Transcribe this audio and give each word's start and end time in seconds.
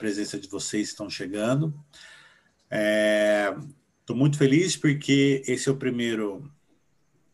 presença 0.00 0.40
de 0.40 0.48
vocês 0.48 0.88
que 0.88 0.92
estão 0.92 1.10
chegando. 1.10 1.74
Estou 4.00 4.16
é, 4.16 4.18
muito 4.18 4.38
feliz 4.38 4.74
porque 4.74 5.42
esse 5.46 5.68
é 5.68 5.72
o 5.72 5.76
primeiro, 5.76 6.50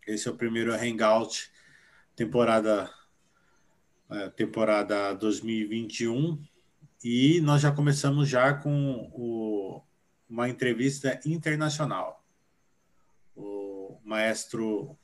esse 0.05 0.27
é 0.27 0.31
o 0.31 0.37
primeiro 0.37 0.75
Hangout 0.75 1.49
temporada 2.17 2.91
é, 4.11 4.29
temporada 4.31 5.15
2021 5.15 6.43
e 7.05 7.41
nós 7.41 7.63
já 7.63 7.71
começamos 7.71 8.29
já 8.29 8.53
com 8.53 9.11
o, 9.13 9.81
uma 10.29 10.49
entrevista 10.49 11.21
internacional. 11.25 12.25
O 13.37 14.01
maestro 14.03 14.99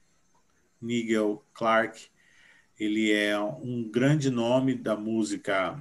Nigel 0.81 1.45
Clark, 1.55 2.09
ele 2.79 3.13
é 3.13 3.39
um 3.39 3.89
grande 3.89 4.31
nome 4.31 4.75
da 4.75 4.97
música 4.97 5.81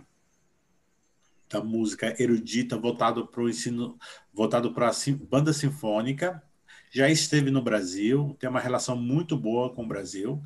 da 1.52 1.62
música 1.62 2.16
erudita 2.18 2.78
voltado 2.78 3.28
para 3.28 3.42
o 3.42 3.50
ensino, 3.50 3.98
voltado 4.34 4.74
para 4.74 4.90
a 4.90 4.94
banda 5.30 5.52
sinfônica. 5.52 6.42
Já 6.90 7.10
esteve 7.10 7.52
no 7.52 7.62
Brasil, 7.62 8.36
tem 8.40 8.50
uma 8.50 8.60
relação 8.60 8.96
muito 8.96 9.38
boa 9.38 9.74
com 9.74 9.84
o 9.84 9.88
Brasil 9.88 10.42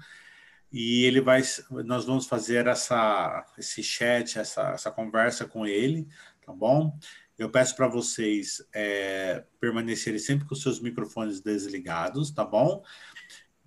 e 0.71 1.05
ele 1.05 1.21
vai 1.21 1.41
nós 1.85 2.05
vamos 2.05 2.27
fazer 2.27 2.67
essa 2.67 3.45
esse 3.57 3.81
chat 3.81 4.37
essa, 4.37 4.71
essa 4.71 4.91
conversa 4.91 5.45
com 5.45 5.65
ele 5.65 6.07
tá 6.45 6.51
bom 6.51 6.97
eu 7.37 7.49
peço 7.49 7.75
para 7.75 7.87
vocês 7.87 8.65
é, 8.73 9.43
permanecerem 9.59 10.19
sempre 10.19 10.45
com 10.45 10.55
seus 10.55 10.81
microfones 10.81 11.39
desligados 11.39 12.31
tá 12.31 12.43
bom 12.43 12.83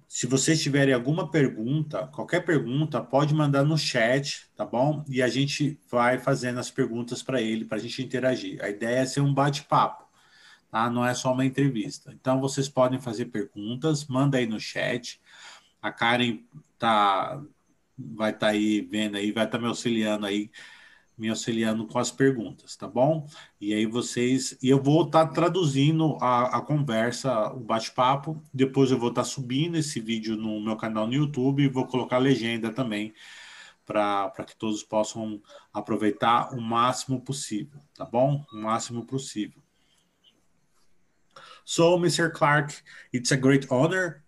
se 0.09 0.27
vocês 0.27 0.62
tiverem 0.62 0.95
alguma 0.95 1.31
pergunta 1.31 2.06
qualquer 2.09 2.41
pergunta 2.45 3.01
pode 3.01 3.34
mandar 3.34 3.64
no 3.64 3.78
chat 3.78 4.48
tá 4.56 4.64
bom? 4.64 5.05
E 5.09 5.23
a 5.23 5.28
gente 5.28 5.78
vai 5.91 6.19
fazendo 6.19 6.59
as 6.59 6.70
perguntas 6.70 7.23
para 7.23 7.41
ele 7.41 7.64
para 7.64 7.77
a 7.78 7.81
gente 7.81 8.03
interagir. 8.03 8.62
A 8.64 8.70
ideia 8.70 9.01
é 9.01 9.06
ser 9.06 9.20
um 9.20 9.34
bate-papo 9.34 10.09
tá? 10.70 10.91
Não 10.91 11.05
é 11.05 11.14
só 11.14 11.33
uma 11.33 11.45
entrevista. 11.45 12.12
Então 12.12 12.41
vocês 12.41 12.69
podem 12.69 13.01
fazer 13.01 13.27
perguntas 13.27 14.06
manda 14.06 14.39
aí 14.39 14.47
no 14.47 14.61
chat. 14.61 15.20
A 15.83 15.92
Karen 15.92 16.41
tá, 16.79 17.41
vai 17.97 18.31
estar 18.31 18.47
tá 18.48 18.53
aí 18.53 18.81
vendo 18.83 19.17
aí, 19.17 19.33
vai 19.33 19.45
estar 19.45 19.59
tá 19.59 19.62
me 19.62 19.69
auxiliando 19.69 20.27
aí, 20.27 20.51
me 21.19 21.28
auxiliando 21.28 21.86
com 21.86 21.98
as 21.98 22.11
perguntas, 22.12 22.77
tá 22.77 22.86
bom? 22.86 23.27
E 23.61 23.74
aí 23.74 23.84
vocês, 23.84 24.56
e 24.62 24.69
eu 24.69 24.80
vou 24.80 25.05
estar 25.05 25.27
tá 25.27 25.33
traduzindo 25.33 26.16
a, 26.20 26.58
a 26.58 26.61
conversa, 26.61 27.52
o 27.52 27.58
bate-papo, 27.58 28.42
depois 28.55 28.91
eu 28.91 28.98
vou 28.98 29.08
estar 29.08 29.22
tá 29.22 29.28
subindo 29.28 29.77
esse 29.77 30.00
vídeo 30.00 30.36
no 30.36 30.61
meu 30.61 30.77
canal 30.77 31.06
no 31.06 31.14
YouTube 31.14 31.62
e 31.62 31.69
vou 31.69 31.86
colocar 31.86 32.19
legenda 32.19 32.70
também 32.70 33.12
para 33.84 34.44
que 34.46 34.55
todos 34.56 34.83
possam 34.83 35.42
aproveitar 35.72 36.55
o 36.55 36.61
máximo 36.61 37.20
possível, 37.20 37.80
tá 37.94 38.05
bom? 38.05 38.44
O 38.52 38.56
máximo 38.56 39.05
possível. 39.05 39.62
So, 41.64 41.96
Mr. 41.96 42.30
Clark, 42.30 42.74
it's 43.12 43.33
a 43.33 43.36
great 43.36 43.66
honor 43.70 44.22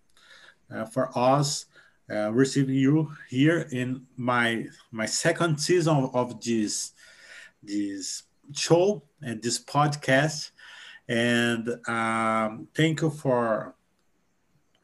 uh, 0.69 0.85
for 0.85 1.09
us 1.15 1.70
uh, 2.11 2.31
receiving 2.31 2.75
you 2.75 3.11
here 3.29 3.67
in 3.71 4.05
my 4.17 4.65
my 4.91 5.05
second 5.05 5.57
season 5.59 6.09
of, 6.13 6.41
this 6.41 6.93
this 7.63 8.23
show 8.53 9.03
and 9.21 9.41
this 9.41 9.63
podcast. 9.63 10.51
And 11.07 11.69
um, 11.87 12.67
thank 12.75 13.01
you 13.01 13.09
for, 13.09 13.75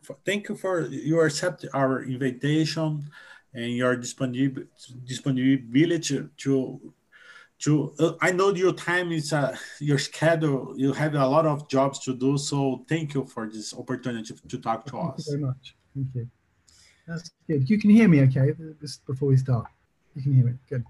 for, 0.01 0.17
thank 0.25 0.49
you 0.49 0.55
for 0.55 0.87
you 0.87 1.21
accept 1.21 1.65
our 1.73 2.03
invitation 2.03 3.09
and 3.53 3.71
your 3.71 3.95
disponibility 3.95 4.67
disponibility 5.05 6.27
to 6.37 6.93
to 7.59 7.93
uh, 7.99 8.11
i 8.21 8.31
know 8.31 8.53
your 8.53 8.73
time 8.73 9.11
is 9.11 9.33
uh, 9.33 9.55
your 9.79 9.97
schedule 9.97 10.73
you 10.77 10.93
have 10.93 11.15
a 11.15 11.27
lot 11.27 11.45
of 11.45 11.67
jobs 11.69 11.97
to 11.99 12.13
do 12.13 12.37
so 12.37 12.85
thank 12.87 13.13
you 13.13 13.25
for 13.25 13.49
this 13.49 13.73
opportunity 13.73 14.33
to 14.47 14.57
talk 14.59 14.85
to 14.85 14.91
thank 14.91 15.13
us. 15.13 15.27
you 15.27 15.33
very 15.33 15.43
much. 15.45 15.75
Thank 15.95 16.07
you 16.13 16.29
that's 17.07 17.31
good. 17.47 17.69
You 17.69 17.79
can 17.79 17.89
hear 17.89 18.07
me 18.07 18.21
okay 18.23 18.53
this 18.81 18.97
before 18.97 19.29
we 19.29 19.37
start. 19.37 19.67
You 20.15 20.21
can 20.21 20.33
hear 20.33 20.47
it. 20.49 20.57
Good. 20.69 20.83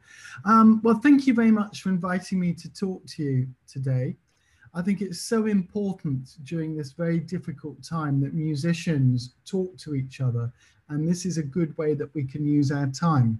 Um, 0.45 0.81
well, 0.83 0.99
thank 0.99 1.27
you 1.27 1.33
very 1.33 1.51
much 1.51 1.81
for 1.81 1.89
inviting 1.89 2.39
me 2.39 2.53
to 2.53 2.73
talk 2.73 3.05
to 3.05 3.23
you 3.23 3.47
today. 3.67 4.15
I 4.73 4.81
think 4.81 5.01
it's 5.01 5.21
so 5.21 5.45
important 5.45 6.37
during 6.43 6.75
this 6.75 6.91
very 6.91 7.19
difficult 7.19 7.81
time 7.83 8.19
that 8.21 8.33
musicians 8.33 9.35
talk 9.45 9.77
to 9.77 9.95
each 9.95 10.21
other, 10.21 10.51
and 10.89 11.07
this 11.07 11.25
is 11.25 11.37
a 11.37 11.43
good 11.43 11.77
way 11.77 11.93
that 11.93 12.13
we 12.13 12.23
can 12.23 12.45
use 12.45 12.71
our 12.71 12.87
time. 12.87 13.39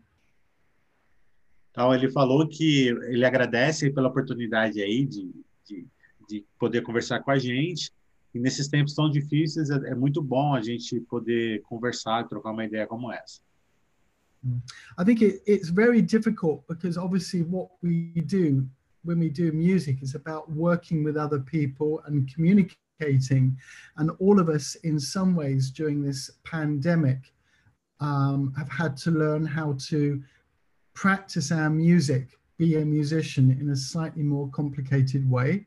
Então, 1.72 1.94
ele 1.94 2.10
falou 2.10 2.48
que 2.48 2.88
ele 2.88 3.24
agradece 3.24 3.92
pela 3.92 4.08
oportunidade 4.08 4.82
aí 4.82 5.06
de, 5.06 5.32
de, 5.64 5.86
de 6.28 6.46
poder 6.58 6.82
conversar 6.82 7.20
com 7.20 7.30
a 7.30 7.38
gente 7.38 7.92
E 8.38 8.40
nesses 8.40 8.68
tempos 8.68 8.94
tão 8.94 9.10
difíceis, 9.10 9.72
é, 9.72 9.90
é 9.90 9.96
muito 9.96 10.22
bom 10.22 10.54
a 10.54 10.62
gente 10.62 11.00
poder 11.02 11.62
conversar, 11.64 12.28
trocar 12.28 12.52
uma 12.52 12.64
ideia 12.64 12.86
como 12.86 13.12
essa. 13.12 13.42
I 14.98 15.04
think 15.04 15.24
it, 15.24 15.42
it's 15.48 15.70
very 15.70 16.02
difficult 16.02 16.64
because 16.68 16.98
obviously 16.98 17.42
what 17.42 17.70
we 17.82 18.14
do 18.22 18.70
when 19.04 19.20
we 19.20 19.30
do 19.30 19.52
music 19.52 20.04
is 20.04 20.16
about 20.16 20.50
working 20.52 21.04
with 21.04 21.18
other 21.18 21.40
people 21.40 22.02
and 22.06 22.32
communicating. 22.32 23.58
And 23.96 24.12
all 24.20 24.40
of 24.40 24.50
us, 24.50 24.76
in 24.84 25.00
some 25.00 25.36
ways, 25.36 25.72
during 25.72 26.04
this 26.04 26.30
pandemic, 26.44 27.34
um, 28.00 28.54
have 28.56 28.70
had 28.70 28.96
to 28.98 29.12
learn 29.12 29.46
how 29.46 29.76
to 29.90 30.22
practice 30.94 31.52
our 31.52 31.70
music, 31.70 32.38
be 32.58 32.76
a 32.76 32.86
musician 32.86 33.52
in 33.60 33.70
a 33.70 33.76
slightly 33.76 34.24
more 34.24 34.50
complicated 34.50 35.28
way. 35.30 35.66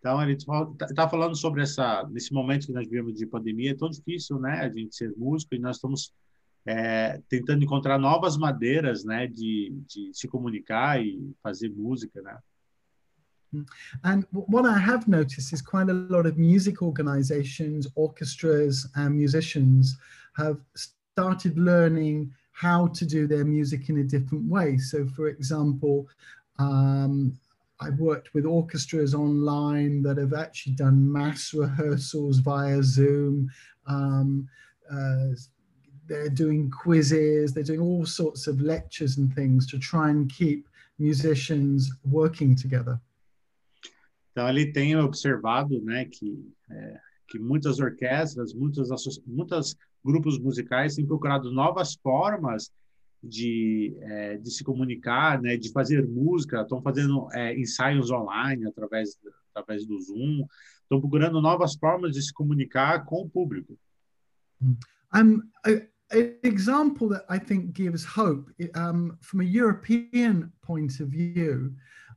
Então, 0.00 0.20
ele 0.22 0.32
está 0.32 0.66
tá 0.96 1.08
falando 1.08 1.36
sobre 1.36 1.62
essa, 1.62 2.08
nesse 2.10 2.32
momento 2.32 2.66
que 2.66 2.72
nós 2.72 2.88
vivemos 2.88 3.14
de 3.14 3.26
pandemia, 3.26 3.72
é 3.72 3.76
tão 3.76 3.90
difícil, 3.90 4.40
né, 4.40 4.60
a 4.60 4.68
gente 4.68 4.96
ser 4.96 5.14
músico, 5.16 5.54
e 5.54 5.58
nós 5.58 5.76
estamos 5.76 6.12
é, 6.64 7.20
tentando 7.28 7.62
encontrar 7.62 7.98
novas 7.98 8.38
maneiras, 8.38 9.04
né, 9.04 9.26
de, 9.26 9.74
de 9.86 10.10
se 10.14 10.26
comunicar 10.26 11.00
e 11.04 11.32
fazer 11.42 11.68
música, 11.68 12.22
né. 12.22 12.38
And 14.04 14.24
what 14.30 14.64
I 14.64 14.78
have 14.78 15.08
noticed 15.08 15.52
is 15.52 15.60
quite 15.60 15.90
a 15.90 15.92
lot 15.92 16.24
of 16.24 16.38
music 16.38 16.80
organizations, 16.82 17.88
orchestras, 17.96 18.88
and 18.94 19.10
musicians 19.16 19.98
have 20.36 20.60
started 20.76 21.58
learning 21.58 22.32
how 22.52 22.86
to 22.86 23.04
do 23.04 23.26
their 23.26 23.44
music 23.44 23.88
in 23.88 23.98
a 23.98 24.04
different 24.04 24.48
way. 24.48 24.78
So, 24.78 25.06
for 25.08 25.28
example, 25.28 26.06
um, 26.60 27.32
I've 27.80 27.98
worked 27.98 28.34
with 28.34 28.44
orchestras 28.44 29.14
online 29.14 30.02
that 30.02 30.18
have 30.18 30.34
actually 30.34 30.74
done 30.74 31.10
mass 31.10 31.54
rehearsals 31.54 32.38
via 32.38 32.82
Zoom. 32.82 33.50
Um, 33.86 34.48
uh, 34.92 35.28
they're 36.06 36.28
doing 36.28 36.70
quizzes, 36.70 37.52
they're 37.52 37.62
doing 37.62 37.80
all 37.80 38.04
sorts 38.04 38.46
of 38.46 38.60
lectures 38.60 39.16
and 39.16 39.32
things 39.34 39.66
to 39.68 39.78
try 39.78 40.10
and 40.10 40.30
keep 40.30 40.68
musicians 40.98 41.90
working 42.04 42.54
together. 42.54 43.00
Então 44.32 44.48
ele 44.48 44.72
tem 44.72 44.96
observado, 44.96 45.82
né, 45.82 46.04
que 46.04 46.52
é, 46.70 47.00
que 47.28 47.38
muitas 47.38 47.78
orquestras, 47.78 48.52
muitos 48.52 48.88
muitos 49.26 49.76
grupos 50.04 50.38
musicais 50.38 50.94
têm 50.96 51.06
procurado 51.06 51.52
novas 51.52 51.94
formas 52.02 52.70
de, 53.22 53.96
é, 54.00 54.36
de 54.38 54.50
se 54.50 54.64
comunicar, 54.64 55.40
né, 55.40 55.56
de 55.56 55.70
fazer 55.72 56.06
música, 56.06 56.62
estão 56.62 56.80
fazendo 56.82 57.28
é, 57.32 57.58
ensaios 57.58 58.10
online 58.10 58.66
através, 58.66 59.18
através 59.54 59.86
do 59.86 60.00
Zoom, 60.00 60.46
estão 60.82 61.00
procurando 61.00 61.40
novas 61.40 61.74
formas 61.74 62.12
de 62.12 62.22
se 62.22 62.32
comunicar 62.32 63.04
com 63.04 63.22
o 63.22 63.30
público. 63.30 63.78
Um, 65.14 65.42
a, 65.64 65.70
an 66.12 66.36
example 66.42 67.08
that 67.08 67.24
I 67.28 67.38
think 67.38 67.72
gives 67.72 68.04
hope 68.04 68.52
um, 68.74 69.16
from 69.20 69.40
a 69.40 69.44
European 69.44 70.52
point 70.62 71.00
of 71.00 71.10
view 71.10 71.74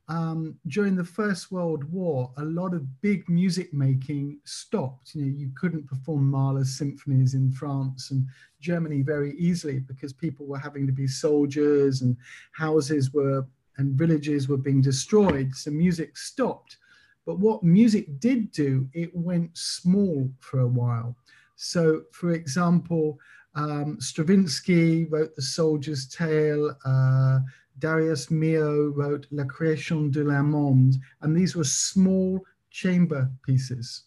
um, 0.09 0.57
during 0.67 0.95
the 0.95 1.03
First 1.03 1.51
World 1.51 1.85
War, 1.85 2.31
a 2.37 2.43
lot 2.43 2.73
of 2.73 3.01
big 3.01 3.27
music 3.29 3.73
making 3.73 4.39
stopped. 4.43 5.15
You 5.15 5.21
know, 5.21 5.37
you 5.37 5.51
couldn't 5.55 5.87
perform 5.87 6.29
Mahler's 6.29 6.77
symphonies 6.77 7.35
in 7.35 7.51
France 7.51 8.11
and 8.11 8.27
Germany 8.59 9.01
very 9.01 9.33
easily 9.37 9.79
because 9.79 10.11
people 10.11 10.45
were 10.45 10.59
having 10.59 10.85
to 10.87 10.93
be 10.93 11.07
soldiers 11.07 12.01
and 12.01 12.17
houses 12.51 13.13
were 13.13 13.45
and 13.77 13.95
villages 13.95 14.47
were 14.47 14.57
being 14.57 14.81
destroyed. 14.81 15.55
So 15.55 15.71
music 15.71 16.17
stopped. 16.17 16.77
But 17.25 17.39
what 17.39 17.63
music 17.63 18.19
did 18.19 18.51
do, 18.51 18.87
it 18.93 19.15
went 19.15 19.57
small 19.57 20.29
for 20.39 20.59
a 20.59 20.67
while. 20.67 21.15
So, 21.55 22.03
for 22.11 22.31
example, 22.33 23.17
um, 23.55 23.97
Stravinsky 23.99 25.05
wrote 25.05 25.35
The 25.35 25.41
Soldier's 25.41 26.07
Tale. 26.07 26.75
Uh, 26.85 27.39
Darius 27.75 28.29
Mio 28.29 28.91
wrote 28.91 29.27
La 29.31 29.45
Création 29.45 30.09
de 30.09 30.23
la 30.23 30.43
Monde, 30.43 30.97
and 31.21 31.35
these 31.35 31.55
were 31.55 31.67
small 31.67 32.41
chamber 32.69 33.29
pieces. 33.45 34.05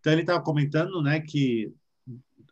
Então 0.00 0.12
ele 0.12 0.22
estava 0.22 0.42
comentando, 0.42 1.02
né, 1.02 1.20
que 1.20 1.72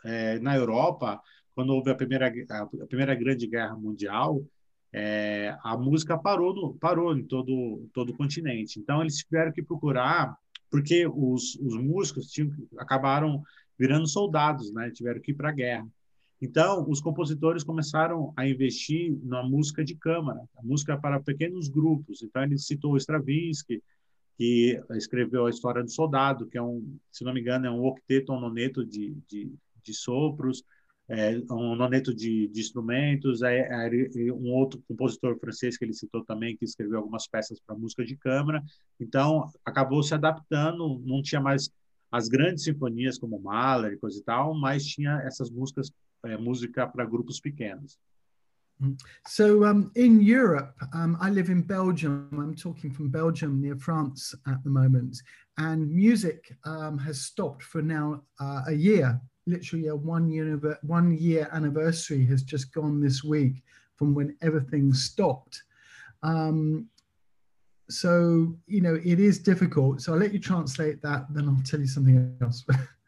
é, 0.05 0.39
na 0.39 0.57
Europa, 0.57 1.21
quando 1.55 1.71
houve 1.71 1.91
a 1.91 1.95
primeira 1.95 2.29
a 2.29 2.87
primeira 2.87 3.15
grande 3.15 3.47
guerra 3.47 3.77
mundial, 3.77 4.45
é, 4.93 5.57
a 5.63 5.77
música 5.77 6.19
parou, 6.19 6.55
no, 6.55 6.75
parou 6.75 7.17
em 7.17 7.25
todo, 7.25 7.89
todo 7.93 8.11
o 8.11 8.17
continente. 8.17 8.79
Então, 8.79 9.01
eles 9.01 9.17
tiveram 9.19 9.53
que 9.53 9.63
procurar, 9.63 10.37
porque 10.71 11.07
os, 11.07 11.57
os 11.57 11.77
músicos 11.77 12.27
tinham, 12.27 12.51
acabaram 12.79 13.43
virando 13.79 14.07
soldados, 14.07 14.73
né? 14.73 14.91
tiveram 14.91 15.21
que 15.21 15.31
ir 15.31 15.35
para 15.35 15.51
a 15.51 15.53
guerra. 15.53 15.89
Então, 16.41 16.89
os 16.89 17.01
compositores 17.01 17.63
começaram 17.63 18.33
a 18.37 18.49
investir 18.49 19.19
na 19.23 19.43
música 19.43 19.85
de 19.85 19.95
câmara, 19.95 20.41
a 20.57 20.63
música 20.63 20.97
para 20.99 21.21
pequenos 21.21 21.69
grupos. 21.69 22.23
Então, 22.23 22.43
ele 22.43 22.57
citou 22.57 22.97
Stravinsky, 22.97 23.83
que 24.39 24.81
escreveu 24.93 25.45
a 25.45 25.51
História 25.51 25.83
do 25.83 25.91
Soldado, 25.91 26.47
que 26.47 26.57
é 26.57 26.63
um, 26.63 26.97
se 27.13 27.25
não 27.25 27.35
me 27.35 27.41
engano, 27.41 27.67
é 27.67 27.71
um 27.71 27.85
octeto, 27.85 28.33
um 28.33 28.41
noneto 28.41 28.85
de, 28.87 29.15
de, 29.29 29.53
de 29.83 29.95
sopros, 29.95 30.65
é, 31.11 31.37
um 31.51 31.75
noneto 31.75 32.15
de, 32.15 32.47
de 32.49 32.61
instrumentos, 32.61 33.43
é, 33.43 33.69
é, 33.69 34.33
um 34.33 34.53
outro 34.53 34.81
compositor 34.87 35.37
francês 35.39 35.77
que 35.77 35.85
ele 35.85 35.93
citou 35.93 36.25
também, 36.25 36.57
que 36.57 36.65
escreveu 36.65 36.99
algumas 36.99 37.27
peças 37.27 37.61
para 37.61 37.77
música 37.77 38.05
de 38.05 38.17
câmara. 38.17 38.63
Então, 38.99 39.51
acabou 39.65 40.03
se 40.03 40.15
adaptando, 40.15 41.03
não 41.05 41.21
tinha 41.21 41.41
mais 41.41 41.69
as 42.11 42.29
grandes 42.29 42.65
sinfonias 42.65 43.19
como 43.19 43.41
Mahler 43.41 43.93
e 43.93 43.99
coisa 43.99 44.19
e 44.19 44.23
tal, 44.23 44.55
mas 44.55 44.87
tinha 44.87 45.21
essas 45.25 45.51
músicas, 45.51 45.93
é, 46.25 46.37
música 46.37 46.87
para 46.87 47.05
grupos 47.05 47.41
pequenos. 47.41 47.99
So 49.27 49.65
um, 49.65 49.91
in 49.95 50.21
Europe, 50.21 50.75
um, 50.95 51.17
I 51.21 51.31
live 51.31 51.51
in 51.51 51.63
Belgium. 51.63 52.29
I'm 52.33 52.55
talking 52.55 52.91
from 52.91 53.11
Belgium 53.11 53.61
near 53.61 53.77
France 53.77 54.35
at 54.47 54.63
the 54.65 54.71
moment, 54.71 55.19
and 55.59 55.91
music 55.91 56.57
um, 56.65 56.97
has 56.99 57.21
stopped 57.21 57.63
for 57.63 57.83
now 57.83 58.23
uh, 58.41 58.63
a 58.69 58.73
year. 58.73 59.21
Literally, 59.47 59.89
a 59.89 59.97
one 59.97 60.31
year 60.31 60.79
one 60.83 61.17
year 61.19 61.49
anniversary 61.53 62.25
has 62.27 62.43
just 62.43 62.73
gone 62.73 63.01
this 63.01 63.23
week 63.23 63.63
from 63.97 64.15
when 64.15 64.35
everything 64.41 64.95
stopped. 64.95 65.63
Um, 66.23 66.89
so 67.91 68.57
you 68.67 68.81
know 68.81 68.99
it 69.05 69.21
is 69.21 69.39
difficult. 69.39 70.01
So 70.01 70.15
I'll 70.15 70.19
let 70.19 70.33
you 70.33 70.41
translate 70.41 71.03
that, 71.03 71.27
then 71.35 71.49
I'll 71.49 71.63
tell 71.65 71.81
you 71.81 71.87
something 71.87 72.35
else. 72.41 72.65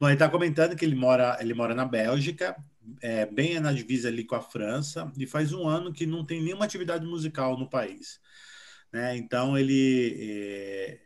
Bom, 0.00 0.08
ele 0.08 0.14
está 0.14 0.28
comentando 0.28 0.76
que 0.76 0.84
ele 0.84 0.96
mora, 0.96 1.38
ele 1.40 1.54
mora 1.54 1.74
na 1.74 1.84
Bélgica 1.84 2.56
é, 3.00 3.26
bem 3.26 3.58
na 3.60 3.72
divisa 3.72 4.08
ali 4.08 4.24
com 4.24 4.34
a 4.34 4.40
França, 4.40 5.10
e 5.16 5.26
faz 5.26 5.52
um 5.52 5.68
ano 5.68 5.92
que 5.92 6.06
não 6.06 6.24
tem 6.24 6.42
nenhuma 6.42 6.64
atividade 6.64 7.06
musical 7.06 7.58
no 7.58 7.68
país. 7.68 8.20
Né? 8.92 9.16
Então, 9.16 9.56
ele, 9.56 10.16
é, 10.20 11.00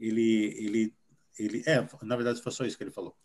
ele, 0.00 0.54
ele, 0.58 0.94
ele, 1.38 1.62
é, 1.66 1.86
na 2.02 2.16
verdade, 2.16 2.42
foi 2.42 2.52
só 2.52 2.64
isso 2.64 2.76
que 2.76 2.84
ele 2.84 2.90
falou. 2.90 3.16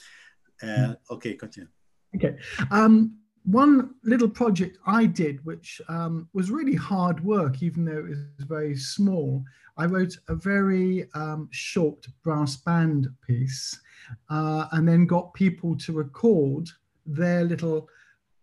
É, 0.61 0.97
ok, 1.09 1.37
continue. 1.37 1.69
Okay. 2.15 2.35
Um, 2.71 3.15
one 3.45 3.91
little 4.03 4.29
project 4.29 4.77
I 4.85 5.05
did, 5.05 5.39
which 5.45 5.81
um, 5.87 6.27
was 6.33 6.49
really 6.49 6.75
hard 6.75 7.23
work, 7.23 7.61
even 7.61 7.85
though 7.85 8.05
it 8.05 8.17
was 8.37 8.47
very 8.47 8.75
small. 8.75 9.43
I 9.77 9.85
wrote 9.85 10.17
a 10.27 10.35
very 10.35 11.07
um, 11.13 11.47
short 11.51 12.07
brass 12.23 12.57
band 12.57 13.07
piece 13.25 13.79
uh, 14.29 14.67
and 14.71 14.87
then 14.87 15.05
got 15.05 15.33
people 15.33 15.75
to 15.77 15.93
record 15.93 16.69
their 17.05 17.43
little, 17.43 17.89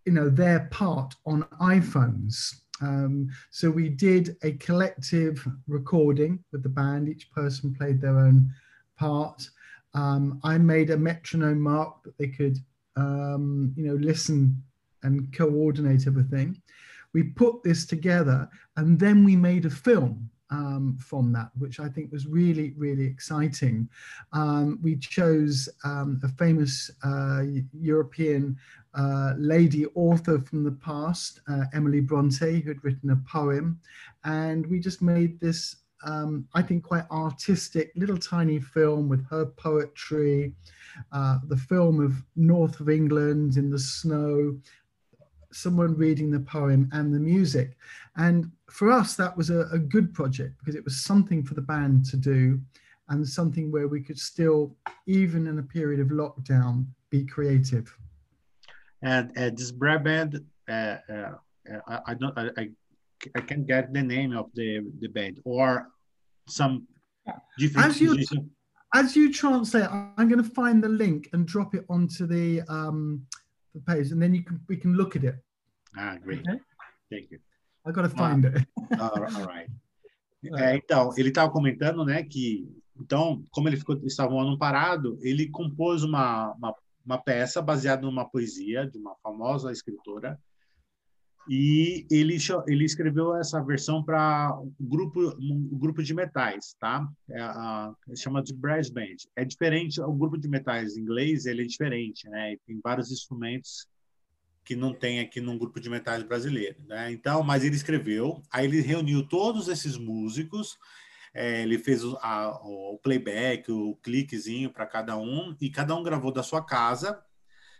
you 0.04 0.12
know, 0.12 0.28
their 0.28 0.68
part 0.70 1.14
on 1.24 1.42
iPhones. 1.60 2.54
Um, 2.82 3.30
so 3.50 3.70
we 3.70 3.88
did 3.88 4.36
a 4.42 4.52
collective 4.52 5.46
recording 5.66 6.42
with 6.52 6.62
the 6.62 6.68
band. 6.68 7.08
Each 7.08 7.30
person 7.30 7.74
played 7.74 8.00
their 8.00 8.18
own 8.18 8.52
part. 8.98 9.48
Um, 9.94 10.40
I 10.44 10.58
made 10.58 10.90
a 10.90 10.96
metronome 10.96 11.60
mark 11.60 12.02
that 12.04 12.18
they 12.18 12.28
could, 12.28 12.58
um, 12.96 13.72
you 13.76 13.86
know, 13.86 13.94
listen 13.94 14.62
and 15.02 15.32
coordinate 15.34 16.06
everything. 16.06 16.60
We 17.14 17.22
put 17.22 17.62
this 17.62 17.86
together 17.86 18.48
and 18.76 18.98
then 18.98 19.24
we 19.24 19.36
made 19.36 19.64
a 19.64 19.70
film 19.70 20.28
um, 20.50 20.96
from 21.00 21.32
that, 21.32 21.50
which 21.58 21.80
I 21.80 21.88
think 21.88 22.12
was 22.12 22.26
really, 22.26 22.72
really 22.76 23.04
exciting. 23.04 23.88
Um, 24.32 24.78
we 24.82 24.96
chose 24.96 25.68
um, 25.84 26.20
a 26.22 26.28
famous 26.28 26.90
uh, 27.04 27.42
European 27.72 28.56
uh, 28.94 29.34
lady 29.36 29.86
author 29.94 30.40
from 30.40 30.64
the 30.64 30.72
past, 30.72 31.40
uh, 31.48 31.64
Emily 31.74 32.00
Bronte, 32.00 32.60
who 32.60 32.68
had 32.68 32.82
written 32.84 33.10
a 33.10 33.16
poem, 33.30 33.80
and 34.24 34.66
we 34.66 34.80
just 34.80 35.02
made 35.02 35.38
this, 35.40 35.76
um, 36.04 36.46
I 36.54 36.62
think, 36.62 36.84
quite 36.84 37.04
artistic 37.10 37.92
little 37.94 38.16
tiny 38.16 38.60
film 38.60 39.08
with 39.08 39.26
her 39.28 39.46
poetry. 39.46 40.54
Uh, 41.12 41.38
the 41.48 41.56
film 41.56 42.00
of 42.00 42.24
north 42.36 42.80
of 42.80 42.88
England 42.88 43.58
in 43.58 43.70
the 43.70 43.78
snow, 43.78 44.56
someone 45.56 45.96
reading 45.96 46.30
the 46.30 46.40
poem 46.40 46.88
and 46.92 47.12
the 47.12 47.18
music. 47.18 47.76
And 48.16 48.50
for 48.70 48.90
us, 48.90 49.14
that 49.16 49.36
was 49.36 49.50
a, 49.50 49.68
a, 49.72 49.78
good 49.78 50.12
project 50.12 50.58
because 50.58 50.74
it 50.74 50.84
was 50.84 51.00
something 51.00 51.42
for 51.42 51.54
the 51.54 51.62
band 51.62 52.04
to 52.06 52.16
do 52.16 52.60
and 53.08 53.26
something 53.26 53.70
where 53.70 53.88
we 53.88 54.00
could 54.00 54.18
still, 54.18 54.76
even 55.06 55.46
in 55.46 55.58
a 55.58 55.62
period 55.62 56.00
of 56.00 56.08
lockdown, 56.08 56.86
be 57.10 57.24
creative. 57.24 57.96
And 59.02 59.36
uh, 59.38 59.50
this 59.54 59.70
brass 59.70 60.02
band, 60.02 60.44
uh, 60.68 60.72
uh, 60.72 61.32
I, 61.86 62.00
I, 62.06 62.14
don't, 62.14 62.36
I, 62.36 62.68
I 63.34 63.40
can't 63.40 63.66
get 63.66 63.92
the 63.92 64.02
name 64.02 64.36
of 64.36 64.50
the, 64.54 64.84
the 65.00 65.08
band 65.08 65.40
or 65.44 65.88
some. 66.48 66.86
As 67.76 68.00
you, 68.00 68.16
as 68.94 69.16
you 69.16 69.32
translate, 69.32 69.90
I'm 69.90 70.28
going 70.28 70.42
to 70.42 70.50
find 70.50 70.82
the 70.82 70.88
link 70.88 71.28
and 71.32 71.46
drop 71.46 71.74
it 71.74 71.84
onto 71.88 72.26
the 72.26 72.62
um, 72.68 73.26
the 73.74 73.80
page, 73.80 74.10
and 74.10 74.20
then 74.20 74.34
you 74.34 74.42
can 74.42 74.60
we 74.68 74.76
can 74.76 74.94
look 74.94 75.16
at 75.16 75.24
it. 75.24 75.36
Ah, 75.96 76.18
great. 76.18 76.40
Okay? 76.40 76.60
Thank 77.10 77.30
you. 77.30 77.40
I 77.84 77.92
gotta 77.92 78.08
find 78.08 78.44
it. 78.44 78.66
all 79.00 79.46
right. 79.46 79.68
É, 80.58 80.76
então, 80.76 81.10
ele 81.16 81.30
estava 81.30 81.50
comentando, 81.50 82.04
né, 82.04 82.22
que 82.22 82.70
então, 83.00 83.44
como 83.50 83.68
ele 83.68 83.76
ficou 83.76 83.96
estava 84.04 84.32
um 84.32 84.40
ano 84.40 84.58
parado, 84.58 85.18
ele 85.20 85.48
compôs 85.48 86.02
uma, 86.02 86.52
uma, 86.52 86.74
uma 87.04 87.18
peça 87.18 87.60
baseada 87.60 88.02
numa 88.02 88.28
poesia 88.28 88.88
de 88.88 88.98
uma 88.98 89.14
famosa 89.22 89.70
escritora 89.70 90.38
e 91.48 92.06
ele 92.10 92.36
ele 92.66 92.84
escreveu 92.84 93.36
essa 93.36 93.62
versão 93.62 94.02
para 94.02 94.58
um 94.60 94.72
grupo 94.80 95.20
um 95.38 95.78
grupo 95.78 96.02
de 96.02 96.12
metais 96.12 96.74
tá 96.80 97.08
é 97.30 97.40
a, 97.40 97.94
chama 98.16 98.42
de 98.42 98.52
brass 98.52 98.90
band 98.90 99.14
é 99.36 99.44
diferente 99.44 100.00
o 100.00 100.12
grupo 100.12 100.36
de 100.36 100.48
metais 100.48 100.96
em 100.96 101.02
inglês 101.02 101.46
ele 101.46 101.62
é 101.62 101.64
diferente 101.64 102.28
né 102.28 102.56
tem 102.66 102.80
vários 102.82 103.12
instrumentos 103.12 103.86
que 104.66 104.76
não 104.76 104.92
tem 104.92 105.20
aqui 105.20 105.40
num 105.40 105.56
grupo 105.56 105.80
de 105.80 105.88
metais 105.88 106.22
brasileiro 106.22 106.76
né? 106.86 107.10
Então 107.10 107.42
mas 107.42 107.64
ele 107.64 107.76
escreveu 107.76 108.42
aí 108.50 108.66
ele 108.66 108.82
reuniu 108.82 109.26
todos 109.26 109.68
esses 109.68 109.96
músicos 109.96 110.78
é, 111.32 111.62
ele 111.62 111.78
fez 111.78 112.04
o, 112.04 112.18
a, 112.20 112.50
o 112.62 112.98
playback 113.02 113.72
o 113.72 113.96
cliquezinho 114.02 114.70
para 114.70 114.84
cada 114.84 115.16
um 115.16 115.56
e 115.58 115.70
cada 115.70 115.96
um 115.96 116.02
gravou 116.02 116.30
da 116.30 116.42
sua 116.42 116.62
casa 116.62 117.24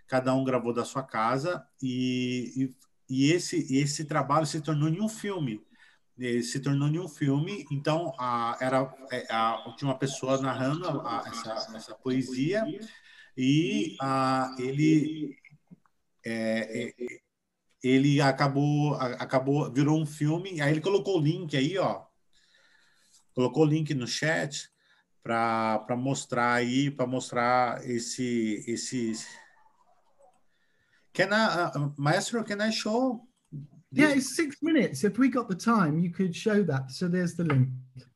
cada 0.08 0.34
um 0.34 0.44
gravou 0.44 0.72
da 0.72 0.84
sua 0.84 1.02
casa 1.02 1.66
e, 1.82 2.52
e 2.56 2.86
e 3.08 3.30
esse 3.32 3.74
esse 3.74 4.04
trabalho 4.04 4.46
se 4.46 4.60
tornou 4.60 4.88
em 4.88 5.00
um 5.00 5.08
filme. 5.08 5.64
Ele 6.18 6.42
se 6.42 6.60
tornou 6.60 6.88
em 6.88 6.98
um 6.98 7.08
filme 7.08 7.66
então 7.70 8.12
a, 8.18 8.56
era 8.60 8.92
é, 9.12 9.26
a, 9.30 9.74
tinha 9.76 9.88
uma 9.88 9.98
pessoa 9.98 10.40
narrando 10.40 11.02
essa, 11.26 11.76
essa 11.76 11.94
poesia 11.94 12.64
e 13.36 13.96
ele 14.58 15.36
é, 16.28 16.88
é, 16.88 16.92
ele 17.82 18.20
acabou 18.20 18.94
acabou 18.94 19.72
virou 19.72 20.00
um 20.00 20.06
filme 20.06 20.60
aí 20.60 20.72
ele 20.72 20.80
colocou 20.80 21.18
o 21.18 21.22
link 21.22 21.56
aí 21.56 21.78
ó 21.78 22.04
colocou 23.34 23.62
o 23.62 23.66
link 23.66 23.94
no 23.94 24.06
chat 24.06 24.68
para 25.22 25.96
mostrar 25.96 26.54
aí 26.54 26.90
para 26.90 27.06
mostrar 27.06 27.88
esse 27.88 28.64
esse 28.66 29.12
Can 31.16 31.32
I, 31.32 31.72
uh, 31.74 31.94
Maestro, 31.96 32.44
can 32.44 32.60
I 32.60 32.70
show? 32.70 33.26
Yeah, 33.90 34.10
it's 34.10 34.36
six 34.36 34.60
minutes. 34.60 35.02
If 35.02 35.18
we 35.18 35.30
got 35.30 35.48
the 35.48 35.54
time, 35.54 35.98
you 35.98 36.10
could 36.10 36.36
show 36.36 36.62
that. 36.64 36.90
So 36.90 37.08
there's 37.08 37.34
the 37.34 37.44
link. 37.44 37.70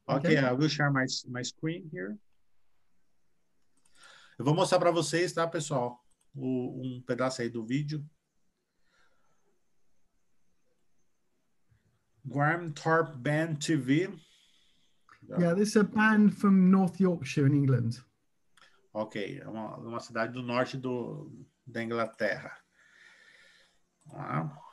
Okay, 0.07 0.37
okay 0.37 0.47
I 0.47 0.53
will 0.53 0.69
share 0.69 0.91
my, 0.91 1.07
my 1.31 1.43
screen 1.43 1.89
here. 1.91 2.19
Eu 4.39 4.45
vou 4.45 4.55
mostrar 4.55 4.79
para 4.79 4.91
vocês, 4.91 5.33
tá, 5.33 5.47
pessoal? 5.47 5.99
O, 6.35 6.81
um 6.83 7.03
pedaço 7.03 7.43
aí 7.43 7.49
do 7.49 7.65
vídeo. 7.65 8.05
Graham 12.25 12.71
Thorpe 12.73 13.17
Band 13.17 13.57
TV. 13.57 14.09
Yeah, 15.29 15.55
this 15.55 15.71
is 15.71 15.77
a 15.77 15.85
band 15.85 16.31
from 16.35 16.71
North 16.71 17.01
Yorkshire 17.01 17.47
in 17.47 17.55
England. 17.55 18.03
Ok, 18.93 19.41
é 19.41 19.49
uma, 19.49 19.77
uma 19.77 20.01
cidade 20.01 20.33
do 20.33 20.43
norte 20.43 20.77
do, 20.77 21.31
da 21.67 21.83
Inglaterra. 21.83 22.57
Wow. 24.13 24.70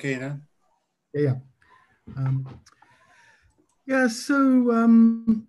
Ok, 0.00 0.16
né? 0.16 0.40
Yeah. 1.12 1.36
Um, 2.16 2.46
yeah. 3.86 4.08
So 4.08 4.72
um, 4.72 5.46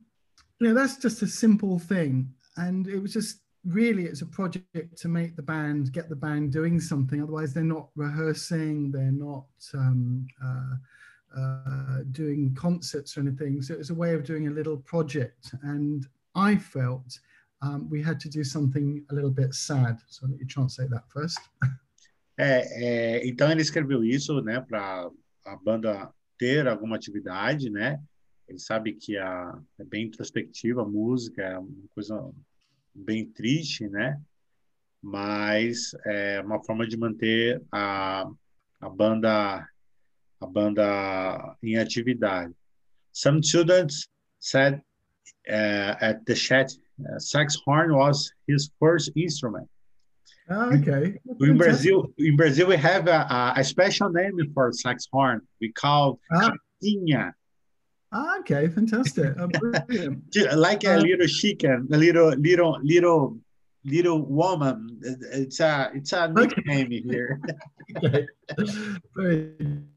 you 0.60 0.67
know, 0.67 0.74
that's 0.74 0.98
just 0.98 1.22
a 1.22 1.27
simple 1.27 1.79
thing, 1.79 2.34
and 2.58 2.86
it 2.86 3.00
was 3.00 3.13
just 3.13 3.39
really 3.63 4.03
it's 4.03 4.22
a 4.22 4.25
project 4.25 4.98
to 4.98 5.08
make 5.08 5.38
the 5.38 5.41
band 5.41 5.93
get 5.93 6.10
the 6.10 6.15
band 6.17 6.51
doing 6.51 6.81
something. 6.81 7.24
Otherwise, 7.24 7.53
they're 7.53 7.63
not 7.63 7.89
rehearsing. 7.96 8.91
They're 8.91 9.13
not. 9.13 9.46
Um, 9.74 10.27
uh, 10.43 10.75
uh, 11.34 12.00
doing 12.12 12.53
concerts 12.55 13.15
or 13.15 13.22
anything. 13.22 13.62
So 13.62 13.74
it 13.74 13.77
was 13.77 13.89
a 13.89 13.93
way 13.96 14.15
of 14.15 14.25
doing 14.25 14.50
a 14.50 14.51
little 14.51 14.75
project. 14.75 15.55
And 15.63 16.05
I 16.36 16.58
felt 16.58 17.17
um, 17.62 17.89
we 17.89 18.03
had 18.03 18.20
to 18.20 18.29
do 18.29 18.43
something 18.43 19.05
a 19.10 19.13
little 19.13 19.31
bit 19.31 19.53
sad. 19.53 20.01
So 20.10 20.27
let 20.27 20.38
me 20.38 20.46
translate 20.46 20.89
that 20.89 21.08
first. 21.08 21.39
É, 22.38 23.19
é, 23.19 23.27
então 23.27 23.51
ele 23.51 23.61
escreveu 23.61 24.03
isso, 24.03 24.41
né, 24.41 24.61
para 24.61 25.09
a 25.45 25.55
banda 25.57 26.11
ter 26.38 26.67
alguma 26.67 26.95
atividade, 26.95 27.69
né? 27.69 28.01
Ele 28.47 28.59
sabe 28.59 28.93
que 28.93 29.17
a, 29.17 29.57
é 29.79 29.83
bem 29.83 30.05
introspectiva 30.05 30.81
a 30.81 30.88
música, 30.88 31.41
é 31.41 31.57
uma 31.57 31.88
coisa 31.89 32.31
bem 32.93 33.25
triste, 33.25 33.88
né? 33.88 34.19
Mas 35.01 35.91
é 36.05 36.41
uma 36.41 36.63
forma 36.63 36.88
de 36.88 36.97
manter 36.97 37.61
a, 37.71 38.29
a 38.79 38.89
banda 38.89 39.67
a 40.41 40.47
banda 40.47 41.55
em 41.61 41.77
atividade. 41.77 42.53
Some 43.13 43.43
students 43.43 44.07
said 44.39 44.81
uh, 45.47 45.95
at 46.01 46.25
the 46.25 46.35
chat, 46.35 46.71
uh, 47.00 47.19
sax 47.19 47.55
horn 47.65 47.93
was 47.95 48.31
his 48.47 48.71
first 48.79 49.11
instrument. 49.15 49.69
Oh, 50.51 50.74
okay. 50.74 51.17
In 51.39 51.58
Brazil, 51.58 52.12
in 52.17 52.36
Brazil, 52.36 52.67
we 52.67 52.75
have 52.77 53.08
a, 53.08 53.53
a 53.55 53.63
special 53.63 54.10
name 54.10 54.38
for 54.53 54.72
sax 54.74 55.08
horn. 55.12 55.41
We 55.62 55.72
call 55.72 56.20
ah. 56.34 56.51
Ah, 58.13 58.39
okay, 58.39 58.67
fantastic. 58.67 59.34
Oh, 59.39 59.48
like 60.55 60.84
a 60.84 60.96
uh, 60.96 61.00
little 61.00 61.27
chicken, 61.27 61.88
a 61.93 61.98
little, 61.98 62.31
little, 62.31 62.79
little 62.84 63.38
little 63.84 64.22
woman. 64.22 65.00
It's 65.31 65.60
a 65.60 65.91
it's 65.93 66.13
a 66.13 66.27
nickname 66.27 66.88
okay. 66.88 67.01
here. 67.01 67.41
okay. 68.03 68.27
Very 69.15 69.55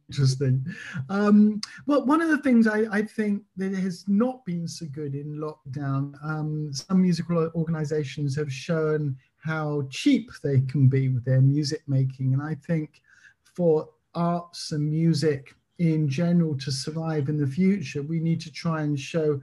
interesting. 0.09 0.65
Um, 1.09 1.61
well, 1.87 2.05
one 2.05 2.23
of 2.23 2.29
the 2.29 2.39
things 2.39 2.67
I, 2.67 2.87
I 2.91 3.03
think 3.03 3.43
that 3.57 3.75
has 3.75 4.05
not 4.07 4.45
been 4.45 4.69
so 4.69 4.87
good 4.87 5.15
in 5.15 5.39
lockdown, 5.39 6.15
um, 6.25 6.73
some 6.73 7.03
musical 7.03 7.51
organizations 7.55 8.37
have 8.37 8.53
shown 8.53 9.17
how 9.45 9.87
cheap 9.91 10.31
they 10.43 10.61
can 10.63 10.89
be 10.89 11.09
with 11.09 11.25
their 11.25 11.43
music 11.43 11.83
making. 11.87 12.33
And 12.33 12.43
I 12.43 12.55
think 12.55 13.03
for 13.43 13.89
arts 14.15 14.73
and 14.73 14.91
music 14.91 15.55
in 15.79 16.09
general 16.09 16.57
to 16.59 16.73
survive 16.73 17.29
in 17.29 17.37
the 17.37 17.47
future, 17.47 18.03
we 18.03 18.21
need 18.21 18.41
to 18.41 18.53
try 18.53 18.83
and 18.83 18.99
show 18.99 19.41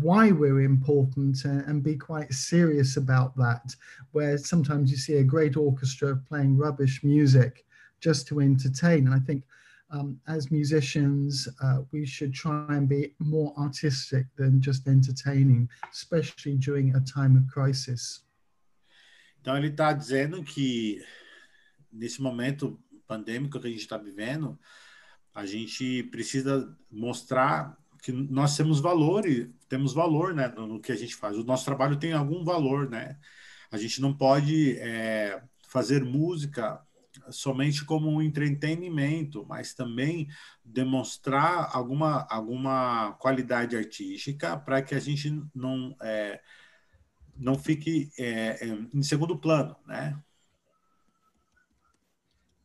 why 0.00 0.32
we're 0.32 0.62
important 0.62 1.44
and, 1.44 1.80
be 1.80 1.94
quite 1.94 2.32
serious 2.32 2.96
about 2.96 3.36
that. 3.36 3.72
Where 4.10 4.36
sometimes 4.36 4.90
you 4.90 4.96
see 4.96 5.18
a 5.18 5.22
great 5.22 5.56
orchestra 5.56 6.16
playing 6.28 6.56
rubbish 6.56 7.04
music 7.04 7.64
just 8.00 8.26
to 8.28 8.40
entertain. 8.40 9.06
And 9.06 9.14
I 9.14 9.20
think 9.20 9.44
um, 9.90 10.18
as 10.26 10.50
musicians, 10.50 11.46
uh, 11.62 11.82
we 11.92 12.04
should 12.04 12.34
try 12.34 12.66
and 12.70 12.88
be 12.88 13.14
more 13.20 13.54
artistic 13.56 14.26
than 14.34 14.60
just 14.60 14.88
entertaining, 14.88 15.68
especially 15.92 16.56
during 16.56 16.96
a 16.96 17.00
time 17.00 17.36
of 17.36 17.46
crisis. 17.46 18.22
Então 19.46 19.56
ele 19.56 19.68
está 19.68 19.92
dizendo 19.92 20.42
que 20.42 21.00
nesse 21.92 22.20
momento 22.20 22.82
pandêmico 23.06 23.60
que 23.60 23.68
a 23.68 23.70
gente 23.70 23.78
está 23.78 23.96
vivendo, 23.96 24.58
a 25.32 25.46
gente 25.46 26.02
precisa 26.10 26.76
mostrar 26.90 27.78
que 28.02 28.10
nós 28.10 28.56
temos 28.56 28.80
valor 28.80 29.24
e 29.24 29.44
temos 29.68 29.92
valor 29.92 30.34
né, 30.34 30.48
no, 30.48 30.80
que 30.80 30.90
a 30.90 30.96
gente 30.96 31.14
faz. 31.14 31.38
O 31.38 31.44
nosso 31.44 31.64
trabalho 31.64 31.96
tem 31.96 32.12
algum 32.12 32.42
valor, 32.42 32.90
né? 32.90 33.20
A 33.70 33.76
gente 33.76 34.00
não 34.00 34.12
pode 34.12 34.76
é, 34.80 35.40
fazer 35.68 36.04
música 36.04 36.84
somente 37.30 37.84
como 37.84 38.10
um 38.10 38.20
entretenimento, 38.20 39.46
mas 39.48 39.74
também 39.74 40.26
demonstrar 40.64 41.70
alguma, 41.72 42.26
alguma 42.28 43.12
qualidade 43.20 43.76
artística 43.76 44.56
para 44.56 44.82
que 44.82 44.96
a 44.96 45.00
gente 45.00 45.40
não, 45.54 45.94
é, 46.02 46.40
não 47.38 47.58
fique 47.58 48.10
é, 48.18 48.66
em 48.66 49.02
segundo 49.02 49.36
plano, 49.38 49.76
né? 49.86 50.16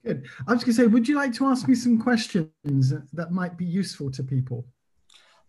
Good. 0.04 0.28
I 0.48 0.54
was 0.54 0.64
going 0.64 0.74
to 0.76 0.82
say, 0.82 0.88
would 0.88 1.08
you 1.08 1.16
like 1.16 1.34
to 1.34 1.46
ask 1.46 1.68
me 1.68 1.76
some 1.76 2.00
questions 2.00 2.94
that 3.14 3.32
might 3.32 3.56
be 3.56 3.66
useful 3.66 4.10
to 4.12 4.24
people? 4.24 4.66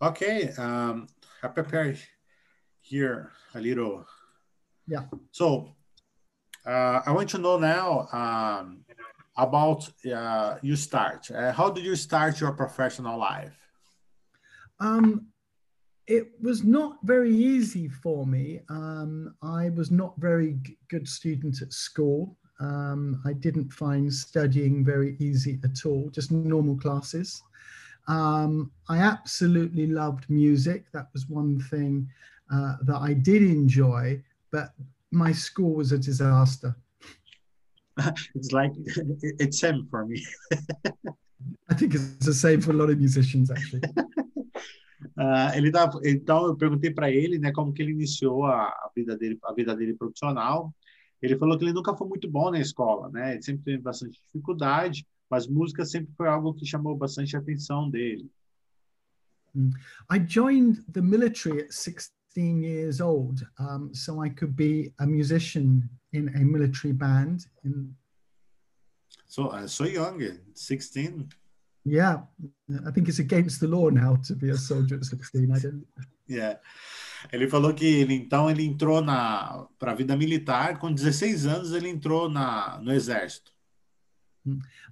Okay, 0.02 0.52
um, 0.58 1.06
I 1.42 1.48
prepared 1.48 1.98
here 2.82 3.30
a 3.54 3.60
little. 3.60 4.04
Yeah. 4.86 5.04
So 5.30 5.74
uh, 6.66 7.00
I 7.06 7.12
want 7.12 7.30
to 7.30 7.38
know 7.38 7.58
now 7.58 8.08
um, 8.12 8.84
about 9.38 9.88
uh, 10.04 10.58
you 10.60 10.76
start. 10.76 11.30
Uh, 11.30 11.52
how 11.52 11.70
did 11.70 11.84
you 11.84 11.96
start 11.96 12.38
your 12.40 12.52
professional 12.52 13.18
life? 13.18 13.56
Um, 14.80 15.31
it 16.06 16.28
was 16.40 16.64
not 16.64 16.98
very 17.04 17.34
easy 17.34 17.88
for 17.88 18.26
me. 18.26 18.60
Um, 18.68 19.34
I 19.42 19.70
was 19.70 19.90
not 19.90 20.14
very 20.18 20.58
good 20.88 21.08
student 21.08 21.62
at 21.62 21.72
school. 21.72 22.36
Um, 22.60 23.20
I 23.24 23.32
didn't 23.32 23.72
find 23.72 24.12
studying 24.12 24.84
very 24.84 25.16
easy 25.18 25.60
at 25.64 25.84
all, 25.86 26.10
just 26.10 26.30
normal 26.30 26.76
classes. 26.76 27.42
Um, 28.08 28.70
I 28.88 28.98
absolutely 28.98 29.86
loved 29.86 30.28
music. 30.28 30.86
That 30.92 31.08
was 31.12 31.28
one 31.28 31.60
thing 31.60 32.08
uh, 32.52 32.76
that 32.82 32.96
I 32.96 33.12
did 33.14 33.42
enjoy, 33.42 34.22
but 34.50 34.74
my 35.12 35.32
school 35.32 35.74
was 35.74 35.92
a 35.92 35.98
disaster. 35.98 36.74
it's 38.34 38.52
like 38.52 38.72
it's 38.76 39.60
same 39.60 39.86
for 39.90 40.06
me. 40.06 40.24
I 41.68 41.74
think 41.74 41.94
it's 41.94 42.26
the 42.26 42.34
same 42.34 42.60
for 42.60 42.70
a 42.70 42.74
lot 42.74 42.90
of 42.90 42.98
musicians, 42.98 43.50
actually. 43.50 43.82
Uh, 45.22 45.54
ele 45.54 45.70
tá, 45.70 45.88
então 46.04 46.46
eu 46.46 46.56
perguntei 46.56 46.90
para 46.90 47.10
ele, 47.10 47.38
né, 47.38 47.52
como 47.52 47.72
que 47.72 47.80
ele 47.80 47.92
iniciou 47.92 48.44
a, 48.44 48.64
a, 48.64 48.90
vida 48.94 49.16
dele, 49.16 49.38
a 49.44 49.52
vida 49.52 49.76
dele 49.76 49.94
profissional. 49.94 50.74
Ele 51.20 51.38
falou 51.38 51.56
que 51.56 51.64
ele 51.64 51.72
nunca 51.72 51.96
foi 51.96 52.08
muito 52.08 52.28
bom 52.28 52.50
na 52.50 52.58
escola, 52.58 53.08
né? 53.08 53.34
Ele 53.34 53.42
sempre 53.42 53.62
teve 53.62 53.78
bastante 53.78 54.20
dificuldade 54.20 55.06
mas 55.32 55.46
música 55.46 55.82
sempre 55.86 56.12
foi 56.14 56.28
algo 56.28 56.52
que 56.52 56.66
chamou 56.66 56.94
bastante 56.94 57.34
a 57.34 57.38
atenção 57.38 57.88
dele. 57.88 58.30
Hmm. 59.54 59.70
I 60.10 60.18
joined 60.18 60.84
the 60.92 61.00
military 61.00 61.62
at 61.62 61.72
16 61.72 62.62
years 62.62 63.00
old, 63.00 63.42
um, 63.58 63.94
so 63.94 64.22
I 64.22 64.28
could 64.28 64.54
be 64.54 64.92
a 64.98 65.06
musician 65.06 65.88
in 66.12 66.28
a 66.36 66.44
military 66.44 66.92
band. 66.92 67.46
In... 67.64 67.96
So, 69.26 69.46
uh, 69.46 69.66
so 69.66 69.86
young, 69.86 70.20
16. 70.52 71.30
Yeah, 71.84 72.22
I 72.86 72.90
think 72.92 73.08
it's 73.08 73.18
against 73.18 73.60
the 73.60 73.66
law 73.66 73.88
now 73.90 74.16
to 74.26 74.34
be 74.34 74.50
a 74.50 74.56
soldier 74.56 74.96
at 74.96 75.04
16. 75.04 75.50
I 75.52 75.58
don't. 75.58 75.84
Yeah. 76.28 76.60
Ele 77.32 77.48
falou 77.48 77.74
que 77.74 77.84
ele 77.84 78.14
então 78.14 78.50
ele 78.50 78.64
entrou 78.64 79.00
na 79.00 79.66
para 79.78 79.92
a 79.92 79.94
vida 79.94 80.16
militar 80.16 80.78
com 80.78 80.92
16 80.92 81.46
anos 81.46 81.72
ele 81.72 81.88
entrou 81.88 82.28
na 82.28 82.78
no 82.78 82.92
exército. 82.92 83.52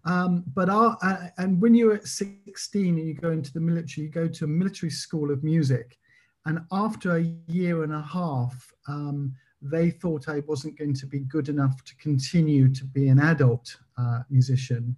Um, 0.04 0.44
but 0.54 0.68
our, 0.68 0.96
uh, 1.02 1.28
and 1.38 1.60
when 1.60 1.74
you're 1.74 1.94
at 1.94 2.06
16 2.06 2.98
and 2.98 3.06
you 3.06 3.14
go 3.14 3.32
into 3.32 3.52
the 3.52 3.60
military, 3.60 4.06
you 4.06 4.10
go 4.10 4.28
to 4.28 4.44
a 4.44 4.48
military 4.48 4.90
school 4.90 5.32
of 5.32 5.42
music. 5.42 5.98
And 6.46 6.60
after 6.72 7.16
a 7.16 7.22
year 7.48 7.82
and 7.82 7.92
a 7.92 8.00
half, 8.00 8.72
um, 8.88 9.34
they 9.60 9.90
thought 9.90 10.28
I 10.28 10.40
wasn't 10.46 10.78
going 10.78 10.94
to 10.94 11.06
be 11.06 11.20
good 11.20 11.48
enough 11.48 11.84
to 11.84 11.96
continue 11.96 12.72
to 12.72 12.84
be 12.84 13.08
an 13.08 13.18
adult 13.18 13.76
uh, 13.98 14.20
musician. 14.30 14.96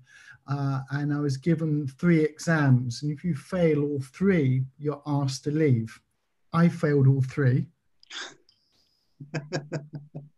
Uh, 0.53 0.81
and 0.91 1.13
I 1.15 1.21
was 1.21 1.37
given 1.39 1.87
three 1.87 2.23
exams. 2.23 3.03
And 3.03 3.11
if 3.11 3.25
you 3.25 3.35
fail 3.35 3.85
all 3.85 4.01
three, 4.01 4.65
you're 4.79 5.03
asked 5.07 5.45
to 5.45 5.51
leave. 5.51 5.99
I 6.53 6.69
failed 6.69 7.07
all 7.09 7.23
three. 7.23 7.67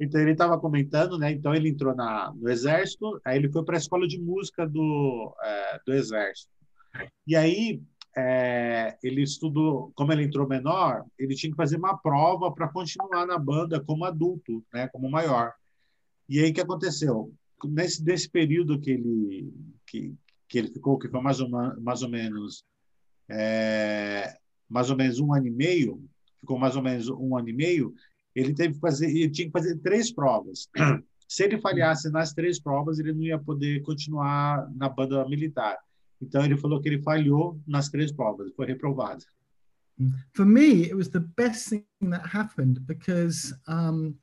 Então 0.00 0.20
ele 0.20 0.32
estava 0.32 0.58
comentando, 0.58 1.16
né? 1.16 1.30
Então 1.30 1.54
ele 1.54 1.68
entrou 1.68 1.94
na, 1.94 2.32
no 2.34 2.48
exército, 2.48 3.20
aí 3.24 3.36
ele 3.38 3.48
foi 3.52 3.64
para 3.64 3.76
a 3.76 3.78
escola 3.78 4.08
de 4.08 4.18
música 4.18 4.66
do, 4.66 5.32
é, 5.40 5.80
do 5.86 5.92
exército. 5.92 6.50
E 7.24 7.36
aí 7.36 7.80
é, 8.16 8.98
ele 9.00 9.22
estudou, 9.22 9.92
como 9.94 10.12
ele 10.12 10.24
entrou 10.24 10.48
menor, 10.48 11.04
ele 11.16 11.36
tinha 11.36 11.52
que 11.52 11.56
fazer 11.56 11.76
uma 11.76 11.96
prova 11.96 12.52
para 12.52 12.66
continuar 12.66 13.26
na 13.26 13.38
banda 13.38 13.80
como 13.80 14.04
adulto, 14.04 14.64
né? 14.74 14.88
Como 14.88 15.08
maior. 15.08 15.52
E 16.28 16.40
aí 16.40 16.50
o 16.50 16.54
que 16.54 16.60
aconteceu? 16.60 17.32
Nesse 17.68 18.02
desse 18.02 18.28
período 18.28 18.80
que 18.80 18.90
ele 18.90 19.52
que, 19.86 20.14
que 20.48 20.58
ele 20.58 20.68
ficou, 20.68 20.98
que 20.98 21.08
foi 21.08 21.20
mais 21.20 21.40
ou, 21.40 21.48
mais 21.48 22.02
ou 22.02 22.08
menos 22.08 22.64
é, 23.30 24.36
mais 24.68 24.90
ou 24.90 24.96
menos 24.96 25.20
um 25.20 25.32
ano 25.32 25.46
e 25.46 25.50
meio, 25.50 26.02
ficou 26.40 26.58
mais 26.58 26.76
ou 26.76 26.82
menos 26.82 27.08
um 27.08 27.36
ano 27.36 27.48
e 27.48 27.52
meio, 27.52 27.94
ele 28.34 28.54
teve 28.54 28.74
que 28.74 28.80
fazer, 28.80 29.06
ele 29.10 29.30
tinha 29.30 29.46
que 29.46 29.52
fazer 29.52 29.76
três 29.78 30.12
provas. 30.12 30.68
se 31.28 31.44
ele 31.44 31.58
falhasse 31.58 32.10
nas 32.10 32.32
três 32.32 32.60
provas, 32.60 32.98
ele 32.98 33.12
não 33.12 33.22
ia 33.22 33.38
poder 33.38 33.82
continuar 33.82 34.70
na 34.74 34.88
banda 34.88 35.26
militar. 35.28 35.78
Então 36.20 36.44
ele 36.44 36.56
falou 36.56 36.80
que 36.80 36.88
ele 36.88 37.02
falhou 37.02 37.60
nas 37.66 37.88
três 37.88 38.12
provas, 38.12 38.52
foi 38.54 38.66
reprovado. 38.66 39.24
For 40.34 40.46
me, 40.46 40.84
it 40.84 40.94
was 40.94 41.08
the 41.08 41.20
best 41.20 41.68
thing 41.68 41.84
that 42.10 42.24
happened 42.24 42.80
because 42.86 43.54
um, 43.68 44.14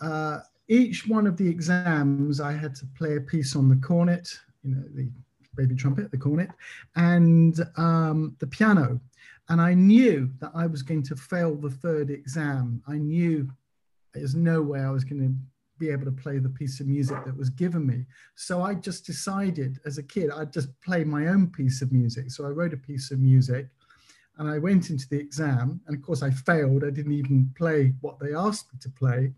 uh, 0.00 0.40
each 0.70 1.08
one 1.08 1.26
of 1.26 1.36
the 1.36 1.48
exams 1.48 2.40
I 2.40 2.52
had 2.52 2.76
to 2.76 2.86
play 2.96 3.16
a 3.16 3.20
piece 3.20 3.56
on 3.56 3.68
the 3.68 3.76
cornet, 3.76 4.32
you 4.62 4.76
know, 4.76 4.84
the 4.94 5.10
baby 5.56 5.74
trumpet, 5.74 6.12
the 6.12 6.16
cornet, 6.16 6.50
and 6.94 7.58
um, 7.76 8.36
the 8.38 8.46
piano. 8.46 9.00
And 9.48 9.60
I 9.60 9.74
knew 9.74 10.30
that 10.40 10.52
I 10.54 10.68
was 10.68 10.82
going 10.82 11.02
to 11.02 11.16
fail 11.16 11.56
the 11.56 11.70
third 11.70 12.08
exam. 12.08 12.80
I 12.86 12.98
knew 12.98 13.50
there's 14.14 14.36
no 14.36 14.62
way 14.62 14.80
I 14.80 14.90
was 14.90 15.02
going 15.02 15.20
to 15.22 15.34
be 15.80 15.90
able 15.90 16.04
to 16.04 16.12
play 16.12 16.38
the 16.38 16.48
piece 16.48 16.78
of 16.78 16.86
music 16.86 17.24
that 17.24 17.36
was 17.36 17.50
given 17.50 17.84
me. 17.84 18.04
So 18.36 18.62
I 18.62 18.74
just 18.74 19.04
decided 19.04 19.80
as 19.84 19.98
a 19.98 20.04
kid, 20.04 20.30
I'd 20.30 20.52
just 20.52 20.68
play 20.82 21.02
my 21.02 21.26
own 21.26 21.48
piece 21.48 21.82
of 21.82 21.90
music. 21.90 22.30
So 22.30 22.46
I 22.46 22.50
wrote 22.50 22.74
a 22.74 22.76
piece 22.76 23.10
of 23.10 23.18
music 23.18 23.66
and 24.38 24.48
I 24.48 24.58
went 24.58 24.90
into 24.90 25.08
the 25.08 25.18
exam. 25.18 25.80
And 25.88 25.96
of 25.96 26.02
course, 26.04 26.22
I 26.22 26.30
failed. 26.30 26.84
I 26.84 26.90
didn't 26.90 27.12
even 27.12 27.52
play 27.58 27.92
what 28.02 28.20
they 28.20 28.34
asked 28.34 28.72
me 28.72 28.78
to 28.82 28.90
play. 28.90 29.32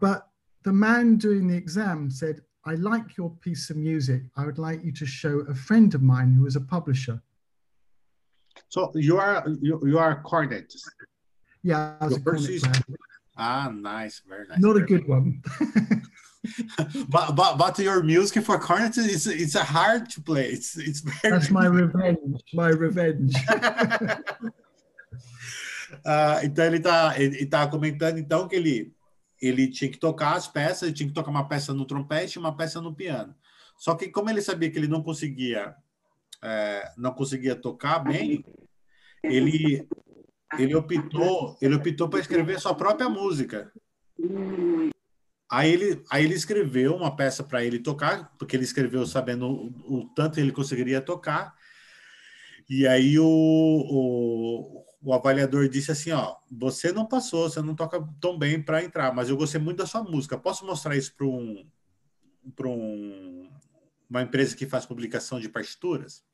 But 0.00 0.26
the 0.68 0.74
man 0.74 1.16
doing 1.16 1.48
the 1.48 1.56
exam 1.56 2.10
said, 2.10 2.42
I 2.66 2.74
like 2.74 3.16
your 3.16 3.30
piece 3.40 3.70
of 3.70 3.76
music. 3.78 4.20
I 4.36 4.44
would 4.44 4.58
like 4.58 4.84
you 4.84 4.92
to 5.00 5.06
show 5.06 5.34
a 5.48 5.54
friend 5.54 5.94
of 5.94 6.02
mine 6.02 6.30
who 6.34 6.44
is 6.44 6.56
a 6.56 6.60
publisher. 6.60 7.22
So 8.68 8.92
you 8.94 9.16
are 9.16 9.46
you, 9.62 9.80
you 9.90 9.98
are 9.98 10.10
a 10.18 10.20
cornet. 10.30 10.70
Yeah, 11.62 11.94
I 12.00 12.04
was 12.04 12.16
a 12.16 12.20
cornet. 12.20 12.62
Ah, 13.38 13.70
nice, 13.72 14.20
very 14.28 14.46
nice. 14.46 14.58
Not 14.58 14.76
a 14.76 14.80
very 14.80 14.86
good 14.92 15.08
one. 15.08 15.42
but 17.08 17.26
but 17.34 17.56
but 17.56 17.78
your 17.78 18.02
music 18.02 18.44
for 18.44 18.58
cornet 18.58 18.98
is 18.98 19.26
it's 19.26 19.54
a 19.54 19.64
hard 19.64 20.10
to 20.10 20.20
play. 20.20 20.46
It's 20.56 20.76
it's 20.76 21.00
very. 21.00 21.32
That's 21.32 21.50
my 21.50 21.66
revenge. 21.82 22.42
My 22.52 22.68
revenge. 22.68 23.34
Ah, 26.04 26.40
então 26.44 26.64
ele 26.66 26.80
tá 26.80 27.14
ele, 27.16 27.36
ele 27.36 27.46
tá 27.46 27.66
comentando 27.66 28.18
então 28.18 28.46
que 28.46 28.56
ele 28.56 28.92
ele 29.40 29.68
tinha 29.68 29.90
que 29.90 29.98
tocar 29.98 30.34
as 30.34 30.48
peças, 30.48 30.82
ele 30.82 30.92
tinha 30.92 31.08
que 31.08 31.14
tocar 31.14 31.30
uma 31.30 31.48
peça 31.48 31.72
no 31.72 31.84
trompete 31.84 32.36
e 32.36 32.38
uma 32.38 32.56
peça 32.56 32.80
no 32.80 32.94
piano. 32.94 33.34
Só 33.76 33.94
que 33.94 34.08
como 34.08 34.30
ele 34.30 34.42
sabia 34.42 34.70
que 34.70 34.78
ele 34.78 34.88
não 34.88 35.02
conseguia 35.02 35.74
é, 36.42 36.92
não 36.96 37.12
conseguia 37.12 37.54
tocar 37.54 38.00
bem, 38.00 38.44
ele 39.22 39.86
ele 40.58 40.74
optou 40.74 41.56
ele 41.60 41.74
optou 41.74 42.08
para 42.08 42.20
escrever 42.20 42.60
sua 42.60 42.74
própria 42.74 43.08
música. 43.08 43.72
Aí 45.50 45.72
ele, 45.72 46.04
aí 46.10 46.24
ele 46.24 46.34
escreveu 46.34 46.94
uma 46.94 47.14
peça 47.14 47.42
para 47.42 47.64
ele 47.64 47.78
tocar, 47.78 48.34
porque 48.38 48.54
ele 48.54 48.64
escreveu 48.64 49.06
sabendo 49.06 49.48
o, 49.48 50.00
o 50.00 50.08
tanto 50.14 50.38
ele 50.38 50.52
conseguiria 50.52 51.00
tocar. 51.00 51.54
E 52.68 52.86
aí 52.86 53.18
o, 53.18 53.24
o, 53.24 54.84
o 55.00 55.12
avaliador 55.12 55.68
disse 55.68 55.90
assim, 55.92 56.10
ó, 56.10 56.36
você 56.50 56.92
não 56.92 57.06
passou, 57.06 57.48
você 57.48 57.62
não 57.62 57.74
toca 57.74 58.06
tão 58.20 58.38
bem 58.38 58.60
para 58.60 58.82
entrar, 58.82 59.14
mas 59.14 59.28
eu 59.28 59.36
gostei 59.36 59.60
muito 59.60 59.78
da 59.78 59.86
sua 59.86 60.02
música. 60.02 60.38
Posso 60.38 60.66
mostrar 60.66 60.96
isso 60.96 61.14
para 61.16 61.26
um, 61.26 61.66
para 62.56 62.68
um, 62.68 63.50
uma 64.10 64.22
empresa 64.22 64.56
que 64.56 64.66
faz 64.66 64.84
publicação 64.84 65.38
de 65.38 65.48
partituras? 65.48 66.24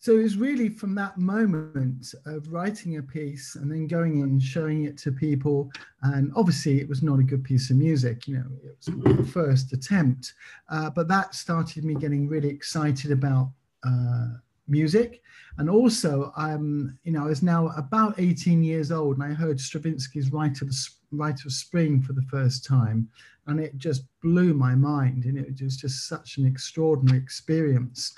so 0.00 0.18
it 0.18 0.22
was 0.22 0.36
really 0.36 0.68
from 0.68 0.94
that 0.94 1.18
moment 1.18 2.14
of 2.26 2.48
writing 2.52 2.98
a 2.98 3.02
piece 3.02 3.56
and 3.56 3.70
then 3.70 3.86
going 3.86 4.20
in 4.20 4.38
showing 4.38 4.84
it 4.84 4.96
to 4.96 5.10
people 5.10 5.70
and 6.02 6.32
obviously 6.36 6.80
it 6.80 6.88
was 6.88 7.02
not 7.02 7.18
a 7.18 7.22
good 7.22 7.42
piece 7.42 7.70
of 7.70 7.76
music 7.76 8.28
you 8.28 8.36
know 8.36 8.46
it 8.64 8.76
was 8.76 8.94
my 8.96 9.22
first 9.24 9.72
attempt 9.72 10.34
uh, 10.70 10.88
but 10.90 11.08
that 11.08 11.34
started 11.34 11.84
me 11.84 11.94
getting 11.94 12.28
really 12.28 12.48
excited 12.48 13.10
about 13.10 13.50
uh, 13.84 14.28
music 14.68 15.22
and 15.58 15.68
also 15.70 16.32
um, 16.36 16.98
you 17.04 17.12
know 17.12 17.24
i 17.24 17.26
was 17.26 17.42
now 17.42 17.68
about 17.76 18.14
18 18.18 18.62
years 18.62 18.92
old 18.92 19.18
and 19.18 19.24
i 19.24 19.34
heard 19.34 19.58
stravinsky's 19.58 20.32
rite 20.32 20.60
of, 20.62 20.70
rite 21.12 21.44
of 21.44 21.52
spring 21.52 22.02
for 22.02 22.12
the 22.12 22.22
first 22.30 22.64
time 22.64 23.08
and 23.46 23.60
it 23.60 23.78
just 23.78 24.04
blew 24.22 24.52
my 24.52 24.74
mind 24.74 25.24
and 25.24 25.38
it 25.38 25.60
was 25.62 25.76
just 25.76 26.08
such 26.08 26.36
an 26.36 26.46
extraordinary 26.46 27.18
experience 27.18 28.14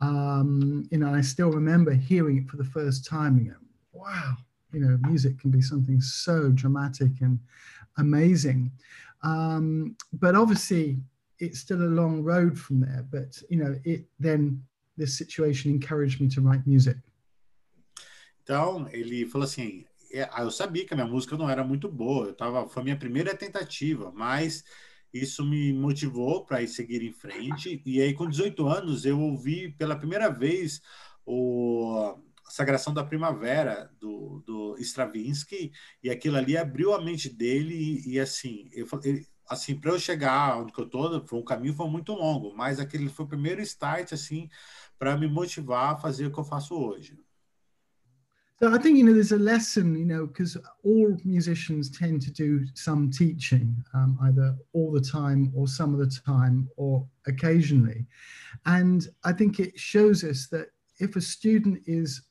um, 0.00 0.86
you 0.90 0.98
know, 0.98 1.14
I 1.14 1.20
still 1.20 1.50
remember 1.50 1.92
hearing 1.92 2.38
it 2.38 2.48
for 2.48 2.56
the 2.56 2.64
first 2.64 3.06
time 3.06 3.38
and 3.38 3.48
go, 3.48 3.54
wow, 3.92 4.34
you 4.72 4.80
know, 4.80 4.98
music 5.02 5.38
can 5.40 5.50
be 5.50 5.62
something 5.62 6.00
so 6.00 6.50
dramatic 6.50 7.20
and 7.20 7.38
amazing. 7.98 8.72
Um, 9.22 9.96
but 10.12 10.34
obviously, 10.34 10.98
it's 11.38 11.60
still 11.60 11.82
a 11.82 11.96
long 12.00 12.22
road 12.22 12.58
from 12.58 12.80
there. 12.80 13.06
But, 13.10 13.40
you 13.48 13.58
know, 13.58 13.76
it 13.84 14.04
then, 14.18 14.62
this 14.96 15.16
situation 15.16 15.70
encouraged 15.70 16.20
me 16.20 16.28
to 16.28 16.40
write 16.42 16.62
music. 16.66 16.98
Então, 18.42 18.86
ele 18.90 19.26
falou 19.26 19.44
assim, 19.44 19.84
é, 20.12 20.28
eu 20.38 20.50
sabia 20.50 20.86
que 20.86 20.92
a 20.92 20.96
minha 20.96 21.08
música 21.08 21.36
não 21.36 21.48
era 21.48 21.64
muito 21.64 21.88
boa, 21.88 22.26
eu 22.26 22.34
tava, 22.34 22.68
foi 22.68 22.82
a 22.82 22.84
minha 22.84 22.98
primeira 22.98 23.34
tentativa, 23.34 24.12
mas 24.14 24.64
isso 25.12 25.44
me 25.44 25.72
motivou 25.72 26.44
para 26.44 26.62
ir 26.62 26.68
seguir 26.68 27.02
em 27.02 27.12
frente. 27.12 27.80
E 27.86 28.02
aí, 28.02 28.12
com 28.12 28.28
18 28.28 28.66
anos, 28.66 29.04
eu 29.06 29.18
ouvi 29.20 29.70
pela 29.72 29.96
primeira 29.96 30.28
vez 30.28 30.82
o 31.24 32.16
a 32.46 32.50
Sagração 32.50 32.92
da 32.92 33.04
Primavera 33.04 33.90
do, 33.98 34.42
do 34.46 34.76
Stravinsky 34.78 35.72
e 36.02 36.10
aquilo 36.10 36.36
ali 36.36 36.56
abriu 36.56 36.92
a 36.92 37.02
mente 37.02 37.28
dele 37.28 37.74
e, 37.74 38.12
e 38.12 38.20
assim, 38.20 38.68
eu, 38.72 38.86
assim 39.48 39.74
para 39.74 39.92
eu 39.92 39.98
chegar 39.98 40.58
onde 40.58 40.72
eu 40.76 40.88
tô, 40.88 41.26
foi 41.26 41.38
um 41.38 41.44
caminho 41.44 41.74
foi 41.74 41.88
muito 41.88 42.12
longo, 42.12 42.54
mas 42.54 42.78
aquele 42.78 43.08
foi 43.08 43.24
o 43.24 43.28
primeiro 43.28 43.62
start 43.62 44.12
assim 44.12 44.48
para 45.04 45.18
me 45.18 45.28
motivar 45.28 45.92
a 45.92 45.96
fazer 45.96 46.26
o 46.26 46.30
que 46.30 46.40
eu 46.40 46.44
faço 46.44 46.74
hoje. 46.74 47.18
So 48.58 48.74
I 48.74 48.78
think 48.78 48.96
you 48.96 49.04
know 49.04 49.12
there's 49.12 49.32
a 49.32 49.36
lesson, 49.36 49.94
you 49.96 50.06
know, 50.06 50.26
because 50.26 50.56
all 50.82 51.16
musicians 51.24 51.90
tend 51.90 52.22
to 52.22 52.32
do 52.32 52.64
some 52.74 53.10
teaching, 53.10 53.76
um, 53.92 54.16
either 54.22 54.56
all 54.72 54.92
the 54.92 55.02
time 55.02 55.52
or 55.54 55.68
some 55.68 55.92
of 55.92 56.00
the 56.00 56.08
time 56.24 56.66
or 56.76 57.06
occasionally, 57.26 58.06
and 58.64 59.08
I 59.24 59.32
think 59.34 59.60
it 59.60 59.78
shows 59.78 60.24
us 60.24 60.46
that 60.52 60.68
if 60.98 61.16
a 61.16 61.20
student 61.20 61.82
is 61.84 62.22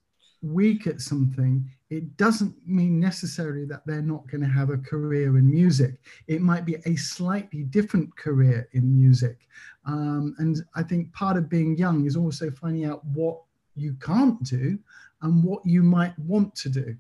weak 0.43 0.87
at 0.87 1.01
something, 1.01 1.67
it 1.89 2.15
doesn't 2.17 2.55
mean 2.67 2.99
necessarily 2.99 3.65
that 3.65 3.85
they're 3.85 4.01
not 4.01 4.27
going 4.27 4.41
to 4.41 4.47
have 4.47 4.69
a 4.69 4.77
career 4.77 5.37
in 5.37 5.49
music. 5.49 5.95
It 6.27 6.41
might 6.41 6.65
be 6.65 6.75
a 6.85 6.95
slightly 6.95 7.63
different 7.63 8.15
career 8.17 8.67
in 8.73 8.95
music, 8.95 9.47
um, 9.85 10.35
and 10.37 10.57
I 10.75 10.83
think 10.83 11.11
part 11.13 11.37
of 11.37 11.49
being 11.49 11.77
young 11.77 12.05
is 12.05 12.15
also 12.15 12.51
finding 12.51 12.85
out 12.85 13.03
what 13.05 13.41
you 13.75 13.93
can't 13.95 14.41
do 14.43 14.77
and 15.21 15.43
what 15.43 15.65
you 15.65 15.81
might 15.83 16.17
want 16.19 16.53
to 16.55 16.69
do. 16.69 16.97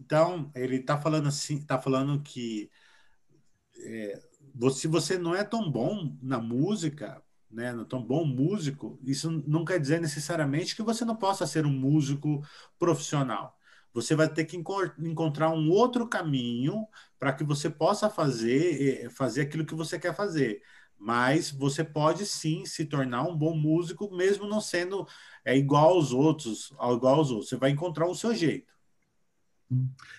Então, 0.00 0.50
ele 0.54 0.76
está 0.76 0.98
falando 0.98 1.26
assim, 1.26 1.56
está 1.56 1.78
falando 1.78 2.22
que 2.22 2.70
é, 3.78 4.20
se 4.72 4.86
você 4.86 5.18
não 5.18 5.34
é 5.34 5.44
tão 5.44 5.70
bom 5.70 6.16
na 6.22 6.38
música, 6.38 7.22
né, 7.56 7.72
não 7.72 7.86
tão 7.86 8.02
bom 8.02 8.22
músico, 8.26 9.00
isso 9.02 9.42
não 9.46 9.64
quer 9.64 9.80
dizer 9.80 9.98
necessariamente 9.98 10.76
que 10.76 10.82
você 10.82 11.06
não 11.06 11.16
possa 11.16 11.46
ser 11.46 11.64
um 11.64 11.70
músico 11.70 12.42
profissional. 12.78 13.58
Você 13.94 14.14
vai 14.14 14.28
ter 14.28 14.44
que 14.44 14.58
encontrar 14.58 15.48
um 15.50 15.70
outro 15.70 16.06
caminho 16.06 16.86
para 17.18 17.32
que 17.32 17.42
você 17.42 17.70
possa 17.70 18.10
fazer 18.10 19.06
é, 19.06 19.10
fazer 19.10 19.42
aquilo 19.42 19.64
que 19.64 19.74
você 19.74 19.98
quer 19.98 20.14
fazer. 20.14 20.62
Mas 20.98 21.50
você 21.50 21.82
pode 21.82 22.26
sim 22.26 22.66
se 22.66 22.84
tornar 22.84 23.22
um 23.22 23.36
bom 23.36 23.56
músico, 23.56 24.14
mesmo 24.14 24.46
não 24.46 24.60
sendo 24.60 25.06
é, 25.42 25.56
igual 25.56 25.94
aos 25.94 26.12
outros, 26.12 26.72
igual 26.72 27.14
aos 27.16 27.30
outros. 27.30 27.48
Você 27.48 27.56
vai 27.56 27.70
encontrar 27.70 28.06
o 28.06 28.14
seu 28.14 28.34
jeito. 28.34 28.70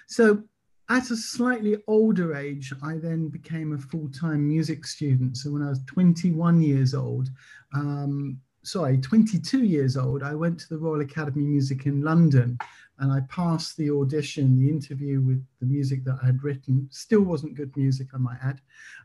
So, 0.08 0.44
at 0.90 1.12
a 1.12 1.18
slightly 1.18 1.78
older 1.88 2.36
age, 2.36 2.74
I 2.82 2.98
then 2.98 3.28
became 3.28 3.74
a 3.74 3.78
full-time 3.78 4.48
music 4.48 4.86
student. 4.86 5.38
So 5.38 5.52
when 5.52 5.62
I 5.62 5.70
was 5.70 5.84
21 5.86 6.62
years 6.62 6.94
old, 6.94 7.30
um, 7.74 8.40
sorry, 8.64 8.98
22 8.98 9.64
years 9.64 9.98
old, 9.98 10.24
I 10.24 10.34
went 10.34 10.60
to 10.62 10.70
the 10.70 10.78
Royal 10.78 11.02
Academy 11.02 11.44
of 11.44 11.50
Music 11.50 11.86
in 11.86 12.02
London 12.02 12.58
and 13.00 13.12
I 13.12 13.20
passed 13.30 13.78
the 13.78 13.92
audition, 13.92 14.58
the 14.58 14.70
interview 14.70 15.22
with 15.22 15.46
the 15.60 15.66
music 15.66 16.04
that 16.06 16.20
I 16.24 16.28
had 16.28 16.44
written. 16.44 16.88
Still 16.90 17.22
wasn't 17.22 17.56
good 17.56 17.76
music, 17.78 18.08
I 18.14 18.18
might 18.18 18.40
add. 18.42 18.62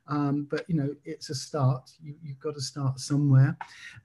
Um, 0.06 0.46
but, 0.50 0.64
you 0.68 0.76
know, 0.76 0.94
it's 1.04 1.30
a 1.30 1.34
start. 1.34 1.90
You, 2.02 2.14
you've 2.22 2.40
got 2.40 2.54
to 2.54 2.60
start 2.60 3.00
somewhere. 3.00 3.56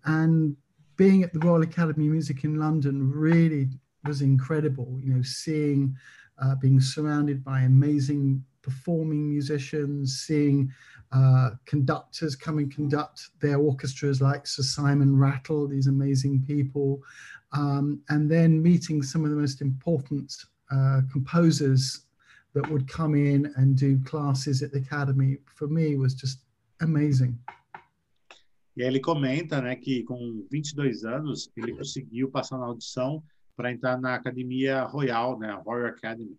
And 0.05 0.57
being 0.97 1.23
at 1.23 1.31
the 1.31 1.39
Royal 1.39 1.61
Academy 1.61 2.07
of 2.07 2.11
Music 2.11 2.43
in 2.43 2.59
London 2.59 3.11
really 3.11 3.69
was 4.03 4.21
incredible, 4.21 4.99
you 5.01 5.13
know, 5.13 5.21
seeing, 5.21 5.95
uh, 6.41 6.55
being 6.55 6.79
surrounded 6.79 7.43
by 7.43 7.61
amazing 7.61 8.43
performing 8.61 9.29
musicians, 9.29 10.23
seeing 10.25 10.71
uh, 11.11 11.51
conductors 11.65 12.35
come 12.35 12.57
and 12.57 12.73
conduct 12.73 13.29
their 13.39 13.57
orchestras 13.59 14.21
like 14.21 14.45
Sir 14.45 14.63
Simon 14.63 15.17
Rattle, 15.17 15.67
these 15.67 15.87
amazing 15.87 16.43
people, 16.45 17.01
um, 17.53 18.01
and 18.09 18.29
then 18.29 18.61
meeting 18.61 19.01
some 19.01 19.23
of 19.23 19.29
the 19.29 19.37
most 19.37 19.61
important 19.61 20.33
uh, 20.69 21.01
composers 21.11 22.07
that 22.53 22.69
would 22.69 22.87
come 22.87 23.15
in 23.15 23.53
and 23.55 23.77
do 23.77 23.99
classes 24.03 24.61
at 24.61 24.71
the 24.71 24.79
academy 24.79 25.37
for 25.45 25.67
me 25.67 25.95
was 25.95 26.13
just 26.13 26.39
amazing. 26.81 27.37
E 28.75 28.83
ele 28.83 28.99
comenta, 28.99 29.59
né, 29.59 29.75
que 29.75 30.03
com 30.03 30.45
22 30.51 31.03
anos 31.03 31.49
ele 31.57 31.73
conseguiu 31.73 32.29
passar 32.29 32.59
na 32.59 32.65
audição 32.65 33.23
para 33.57 33.71
entrar 33.71 33.99
na 33.99 34.13
Academia 34.13 34.83
Royal, 34.83 35.37
né, 35.39 35.51
Royal 35.65 35.87
Academy. 35.87 36.37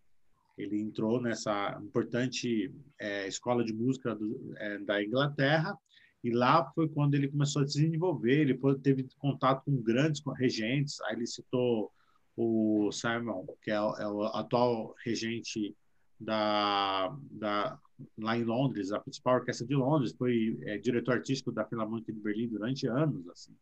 Ele 0.56 0.80
entrou 0.80 1.20
nessa 1.20 1.78
importante 1.82 2.72
é, 2.98 3.28
escola 3.28 3.64
de 3.64 3.72
música 3.72 4.14
do, 4.14 4.54
é, 4.56 4.78
da 4.78 5.02
Inglaterra 5.02 5.76
e 6.22 6.30
lá 6.30 6.64
foi 6.72 6.88
quando 6.88 7.14
ele 7.14 7.28
começou 7.28 7.62
a 7.62 7.66
se 7.66 7.80
desenvolver. 7.80 8.40
Ele 8.40 8.58
teve 8.82 9.06
contato 9.18 9.64
com 9.64 9.82
grandes 9.82 10.22
regentes. 10.36 11.00
Aí 11.02 11.16
ele 11.16 11.26
citou 11.26 11.92
o 12.36 12.90
Simon, 12.92 13.46
que 13.62 13.70
é 13.70 13.80
o, 13.80 13.96
é 13.96 14.08
o 14.08 14.22
atual 14.24 14.94
regente 15.04 15.76
da, 16.18 17.16
da 17.30 17.78
lá 18.16 18.36
em 18.36 18.44
Londres, 18.44 18.92
a 18.92 19.00
principal 19.00 19.36
orquestra 19.36 19.66
de 19.66 19.74
Londres, 19.74 20.14
foi 20.16 20.58
é, 20.62 20.78
diretor 20.78 21.14
artístico 21.14 21.50
da 21.50 21.64
Filarmônica 21.64 22.12
de 22.12 22.20
Berlim 22.20 22.48
durante 22.48 22.86
anos, 22.86 23.28
assim. 23.28 23.52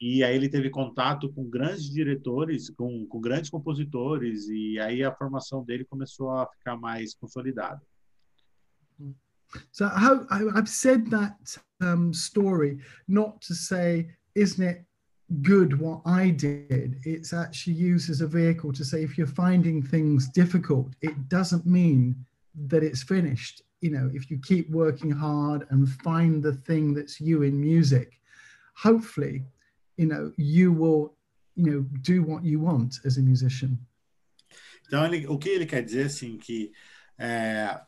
E 0.00 0.22
aí 0.22 0.34
ele 0.34 0.48
teve 0.48 0.70
contato 0.70 1.32
com 1.32 1.48
grandes 1.48 1.90
diretores, 1.90 2.70
com, 2.70 3.06
com 3.06 3.20
grandes 3.20 3.50
compositores, 3.50 4.48
e 4.48 4.78
aí 4.78 5.02
a 5.02 5.14
formação 5.14 5.64
dele 5.64 5.84
começou 5.84 6.30
a 6.30 6.46
ficar 6.46 6.76
mais 6.76 7.14
consolidada. 7.14 7.80
So 9.70 9.86
how, 9.86 10.26
I've 10.30 10.68
said 10.68 11.10
that 11.10 11.36
um, 11.80 12.12
story 12.12 12.78
not 13.06 13.40
to 13.46 13.54
say, 13.54 14.08
isn't 14.34 14.62
it 14.62 14.86
good 15.42 15.78
what 15.78 16.00
I 16.06 16.30
did? 16.30 17.00
It's 17.04 17.32
actually 17.32 17.74
used 17.74 18.10
as 18.10 18.20
a 18.20 18.26
vehicle 18.26 18.72
to 18.72 18.84
say, 18.84 19.02
if 19.02 19.16
you're 19.16 19.26
finding 19.26 19.82
things 19.82 20.28
difficult, 20.28 20.94
it 21.00 21.28
doesn't 21.28 21.66
mean 21.66 22.16
that 22.68 22.82
it's 22.82 23.02
finished. 23.02 23.62
You 23.80 23.90
know, 23.90 24.10
if 24.14 24.30
you 24.30 24.38
keep 24.38 24.70
working 24.70 25.10
hard 25.10 25.66
and 25.70 25.88
find 25.88 26.42
the 26.42 26.52
thing 26.52 26.94
that's 26.94 27.20
you 27.20 27.42
in 27.42 27.60
music, 27.60 28.20
hopefully, 28.76 29.44
you 29.96 30.08
know, 30.08 30.32
you 30.36 30.72
will, 30.72 31.16
you 31.54 31.70
know, 31.70 31.82
do 32.02 32.22
what 32.24 32.44
you 32.44 32.62
want 32.62 33.00
as 33.04 33.18
a 33.18 33.22
musician. 33.22 33.78
Então, 34.86 35.06
ele, 35.06 35.26
o 35.26 35.38
que 35.38 35.48
ele 35.48 35.66
quer 35.66 35.82
dizer, 35.82 36.06
assim, 36.06 36.36
que 36.36 36.72
é, 37.18 37.80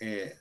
é, 0.00 0.36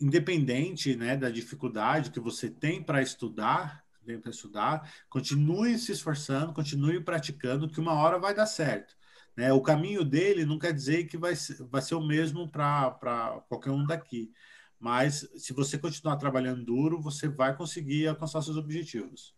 independente 0.00 0.94
né, 0.96 1.16
da 1.16 1.30
dificuldade 1.30 2.10
que 2.10 2.20
você 2.20 2.48
tem 2.48 2.82
para 2.82 3.02
estudar, 3.02 3.84
para 4.22 4.30
estudar, 4.30 4.92
continue 5.08 5.78
se 5.78 5.92
esforçando, 5.92 6.52
continue 6.52 7.00
praticando, 7.00 7.68
que 7.68 7.80
uma 7.80 7.94
hora 7.94 8.18
vai 8.18 8.34
dar 8.34 8.46
certo. 8.46 8.96
Né? 9.36 9.52
O 9.52 9.60
caminho 9.60 10.04
dele 10.04 10.44
não 10.44 10.58
quer 10.58 10.72
dizer 10.72 11.04
que 11.06 11.16
vai 11.16 11.34
vai 11.70 11.82
ser 11.82 11.94
o 11.94 12.06
mesmo 12.06 12.48
para 12.50 13.42
qualquer 13.48 13.70
um 13.70 13.86
daqui. 13.86 14.32
Mas 14.78 15.28
se 15.36 15.52
você 15.52 15.78
continuar 15.78 16.16
trabalhando 16.16 16.64
duro, 16.64 17.00
você 17.00 17.28
vai 17.28 17.54
conseguir 17.54 18.08
alcançar 18.08 18.42
seus 18.42 18.56
objetivos. 18.56 19.34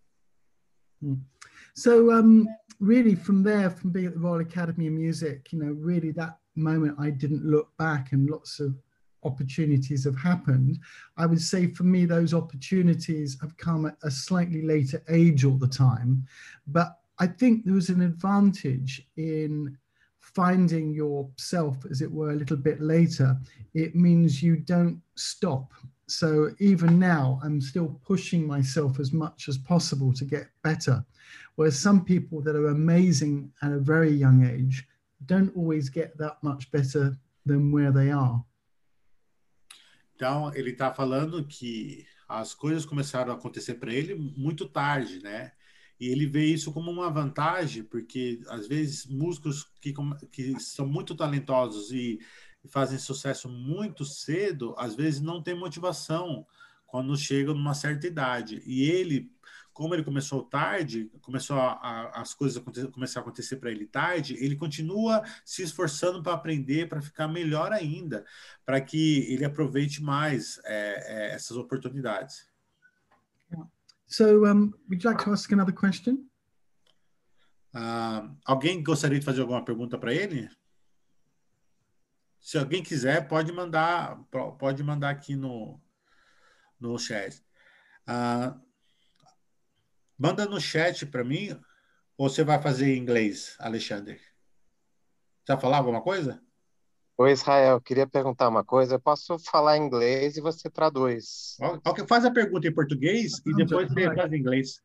Hmm. 1.02 1.14
So 1.74 2.12
um, 2.12 2.46
really 2.80 3.14
from 3.14 3.42
there, 3.42 3.70
from 3.70 3.90
being 3.90 4.06
at 4.06 4.14
the 4.14 4.20
Royal 4.20 4.40
Academy 4.40 4.86
of 4.86 4.92
Music, 4.92 5.52
you 5.52 5.58
know, 5.58 5.72
really 5.72 6.12
that 6.12 6.38
moment 6.54 6.96
I 6.98 7.10
didn't 7.10 7.44
look 7.44 7.76
back 7.78 8.12
and 8.12 8.28
lots 8.28 8.60
of 8.60 8.76
opportunities 9.24 10.04
have 10.04 10.18
happened. 10.18 10.78
I 11.16 11.26
would 11.26 11.40
say 11.40 11.68
for 11.68 11.84
me, 11.84 12.04
those 12.04 12.34
opportunities 12.34 13.38
have 13.40 13.56
come 13.56 13.86
at 13.86 13.96
a 14.02 14.10
slightly 14.10 14.62
later 14.62 15.02
age 15.08 15.44
all 15.44 15.56
the 15.56 15.68
time. 15.68 16.26
But 16.66 16.98
I 17.18 17.26
think 17.26 17.64
there 17.64 17.74
was 17.74 17.88
an 17.88 18.02
advantage 18.02 19.06
in 19.16 19.76
finding 20.20 20.92
yourself, 20.92 21.76
as 21.90 22.00
it 22.00 22.10
were, 22.10 22.30
a 22.30 22.36
little 22.36 22.56
bit 22.56 22.80
later, 22.80 23.36
it 23.74 23.94
means 23.94 24.42
you 24.42 24.56
don't 24.56 25.00
stop. 25.14 25.72
So 26.12 26.51
even 26.59 26.98
now, 26.98 27.40
I'm 27.42 27.59
still 27.61 27.98
pushing 28.05 28.46
myself 28.46 29.01
as 29.01 29.12
much 29.12 29.48
as 29.48 29.57
possible 29.57 30.12
to 30.12 30.25
get 30.27 30.48
better. 30.62 31.03
Whereas 31.57 31.79
some 31.79 32.05
people 32.05 32.42
that 32.42 32.55
are 32.55 32.68
amazing 32.68 33.51
at 33.62 33.72
a 33.72 33.79
very 33.79 34.11
young 34.11 34.44
age 34.44 34.87
don't 35.25 35.57
always 35.57 35.88
get 35.88 36.18
that 36.18 36.37
much 36.42 36.70
better 36.70 37.16
than 37.46 37.72
where 37.72 37.92
they 37.92 38.11
are. 38.11 38.44
Então, 40.14 40.55
ele 40.55 40.72
está 40.72 40.92
falando 40.92 41.44
que 41.46 42.07
as 42.29 42.53
coisas 42.55 42.85
começaram 42.85 43.33
a 43.33 43.37
acontecer 43.37 43.75
para 43.75 43.92
ele 43.92 44.14
muito 44.14 44.68
tarde, 44.68 45.22
né? 45.22 45.53
E 45.98 46.09
ele 46.09 46.27
vê 46.27 46.44
isso 46.44 46.72
como 46.72 46.90
uma 46.90 47.11
vantagem, 47.11 47.85
porque 47.85 48.40
às 48.48 48.68
vezes 48.68 49.07
músicos 49.07 49.64
que, 49.81 49.94
que 50.31 50.61
são 50.61 50.87
muito 50.87 51.14
talentosos 51.14 51.90
e 51.90 52.20
fazem 52.68 52.98
sucesso 52.98 53.48
muito 53.48 54.05
cedo, 54.05 54.75
às 54.79 54.94
vezes 54.94 55.20
não 55.20 55.42
têm 55.42 55.55
motivação 55.55 56.46
quando 56.87 57.16
chegam 57.16 57.55
numa 57.55 57.75
certa 57.75 58.07
idade. 58.07 58.62
E 58.66 58.83
ele, 58.83 59.33
como 59.72 59.94
ele 59.94 60.05
começou 60.05 60.42
tarde, 60.42 61.11
começou 61.22 61.57
a, 61.57 61.72
a, 61.72 62.20
as 62.20 62.35
coisas 62.35 62.62
começar 62.92 63.20
a 63.20 63.22
acontecer 63.22 63.57
para 63.57 63.70
ele 63.70 63.87
tarde, 63.87 64.37
ele 64.38 64.57
continua 64.57 65.22
se 65.44 65.62
esforçando 65.62 66.22
para 66.22 66.35
aprender, 66.35 66.88
para 66.88 67.01
ficar 67.01 67.29
melhor 67.29 67.72
ainda, 67.72 68.25
para 68.64 68.81
que 68.81 69.20
ele 69.33 69.44
aproveite 69.44 70.03
mais 70.03 70.61
é, 70.64 71.31
é, 71.31 71.35
essas 71.35 71.57
oportunidades. 71.57 72.46
So, 74.07 74.44
um, 74.44 74.70
would 74.90 75.03
you 75.03 75.11
like 75.11 75.25
to 75.25 75.33
ask 75.33 75.51
another 75.53 75.75
question? 75.75 76.29
Uh, 77.75 78.37
alguém 78.44 78.83
gostaria 78.83 79.18
de 79.18 79.25
fazer 79.25 79.40
alguma 79.40 79.64
pergunta 79.64 79.96
para 79.96 80.12
ele? 80.12 80.51
Se 82.42 82.59
alguém 82.59 82.83
quiser, 82.83 83.28
pode 83.28 83.52
mandar, 83.52 84.18
pode 84.59 84.83
mandar 84.83 85.11
aqui 85.11 85.37
no, 85.37 85.81
no 86.78 86.98
chat. 86.98 87.40
Uh, 88.02 88.61
manda 90.18 90.44
no 90.44 90.61
chat 90.61 91.07
para 91.07 91.22
mim, 91.22 91.57
ou 92.18 92.28
você 92.28 92.42
vai 92.42 92.61
fazer 92.61 92.92
em 92.92 92.98
inglês, 92.98 93.55
Alexandre? 93.61 94.16
Você 95.44 95.52
vai 95.52 95.61
falar 95.61 95.76
alguma 95.76 96.02
coisa? 96.02 96.42
Oi, 97.16 97.31
Israel, 97.31 97.81
queria 97.81 98.09
perguntar 98.09 98.48
uma 98.48 98.64
coisa. 98.64 98.96
Eu 98.96 99.00
posso 99.00 99.38
falar 99.38 99.76
em 99.76 99.87
inglês 99.87 100.37
e 100.37 100.40
você 100.40 100.68
traduz. 100.68 101.57
Ok, 101.87 102.05
faz 102.09 102.24
a 102.24 102.31
pergunta 102.33 102.66
em 102.66 102.74
português 102.74 103.40
e 103.46 103.55
depois 103.55 103.88
você 103.88 104.12
faz 104.12 104.33
em 104.33 104.37
inglês. 104.37 104.83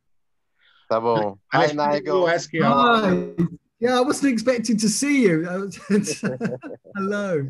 Tá 0.88 1.02
bom. 1.02 1.40
Hi, 1.52 1.74
Nigel. 1.74 2.28
Hi. 2.28 3.58
Yeah, 3.80 3.98
I 3.98 4.02
wasn't 4.02 4.34
expecting 4.34 4.78
to 4.78 4.90
see 4.90 5.22
you. 5.24 5.46
Hello. 6.96 7.48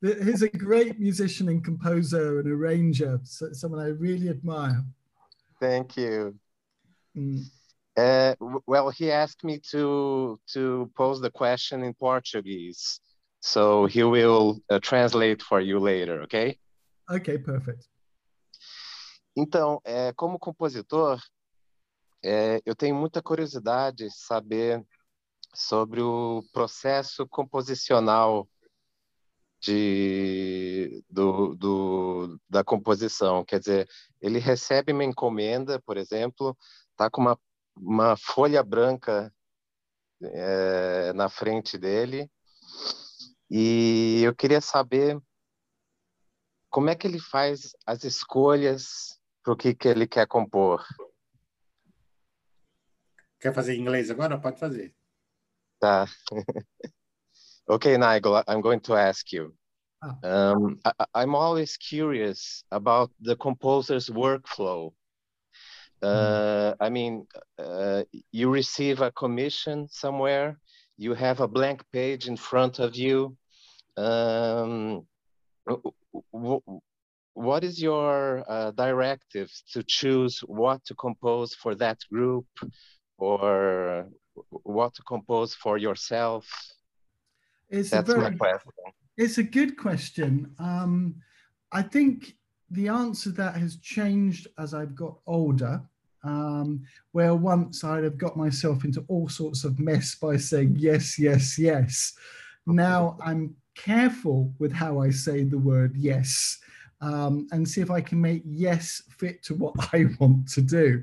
He's 0.00 0.42
a 0.42 0.48
great 0.48 1.00
musician 1.00 1.48
and 1.48 1.64
composer 1.64 2.38
and 2.38 2.48
arranger, 2.48 3.18
so 3.24 3.52
someone 3.52 3.80
I 3.80 3.88
really 3.88 4.28
admire. 4.28 4.84
Thank 5.58 5.96
you. 5.96 6.38
Mm. 7.16 7.46
Uh, 7.96 8.34
well, 8.66 8.90
he 8.90 9.10
asked 9.10 9.42
me 9.42 9.58
to 9.70 10.38
to 10.52 10.90
pose 10.96 11.20
the 11.20 11.30
question 11.30 11.82
in 11.82 11.94
Portuguese. 11.94 13.00
So 13.40 13.86
he 13.86 14.02
will 14.02 14.60
uh, 14.68 14.78
translate 14.80 15.42
for 15.42 15.60
you 15.60 15.78
later, 15.78 16.22
ok? 16.22 16.58
Ok, 17.08 17.38
perfect. 17.38 17.86
Então, 19.36 19.80
é, 19.84 20.12
como 20.14 20.38
compositor, 20.38 21.20
é, 22.24 22.60
eu 22.66 22.74
tenho 22.74 22.94
muita 22.96 23.22
curiosidade 23.22 23.98
de 23.98 24.10
saber 24.10 24.84
sobre 25.54 26.00
o 26.00 26.42
processo 26.52 27.26
composicional 27.26 28.48
de, 29.60 31.02
do, 31.08 31.54
do, 31.54 32.40
da 32.48 32.62
composição. 32.62 33.44
Quer 33.44 33.60
dizer, 33.60 33.88
ele 34.20 34.38
recebe 34.38 34.92
uma 34.92 35.04
encomenda, 35.04 35.80
por 35.82 35.96
exemplo, 35.96 36.56
tá 36.96 37.10
com 37.10 37.20
uma, 37.20 37.38
uma 37.76 38.16
folha 38.16 38.62
branca 38.62 39.32
é, 40.22 41.12
na 41.12 41.28
frente 41.28 41.76
dele 41.76 42.30
e 43.50 44.22
eu 44.24 44.34
queria 44.34 44.60
saber 44.60 45.20
como 46.70 46.90
é 46.90 46.94
que 46.94 47.06
ele 47.06 47.20
faz 47.20 47.76
as 47.86 48.04
escolhas 48.04 49.20
para 49.42 49.52
o 49.52 49.56
que, 49.56 49.74
que 49.74 49.88
ele 49.88 50.06
quer 50.06 50.26
compor. 50.26 50.84
Quer 53.38 53.54
fazer 53.54 53.74
em 53.74 53.80
inglês 53.80 54.10
agora? 54.10 54.40
Pode 54.40 54.58
fazer. 54.58 54.95
Tá. 55.82 56.08
okay, 57.68 57.96
Nigel, 57.96 58.42
I'm 58.46 58.60
going 58.60 58.80
to 58.80 58.94
ask 58.94 59.32
you. 59.32 59.54
Ah. 60.02 60.16
Um, 60.22 60.78
I, 60.84 60.92
I'm 61.14 61.34
always 61.34 61.76
curious 61.76 62.64
about 62.70 63.10
the 63.20 63.36
composer's 63.36 64.08
workflow. 64.08 64.92
Uh, 66.02 66.74
I 66.78 66.90
mean, 66.90 67.26
uh, 67.58 68.04
you 68.30 68.50
receive 68.50 69.00
a 69.00 69.10
commission 69.10 69.88
somewhere 69.88 70.58
you 70.96 71.14
have 71.14 71.40
a 71.40 71.48
blank 71.48 71.84
page 71.92 72.26
in 72.26 72.36
front 72.36 72.78
of 72.78 72.96
you. 72.96 73.36
Um, 73.96 75.06
what 77.34 77.64
is 77.64 77.80
your 77.80 78.44
uh, 78.48 78.70
directive 78.70 79.50
to 79.72 79.82
choose 79.82 80.40
what 80.40 80.84
to 80.86 80.94
compose 80.94 81.54
for 81.54 81.74
that 81.74 81.98
group 82.10 82.46
or 83.18 84.08
what 84.48 84.94
to 84.94 85.02
compose 85.02 85.54
for 85.54 85.78
yourself? 85.78 86.46
It's 87.68 87.90
That's 87.90 88.08
very, 88.08 88.30
my 88.30 88.36
question. 88.36 88.72
It's 89.16 89.38
a 89.38 89.42
good 89.42 89.76
question. 89.76 90.54
Um, 90.58 91.16
I 91.72 91.82
think 91.82 92.34
the 92.70 92.88
answer 92.88 93.30
to 93.30 93.36
that 93.36 93.56
has 93.56 93.76
changed 93.76 94.48
as 94.58 94.74
I've 94.74 94.94
got 94.94 95.18
older. 95.26 95.82
Um, 96.24 96.82
where 97.12 97.36
once 97.36 97.84
I'd 97.84 98.02
have 98.02 98.18
got 98.18 98.36
myself 98.36 98.84
into 98.84 99.04
all 99.06 99.28
sorts 99.28 99.62
of 99.62 99.78
mess 99.78 100.16
by 100.16 100.36
saying 100.36 100.74
yes, 100.76 101.20
yes, 101.20 101.56
yes. 101.56 102.14
Now 102.66 103.16
I'm 103.24 103.54
careful 103.76 104.52
with 104.58 104.72
how 104.72 105.00
I 105.00 105.10
say 105.10 105.44
the 105.44 105.58
word 105.58 105.94
yes 105.96 106.58
um, 107.00 107.46
and 107.52 107.68
see 107.68 107.80
if 107.80 107.90
I 107.90 108.00
can 108.00 108.20
make 108.20 108.42
yes 108.44 109.02
fit 109.08 109.42
to 109.44 109.54
what 109.54 109.74
I 109.92 110.06
want 110.18 110.48
to 110.52 110.62
do. 110.62 111.02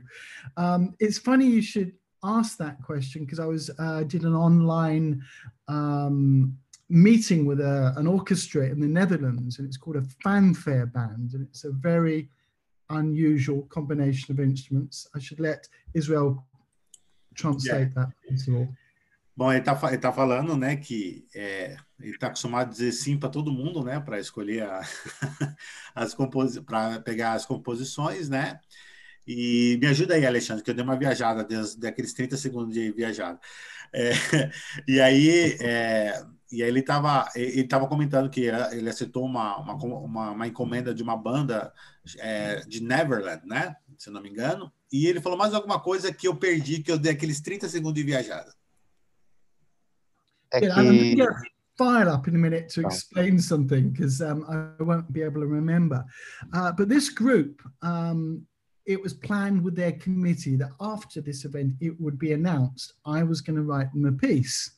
Um, 0.58 0.96
it's 1.00 1.18
funny 1.18 1.46
you 1.46 1.62
should 1.62 1.94
ask 2.24 2.58
that 2.58 2.82
question 2.82 3.26
because 3.26 3.40
I 3.40 3.46
was 3.46 3.70
uh, 3.80 4.04
did 4.04 4.24
an 4.24 4.36
online 4.36 5.24
um, 5.68 6.58
meeting 6.90 7.46
with 7.46 7.60
a, 7.60 7.94
an 7.98 8.08
orchestra 8.08 8.68
in 8.68 8.80
the 8.80 8.88
Netherlands, 8.88 9.60
and 9.60 9.68
it's 9.68 9.78
called 9.78 9.98
a 9.98 10.04
fanfare 10.24 10.86
band, 10.86 11.34
and 11.34 11.44
it's 11.44 11.64
a 11.64 11.72
very 11.72 12.30
unusual 12.90 13.64
combination 13.64 14.34
of 14.34 14.40
instruments. 14.40 15.08
I 15.16 15.20
should 15.20 15.40
let 15.40 15.68
Israel 15.94 16.46
translate 17.36 17.92
yeah. 17.96 18.06
that 18.06 18.50
all. 18.50 18.68
Bom, 19.36 19.52
ele 19.52 19.62
está 19.62 19.80
ele 19.88 19.98
tá 19.98 20.12
falando, 20.12 20.56
né, 20.56 20.76
que 20.76 21.26
é, 21.34 21.76
ele 22.00 22.12
está 22.12 22.28
acostumado 22.28 22.68
a 22.68 22.72
dizer 22.72 22.92
sim 22.92 23.18
para 23.18 23.30
todo 23.30 23.52
mundo, 23.52 23.84
né, 23.84 24.00
para 24.00 24.20
escolher 24.20 24.62
a, 24.62 24.82
as 25.96 26.16
para 26.66 27.00
pegar 27.00 27.34
as 27.34 27.44
composições, 27.44 28.30
né? 28.30 28.60
E 29.28 29.78
me 29.82 29.88
ajuda 29.88 30.16
aí, 30.16 30.26
Alexandre, 30.26 30.64
que 30.64 30.70
eu 30.70 30.76
dei 30.76 30.84
uma 30.84 30.98
viajada 30.98 31.44
desde 31.44 31.80
daqueles 31.80 32.14
30 32.14 32.38
segundos 32.38 32.74
de 32.74 32.92
viajada. 32.92 33.40
É, 33.94 34.12
e 34.88 35.00
aí, 35.00 35.58
é, 35.62 36.22
e 36.52 36.62
aí 36.62 36.70
ele 36.70 36.80
estava 36.80 37.30
ele 37.36 37.68
tava 37.68 37.88
comentando 37.88 38.30
que 38.30 38.42
ele 38.42 38.90
aceitou 38.90 39.24
uma, 39.26 39.58
uma, 39.58 39.74
uma, 39.76 40.32
uma 40.32 40.48
encomenda 40.48 40.94
de 40.94 41.04
uma 41.04 41.16
banda 41.16 41.72
é, 42.18 42.62
de 42.68 42.84
Neverland, 42.84 43.46
né? 43.46 43.76
Se 43.98 44.10
não 44.10 44.22
me 44.22 44.30
engano. 44.30 44.72
E 44.92 45.08
ele 45.08 45.22
falou 45.22 45.38
mais 45.38 45.54
alguma 45.54 45.80
coisa 45.80 46.14
que 46.14 46.28
eu 46.28 46.36
perdi, 46.36 46.82
que 46.82 46.92
eu 46.92 46.98
dei 46.98 47.12
aqueles 47.12 47.40
30 47.42 47.70
segundos 47.70 47.96
de 47.96 48.04
viajada. 48.04 48.54
To 50.52 50.60
get 50.60 51.30
file 51.76 52.10
up 52.10 52.28
in 52.28 52.36
a 52.36 52.38
minute 52.38 52.70
to 52.70 52.82
explain 52.82 53.40
something 53.40 53.90
because 53.90 54.22
um, 54.22 54.46
I 54.48 54.84
won't 54.84 55.12
be 55.12 55.24
able 55.24 55.42
to 55.42 55.48
remember. 55.48 56.06
Uh, 56.54 56.72
but 56.72 56.90
this 56.90 57.10
group, 57.10 57.62
um, 57.82 58.46
it 58.86 59.02
was 59.02 59.14
planned 59.14 59.64
with 59.64 59.76
their 59.76 59.94
committee 59.94 60.56
that 60.58 60.72
after 60.82 61.22
this 61.22 61.46
event, 61.46 61.74
it 61.80 62.00
would 62.00 62.20
be 62.20 62.34
announced 62.34 62.94
I 63.06 63.24
was 63.24 63.42
going 63.42 63.56
to 63.56 63.64
write 63.64 63.92
them 63.94 64.06
a 64.06 64.12
piece. 64.12 64.72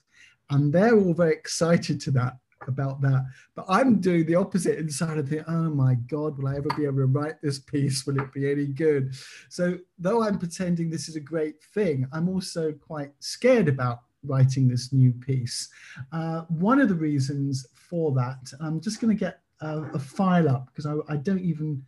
And 0.49 0.71
they're 0.71 0.97
all 0.97 1.13
very 1.13 1.33
excited 1.33 1.99
to 2.01 2.11
that 2.11 2.33
about 2.67 3.01
that. 3.01 3.25
But 3.55 3.65
I'm 3.67 3.99
doing 3.99 4.25
the 4.25 4.35
opposite 4.35 4.77
inside 4.77 5.17
of 5.17 5.29
the, 5.29 5.49
oh 5.49 5.69
my 5.69 5.95
God, 6.07 6.37
will 6.37 6.47
I 6.47 6.57
ever 6.57 6.69
be 6.75 6.85
able 6.85 6.97
to 6.97 7.05
write 7.05 7.41
this 7.41 7.59
piece? 7.59 8.05
Will 8.05 8.19
it 8.19 8.31
be 8.33 8.51
any 8.51 8.67
good? 8.67 9.15
So 9.49 9.77
though 9.97 10.23
I'm 10.23 10.37
pretending 10.37 10.89
this 10.89 11.09
is 11.09 11.15
a 11.15 11.21
great 11.21 11.61
thing, 11.73 12.07
I'm 12.11 12.29
also 12.29 12.71
quite 12.71 13.11
scared 13.19 13.67
about 13.67 13.99
writing 14.23 14.67
this 14.67 14.91
new 14.91 15.11
piece. 15.11 15.69
Uh, 16.11 16.41
one 16.49 16.79
of 16.79 16.89
the 16.89 16.95
reasons 16.95 17.65
for 17.73 18.11
that, 18.13 18.51
I'm 18.59 18.81
just 18.81 18.99
going 18.99 19.15
to 19.15 19.19
get 19.19 19.41
a, 19.61 19.81
a, 19.93 19.99
file 19.99 20.49
up 20.49 20.67
because 20.67 20.85
I, 20.85 20.95
I 21.13 21.17
don't 21.17 21.39
even, 21.39 21.83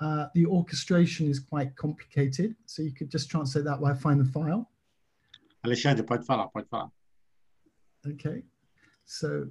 uh, 0.00 0.26
the 0.34 0.46
orchestration 0.46 1.28
is 1.28 1.38
quite 1.38 1.76
complicated. 1.76 2.54
So 2.66 2.82
you 2.82 2.92
could 2.92 3.10
just 3.10 3.30
translate 3.30 3.64
that 3.64 3.80
while 3.80 3.92
I 3.92 3.96
find 3.96 4.20
the 4.20 4.24
file. 4.24 4.70
Alexandre, 5.64 6.02
pode 6.02 6.26
falar, 6.26 6.50
pode 6.52 6.68
falar. 6.70 6.90
Okay, 8.06 8.42
so 9.04 9.46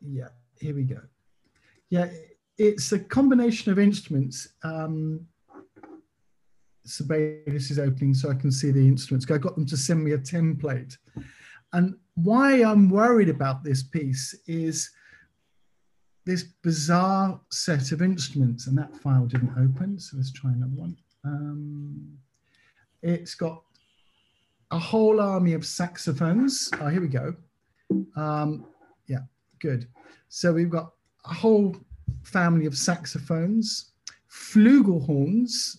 yeah, 0.00 0.28
here 0.60 0.74
we 0.74 0.84
go. 0.84 1.00
Yeah, 1.90 2.08
it's 2.56 2.92
a 2.92 3.00
combination 3.00 3.72
of 3.72 3.78
instruments. 3.78 4.48
Um, 4.62 5.26
Sibelius 6.84 7.70
is 7.70 7.78
opening 7.78 8.14
so 8.14 8.30
I 8.30 8.34
can 8.34 8.52
see 8.52 8.70
the 8.70 8.86
instruments. 8.86 9.30
I 9.30 9.38
got 9.38 9.56
them 9.56 9.66
to 9.66 9.76
send 9.76 10.04
me 10.04 10.12
a 10.12 10.18
template. 10.18 10.96
And 11.72 11.96
why 12.14 12.62
I'm 12.62 12.88
worried 12.88 13.28
about 13.28 13.62
this 13.62 13.82
piece 13.82 14.34
is 14.46 14.90
this 16.28 16.42
bizarre 16.62 17.40
set 17.50 17.90
of 17.90 18.02
instruments, 18.02 18.66
and 18.66 18.76
that 18.76 18.94
file 18.96 19.24
didn't 19.24 19.52
open. 19.52 19.98
So 19.98 20.18
let's 20.18 20.30
try 20.30 20.50
another 20.50 20.74
one. 20.74 20.94
Um, 21.24 22.18
it's 23.00 23.34
got 23.34 23.62
a 24.70 24.78
whole 24.78 25.22
army 25.22 25.54
of 25.54 25.64
saxophones. 25.64 26.70
Oh, 26.82 26.88
here 26.88 27.00
we 27.00 27.08
go. 27.08 27.34
Um, 28.14 28.66
yeah, 29.06 29.22
good. 29.58 29.88
So 30.28 30.52
we've 30.52 30.68
got 30.68 30.92
a 31.24 31.32
whole 31.32 31.74
family 32.24 32.66
of 32.66 32.76
saxophones, 32.76 33.92
flugelhorns, 34.30 35.78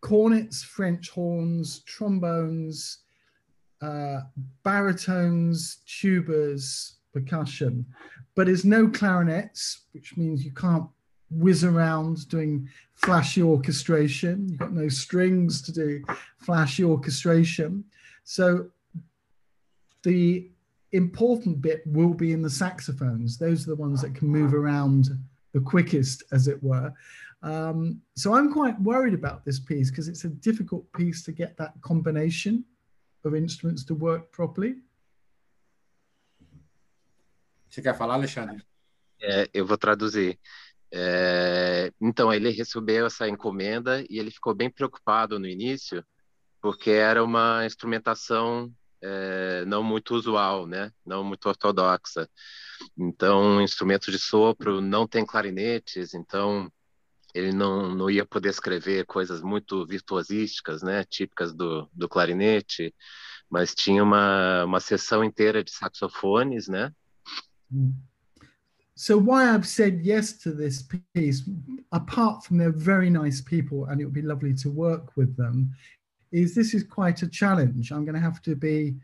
cornets, 0.00 0.64
French 0.64 1.10
horns, 1.10 1.80
trombones, 1.80 3.00
uh, 3.82 4.20
baritones, 4.62 5.80
tubas, 5.86 6.94
percussion, 7.12 7.86
but 8.34 8.46
there's 8.46 8.64
no 8.64 8.88
clarinets, 8.88 9.82
which 9.92 10.16
means 10.16 10.44
you 10.44 10.52
can't 10.52 10.86
whiz 11.30 11.64
around 11.64 12.28
doing 12.28 12.68
flashy 12.94 13.42
orchestration. 13.42 14.48
You've 14.48 14.58
got 14.58 14.72
no 14.72 14.88
strings 14.88 15.62
to 15.62 15.72
do 15.72 16.02
flashy 16.38 16.84
orchestration. 16.84 17.84
So 18.24 18.66
the 20.02 20.50
important 20.92 21.60
bit 21.60 21.82
will 21.86 22.14
be 22.14 22.32
in 22.32 22.42
the 22.42 22.50
saxophones. 22.50 23.38
Those 23.38 23.66
are 23.66 23.70
the 23.70 23.76
ones 23.76 24.02
that 24.02 24.14
can 24.14 24.28
move 24.28 24.54
around 24.54 25.10
the 25.52 25.60
quickest, 25.60 26.24
as 26.32 26.48
it 26.48 26.62
were. 26.62 26.92
Um, 27.42 28.00
so 28.16 28.34
I'm 28.34 28.52
quite 28.52 28.80
worried 28.80 29.14
about 29.14 29.44
this 29.44 29.58
piece 29.58 29.90
because 29.90 30.08
it's 30.08 30.24
a 30.24 30.28
difficult 30.28 30.90
piece 30.92 31.24
to 31.24 31.32
get 31.32 31.56
that 31.56 31.74
combination 31.80 32.64
of 33.24 33.34
instruments 33.34 33.84
to 33.84 33.94
work 33.94 34.30
properly. 34.32 34.76
Você 37.70 37.80
quer 37.80 37.96
falar, 37.96 38.14
Alexandre? 38.14 38.64
É, 39.22 39.48
eu 39.54 39.64
vou 39.64 39.78
traduzir. 39.78 40.38
É, 40.92 41.92
então, 42.00 42.32
ele 42.32 42.50
recebeu 42.50 43.06
essa 43.06 43.28
encomenda 43.28 44.04
e 44.10 44.18
ele 44.18 44.30
ficou 44.30 44.52
bem 44.52 44.68
preocupado 44.68 45.38
no 45.38 45.46
início, 45.46 46.04
porque 46.60 46.90
era 46.90 47.22
uma 47.22 47.64
instrumentação 47.64 48.72
é, 49.00 49.64
não 49.66 49.84
muito 49.84 50.16
usual, 50.16 50.66
né? 50.66 50.90
não 51.06 51.22
muito 51.22 51.48
ortodoxa. 51.48 52.28
Então, 52.98 53.62
instrumentos 53.62 54.12
de 54.12 54.18
sopro 54.18 54.80
não 54.80 55.06
tem 55.06 55.24
clarinetes, 55.24 56.12
então 56.12 56.70
ele 57.32 57.52
não, 57.52 57.94
não 57.94 58.10
ia 58.10 58.26
poder 58.26 58.48
escrever 58.48 59.06
coisas 59.06 59.40
muito 59.40 59.86
virtuosísticas, 59.86 60.82
né, 60.82 61.04
típicas 61.04 61.54
do, 61.54 61.88
do 61.92 62.08
clarinete, 62.08 62.92
mas 63.48 63.74
tinha 63.74 64.02
uma, 64.02 64.64
uma 64.64 64.80
sessão 64.80 65.22
inteira 65.22 65.62
de 65.62 65.70
saxofones, 65.70 66.66
né? 66.68 66.92
So 68.94 69.16
why 69.16 69.48
I've 69.48 69.66
said 69.66 70.00
yes 70.02 70.32
to 70.42 70.52
this 70.52 70.84
piece, 71.14 71.48
apart 71.92 72.44
from 72.44 72.58
they're 72.58 72.70
very 72.70 73.08
nice 73.08 73.40
people 73.40 73.86
and 73.86 74.00
it 74.00 74.04
would 74.04 74.14
be 74.14 74.22
lovely 74.22 74.52
to 74.54 74.70
work 74.70 75.16
with 75.16 75.36
them, 75.36 75.74
is 76.32 76.54
this 76.54 76.74
is 76.74 76.82
quite 76.84 77.22
a 77.22 77.28
challenge. 77.28 77.92
I'm 77.92 78.04
going 78.04 78.14
to 78.14 78.20
have 78.20 78.42
to 78.42 78.54
be 78.54 78.96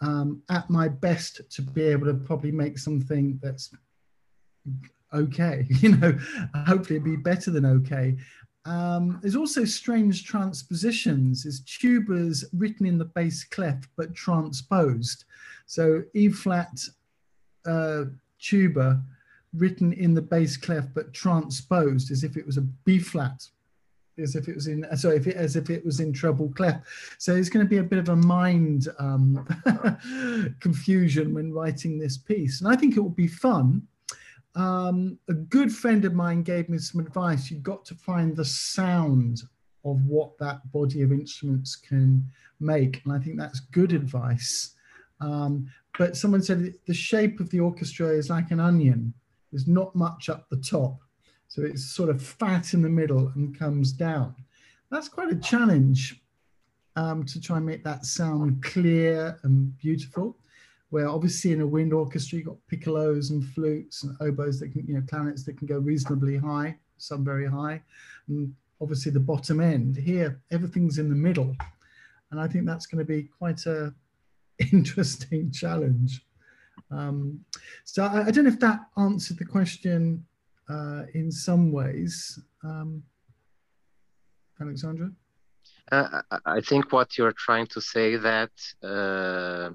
um, 0.00 0.42
at 0.48 0.68
my 0.70 0.88
best 0.88 1.40
to 1.50 1.62
be 1.62 1.82
able 1.82 2.06
to 2.06 2.14
probably 2.14 2.52
make 2.52 2.78
something 2.78 3.38
that's 3.42 3.74
okay. 5.12 5.66
You 5.80 5.96
know, 5.96 6.18
hopefully 6.66 6.96
it'd 6.96 7.04
be 7.04 7.16
better 7.16 7.50
than 7.50 7.66
okay. 7.66 8.16
Um, 8.64 9.18
there's 9.22 9.36
also 9.36 9.64
strange 9.64 10.24
transpositions. 10.24 11.46
Is 11.46 11.62
tubas 11.62 12.44
written 12.52 12.86
in 12.86 12.98
the 12.98 13.06
bass 13.06 13.44
clef 13.44 13.88
but 13.96 14.14
transposed. 14.14 15.24
So 15.66 16.02
E 16.14 16.28
flat 16.28 16.78
uh, 17.66 18.04
tuba 18.38 19.02
written 19.54 19.92
in 19.92 20.14
the 20.14 20.22
bass 20.22 20.56
clef 20.56 20.86
but 20.94 21.12
transposed 21.12 22.10
as 22.10 22.24
if 22.24 22.36
it 22.36 22.46
was 22.46 22.56
a 22.56 22.62
B 22.62 22.98
flat, 22.98 23.46
as 24.18 24.34
if 24.34 24.48
it 24.48 24.54
was 24.54 24.66
in 24.66 24.86
sorry, 24.96 25.16
if 25.16 25.26
it, 25.26 25.36
as 25.36 25.56
if 25.56 25.70
it 25.70 25.84
was 25.84 26.00
in 26.00 26.12
treble 26.12 26.50
clef. 26.50 27.16
So 27.18 27.34
it's 27.34 27.48
going 27.48 27.64
to 27.64 27.70
be 27.70 27.78
a 27.78 27.82
bit 27.82 27.98
of 27.98 28.08
a 28.08 28.16
mind 28.16 28.88
um, 28.98 29.46
confusion 30.60 31.34
when 31.34 31.52
writing 31.52 31.98
this 31.98 32.16
piece, 32.16 32.60
and 32.60 32.72
I 32.72 32.76
think 32.76 32.96
it 32.96 33.00
will 33.00 33.10
be 33.10 33.28
fun 33.28 33.86
um, 34.54 35.18
a 35.28 35.34
good 35.34 35.72
friend 35.72 36.04
of 36.04 36.14
mine 36.14 36.42
gave 36.42 36.68
me 36.68 36.78
some 36.78 37.00
advice. 37.00 37.50
You've 37.50 37.62
got 37.62 37.84
to 37.86 37.94
find 37.94 38.36
the 38.36 38.44
sound 38.44 39.42
of 39.84 40.04
what 40.06 40.38
that 40.38 40.70
body 40.72 41.02
of 41.02 41.12
instruments 41.12 41.74
can 41.76 42.24
make. 42.60 43.02
And 43.04 43.12
I 43.12 43.18
think 43.18 43.38
that's 43.38 43.60
good 43.60 43.92
advice. 43.92 44.74
Um, 45.22 45.68
but 45.98 46.16
someone 46.16 46.42
said 46.42 46.74
the 46.86 46.94
shape 46.94 47.40
of 47.40 47.48
the 47.50 47.60
orchestra 47.60 48.08
is 48.08 48.28
like 48.28 48.50
an 48.50 48.60
onion. 48.60 49.14
There's 49.50 49.68
not 49.68 49.94
much 49.94 50.28
up 50.28 50.48
the 50.48 50.56
top. 50.56 50.98
So 51.48 51.62
it's 51.62 51.84
sort 51.84 52.10
of 52.10 52.22
fat 52.22 52.74
in 52.74 52.82
the 52.82 52.88
middle 52.88 53.30
and 53.34 53.58
comes 53.58 53.92
down. 53.92 54.34
That's 54.90 55.08
quite 55.08 55.30
a 55.30 55.36
challenge 55.36 56.20
um, 56.96 57.24
to 57.26 57.40
try 57.40 57.58
and 57.58 57.66
make 57.66 57.84
that 57.84 58.04
sound 58.04 58.62
clear 58.62 59.38
and 59.44 59.76
beautiful. 59.78 60.36
where 60.92 61.08
obviously 61.08 61.52
in 61.52 61.62
a 61.62 61.66
wind 61.66 61.90
orchestra 61.94 62.36
you've 62.36 62.46
got 62.46 62.56
piccolos 62.70 63.30
and 63.30 63.48
flutes 63.54 64.02
and 64.02 64.14
oboes 64.20 64.60
that 64.60 64.70
can, 64.72 64.86
you 64.86 64.92
know, 64.92 65.02
clarinets 65.08 65.42
that 65.42 65.56
can 65.56 65.66
go 65.66 65.78
reasonably 65.78 66.36
high, 66.36 66.76
some 66.98 67.24
very 67.24 67.48
high, 67.48 67.80
and 68.28 68.54
obviously 68.78 69.10
the 69.10 69.18
bottom 69.18 69.58
end. 69.58 69.96
Here, 69.96 70.38
everything's 70.50 70.98
in 70.98 71.08
the 71.08 71.14
middle. 71.14 71.56
And 72.30 72.38
I 72.38 72.46
think 72.46 72.66
that's 72.66 72.84
going 72.84 72.98
to 72.98 73.10
be 73.10 73.22
quite 73.22 73.64
a 73.64 73.94
interesting 74.72 75.50
challenge. 75.50 76.24
Um, 76.90 77.44
so 77.84 78.04
I, 78.04 78.26
I, 78.26 78.30
don't 78.30 78.44
know 78.44 78.50
if 78.50 78.60
that 78.60 78.80
answered 78.98 79.38
the 79.38 79.44
question 79.44 80.24
uh, 80.68 81.02
in 81.14 81.30
some 81.30 81.72
ways. 81.72 82.38
Um, 82.62 83.02
Alexandra? 84.60 85.10
Uh, 85.90 86.22
I 86.44 86.60
think 86.60 86.92
what 86.92 87.18
you're 87.18 87.32
trying 87.32 87.66
to 87.68 87.80
say 87.80 88.16
that 88.16 88.50
uh, 88.82 89.70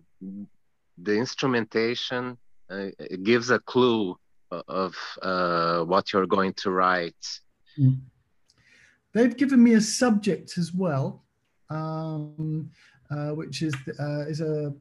the 0.98 1.16
instrumentation 1.16 2.38
uh, 2.70 2.88
gives 3.24 3.50
a 3.50 3.60
clue 3.60 4.18
of 4.50 4.96
uh, 5.22 5.82
what 5.84 6.14
you're 6.14 6.26
going 6.26 6.54
to 6.54 6.72
write. 6.72 7.40
Mm. 7.78 8.00
They've 9.14 9.36
given 9.36 9.64
me 9.64 9.74
a 9.74 9.82
subject 9.82 10.58
as 10.58 10.74
well, 10.74 11.24
um, 11.70 12.72
uh, 13.12 13.30
which 13.30 13.62
is 13.62 13.74
uh, 14.00 14.26
is 14.28 14.42
a 14.42 14.74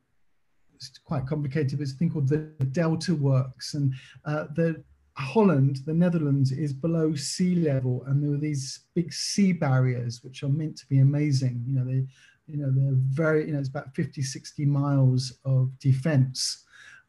it's 0.75 0.99
quite 1.05 1.27
complicated. 1.27 1.81
It's 1.81 1.93
a 1.93 1.97
thing 1.97 2.11
called 2.11 2.29
the 2.29 2.53
Delta 2.73 3.15
Works, 3.15 3.75
and 3.75 3.95
uh, 4.25 4.45
the 4.55 4.83
Holland, 5.17 5.79
the 5.87 5.95
Netherlands, 5.95 6.53
is 6.53 6.73
below 6.73 7.15
sea 7.15 7.55
level, 7.55 8.05
and 8.07 8.23
there 8.23 8.35
are 8.35 8.41
these 8.41 8.81
big 8.95 9.13
sea 9.13 9.53
barriers 9.53 10.23
which 10.23 10.43
are 10.43 10.49
meant 10.49 10.77
to 10.79 10.87
be 10.87 10.99
amazing. 10.99 11.65
You 11.67 11.75
know, 11.75 11.85
they, 11.85 12.07
you 12.47 12.59
know, 12.59 12.71
they're 12.71 12.95
very, 12.95 13.47
you 13.47 13.53
know, 13.55 13.59
it's 13.59 13.69
about 13.69 13.95
50, 13.95 14.23
60 14.23 14.67
miles 14.67 15.39
of 15.45 15.77
defense, 15.79 16.65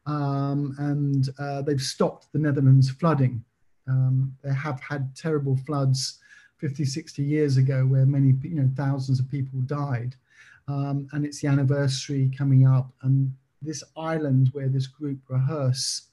um, 0.06 0.74
and 0.78 1.28
uh, 1.38 1.62
they've 1.62 1.80
stopped 1.80 2.28
the 2.32 2.38
Netherlands 2.38 2.90
flooding. 2.90 3.44
Um, 3.86 4.34
they 4.42 4.52
have 4.52 4.80
had 4.80 5.14
terrible 5.14 5.56
floods 5.66 6.18
50, 6.58 6.84
60 6.84 7.22
years 7.22 7.56
ago 7.56 7.84
where 7.86 8.06
many, 8.06 8.34
you 8.42 8.60
know, 8.60 8.70
thousands 8.76 9.20
of 9.20 9.30
people 9.30 9.60
died. 9.60 10.14
Um, 10.68 11.08
and 11.12 11.24
it's 11.24 11.40
the 11.40 11.48
anniversary 11.48 12.30
coming 12.36 12.66
up. 12.66 12.92
And 13.02 13.32
this 13.62 13.82
island 13.96 14.50
where 14.52 14.68
this 14.68 14.86
group 14.86 15.18
rehearse 15.28 16.08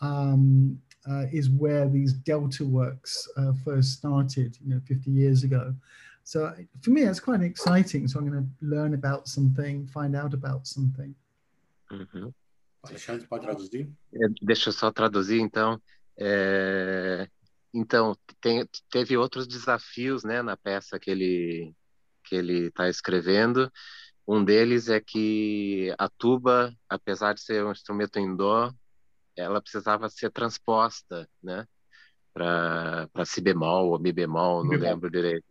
um, 0.00 0.78
uh, 1.08 1.26
is 1.32 1.48
where 1.48 1.88
these 1.88 2.12
Delta 2.12 2.64
works 2.64 3.28
uh, 3.36 3.52
first 3.64 3.98
started, 3.98 4.58
you 4.62 4.74
know, 4.74 4.80
50 4.86 5.10
years 5.10 5.44
ago. 5.44 5.74
So 6.24 6.52
for 6.82 6.90
me, 6.90 7.02
it's 7.02 7.20
quite 7.20 7.40
exciting. 7.42 8.08
So 8.08 8.18
I'm 8.18 8.28
going 8.28 8.42
to 8.42 8.66
learn 8.66 8.94
about 8.94 9.28
something, 9.28 9.86
find 9.86 10.16
out 10.16 10.34
about 10.34 10.66
something. 10.66 11.14
Uhum. 11.90 12.34
Alexandre, 12.84 13.26
pode 13.26 13.42
traduzir? 13.42 13.88
Deixa 14.42 14.68
eu 14.68 14.72
só 14.72 14.90
traduzir, 14.92 15.40
então. 15.40 15.80
É, 16.18 17.28
então, 17.72 18.16
tem, 18.40 18.68
teve 18.90 19.16
outros 19.16 19.46
desafios 19.46 20.24
né, 20.24 20.42
na 20.42 20.56
peça 20.56 20.98
que 20.98 21.10
ele 21.10 21.74
que 22.26 22.34
ele 22.34 22.66
está 22.66 22.88
escrevendo. 22.88 23.70
Um 24.26 24.44
deles 24.44 24.88
é 24.88 25.00
que 25.00 25.94
a 25.96 26.08
tuba, 26.08 26.74
apesar 26.88 27.32
de 27.34 27.40
ser 27.40 27.64
um 27.64 27.70
instrumento 27.70 28.18
em 28.18 28.34
dó, 28.34 28.72
ela 29.36 29.62
precisava 29.62 30.08
ser 30.08 30.30
transposta, 30.32 31.28
né, 31.42 31.64
para 32.34 33.24
si 33.24 33.40
bemol 33.40 33.90
ou 33.90 33.98
mi 34.00 34.12
bemol, 34.12 34.64
não 34.64 34.70
bemol. 34.70 34.88
lembro 34.88 35.10
direito. 35.10 35.46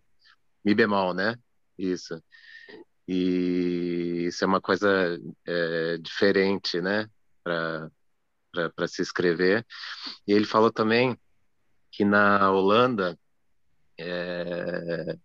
Mi 0.64 0.76
bemol, 0.76 1.14
né? 1.14 1.36
Isso. 1.78 2.22
E 3.08 4.26
isso 4.28 4.44
é 4.44 4.48
uma 4.48 4.60
coisa 4.60 5.18
é, 5.46 5.98
diferente, 6.00 6.82
né, 6.82 7.08
para 7.44 8.88
se 8.88 9.02
escrever. 9.02 9.66
E 10.28 10.34
ele 10.34 10.46
falou 10.46 10.72
também 10.72 11.18
que 11.92 12.04
na 12.04 12.52
Holanda, 12.52 13.18
é, 13.98 15.18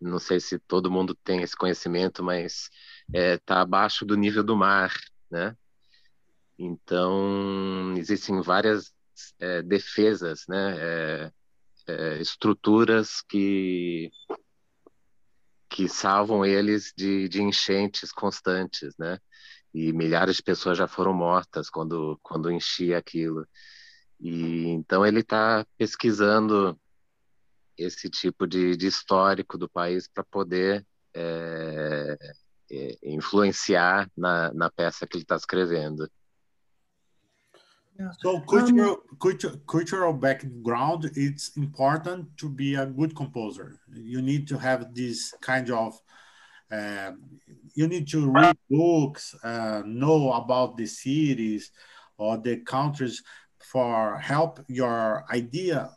não 0.00 0.18
sei 0.18 0.40
se 0.40 0.58
todo 0.58 0.90
mundo 0.90 1.14
tem 1.14 1.42
esse 1.42 1.56
conhecimento, 1.56 2.22
mas 2.22 2.70
está 3.08 3.18
é, 3.18 3.38
tá 3.38 3.60
abaixo 3.60 4.04
do 4.04 4.16
nível 4.16 4.42
do 4.42 4.56
mar, 4.56 4.92
né? 5.30 5.56
Então, 6.58 7.94
existem 7.96 8.40
várias 8.40 8.92
é, 9.38 9.62
defesas, 9.62 10.44
né? 10.48 10.76
É, 10.78 11.32
é, 11.88 12.20
estruturas 12.20 13.22
que 13.22 14.10
que 15.68 15.88
salvam 15.88 16.44
eles 16.44 16.92
de, 16.96 17.28
de 17.28 17.42
enchentes 17.42 18.12
constantes, 18.12 18.94
né? 18.98 19.18
E 19.72 19.92
milhares 19.92 20.36
de 20.36 20.42
pessoas 20.42 20.76
já 20.76 20.88
foram 20.88 21.14
mortas 21.14 21.70
quando 21.70 22.18
quando 22.22 22.50
enchia 22.50 22.98
aquilo. 22.98 23.46
E 24.20 24.66
então 24.68 25.06
ele 25.06 25.20
está 25.20 25.64
pesquisando 25.78 26.78
esse 27.80 28.10
tipo 28.10 28.46
de, 28.46 28.76
de, 28.76 28.86
histórico 28.86 29.56
do 29.56 29.68
país 29.68 30.06
para 30.06 30.24
poder 30.24 30.86
é, 31.14 32.16
é, 32.70 32.98
influenciar 33.02 34.10
na, 34.16 34.52
na 34.52 34.70
peça 34.70 35.06
que 35.06 35.16
ele 35.16 35.24
está 35.24 35.36
escrevendo. 35.36 36.08
So 38.22 38.40
cultural, 38.40 38.96
cultural, 39.18 39.56
cultural 39.66 40.12
background, 40.14 41.04
it's 41.16 41.54
important 41.56 42.28
to 42.38 42.48
be 42.48 42.74
a 42.74 42.86
good 42.86 43.14
composer. 43.14 43.78
You 43.92 44.22
need 44.22 44.48
to 44.48 44.56
have 44.56 44.94
this 44.94 45.34
kind 45.42 45.70
of, 45.70 46.00
uh, 46.72 47.12
you 47.74 47.88
need 47.88 48.08
to 48.08 48.30
read 48.30 48.56
books, 48.70 49.34
uh, 49.44 49.82
know 49.84 50.32
about 50.32 50.78
the 50.78 50.86
cities 50.86 51.72
or 52.16 52.38
the 52.38 52.56
countries 52.58 53.22
for 53.58 54.18
help 54.18 54.60
your 54.66 55.26
idea 55.30 55.90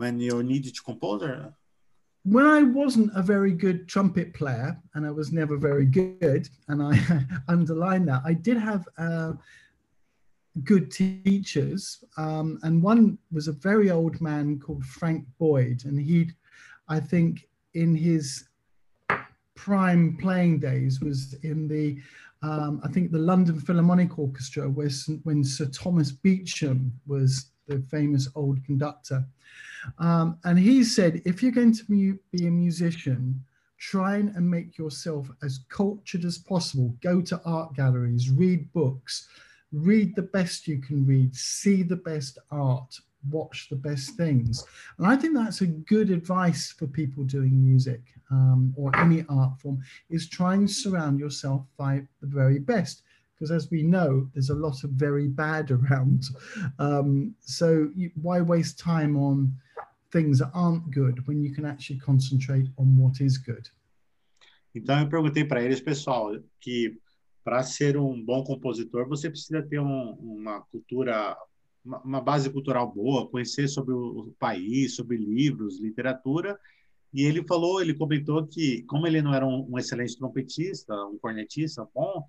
when 0.00 0.18
you 0.18 0.42
needed 0.42 0.74
to 0.74 0.82
compose 0.82 1.22
or? 1.22 1.54
when 2.24 2.46
I 2.46 2.62
wasn't 2.62 3.10
a 3.16 3.22
very 3.22 3.52
good 3.52 3.88
trumpet 3.88 4.34
player, 4.34 4.78
and 4.94 5.06
I 5.06 5.10
was 5.10 5.32
never 5.32 5.56
very 5.56 5.86
good, 5.86 6.48
and 6.68 6.82
I 6.82 6.98
underline 7.48 8.04
that, 8.06 8.22
I 8.24 8.34
did 8.34 8.58
have 8.58 8.86
uh, 8.98 9.32
good 10.64 10.90
teachers. 10.90 12.04
Um, 12.18 12.58
and 12.62 12.82
one 12.82 13.18
was 13.32 13.48
a 13.48 13.52
very 13.52 13.90
old 13.90 14.20
man 14.20 14.58
called 14.58 14.84
Frank 14.84 15.24
Boyd, 15.38 15.84
and 15.86 15.98
he'd, 15.98 16.34
I 16.88 17.00
think, 17.00 17.48
in 17.74 17.94
his 17.94 18.48
prime 19.54 20.18
playing 20.20 20.60
days, 20.60 21.00
was 21.00 21.34
in 21.42 21.68
the 21.68 21.98
um, 22.42 22.80
I 22.82 22.88
think 22.88 23.12
the 23.12 23.18
London 23.18 23.60
Philharmonic 23.60 24.18
Orchestra, 24.18 24.66
where, 24.66 24.88
when 25.24 25.44
Sir 25.44 25.66
Thomas 25.66 26.10
Beecham 26.10 26.90
was 27.06 27.50
the 27.66 27.84
famous 27.90 28.28
old 28.34 28.64
conductor. 28.64 29.26
Um, 29.98 30.38
and 30.44 30.58
he 30.58 30.84
said, 30.84 31.22
if 31.24 31.42
you're 31.42 31.52
going 31.52 31.74
to 31.74 31.84
be 31.84 32.46
a 32.46 32.50
musician, 32.50 33.44
try 33.78 34.16
and 34.16 34.50
make 34.50 34.76
yourself 34.76 35.30
as 35.42 35.60
cultured 35.68 36.24
as 36.24 36.38
possible. 36.38 36.94
Go 37.02 37.20
to 37.22 37.40
art 37.44 37.74
galleries, 37.74 38.30
read 38.30 38.70
books, 38.72 39.28
read 39.72 40.14
the 40.14 40.22
best 40.22 40.68
you 40.68 40.78
can 40.78 41.06
read, 41.06 41.34
see 41.34 41.82
the 41.82 41.96
best 41.96 42.38
art, 42.50 42.94
watch 43.30 43.68
the 43.70 43.76
best 43.76 44.16
things. 44.16 44.64
And 44.98 45.06
I 45.06 45.16
think 45.16 45.34
that's 45.34 45.60
a 45.60 45.66
good 45.66 46.10
advice 46.10 46.72
for 46.72 46.86
people 46.86 47.24
doing 47.24 47.62
music 47.62 48.00
um, 48.30 48.74
or 48.76 48.94
any 48.96 49.24
art 49.28 49.58
form 49.58 49.82
is 50.08 50.28
try 50.28 50.54
and 50.54 50.70
surround 50.70 51.18
yourself 51.18 51.62
by 51.76 52.02
the 52.20 52.26
very 52.26 52.58
best. 52.58 53.02
Because 53.34 53.50
as 53.50 53.70
we 53.70 53.82
know, 53.82 54.28
there's 54.34 54.50
a 54.50 54.54
lot 54.54 54.84
of 54.84 54.90
very 54.90 55.26
bad 55.26 55.70
around. 55.70 56.24
Um, 56.78 57.34
so 57.40 57.90
you, 57.94 58.10
why 58.20 58.40
waste 58.40 58.78
time 58.78 59.16
on 59.16 59.54
things 60.10 60.38
that 60.38 60.50
aren't 60.54 60.90
good 60.90 61.26
when 61.26 61.42
you 61.42 61.52
can 61.54 61.64
actually 61.64 62.00
concentrate 62.00 62.70
on 62.76 62.86
what 62.98 63.22
is 63.22 63.36
good? 63.38 63.70
Então 64.74 65.00
eu 65.00 65.08
perguntei 65.08 65.44
para 65.44 65.62
eles, 65.62 65.80
pessoal, 65.80 66.32
que 66.60 66.98
para 67.42 67.62
ser 67.62 67.96
um 67.96 68.22
bom 68.24 68.44
compositor 68.44 69.08
você 69.08 69.28
precisa 69.28 69.62
ter 69.62 69.80
um, 69.80 70.12
uma 70.12 70.60
cultura 70.62 71.36
uma, 71.84 72.20
base 72.20 72.50
cultural 72.50 72.92
boa, 72.92 73.28
conhecer 73.28 73.68
sobre 73.68 73.94
o, 73.94 74.34
país, 74.38 74.94
sobre 74.94 75.16
livros, 75.16 75.80
literatura. 75.80 76.58
E 77.12 77.22
ele 77.22 77.42
falou, 77.44 77.80
ele 77.80 77.94
comentou 77.94 78.46
que, 78.46 78.82
como 78.82 79.06
ele 79.06 79.22
não 79.22 79.34
era 79.34 79.46
um, 79.46 79.66
um 79.68 79.78
excelente 79.78 80.16
trompetista, 80.16 80.94
um 81.06 81.18
cornetista 81.18 81.86
bom, 81.94 82.24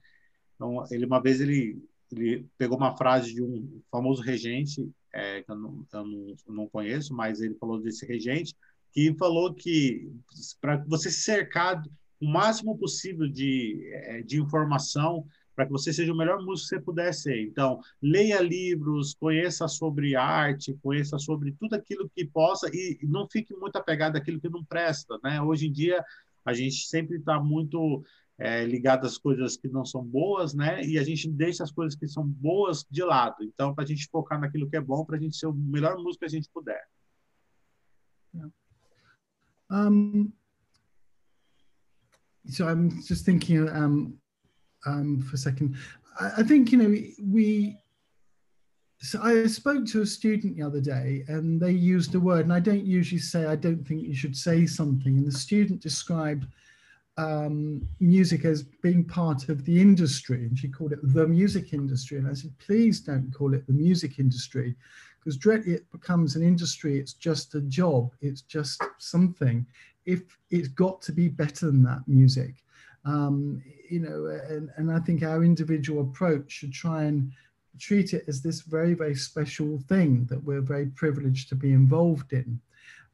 então 0.55 0.84
ele 0.89 1.05
uma 1.05 1.21
vez 1.21 1.39
ele, 1.41 1.84
ele 2.11 2.47
pegou 2.57 2.77
uma 2.77 2.95
frase 2.97 3.34
de 3.34 3.43
um 3.43 3.82
famoso 3.91 4.21
regente, 4.21 4.89
é, 5.14 5.41
que 5.43 5.51
eu, 5.51 5.55
não, 5.55 5.86
eu 5.93 6.05
não, 6.05 6.36
não 6.47 6.68
conheço, 6.68 7.14
mas 7.14 7.41
ele 7.41 7.55
falou 7.55 7.80
desse 7.80 8.05
regente, 8.05 8.55
que 8.91 9.14
falou 9.16 9.53
que 9.53 10.12
para 10.59 10.78
você 10.88 11.09
se 11.09 11.22
cercar 11.22 11.82
o 12.20 12.28
máximo 12.28 12.78
possível 12.78 13.28
de, 13.28 13.89
é, 13.91 14.22
de 14.22 14.39
informação 14.39 15.26
para 15.55 15.66
que 15.66 15.72
você 15.72 15.91
seja 15.91 16.14
o 16.14 16.18
melhor 16.18 16.41
músico 16.41 16.70
que 16.70 16.76
você 16.76 16.82
puder 16.82 17.14
ser. 17.14 17.41
Então, 17.41 17.80
leia 18.01 18.41
livros, 18.41 19.14
conheça 19.14 19.68
sobre 19.68 20.16
arte, 20.16 20.78
conheça 20.82 21.18
sobre 21.20 21.51
tudo 21.51 21.74
aquilo 21.74 22.09
que 22.16 22.26
possa 22.26 22.70
e 22.74 22.99
não 23.03 23.28
fique 23.30 23.53
muito 23.55 23.76
apegado 23.76 24.16
àquilo 24.16 24.39
que 24.39 24.49
não 24.49 24.64
presta, 24.64 25.20
né? 25.24 25.41
Hoje 25.41 25.68
em 25.68 25.72
dia, 25.72 26.03
a 26.45 26.53
gente 26.53 26.88
sempre 26.88 27.18
está 27.18 27.39
muito 27.39 28.03
é, 28.42 28.66
ligado 28.66 29.06
às 29.06 29.20
coisas 29.20 29.56
que 29.56 29.68
não 29.68 29.86
são 29.86 30.04
boas, 30.04 30.56
né? 30.56 30.84
E 30.84 30.98
a 30.98 31.04
gente 31.04 31.30
deixa 31.30 31.64
as 31.64 31.72
coisas 31.72 31.96
que 31.96 32.08
são 32.08 32.26
boas 32.26 32.84
de 32.89 33.04
lado. 33.04 33.44
Então, 33.44 33.74
para 33.76 33.84
a 33.84 33.88
gente 33.88 34.10
focar 34.10 34.39
naquilo 34.39 34.68
que 34.68 34.76
é 34.76 34.82
bom, 34.82 35.06
para 35.06 35.16
a 35.16 35.20
gente 35.20 35.38
ser 35.38 35.46
o 35.46 35.54
melhor 35.54 35.96
músico 35.98 36.22
que 36.22 36.26
a 36.26 36.30
gente 36.30 36.50
puder. 36.52 36.82
Yeah. 38.34 38.52
Um, 39.70 40.34
so 42.48 42.68
I'm 42.68 42.89
just 43.08 43.26
thinking 43.26 43.70
um, 43.70 44.18
um, 44.88 45.22
for 45.22 45.36
a 45.36 45.38
second. 45.38 45.76
I, 46.20 46.42
I 46.42 46.44
think 46.44 46.72
you 46.72 46.80
know 46.80 46.89
we 47.24 47.78
so 49.02 49.22
I 49.22 49.46
spoke 49.48 49.86
to 49.92 50.02
a 50.02 50.06
student 50.06 50.56
the 50.56 50.64
other 50.64 50.82
day 50.82 51.26
and 51.28 51.62
they 51.62 51.72
used 51.72 52.16
a 52.16 52.20
word, 52.20 52.46
and 52.46 52.54
I 52.54 52.60
don't 52.60 52.86
usually 52.86 53.22
say, 53.22 53.46
I 53.46 53.56
don't 53.56 53.88
think 53.88 54.02
you 54.02 54.16
should 54.16 54.36
say 54.36 54.66
something. 54.66 55.18
And 55.18 55.28
the 55.28 55.32
student 55.32 55.80
described 55.80 56.48
um, 57.22 57.88
music 57.99 58.41
as 58.45 58.59
being 58.88 59.03
part 59.19 59.41
of 59.49 59.57
the 59.67 59.78
industry, 59.88 60.41
and 60.45 60.57
she 60.59 60.69
called 60.76 60.93
it 60.95 60.99
the 61.03 61.28
music 61.28 61.67
industry. 61.82 62.17
And 62.17 62.28
I 62.28 62.36
said, 62.36 62.53
please 62.67 62.97
don't 63.09 63.32
call 63.38 63.53
it 63.53 63.65
the 63.65 63.80
music 63.88 64.13
industry, 64.26 64.69
because 65.17 65.38
directly 65.38 65.74
it 65.74 65.91
becomes 65.91 66.36
an 66.36 66.43
industry. 66.43 66.93
It's 67.01 67.15
just 67.30 67.55
a 67.55 67.61
job, 67.80 68.03
it's 68.22 68.43
just 68.57 68.82
something. 68.97 69.57
If 70.05 70.22
it's 70.49 70.72
got 70.84 70.97
to 71.03 71.11
be 71.22 71.28
better 71.43 71.65
than 71.72 71.84
that 71.84 72.03
music, 72.07 72.53
um, 73.05 73.61
you 73.93 73.99
know, 74.05 74.19
and, 74.53 74.69
and 74.78 74.88
I 74.97 74.99
think 75.05 75.24
our 75.24 75.43
individual 75.43 76.01
approach 76.01 76.47
should 76.51 76.74
try 76.74 76.99
and 77.09 77.32
treat 77.80 78.13
it 78.13 78.26
as 78.28 78.41
this 78.41 78.61
very, 78.61 78.93
very 79.03 79.15
special 79.15 79.80
thing 79.91 80.26
that 80.30 80.43
we're 80.47 80.67
very 80.74 80.88
privileged 80.88 81.49
to 81.49 81.55
be 81.55 81.72
involved 81.72 82.34
in. 82.34 82.59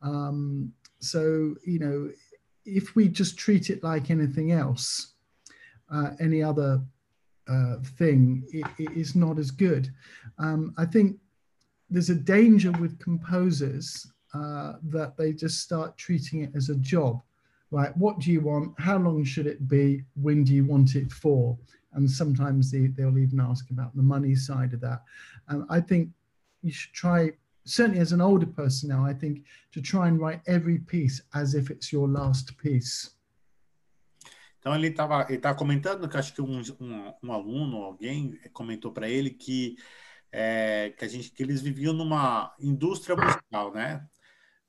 Um, 0.02 0.74
so, 1.00 1.22
you 1.74 1.80
know, 1.84 2.00
if 2.68 2.96
we 2.96 3.08
just 3.08 3.38
treat 3.38 3.70
it 3.70 3.84
like 3.84 4.12
anything 4.12 4.52
else, 4.52 5.14
uh, 5.92 6.12
any 6.20 6.44
other 6.44 6.82
uh, 7.48 7.78
thing, 7.98 8.44
it, 8.52 8.66
it 8.78 8.92
is 8.98 9.16
not 9.16 9.40
as 9.40 9.52
good. 9.52 9.90
Um, 10.38 10.74
I 10.78 10.86
think 10.86 11.18
there's 11.90 12.10
a 12.10 12.16
danger 12.16 12.72
with 12.74 13.00
composers 13.00 14.12
uh, 14.34 14.74
that 14.84 15.16
they 15.18 15.32
just 15.32 15.62
start 15.62 15.98
treating 15.98 16.42
it 16.42 16.52
as 16.56 16.70
a 16.70 16.76
job. 16.76 17.22
Right, 17.70 17.96
what 17.98 18.20
do 18.20 18.32
you 18.32 18.40
want? 18.42 18.80
How 18.80 18.98
long 18.98 19.26
should 19.26 19.46
it 19.46 19.68
be? 19.68 20.04
When 20.16 20.46
do 20.46 20.54
you 20.54 20.64
want 20.64 20.96
it 20.96 21.12
for? 21.12 21.58
and 21.98 22.10
sometimes 22.10 22.72
they, 22.72 22.88
they'll 22.88 23.18
even 23.18 23.40
ask 23.40 23.70
about 23.72 23.96
the 23.96 24.04
money 24.04 24.36
side 24.36 24.74
of 24.74 24.80
that. 24.82 25.02
And 25.50 25.66
I 25.70 25.82
think 25.82 26.10
you 26.62 26.72
should 26.72 26.94
try, 26.94 27.32
certainly 27.68 28.02
as 28.02 28.12
an 28.12 28.22
older 28.22 28.48
person 28.48 28.90
now, 28.90 29.06
I 29.06 29.14
think 29.14 29.44
to 29.72 29.82
try 29.82 30.08
and 30.08 30.20
write 30.20 30.42
every 30.48 30.80
piece 30.80 31.22
as 31.34 31.54
if 31.54 31.70
it's 31.70 31.92
your 31.92 32.08
last 32.08 32.56
piece. 32.58 33.12
Então 34.60 34.76
ele 34.76 34.88
estava 34.88 35.28
ele 35.30 35.42
comentando 35.56 36.10
que 36.10 36.18
acho 36.18 36.34
que 36.34 36.42
um, 36.42 36.62
um, 36.80 37.14
um 37.24 37.32
aluno, 37.32 37.78
alguém 37.78 38.40
comentou 38.52 38.92
para 38.92 39.08
ele 39.08 39.30
que 39.30 39.78
é, 40.32 40.94
que 40.98 41.06
a 41.06 41.08
gente 41.08 41.32
que 41.32 41.42
eles 41.42 41.62
viviam 41.62 41.94
numa 41.94 42.54
indústria 42.60 43.16
musical, 43.16 43.74
né? 43.74 44.06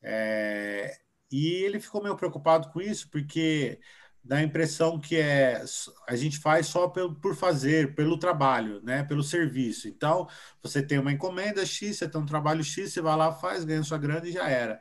É, 0.03 0.97
e 1.31 1.47
ele 1.65 1.81
ficou 1.81 2.03
meio 2.03 2.17
preocupado 2.17 2.71
com 2.71 2.81
isso 2.81 3.11
porque 3.11 3.81
dá 4.29 4.37
a 4.37 4.43
impressão 4.43 5.01
que 5.01 5.17
é 5.17 5.65
a 6.07 6.15
gente 6.15 6.39
faz 6.39 6.67
só 6.67 6.87
pelo, 6.87 7.15
por 7.15 7.35
fazer, 7.35 7.95
pelo 7.95 8.19
trabalho, 8.19 8.83
né? 8.83 9.03
Pelo 9.03 9.23
serviço. 9.23 9.89
Então, 9.89 10.29
você 10.63 10.83
tem 10.83 10.99
uma 10.99 11.11
encomenda 11.11 11.65
X, 11.65 11.97
você 11.97 12.09
tem 12.09 12.21
um 12.21 12.27
trabalho 12.27 12.63
X, 12.63 12.93
você 12.93 13.01
vai 13.01 13.17
lá, 13.17 13.33
faz, 13.33 13.65
ganha 13.65 13.83
sua 13.83 13.97
grana 13.97 14.29
e 14.29 14.33
já 14.33 14.47
era. 14.49 14.79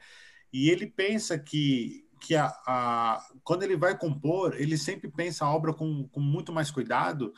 E 0.52 0.70
ele 0.70 0.86
pensa 0.86 1.40
que, 1.40 2.06
que 2.20 2.36
a, 2.36 2.48
a, 2.68 3.26
quando 3.42 3.64
ele 3.64 3.78
vai 3.78 3.98
compor, 3.98 4.54
ele 4.60 4.78
sempre 4.78 5.10
pensa 5.10 5.46
a 5.46 5.56
obra 5.56 5.74
com, 5.74 6.08
com 6.10 6.20
muito 6.20 6.52
mais 6.52 6.70
cuidado 6.70 7.34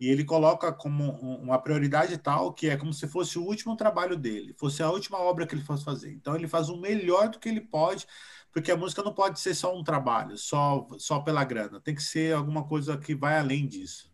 e 0.00 0.08
ele 0.08 0.24
coloca 0.24 0.72
como 0.72 1.12
uma 1.12 1.60
prioridade 1.62 2.18
tal 2.18 2.52
que 2.52 2.68
é 2.68 2.76
como 2.76 2.92
se 2.92 3.06
fosse 3.06 3.38
o 3.38 3.44
último 3.44 3.76
trabalho 3.76 4.16
dele, 4.16 4.52
fosse 4.58 4.82
a 4.82 4.90
última 4.90 5.18
obra 5.18 5.46
que 5.46 5.54
ele 5.54 5.62
fosse 5.62 5.84
fazer. 5.84 6.12
Então, 6.12 6.34
ele 6.34 6.48
faz 6.48 6.68
o 6.68 6.76
melhor 6.76 7.28
do 7.28 7.38
que 7.38 7.48
ele 7.48 7.60
pode 7.60 8.04
porque 8.52 8.70
a 8.70 8.76
música 8.76 9.02
não 9.02 9.14
pode 9.14 9.40
ser 9.40 9.54
só 9.54 9.76
um 9.76 9.82
trabalho, 9.82 10.36
só 10.36 10.86
só 10.98 11.20
pela 11.20 11.44
grana. 11.44 11.80
Tem 11.80 11.94
que 11.94 12.02
ser 12.02 12.34
alguma 12.34 12.64
coisa 12.64 12.96
que 12.96 13.14
vai 13.14 13.38
além 13.38 13.66
disso. 13.66 14.12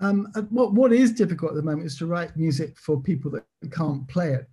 Um, 0.00 0.26
what, 0.50 0.72
what 0.74 0.92
is 0.92 1.12
difficult 1.12 1.52
at 1.52 1.56
the 1.56 1.62
moment 1.62 1.86
is 1.86 1.96
to 1.96 2.06
write 2.06 2.36
music 2.36 2.76
for 2.76 3.00
people 3.00 3.30
that 3.30 3.44
can't 3.70 4.06
play 4.08 4.34
it 4.34 4.48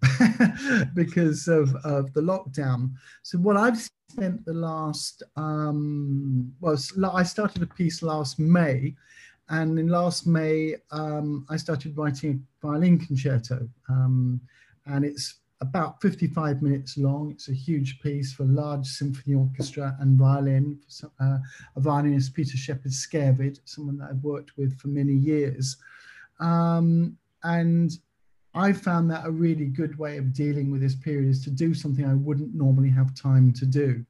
because 0.94 1.48
of, 1.48 1.74
of 1.84 2.14
the 2.14 2.22
lockdown. 2.22 2.92
So 3.24 3.40
what 3.40 3.58
I've 3.58 3.80
spent 4.12 4.46
the 4.46 4.54
last, 4.54 5.24
um, 5.38 6.54
well, 6.62 6.78
I 7.14 7.24
started 7.24 7.64
a 7.64 7.66
piece 7.66 8.04
last 8.04 8.38
May, 8.38 8.96
and 9.50 9.80
in 9.80 9.88
last 9.88 10.28
May 10.28 10.76
um, 10.92 11.48
I 11.50 11.58
started 11.58 11.98
writing 11.98 12.46
a 12.62 12.68
violin 12.68 13.00
concerto, 13.00 13.68
um, 13.90 14.40
and 14.86 15.04
it's 15.04 15.39
about 15.62 16.02
55 16.02 16.62
minutes 16.62 16.98
long. 16.98 17.32
It's 17.32 17.50
a 17.50 17.54
huge 17.54 18.00
piece 18.02 18.34
for 18.34 18.46
large 18.46 18.88
symphony 18.88 19.36
orchestra 19.36 19.96
and 20.00 20.18
violin. 20.18 20.80
Uh, 21.20 21.40
a 21.76 21.80
violinist, 21.80 22.34
Peter 22.34 22.58
Sheppard 22.58 22.92
Skærved, 22.92 23.60
someone 23.66 23.98
that 23.98 24.10
I've 24.10 24.24
worked 24.24 24.58
with 24.58 24.80
for 24.80 24.88
many 24.88 25.14
years. 25.14 25.78
Um, 26.40 27.18
and 27.44 27.92
I 28.54 28.74
found 28.74 29.12
that 29.12 29.26
a 29.26 29.32
really 29.32 29.66
good 29.66 29.98
way 30.00 30.18
of 30.18 30.34
dealing 30.34 30.72
with 30.72 30.82
this 30.82 30.96
period 30.96 31.30
is 31.30 31.44
to 31.44 31.52
do 31.52 31.74
something 31.74 32.06
I 32.06 32.16
wouldn't 32.16 32.56
normally 32.56 32.90
have 32.90 33.14
time 33.14 33.54
to 33.54 33.66
do. 33.66 34.06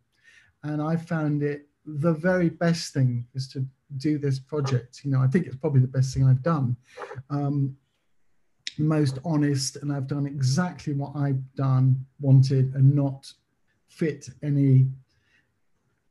And 0.64 0.82
I 0.82 0.96
found 0.96 1.42
it 1.42 1.68
the 1.86 2.14
very 2.14 2.50
best 2.50 2.94
thing 2.94 3.26
is 3.34 3.48
to 3.50 3.66
do 3.98 4.20
this 4.20 4.40
project. 4.40 5.02
You 5.04 5.12
know, 5.12 5.22
I 5.22 5.28
think 5.28 5.48
it's 5.48 5.56
probably 5.56 5.82
the 5.82 5.88
best 5.88 6.14
thing 6.14 6.26
I've 6.26 6.44
done. 6.44 6.76
Um, 7.30 7.76
most 8.80 9.20
honest 9.24 9.78
and 9.78 9.92
I've 9.92 10.08
done 10.08 10.26
exactly 10.26 10.94
what 10.94 11.16
I've 11.16 11.42
done, 11.56 12.06
wanted, 12.20 12.74
and 12.76 12.96
not 12.96 13.32
fit 13.88 14.30
any 14.42 14.88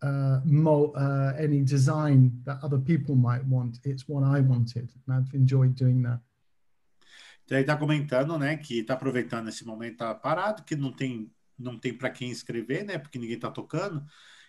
uh, 0.03 0.41
mo- 0.45 0.93
uh, 0.97 1.33
any 1.39 1.63
design 1.63 2.33
that 2.45 2.59
other 2.63 2.79
people 2.79 3.15
might 3.17 3.45
want. 3.45 3.79
It's 3.85 4.09
what 4.09 4.23
I 4.23 4.41
wanted, 4.41 4.91
and 5.07 5.17
I've 5.17 5.35
enjoyed 5.35 5.75
doing 5.75 6.03
that. 6.03 6.21
Então 7.45 7.57
ele 7.57 7.63
está 7.63 7.77
comentando, 7.77 8.39
né, 8.39 8.59
que 8.59 8.81
está 8.81 8.93
aproveitando 8.93 9.49
esse 9.49 9.65
momento 9.65 9.97
tá 9.99 10.15
parado, 10.15 10.65
que 10.65 10.77
não 10.77 10.93
tem 10.93 11.31
não 11.59 11.77
tem 11.77 11.93
para 11.93 12.11
quem 12.11 12.31
escrever, 12.31 12.85
né, 12.85 12.99
porque 12.99 13.19
ninguém 13.19 13.35
está 13.35 13.51
tocando. 13.51 14.05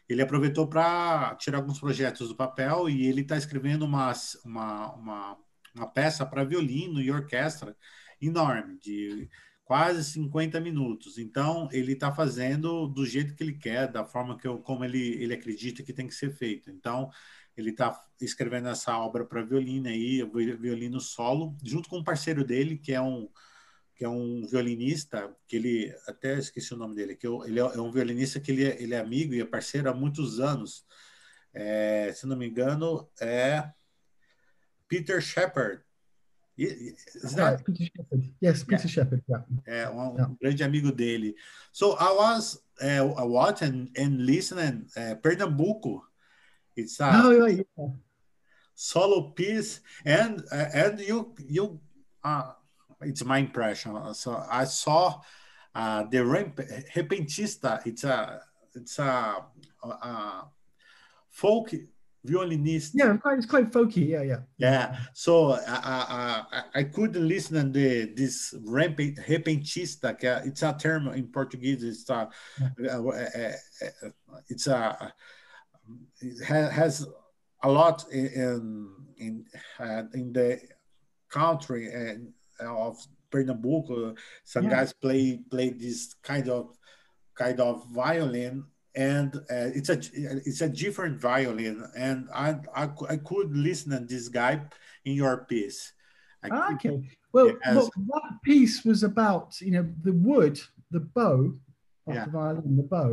Ele 0.07 0.21
aproveitou 0.21 0.67
para 0.67 1.35
tirar 1.35 1.59
alguns 1.59 1.79
projetos 1.79 2.27
do 2.27 2.35
papel 2.35 2.89
e 2.89 3.07
ele 3.07 3.21
está 3.21 3.35
escrevendo 3.35 3.83
uma, 3.83 4.11
uma, 4.43 4.93
uma, 4.93 5.37
uma 5.73 5.87
peça 5.87 6.25
para 6.25 6.43
violino 6.43 7.01
e 7.01 7.09
orquestra 7.09 7.75
enorme, 8.21 8.77
de 8.77 9.29
quase 9.63 10.03
50 10.03 10.59
minutos. 10.59 11.17
Então, 11.17 11.69
ele 11.71 11.93
está 11.93 12.13
fazendo 12.13 12.87
do 12.87 13.05
jeito 13.05 13.35
que 13.35 13.43
ele 13.43 13.53
quer, 13.53 13.87
da 13.91 14.03
forma 14.03 14.37
que 14.37 14.47
eu, 14.47 14.57
como 14.59 14.83
ele, 14.83 15.21
ele 15.21 15.33
acredita 15.33 15.83
que 15.83 15.93
tem 15.93 16.07
que 16.07 16.15
ser 16.15 16.31
feito. 16.31 16.71
Então, 16.71 17.09
ele 17.55 17.71
está 17.71 17.99
escrevendo 18.19 18.69
essa 18.69 18.97
obra 18.97 19.25
para 19.25 19.43
violino 19.43 19.87
aí, 19.87 20.23
violino 20.59 20.99
solo, 20.99 21.55
junto 21.63 21.89
com 21.89 21.99
um 21.99 22.03
parceiro 22.03 22.43
dele, 22.43 22.77
que 22.77 22.93
é 22.93 23.01
um 23.01 23.29
que 23.99 24.05
é 24.05 24.09
um 24.09 24.47
violinista, 24.47 25.35
que 25.45 25.57
ele, 25.57 25.93
até 26.07 26.39
esqueci 26.39 26.73
o 26.73 26.77
nome 26.77 26.95
dele, 26.95 27.17
que 27.17 27.27
eu, 27.27 27.45
ele 27.45 27.59
é, 27.59 27.63
é 27.63 27.81
um 27.81 27.91
violinista 27.91 28.39
que 28.39 28.49
ele 28.49 28.63
é, 28.63 28.81
ele 28.81 28.93
é 28.93 28.99
amigo 28.99 29.33
e 29.33 29.41
é 29.41 29.45
parceiro 29.45 29.89
há 29.89 29.93
muitos 29.93 30.39
anos. 30.39 30.85
É, 31.53 32.13
se 32.13 32.25
não 32.25 32.37
me 32.37 32.47
engano, 32.47 33.09
é 33.19 33.69
Peter 34.87 35.21
Shepard, 35.21 35.83
that 37.35 37.65
Peter 37.65 37.85
Shepard? 37.95 38.33
Yes, 38.39 38.63
Peter 38.63 38.83
yeah. 38.83 38.89
Shepard. 38.89 39.23
Yeah. 39.27 39.43
É 39.65 39.89
um, 39.89 40.15
yeah. 40.17 40.27
grande 40.41 40.63
amigo 40.63 40.91
dele. 40.91 41.35
So 41.71 41.93
I 41.93 42.11
was 42.11 42.61
uh, 42.81 43.07
watching 43.25 43.91
and 43.97 44.25
listening 44.25 44.87
uh, 44.97 45.15
Pernambuco. 45.15 46.01
It's 46.75 46.99
a 46.99 47.11
oh, 47.13 47.31
yeah, 47.31 47.63
yeah. 47.77 47.87
solo 48.73 49.31
piece, 49.31 49.81
and 50.05 50.43
uh, 50.51 50.69
and 50.73 50.99
you 50.99 51.33
you 51.47 51.79
uh, 52.23 52.51
it's 53.01 53.23
my 53.23 53.39
impression. 53.39 54.13
So 54.13 54.43
I 54.49 54.65
saw 54.65 55.21
uh, 55.75 56.03
the 56.03 56.19
repentista. 56.19 57.85
It's 57.85 58.03
a 58.03 58.41
it's 58.75 58.99
a, 58.99 59.43
a 59.83 60.45
folk 61.29 61.73
violinist. 62.23 62.93
Yeah, 62.95 63.15
quite, 63.17 63.37
it's 63.37 63.45
quite 63.45 63.71
folky. 63.71 64.07
Yeah, 64.07 64.23
yeah. 64.23 64.39
Yeah. 64.57 64.97
So 65.13 65.53
I 65.53 66.43
I, 66.51 66.63
I 66.75 66.83
couldn't 66.83 67.27
listen 67.27 67.55
to 67.55 67.79
the 67.79 68.13
this 68.15 68.53
repentista. 68.65 70.17
It's 70.45 70.63
a 70.63 70.75
term 70.79 71.07
in 71.09 71.27
Portuguese. 71.27 71.83
It's 71.83 72.09
a, 72.09 72.29
yeah. 72.79 72.97
uh, 72.97 73.07
uh, 73.07 73.51
uh, 74.05 74.09
it's 74.49 74.67
a 74.67 75.13
it 76.21 76.43
has 76.43 77.07
a 77.63 77.69
lot 77.69 78.05
in 78.11 78.89
in 79.17 79.45
uh, 79.79 80.03
in 80.13 80.33
the 80.33 80.59
country 81.29 81.91
and 81.91 82.33
of 82.59 82.97
Pernambuco. 83.31 84.15
Some 84.43 84.65
yeah. 84.65 84.71
guys 84.71 84.93
play 84.93 85.39
play 85.49 85.69
this 85.69 86.15
kind 86.23 86.49
of 86.49 86.75
kind 87.35 87.59
of 87.59 87.87
violin 87.91 88.65
and 88.99 89.29
uh, 89.55 89.69
it's 89.77 89.89
a 89.89 89.97
it's 90.49 90.61
a 90.61 90.69
different 90.83 91.15
violin, 91.31 91.77
and 92.07 92.27
I, 92.45 92.49
I 92.75 92.83
I 93.13 93.17
could 93.29 93.49
listen 93.67 93.89
to 93.91 93.99
this 94.13 94.27
guy 94.41 94.53
in 95.07 95.13
your 95.23 95.35
piece. 95.51 95.79
I 96.43 96.47
Ah, 96.51 96.67
could- 96.67 96.75
okay. 96.75 96.97
Well, 97.35 97.47
Yes. 97.63 97.75
look, 97.75 97.93
that 98.13 98.29
piece 98.49 98.77
was 98.89 99.01
about 99.11 99.47
you 99.65 99.71
know 99.75 99.85
the 100.07 100.15
wood, 100.29 100.55
the 100.95 101.03
bow 101.17 101.37
of 102.07 102.13
Yeah. 102.15 102.25
the 102.25 102.31
violin, 102.39 102.75
the 102.83 102.87
bow. 102.95 103.09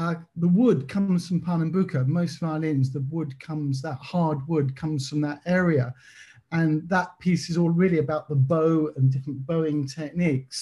Uh, 0.00 0.14
the 0.44 0.52
wood 0.60 0.78
comes 0.94 1.22
from 1.28 1.40
Pernambuco. 1.48 1.98
Most 2.20 2.36
violins, 2.46 2.86
the 2.96 3.04
wood 3.14 3.30
comes 3.48 3.74
that 3.86 3.98
hard 4.12 4.38
wood 4.50 4.68
comes 4.82 5.08
from 5.08 5.20
that 5.28 5.40
area, 5.60 5.86
and 6.58 6.70
that 6.94 7.08
piece 7.24 7.44
is 7.50 7.56
all 7.60 7.74
really 7.82 7.98
about 8.06 8.24
the 8.28 8.40
bow 8.52 8.72
and 8.96 9.04
different 9.12 9.40
bowing 9.50 9.80
techniques, 10.00 10.58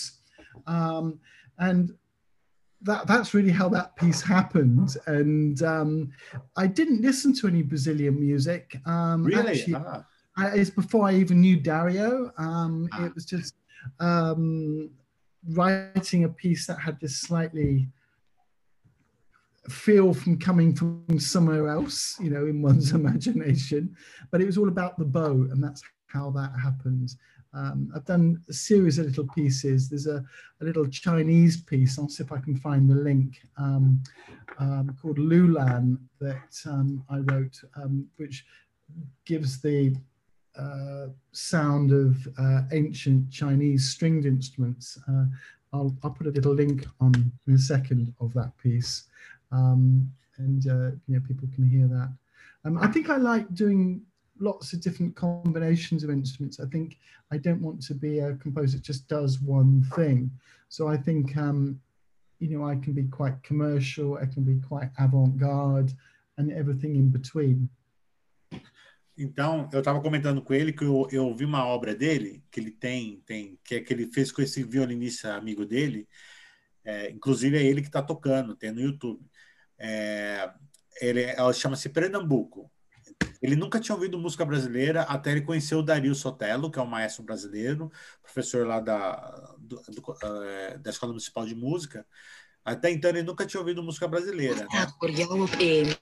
um, 0.77 1.07
and. 1.69 1.83
That, 2.83 3.07
that's 3.07 3.35
really 3.35 3.51
how 3.51 3.68
that 3.70 3.97
piece 3.97 4.20
happened, 4.20 4.97
and 5.07 5.62
um, 5.62 6.12
I 6.57 6.66
didn't 6.66 7.01
listen 7.01 7.35
to 7.37 7.49
any 7.49 7.62
Brazilian 7.62 8.20
music. 8.20 8.79
Um, 8.87 9.24
really? 9.24 9.61
actually, 9.61 9.74
Ah, 9.74 10.05
I, 10.37 10.49
it's 10.49 10.70
before 10.70 11.07
I 11.09 11.14
even 11.14 11.41
knew 11.41 11.57
Dario. 11.59 12.31
Um, 12.39 12.89
Ah. 12.93 13.07
It 13.07 13.14
was 13.14 13.24
just 13.24 13.55
um, 13.99 14.91
writing 15.49 16.24
a 16.24 16.29
piece 16.29 16.66
that 16.66 16.79
had 16.79 17.01
this 17.01 17.16
slightly 17.16 17.89
feel 19.68 20.14
from 20.14 20.39
coming 20.39 20.74
from 20.74 21.18
somewhere 21.18 21.68
else, 21.68 22.16
you 22.20 22.31
know, 22.31 22.47
in 22.47 22.62
one's 22.62 22.93
imagination. 23.01 23.97
But 24.31 24.41
it 24.41 24.47
was 24.47 24.59
all 24.59 24.68
about 24.68 24.99
the 24.99 25.05
bow, 25.05 25.49
and 25.51 25.62
that's 25.62 25.83
how 26.09 26.31
that 26.33 26.53
happened. 26.62 27.14
Um, 27.57 27.90
I've 27.94 28.04
done 28.04 28.42
a 28.50 28.52
series 28.52 28.98
of 28.98 29.07
little 29.07 29.26
pieces. 29.28 29.88
There's 29.88 30.07
a, 30.07 30.22
a 30.61 30.64
little 30.64 30.86
Chinese 30.86 31.57
piece. 31.57 31.98
I'll 31.98 32.09
see 32.09 32.22
if 32.22 32.30
I 32.30 32.38
can 32.38 32.57
find 32.57 32.88
the 32.88 32.94
link 32.94 33.40
um, 33.57 34.02
um, 34.59 34.94
called 35.00 35.18
Lulan 35.18 35.98
that 36.20 36.61
um, 36.66 37.02
I 37.09 37.18
wrote, 37.18 37.59
um, 37.76 38.07
which 38.16 38.44
gives 39.24 39.61
the 39.61 39.96
uh, 40.59 41.07
sound 41.32 41.92
of 41.92 42.28
uh, 42.38 42.62
ancient 42.72 43.30
Chinese 43.30 43.88
stringed 43.88 44.26
instruments. 44.26 44.98
Uh, 45.09 45.24
I'll, 45.72 45.96
I'll 46.02 46.11
put 46.11 46.26
a 46.26 46.30
little 46.30 46.54
link 46.54 46.86
on 47.00 47.32
in 47.46 47.54
a 47.54 47.59
second 47.59 48.14
of 48.20 48.34
that 48.34 48.57
piece, 48.59 49.04
um, 49.50 50.11
and 50.38 50.66
uh, 50.66 50.90
you 51.07 51.14
know 51.14 51.20
people 51.26 51.48
can 51.54 51.68
hear 51.68 51.86
that. 51.88 52.12
I 52.80 52.88
think 52.88 53.11
I 53.11 53.16
like 53.16 53.54
doing 53.54 54.02
lots 54.39 54.72
of 54.72 54.80
different 54.80 55.14
combinations 55.14 56.05
of 56.05 56.11
instruments. 56.11 56.61
I 56.61 56.66
think 56.66 56.99
I 57.30 57.39
don't 57.39 57.62
want 57.62 57.82
to 57.87 57.95
be 57.95 58.20
a 58.20 58.34
composer 58.34 58.76
that 58.76 58.84
just 58.84 59.09
does 59.09 59.41
one 59.41 59.84
thing. 59.95 60.30
So 60.68 60.89
I 60.89 60.97
think 60.97 61.37
um, 61.37 61.80
you 62.39 62.49
know 62.51 62.64
I 62.66 62.76
can 62.76 62.93
be 62.93 63.05
quite 63.05 63.43
commercial. 63.43 64.18
I 64.18 64.26
can 64.26 64.45
be 64.45 64.61
quite 64.68 64.91
avant-garde, 64.99 65.93
and 66.39 66.53
everything 66.53 66.97
in 66.97 67.11
between. 67.11 67.68
Então, 69.18 69.68
eu 69.72 69.78
estava 69.78 70.01
comentando 70.03 70.43
com 70.43 70.53
ele 70.53 70.72
que 70.72 70.84
eu, 70.84 71.09
eu 71.11 71.26
ouvi 71.26 71.47
uma 71.47 71.64
obra 71.64 71.95
dele, 71.95 72.45
que 72.51 72.61
ele 72.61 72.70
tem, 72.70 73.22
tem 73.24 73.59
que 73.64 73.76
é 73.76 73.80
que 73.80 73.93
ele 73.93 74.07
fez 74.12 74.30
com 74.30 74.43
esse 74.43 74.62
violinista 74.62 75.34
amigo 75.34 75.64
dele, 75.64 76.07
é, 76.84 77.11
inclusive 77.11 77.57
é 77.57 77.62
ele 77.62 77.80
que 77.80 77.89
está 77.89 78.03
tocando, 78.03 78.55
tem 78.55 78.70
no 78.70 78.80
YouTube. 78.80 79.24
É, 79.78 80.53
ele 81.01 81.22
ela 81.22 81.53
chama-se 81.53 81.89
Pernambuco. 81.89 82.70
Ele 83.43 83.55
nunca 83.55 83.79
tinha 83.79 83.95
ouvido 83.95 84.19
música 84.19 84.45
brasileira 84.45 85.03
até 85.03 85.31
ele 85.33 85.43
conhecer 85.43 85.75
o 85.75 85.83
Dario 85.83 86.14
Sotelo, 86.14 86.71
que 86.71 86.79
é 86.79 86.83
um 86.83 86.87
maestro 86.87 87.23
brasileiro, 87.23 87.91
professor 88.23 88.67
lá 88.67 88.81
da, 88.81 89.55
do, 89.59 89.77
do, 89.77 90.17
é, 90.43 90.79
da 90.79 90.91
Escola 90.91 91.12
Municipal 91.12 91.47
de 91.47 91.55
Música. 91.55 92.07
Até 92.64 92.91
então 92.91 93.11
ele 93.11 93.23
nunca 93.23 93.47
tinha 93.47 93.61
ouvido 93.61 93.83
música 93.83 94.09
brasileira. 94.09 94.62
Né? 94.62 94.67
Één. 95.61 95.97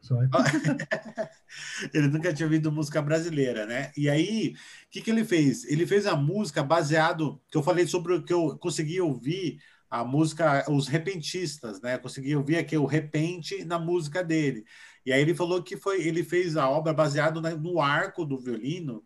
Sorry. 0.00 0.28
ele 1.94 2.08
nunca 2.08 2.32
tinha 2.32 2.46
ouvido 2.46 2.72
música 2.72 3.00
brasileira, 3.00 3.66
né? 3.66 3.92
E 3.96 4.08
aí, 4.08 4.54
o 4.86 4.90
que, 4.90 5.02
que 5.02 5.10
ele 5.10 5.24
fez? 5.24 5.64
Ele 5.64 5.86
fez 5.86 6.06
a 6.06 6.16
música 6.16 6.62
baseado, 6.62 7.40
que 7.50 7.56
eu 7.56 7.62
falei 7.62 7.86
sobre 7.86 8.14
o 8.14 8.24
que 8.24 8.32
eu 8.32 8.58
consegui 8.58 9.00
ouvir 9.00 9.58
a 9.90 10.04
música, 10.04 10.64
os 10.70 10.86
repentistas, 10.88 11.80
né? 11.80 11.98
Consegui 11.98 12.34
ouvir 12.34 12.56
aqui 12.56 12.76
o 12.76 12.86
repente 12.86 13.64
na 13.64 13.78
música 13.78 14.24
dele. 14.24 14.64
E 15.04 15.12
aí 15.12 15.20
ele 15.20 15.34
falou 15.34 15.62
que 15.62 15.76
foi, 15.76 16.06
ele 16.06 16.22
fez 16.22 16.56
a 16.56 16.68
obra 16.68 16.92
baseado 16.92 17.40
no 17.58 17.80
arco 17.80 18.24
do 18.24 18.38
violino, 18.38 19.04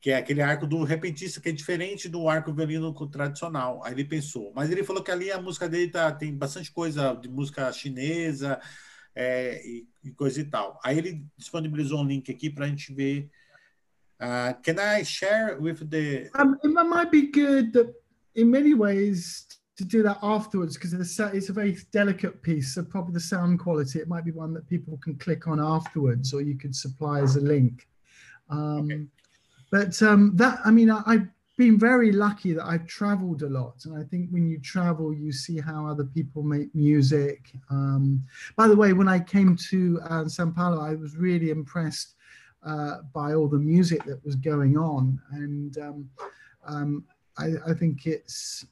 que 0.00 0.10
é 0.10 0.16
aquele 0.16 0.42
arco 0.42 0.66
do 0.66 0.82
repentista 0.82 1.40
que 1.40 1.50
é 1.50 1.52
diferente 1.52 2.08
do 2.08 2.28
arco 2.28 2.52
violino 2.52 2.92
tradicional. 3.08 3.82
Aí 3.84 3.92
ele 3.92 4.04
pensou, 4.04 4.52
mas 4.54 4.70
ele 4.70 4.82
falou 4.82 5.02
que 5.02 5.10
ali 5.10 5.30
a 5.30 5.40
música 5.40 5.68
dele 5.68 5.90
tá, 5.90 6.10
tem 6.10 6.34
bastante 6.34 6.72
coisa 6.72 7.12
de 7.14 7.28
música 7.28 7.70
chinesa, 7.72 8.60
é, 9.14 9.60
e, 9.66 9.88
e 10.04 10.10
coisa 10.12 10.40
e 10.40 10.44
tal. 10.44 10.80
Aí 10.82 10.98
ele 10.98 11.24
disponibilizou 11.36 12.00
um 12.00 12.06
link 12.06 12.30
aqui 12.30 12.50
para 12.50 12.64
a 12.64 12.68
gente 12.68 12.92
ver. 12.92 13.30
Uh, 14.20 14.54
can 14.62 14.76
I 14.78 15.02
share 15.02 15.58
with 15.58 15.88
the? 15.88 16.30
Um, 16.38 16.54
it 16.62 16.68
mi- 16.68 16.84
might 16.84 17.10
be 17.10 17.30
good 17.30 17.72
that, 17.72 17.94
in 18.34 18.50
many 18.50 18.74
ways, 18.74 19.46
to 19.80 19.86
do 19.86 20.02
that 20.02 20.18
afterwards 20.22 20.76
because 20.76 20.92
it's 20.92 21.48
a 21.48 21.52
very 21.52 21.78
delicate 21.90 22.42
piece. 22.42 22.74
So 22.74 22.82
probably 22.82 23.14
the 23.14 23.20
sound 23.20 23.60
quality, 23.60 23.98
it 23.98 24.08
might 24.08 24.26
be 24.26 24.30
one 24.30 24.52
that 24.52 24.68
people 24.68 24.98
can 24.98 25.14
click 25.16 25.48
on 25.48 25.58
afterwards, 25.58 26.34
or 26.34 26.42
you 26.42 26.58
could 26.58 26.76
supply 26.76 27.20
as 27.22 27.36
a 27.36 27.40
link. 27.40 27.88
Um, 28.50 28.90
Okay. 28.90 29.06
But 29.70 30.02
um, 30.02 30.32
that, 30.36 30.58
I 30.64 30.70
mean, 30.70 30.90
I, 30.90 31.00
I've 31.06 31.28
been 31.56 31.78
very 31.78 32.12
lucky 32.12 32.52
that 32.52 32.66
I've 32.66 32.86
traveled 32.86 33.42
a 33.42 33.48
lot, 33.48 33.76
and 33.84 33.96
I 33.96 34.02
think 34.02 34.28
when 34.30 34.46
you 34.46 34.58
travel, 34.58 35.14
you 35.14 35.32
see 35.32 35.60
how 35.60 35.86
other 35.86 36.04
people 36.04 36.42
make 36.42 36.74
music. 36.74 37.52
Um, 37.70 38.22
by 38.56 38.66
the 38.66 38.76
way, 38.76 38.92
when 38.92 39.08
I 39.08 39.20
came 39.20 39.56
to 39.70 40.00
uh, 40.10 40.28
Sao 40.28 40.50
Paulo, 40.50 40.82
I 40.82 40.96
was 40.96 41.16
really 41.16 41.50
impressed 41.50 42.16
uh, 42.66 42.96
by 43.14 43.34
all 43.34 43.48
the 43.48 43.58
music 43.58 44.04
that 44.04 44.22
was 44.24 44.34
going 44.34 44.76
on, 44.76 45.20
and 45.32 45.78
um, 45.78 46.10
um, 46.66 47.04
I, 47.38 47.52
I 47.68 47.72
think 47.74 48.06
it's 48.06 48.66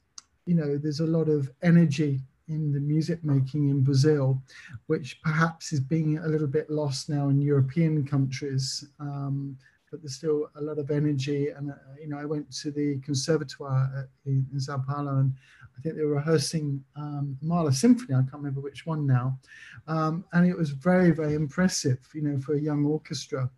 you 0.49 0.55
know 0.55 0.79
there's 0.79 1.01
a 1.01 1.07
lot 1.19 1.29
of 1.29 1.51
energy 1.63 2.21
in 2.49 2.73
the 2.73 2.81
music 2.81 3.23
making 3.23 3.69
in 3.69 3.83
Brazil, 3.83 4.43
which 4.87 5.21
perhaps 5.23 5.73
is 5.75 5.81
being 5.81 6.17
a 6.17 6.27
little 6.27 6.47
bit 6.47 6.71
lost 6.71 7.11
now 7.11 7.29
in 7.29 7.43
European 7.43 8.07
countries. 8.07 8.87
Um, 8.99 9.59
but 9.91 10.01
there's 10.01 10.15
still 10.15 10.49
a 10.57 10.63
lot 10.63 10.79
of 10.79 10.91
energy, 10.91 11.49
and 11.49 11.71
uh, 11.71 11.75
you 12.01 12.09
know 12.09 12.19
I 12.19 12.25
went 12.25 12.51
to 12.63 12.71
the 12.71 12.99
conservatoire 13.01 14.09
in, 14.25 14.47
in 14.53 14.61
Sao 14.61 14.79
Paulo, 14.79 15.19
and 15.19 15.35
I 15.77 15.81
think 15.83 15.97
they 15.97 16.03
were 16.03 16.15
rehearsing 16.15 16.83
um, 16.97 17.37
Mahler 17.43 17.73
Symphony. 17.73 18.15
I 18.15 18.23
can't 18.23 18.33
remember 18.35 18.61
which 18.61 18.87
one 18.87 19.07
now, 19.07 19.39
um, 19.87 20.25
and 20.33 20.47
it 20.47 20.57
was 20.57 20.71
very 20.71 21.11
very 21.11 21.35
impressive. 21.35 21.99
You 22.15 22.23
know 22.23 22.41
for 22.41 22.55
a 22.55 22.61
young 22.61 22.87
orchestra. 22.87 23.51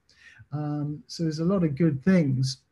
Um, 0.53 1.05
so 1.07 1.22
there's 1.22 1.38
a 1.38 1.45
lot 1.45 1.62
of 1.62 1.76
good 1.76 2.05
things, 2.05 2.62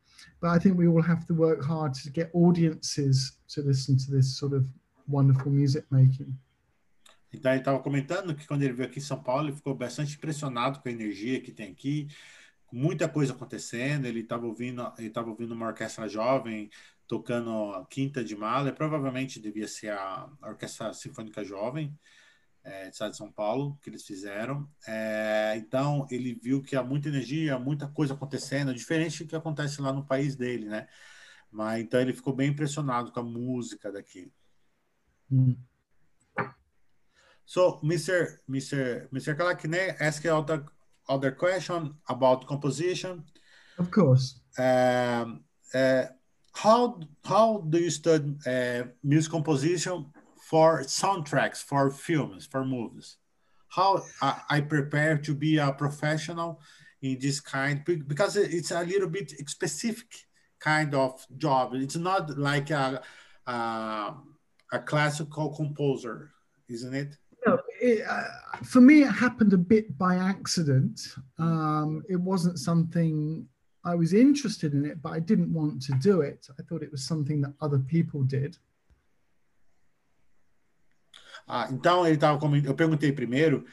but 0.41 0.49
I 0.49 0.59
think 0.59 0.77
we 0.77 0.87
all 0.87 1.01
have 1.01 1.25
to 1.27 1.33
work 1.33 1.63
hard 1.63 1.93
to 2.03 2.11
get 2.11 2.29
audiences 2.33 3.37
to 3.53 3.61
listen 3.61 3.97
to 3.97 4.11
this 4.11 4.37
sort 4.37 4.53
of 4.53 4.65
wonderful 5.07 5.51
music 5.51 5.85
making. 5.89 6.37
Então 7.31 7.51
ele 7.51 7.61
estava 7.61 7.79
comentando 7.79 8.33
que 8.33 8.47
quando 8.47 8.63
ele 8.63 8.73
veio 8.73 8.89
aqui 8.89 8.99
em 8.99 9.03
São 9.03 9.21
Paulo, 9.21 9.49
ele 9.49 9.55
ficou 9.55 9.75
bastante 9.75 10.15
impressionado 10.15 10.79
com 10.79 10.89
a 10.89 10.91
energia 10.91 11.39
que 11.41 11.51
tem 11.51 11.71
aqui, 11.71 12.07
muita 12.71 13.07
coisa 13.07 13.33
acontecendo. 13.33 14.05
Ele 14.05 14.21
estava 14.21 14.45
ouvindo, 14.45 14.91
ele 14.97 15.07
estava 15.07 15.29
ouvindo 15.29 15.53
uma 15.53 15.67
orquestra 15.67 16.07
jovem 16.07 16.69
tocando 17.07 17.73
a 17.73 17.85
Quinta 17.87 18.23
de 18.23 18.35
Mahler, 18.35 18.75
provavelmente 18.75 19.39
devia 19.39 19.67
ser 19.67 19.91
a 19.91 20.29
Orquestra 20.43 20.93
Sinfônica 20.93 21.43
Jovem 21.43 21.97
é, 22.63 22.89
de 22.89 23.15
São 23.15 23.31
Paulo 23.31 23.77
que 23.81 23.89
eles 23.89 24.05
fizeram. 24.05 24.69
É, 24.87 25.55
então 25.57 26.07
ele 26.11 26.33
viu 26.33 26.61
que 26.61 26.75
há 26.75 26.83
muita 26.83 27.09
energia, 27.09 27.57
muita 27.57 27.87
coisa 27.87 28.13
acontecendo, 28.13 28.73
diferente 28.73 29.23
do 29.23 29.29
que 29.29 29.35
acontece 29.35 29.81
lá 29.81 29.91
no 29.93 30.05
país 30.05 30.35
dele, 30.35 30.65
né? 30.65 30.87
Mas 31.51 31.81
então 31.81 31.99
ele 31.99 32.13
ficou 32.13 32.35
bem 32.35 32.49
impressionado 32.49 33.11
com 33.11 33.19
a 33.19 33.23
música 33.23 33.91
daqui. 33.91 34.31
Mm. 35.31 35.55
So, 37.45 37.79
Mr. 37.81 38.39
Mr. 38.47 39.09
Mr. 39.11 39.35
Kalak, 39.35 39.61
can 39.61 39.73
I 39.73 39.95
ask 39.99 40.23
other 40.25 40.65
other 41.07 41.31
question 41.31 41.95
about 42.07 42.45
composition? 42.45 43.25
Of 43.79 43.89
course. 43.89 44.41
Um, 44.59 45.43
uh, 45.73 46.05
how 46.53 46.99
how 47.23 47.61
do 47.61 47.79
you 47.79 47.89
study 47.89 48.37
uh, 48.45 48.83
music 49.03 49.31
composition 49.31 50.13
for 50.49 50.81
soundtracks, 50.81 51.63
for 51.63 51.91
films, 51.91 52.47
for 52.47 52.65
movies? 52.65 53.17
How 53.67 54.01
I, 54.21 54.41
I 54.49 54.61
prepare 54.61 55.17
to 55.19 55.33
be 55.35 55.57
a 55.57 55.71
professional 55.71 56.61
in 57.01 57.19
this 57.19 57.39
kind 57.39 57.83
because 57.85 58.35
it's 58.35 58.71
a 58.71 58.83
little 58.83 59.09
bit 59.09 59.29
specific 59.47 60.11
kind 60.59 60.95
of 60.95 61.23
job. 61.37 61.75
It's 61.75 61.95
not 61.95 62.37
like 62.37 62.71
a 62.71 63.01
a, 63.45 64.15
a 64.73 64.79
classical 64.79 65.49
composer, 65.49 66.31
isn't 66.67 66.95
it? 66.95 67.15
No, 67.45 67.59
it, 67.79 68.03
uh, 68.07 68.23
for 68.63 68.81
me, 68.81 69.03
it 69.03 69.11
happened 69.11 69.53
a 69.53 69.57
bit 69.57 69.97
by 69.97 70.15
accident. 70.15 70.99
Um, 71.37 72.03
it 72.09 72.19
wasn't 72.19 72.57
something 72.59 73.47
I 73.85 73.95
was 73.95 74.13
interested 74.13 74.73
in 74.73 74.85
it, 74.85 75.01
but 75.01 75.13
I 75.13 75.19
didn't 75.19 75.53
want 75.53 75.81
to 75.83 75.93
do 75.93 76.21
it. 76.21 76.47
I 76.59 76.63
thought 76.63 76.83
it 76.83 76.91
was 76.91 77.03
something 77.05 77.39
that 77.41 77.53
other 77.61 77.79
people 77.79 78.23
did. 78.23 78.57
Ah, 81.49 81.67
então 81.71 82.05
ele 82.05 82.15
estava 82.15 82.39
eu 82.63 82.75
perguntei 82.75 83.11
primeiro 83.11 83.65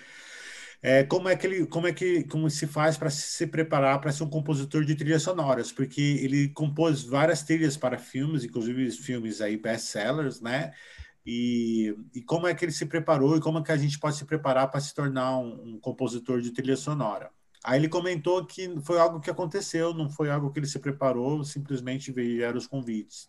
é, 0.83 1.05
como 1.05 1.29
é 1.29 1.37
que 1.37 1.47
ele, 1.47 1.67
como 1.67 1.87
é 1.87 1.93
que 1.93 2.25
como 2.25 2.49
se 2.49 2.67
faz 2.67 2.97
para 2.97 3.11
se 3.11 3.47
preparar 3.47 4.01
para 4.01 4.13
ser 4.13 4.23
um 4.25 4.31
compositor 4.31 4.85
de 4.85 4.95
trilhas 4.95 5.23
sonoras, 5.23 5.73
porque 5.73 6.01
ele 6.01 6.49
compôs 6.51 7.03
várias 7.03 7.43
trilhas 7.43 7.77
para 7.77 7.99
filmes, 7.99 8.45
inclusive 8.45 8.91
filmes 8.93 9.41
aí 9.41 9.57
best-sellers, 9.57 10.41
né? 10.41 10.73
E, 11.27 11.95
e 12.15 12.23
como 12.23 12.47
é 12.47 12.55
que 12.55 12.65
ele 12.65 12.73
se 12.73 12.87
preparou 12.87 13.37
e 13.37 13.41
como 13.41 13.59
é 13.59 13.63
que 13.63 13.73
a 13.73 13.77
gente 13.77 13.99
pode 13.99 14.17
se 14.17 14.25
preparar 14.25 14.71
para 14.71 14.81
se 14.81 14.95
tornar 14.95 15.39
um, 15.39 15.75
um 15.75 15.81
compositor 15.81 16.41
de 16.41 16.53
trilha 16.53 16.77
sonora. 16.77 17.31
Aí 17.65 17.81
ele 17.81 17.89
comentou 17.89 18.47
que 18.47 18.81
foi 18.83 18.99
algo 19.01 19.21
que 19.21 19.29
aconteceu, 19.31 19.93
não 19.93 20.09
foi 20.09 20.31
algo 20.31 20.53
que 20.53 20.61
ele 20.61 20.69
se 20.69 20.79
preparou, 20.79 21.43
simplesmente 21.43 22.13
vieram 22.13 22.59
os 22.59 22.67
convites. 22.69 23.29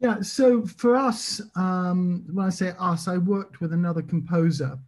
Yeah, 0.00 0.22
so 0.22 0.64
for 0.64 0.96
us, 0.96 1.42
um, 1.56 2.24
when 2.32 2.46
I 2.46 2.48
say 2.48 2.72
us, 2.78 3.06
I 3.06 3.18
worked 3.18 3.60
with 3.60 3.74
another 3.74 4.00
composer 4.00 4.78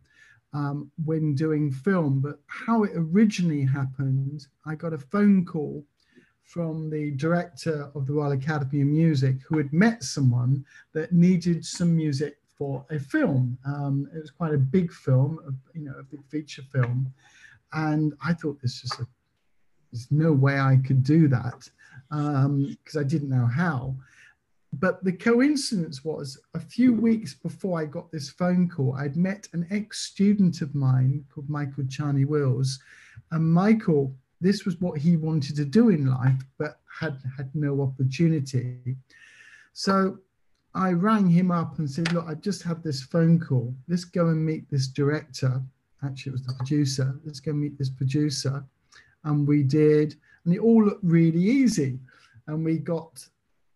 um, 0.55 0.91
when 1.05 1.35
doing 1.35 1.71
film, 1.71 2.21
but 2.21 2.41
how 2.47 2.85
it 2.85 2.93
originally 2.95 3.63
happened, 3.63 4.47
I 4.65 4.75
got 4.75 4.95
a 4.95 4.99
phone 4.99 5.45
call 5.45 5.85
from 6.43 6.89
the 6.89 7.11
director 7.13 7.91
of 7.95 8.07
the 8.07 8.15
Royal 8.15 8.33
Academy 8.33 8.81
of 8.81 8.89
Music 8.89 9.37
who 9.47 9.59
had 9.59 9.71
met 9.71 10.03
someone 10.03 10.65
that 10.95 11.13
needed 11.13 11.65
some 11.65 11.95
music 11.95 12.39
for 12.57 12.85
a 12.91 12.99
film. 12.99 13.59
Um, 13.67 14.09
it 14.15 14.19
was 14.19 14.31
quite 14.31 14.55
a 14.55 14.59
big 14.59 14.91
film, 14.91 15.61
you 15.75 15.83
know, 15.83 15.95
a 15.99 16.05
big 16.05 16.25
feature 16.29 16.63
film. 16.73 17.13
And 17.75 18.15
I 18.25 18.33
thought 18.33 18.61
this 18.63 18.83
was 18.83 18.93
a, 19.01 19.07
there's 19.91 20.11
no 20.11 20.33
way 20.33 20.59
I 20.59 20.79
could 20.87 21.03
do 21.03 21.29
that 21.29 21.69
because 22.09 22.97
um, 22.97 23.01
I 23.01 23.03
didn't 23.03 23.29
know 23.29 23.47
how. 23.47 23.95
But 24.73 25.05
the 25.05 25.13
coincidence 25.13 26.03
was 26.05 26.41
a 26.55 26.61
few 26.61 26.95
weeks 26.95 27.35
before 27.35 27.81
I 27.81 27.85
got 27.85 28.11
this 28.11 28.31
phone 28.31 28.69
call, 28.69 28.95
I'd 28.95 29.17
met 29.17 29.47
an 29.53 29.67
ex 29.71 30.01
student 30.01 30.63
of 30.63 30.75
mine 30.75 31.25
called 31.33 31.51
Michael 31.51 31.85
Csányi-Wills. 31.85 32.79
And 33.31 33.53
Michael, 33.53 34.15
this 34.41 34.65
was 34.65 34.81
what 34.81 34.99
he 34.99 35.17
wanted 35.17 35.57
to 35.57 35.65
do 35.65 35.91
in 35.91 36.07
life, 36.07 36.43
but 36.59 36.81
had 37.01 37.19
had 37.37 37.51
no 37.55 37.83
opportunity. 37.83 38.97
So 39.73 40.19
I 40.75 40.93
rang 40.93 41.29
him 41.29 41.51
up 41.51 41.79
and 41.79 41.91
said, 41.91 42.13
Look, 42.13 42.27
I 42.27 42.35
just 42.35 42.63
had 42.63 42.83
this 42.83 43.03
phone 43.03 43.39
call. 43.39 43.75
Let's 43.89 44.05
go 44.05 44.29
and 44.29 44.45
meet 44.45 44.71
this 44.71 44.89
director. 44.89 45.63
Actually, 46.03 46.31
it 46.31 46.33
was 46.33 46.43
the 46.45 46.55
producer. 46.55 47.21
Let's 47.25 47.41
go 47.41 47.53
meet 47.53 47.79
this 47.79 47.91
producer. 47.91 48.65
And 49.25 49.47
we 49.47 49.63
did. 49.63 50.17
And 50.45 50.55
it 50.55 50.61
all 50.61 50.85
looked 50.85 51.05
really 51.05 51.43
easy. 51.43 52.01
And 52.47 52.65
we 52.65 52.79
got 52.79 53.25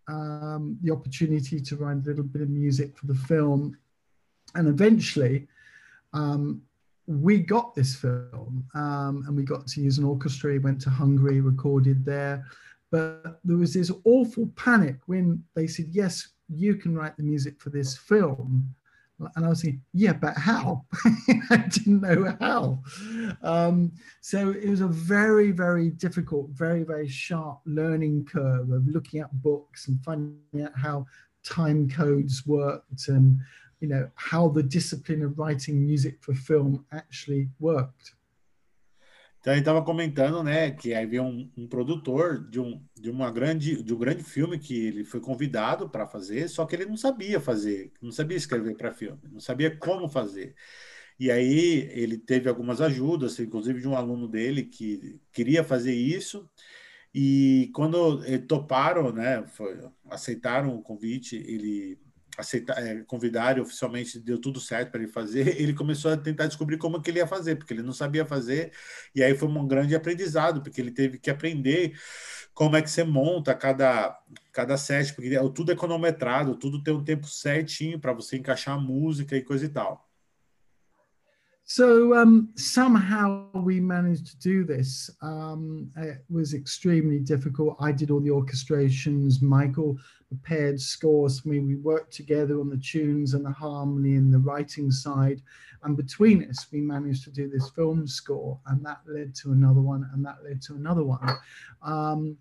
um, 0.09 0.79
the 0.83 0.93
opportunity 0.93 1.61
to 1.61 1.77
write 1.77 1.99
a 1.99 2.09
little 2.09 2.25
bit 2.25 2.43
of 2.43 2.49
music 2.49 2.97
for 2.97 3.07
the 3.07 3.15
film. 3.15 3.77
And 4.55 4.69
eventually, 4.69 5.47
um, 6.13 6.63
we 7.07 7.39
got 7.39 7.75
this 7.75 7.95
film 7.95 8.65
um, 8.75 9.25
and 9.27 9.37
we 9.37 9.45
got 9.45 9.67
to 9.69 9.81
use 9.81 9.99
an 9.99 10.05
orchestra. 10.05 10.53
We 10.53 10.59
went 10.59 10.81
to 10.83 10.91
Hungary, 10.91 11.41
recorded 11.41 12.05
there. 12.05 12.45
But 12.91 13.41
there 13.45 13.57
was 13.57 13.75
this 13.75 13.91
awful 14.05 14.49
panic 14.57 14.97
when 15.07 15.43
they 15.55 15.67
said, 15.67 15.87
Yes, 15.91 16.29
you 16.49 16.77
can 16.77 16.95
write 16.95 17.17
the 17.17 17.23
music 17.23 17.61
for 17.61 17.71
this 17.71 17.97
film. 17.97 18.75
And 19.35 19.47
I 19.47 19.49
was 19.49 19.63
thinking, 19.63 19.83
yeah, 19.95 20.13
but 20.13 20.37
how? 20.37 20.85
I 21.51 21.57
didn't 21.69 22.03
know 22.03 22.37
how. 22.39 22.83
Um, 23.43 23.93
so 24.21 24.51
it 24.51 24.69
was 24.69 24.83
a 24.83 24.89
very, 24.89 25.53
very 25.53 25.91
difficult, 25.91 26.51
very, 26.51 26.83
very 26.83 27.09
sharp 27.09 27.61
learning 27.65 28.27
curve 28.27 28.71
of 28.71 28.87
looking 28.87 29.21
at 29.21 29.43
books 29.43 29.89
and 29.89 29.99
finding 30.05 30.63
out 30.63 30.73
how 30.77 31.07
time 31.45 31.89
codes 31.89 32.43
worked 32.47 33.09
and 33.09 33.39
you 33.81 33.89
know 33.89 34.09
how 34.15 34.49
the 34.49 34.63
discipline 34.63 35.23
of 35.23 35.39
writing 35.39 35.85
music 35.85 36.17
for 36.21 36.35
film 36.35 36.85
actually 36.93 37.49
worked. 37.61 38.13
Então 39.47 39.55
ele 39.55 39.61
estava 39.61 39.81
comentando, 39.81 40.43
né, 40.43 40.73
que 40.73 40.93
havia 40.93 41.23
um, 41.23 41.49
um, 41.57 41.69
produtor 41.69 42.45
de 42.51 42.59
um, 42.59 42.83
de 43.01 43.09
uma 43.09 43.31
grande 43.31 43.81
de 43.81 43.95
um 43.95 43.97
grande 43.97 44.25
filme 44.25 44.59
que 44.59 44.75
ele 44.75 45.05
foi 45.05 45.21
convidado 45.21 45.89
para 45.89 46.05
fazer, 46.05 46.49
só 46.49 46.67
que 46.67 46.75
ele 46.75 46.85
não 46.85 46.97
sabia 46.97 47.39
fazer, 47.39 47.93
não 48.03 48.11
sabia 48.11 48.37
escrever 48.37 48.77
para 48.77 48.93
filme, 48.93 49.21
não 49.31 49.39
sabia 49.39 49.77
como 49.77 50.09
fazer. 50.09 50.57
E 51.17 51.31
aí 51.31 51.89
ele 51.93 52.19
teve 52.19 52.49
algumas 52.49 52.81
ajudas, 52.81 53.39
inclusive 53.39 53.81
de 53.81 53.87
um 53.87 53.95
aluno 53.97 54.27
dele 54.27 54.65
que 54.65 55.21
queria 55.33 55.63
fazer 55.63 55.95
isso. 55.95 56.51
E 57.15 57.71
quando 57.73 58.23
toparam, 58.49 59.13
né, 59.13 59.47
foi, 59.47 59.79
aceitaram 60.11 60.77
o 60.77 60.83
convite, 60.83 61.37
ele 61.37 62.01
aceitar, 62.37 62.77
é, 62.79 63.05
oficialmente 63.61 64.19
deu 64.19 64.39
tudo 64.41 64.61
certo 64.61 64.91
para 64.91 65.03
ele 65.03 65.11
fazer, 65.11 65.57
ele 65.61 65.73
começou 65.75 66.13
a 66.13 66.17
tentar 66.17 66.47
descobrir 66.47 66.79
como 66.79 67.01
que 67.01 67.11
ele 67.11 67.19
ia 67.19 67.27
fazer, 67.27 67.57
porque 67.57 67.73
ele 67.73 67.83
não 67.83 67.93
sabia 67.93 68.25
fazer, 68.25 68.73
e 69.15 69.23
aí 69.23 69.37
foi 69.37 69.49
um 69.49 69.67
grande 69.67 69.95
aprendizado, 69.95 70.63
porque 70.63 70.81
ele 70.81 70.91
teve 70.91 71.19
que 71.19 71.31
aprender 71.31 71.99
como 72.55 72.77
é 72.77 72.83
que 72.83 72.91
você 72.91 73.05
monta 73.05 73.55
cada, 73.55 74.19
cada 74.53 74.77
set, 74.77 75.15
porque 75.15 75.31
tudo 75.55 75.73
é 75.73 75.77
cronometrado, 75.77 76.57
tudo 76.57 76.83
tem 76.83 76.95
um 76.95 77.05
tempo 77.05 77.27
certinho 77.27 78.01
para 78.01 78.13
você 78.13 78.37
encaixar 78.37 78.77
a 78.77 78.81
música 78.81 79.37
e 79.37 79.43
coisa 79.43 79.67
e 79.67 79.69
tal. 79.69 80.07
So 81.69 82.15
um, 82.15 82.49
somehow 82.55 83.51
we 83.53 83.81
managed 83.81 84.27
to 84.31 84.37
do 84.39 84.65
this. 84.65 85.11
Um, 85.21 85.91
it 85.97 86.25
was 86.31 86.55
extremely 86.55 87.19
difficult. 87.19 87.77
I 87.81 87.91
did 87.91 88.13
all 88.13 88.21
the 88.21 88.31
orchestrations. 88.31 89.43
Michael 89.43 89.99
prepared 90.29 90.81
scores 90.81 91.41
for 91.41 91.49
me. 91.49 91.61
We 91.61 91.77
worked 91.77 92.13
together 92.13 92.61
on 92.61 92.69
the 92.69 92.77
tunes 92.77 93.35
and 93.35 93.45
the 93.45 93.51
harmony 93.51 94.17
and 94.17 94.33
the 94.33 94.39
writing 94.39 94.91
side. 94.91 95.43
And 95.83 95.97
between 95.97 96.49
us, 96.49 96.67
we 96.73 96.81
managed 96.81 97.25
to 97.25 97.31
do 97.31 97.49
this 97.49 97.71
film 97.71 98.07
score. 98.07 98.59
And 98.67 98.85
that 98.85 99.01
led 99.07 99.35
to 99.37 99.53
another 99.53 99.81
one, 99.81 100.09
and 100.13 100.25
that 100.25 100.39
led 100.45 100.61
to 100.63 100.75
another 100.75 101.05
one. 101.05 101.37
Um, 101.83 102.37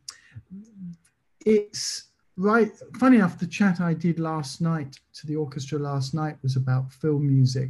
it's 1.45 2.05
right. 2.37 2.71
Funny 2.99 3.17
enough, 3.17 3.37
the 3.37 3.47
chat 3.47 3.79
I 3.79 3.93
did 3.93 4.19
last 4.19 4.61
night 4.61 4.99
to 5.13 5.27
the 5.27 5.35
orchestra 5.35 5.79
last 5.79 6.13
night 6.13 6.37
was 6.41 6.55
about 6.55 6.91
film 6.91 7.27
music. 7.27 7.69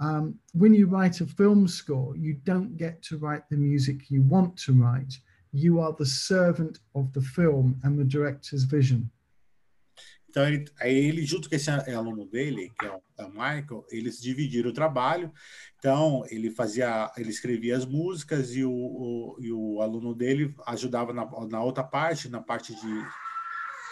Um, 0.00 0.34
when 0.54 0.74
you 0.74 0.86
write 0.86 1.20
a 1.20 1.26
film 1.26 1.68
score, 1.68 2.16
you 2.16 2.34
don't 2.44 2.76
get 2.76 3.02
to 3.02 3.18
write 3.18 3.48
the 3.48 3.56
music 3.56 4.10
you 4.10 4.22
want 4.22 4.56
to 4.58 4.72
write. 4.72 5.14
You 5.52 5.80
are 5.80 5.92
the 5.92 6.06
servant 6.06 6.80
of 6.94 7.12
the 7.12 7.20
film 7.20 7.78
and 7.84 7.96
the 7.96 8.04
director's 8.04 8.64
vision. 8.64 9.08
Então, 10.32 10.48
ele, 10.48 10.64
aí 10.80 10.94
ele, 10.94 11.26
junto 11.26 11.46
com 11.46 11.54
esse 11.54 11.70
aluno 11.70 12.24
dele, 12.24 12.72
que 12.80 12.86
é 12.86 12.90
o, 12.90 13.02
é 13.18 13.24
o, 13.26 13.28
Michael, 13.28 13.86
eles 13.90 14.18
dividiram 14.18 14.70
o 14.70 14.72
trabalho. 14.72 15.30
Então, 15.78 16.24
ele 16.30 16.50
fazia, 16.50 17.12
ele 17.18 17.28
escrevia 17.28 17.76
as 17.76 17.84
músicas 17.84 18.56
e 18.56 18.64
o, 18.64 18.72
o 18.72 19.36
e 19.40 19.52
o 19.52 19.82
aluno 19.82 20.14
dele 20.14 20.54
ajudava 20.66 21.12
na, 21.12 21.28
na 21.48 21.62
outra 21.62 21.84
parte, 21.84 22.30
na 22.30 22.40
parte 22.40 22.74
de, 22.74 23.06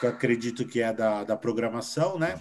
que 0.00 0.06
eu 0.06 0.10
acredito 0.10 0.66
que 0.66 0.80
é 0.80 0.94
da, 0.94 1.24
da 1.24 1.36
programação, 1.36 2.18
né? 2.18 2.40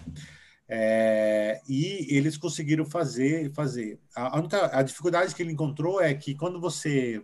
É, 0.70 1.60
e 1.68 2.08
eles 2.16 2.38
conseguiram 2.38 2.86
fazer, 2.86 3.52
fazer. 3.54 4.00
A, 4.16 4.40
a, 4.40 4.80
a 4.80 4.82
dificuldade 4.82 5.36
que 5.36 5.44
ele 5.44 5.52
encontrou 5.52 6.00
é 6.00 6.14
que 6.14 6.36
quando 6.36 6.60
você 6.60 7.22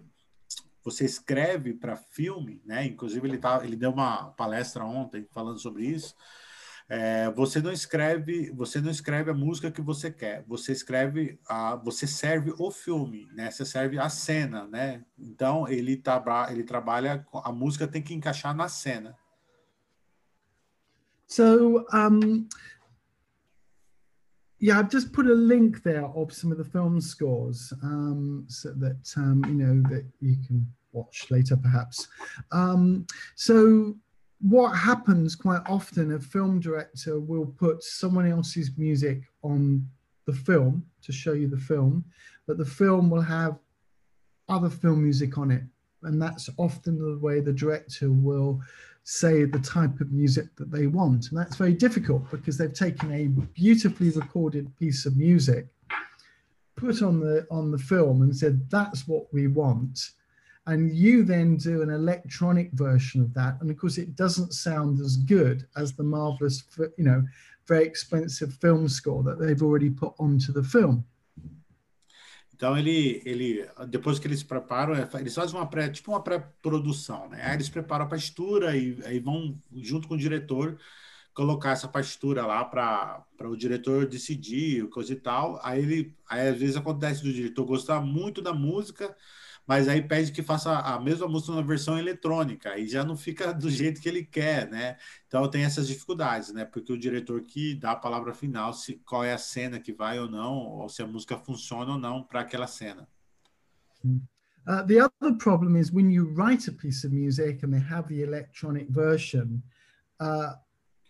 você 0.84 1.06
escreve 1.06 1.74
para 1.74 1.96
filme, 1.96 2.62
né? 2.66 2.86
Inclusive 2.86 3.26
ele 3.28 3.38
tá, 3.38 3.62
ele 3.64 3.78
deu 3.78 3.92
uma 3.92 4.32
palestra 4.32 4.84
ontem 4.84 5.26
falando 5.32 5.58
sobre 5.58 5.86
isso 5.86 6.14
é, 6.88 7.32
você 7.32 7.60
não 7.62 7.72
escreve, 7.72 8.52
você 8.52 8.80
não 8.80 8.92
escreve 8.92 9.32
a 9.32 9.34
música 9.34 9.72
que 9.72 9.82
você 9.82 10.12
quer. 10.12 10.44
Você 10.48 10.72
escreve 10.72 11.40
a, 11.48 11.76
você 11.76 12.06
serve 12.06 12.54
o 12.60 12.70
filme, 12.70 13.28
né? 13.34 13.50
Você 13.50 13.66
serve 13.66 13.98
a 13.98 14.08
cena, 14.08 14.68
né? 14.68 15.04
Então 15.18 15.68
ele, 15.68 15.98
tá, 15.98 16.48
ele 16.52 16.64
trabalha, 16.64 17.26
a 17.44 17.52
música 17.52 17.88
tem 17.88 18.04
que 18.04 18.14
encaixar 18.14 18.56
na 18.56 18.68
cena. 18.68 19.18
So, 21.28 21.84
um, 21.92 22.48
yeah, 24.62 24.80
I've 24.80 24.92
just 24.92 25.12
put 25.12 25.26
a 25.26 25.34
link 25.34 25.82
there 25.82 26.06
of 26.06 26.32
some 26.32 26.52
of 26.52 26.58
the 26.60 26.70
film 26.70 27.02
scores 27.02 27.74
um, 27.82 28.46
so 28.48 28.72
that 28.76 29.12
um, 29.18 29.42
you 29.48 29.56
know 29.56 29.82
that 29.90 30.06
you 30.22 30.38
can 30.48 30.68
watch 30.94 31.32
later, 31.32 31.58
perhaps. 31.58 32.08
So 33.36 33.98
what 34.50 34.72
happens 34.72 35.36
quite 35.36 35.62
often 35.68 36.14
a 36.14 36.20
film 36.20 36.60
director 36.60 37.20
will 37.20 37.48
put 37.58 37.82
someone 37.84 38.30
else's 38.30 38.72
music 38.78 39.24
on 39.44 39.88
the 40.26 40.34
film 40.34 40.86
to 41.02 41.12
show 41.12 41.34
you 41.34 41.48
the 41.48 41.58
film 41.58 42.04
but 42.48 42.58
the 42.58 42.66
film 42.66 43.10
will 43.10 43.22
have 43.22 43.58
other 44.50 44.70
film 44.70 45.04
music 45.04 45.38
on 45.38 45.52
it. 45.52 45.64
And 46.04 46.22
that's 46.22 46.50
often 46.58 47.00
the 47.00 47.18
way 47.18 47.40
the 47.40 47.54
director 47.54 48.12
will 48.12 48.62
say 49.04 49.46
the 49.46 49.60
type 49.60 50.00
of 50.00 50.12
music 50.12 50.56
that 50.58 50.72
they 50.72 50.88
want. 50.88 51.30
And 51.30 51.40
that's 51.40 51.56
very 51.56 51.74
difficult 51.74 52.30
because 52.32 52.58
they've 52.58 52.74
taken 52.74 53.12
a 53.12 53.28
beautifully 53.54 54.10
recorded 54.12 54.76
piece 54.78 55.06
of 55.06 55.18
music 55.18 55.68
put 56.76 57.02
on 57.02 57.22
the 57.22 57.48
on 57.50 57.72
the 57.72 57.78
film 57.78 58.22
and 58.22 58.36
said 58.36 58.70
that's 58.70 59.08
what 59.08 59.34
we 59.34 59.48
want 59.48 60.12
and 60.68 60.92
you 60.92 61.24
then 61.24 61.58
do 61.58 61.82
an 61.82 61.90
electronic 61.90 62.72
version 62.74 63.22
of 63.22 63.34
that 63.34 63.56
and 63.62 63.70
of 63.70 63.78
course 63.78 63.98
it 63.98 64.16
doesn't 64.16 64.52
sound 64.54 65.00
as 65.00 65.16
good 65.16 65.68
as 65.76 65.94
the 65.94 66.04
marvelous 66.04 66.64
you 66.98 67.04
know 67.04 67.24
very 67.68 67.86
expensive 67.86 68.54
film 68.54 68.88
score 68.88 69.24
that 69.24 69.40
they've 69.40 69.64
already 69.64 69.90
put 69.90 70.14
onto 70.20 70.54
the 70.54 70.64
film. 70.64 71.04
Então 72.54 72.78
ele, 72.78 73.22
ele, 73.26 73.68
depois 73.90 74.18
que 74.18 74.28
eles 74.28 74.42
preparam, 74.42 74.96
é, 74.96 75.08
eles 75.20 75.36
fazem 75.36 75.56
uma 75.56 75.68
pré, 75.68 75.90
tipo 75.90 76.12
uma 76.12 76.24
pré-produção, 76.24 77.28
né? 77.28 77.42
Aí 77.44 77.56
eles 77.56 77.68
preparam 77.68 78.06
a 78.06 78.08
partitura 78.08 78.78
e 78.78 78.98
aí 79.04 79.20
vão 79.20 79.60
junto 79.76 80.08
com 80.08 80.14
o 80.14 80.18
diretor 80.18 80.78
colocar 81.34 81.72
essa 81.72 81.88
partitura 81.88 82.46
lá 82.46 82.64
para 82.64 83.26
o 83.42 83.58
diretor 83.58 84.06
decidir, 84.06 84.88
coisa 84.88 85.12
e 85.12 85.18
tal. 85.18 85.60
Aí 85.62 85.82
ele, 85.82 86.16
aí 86.30 86.48
às 86.48 86.58
vezes 86.58 86.78
acontece 86.78 87.22
do 87.22 87.34
diretor 87.34 87.66
gostar 87.66 88.00
muito 88.00 88.42
da 88.42 88.54
música, 88.54 89.14
mas 89.68 89.88
aí 89.88 90.02
pede 90.02 90.32
que 90.32 90.44
faça 90.44 90.78
a 90.80 91.00
mesma 91.00 91.28
música 91.28 91.54
na 91.54 91.62
versão 91.62 91.98
eletrônica, 91.98 92.78
e 92.78 92.88
já 92.88 93.04
não 93.04 93.18
fica 93.18 93.54
do 93.54 93.70
jeito 93.70 94.00
que 94.00 94.08
ele 94.08 94.24
quer, 94.24 94.70
né? 94.70 94.98
Então 95.28 95.50
tem 95.50 95.64
essas 95.64 95.88
dificuldades, 95.88 96.54
né? 96.54 96.66
Porque 96.66 96.94
o 96.94 96.98
diretor 96.98 97.42
que 97.42 97.76
dá 97.76 97.92
a 97.92 97.96
palavra 97.96 98.34
final, 98.34 98.74
se 98.74 99.02
qual 99.06 99.24
é 99.24 99.34
a 99.34 99.38
cena 99.38 99.80
que 99.80 99.94
vai 99.94 100.20
ou 100.20 100.30
não, 100.30 100.54
ou 100.54 100.90
se 100.90 101.02
a 101.02 101.08
música 101.08 101.38
funciona 101.38 101.94
ou 101.94 102.00
não 102.00 102.24
para 102.24 102.42
aquela 102.42 102.68
cena. 102.68 103.08
Uh, 104.68 104.84
the 104.88 105.00
other 105.00 105.36
problem 105.38 105.76
is 105.76 105.92
when 105.92 106.10
you 106.10 106.26
write 106.34 106.68
a 106.68 106.72
piece 106.72 107.06
of 107.06 107.14
music 107.14 107.64
and 107.64 107.72
they 107.72 107.80
have 107.80 108.08
the 108.08 108.22
electronic 108.22 108.88
version, 108.90 109.62
uh, 110.20 110.54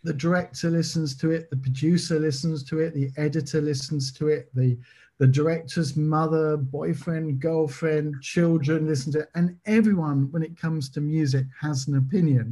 the 0.03 0.13
director 0.13 0.69
listens 0.69 1.15
to 1.15 1.31
it, 1.31 1.49
the 1.49 1.57
producer 1.57 2.19
listens 2.19 2.63
to 2.63 2.79
it, 2.79 2.93
the 2.93 3.11
editor 3.17 3.61
listens 3.61 4.11
to 4.13 4.27
it, 4.27 4.49
the 4.53 4.77
the 5.17 5.27
director's 5.27 5.95
mother, 5.95 6.57
boyfriend, 6.57 7.39
girlfriend, 7.39 8.21
children 8.21 8.87
listen 8.87 9.13
to 9.13 9.19
it, 9.19 9.29
and 9.35 9.57
everyone, 9.65 10.29
when 10.31 10.43
it 10.43 10.59
comes 10.59 10.89
to 10.89 11.01
music, 11.01 11.45
has 11.61 11.87
an 11.87 11.97
opinion. 11.97 12.51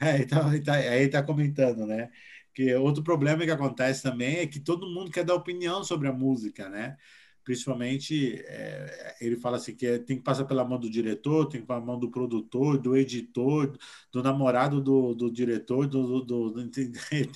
É, 0.00 0.18
então, 0.22 0.48
aí 0.48 0.60
tá, 0.60 0.74
aí 0.74 1.08
tá 1.08 1.22
comentando, 1.22 1.86
né? 1.86 2.10
Que 2.54 2.74
outro 2.74 3.02
problema 3.02 3.44
que 3.44 3.50
acontece 3.50 4.02
também 4.02 4.38
é 4.38 4.46
que 4.46 4.60
todo 4.60 4.90
mundo 4.90 5.10
quer 5.10 5.24
dar 5.24 5.34
opinião 5.34 5.82
sobre 5.82 6.08
a 6.08 6.12
música, 6.12 6.68
né? 6.68 6.96
Principalmente 7.44 8.42
é, 8.46 9.16
ele 9.20 9.36
fala 9.36 9.56
assim 9.56 9.74
que 9.74 9.86
é, 9.86 9.98
tem 9.98 10.16
que 10.16 10.22
passar 10.22 10.44
pela 10.44 10.64
mão 10.64 10.78
do 10.78 10.90
diretor, 10.90 11.46
tem 11.48 11.60
que 11.60 11.66
passar 11.66 11.80
pela 11.80 11.92
mão 11.92 11.98
do 11.98 12.10
produtor, 12.10 12.78
do 12.78 12.96
editor, 12.96 13.76
do 14.12 14.22
namorado 14.22 14.80
do, 14.80 15.14
do 15.14 15.30
diretor, 15.30 15.86
do, 15.86 16.22
do, 16.22 16.50
do 16.50 16.68
tem, 16.70 16.92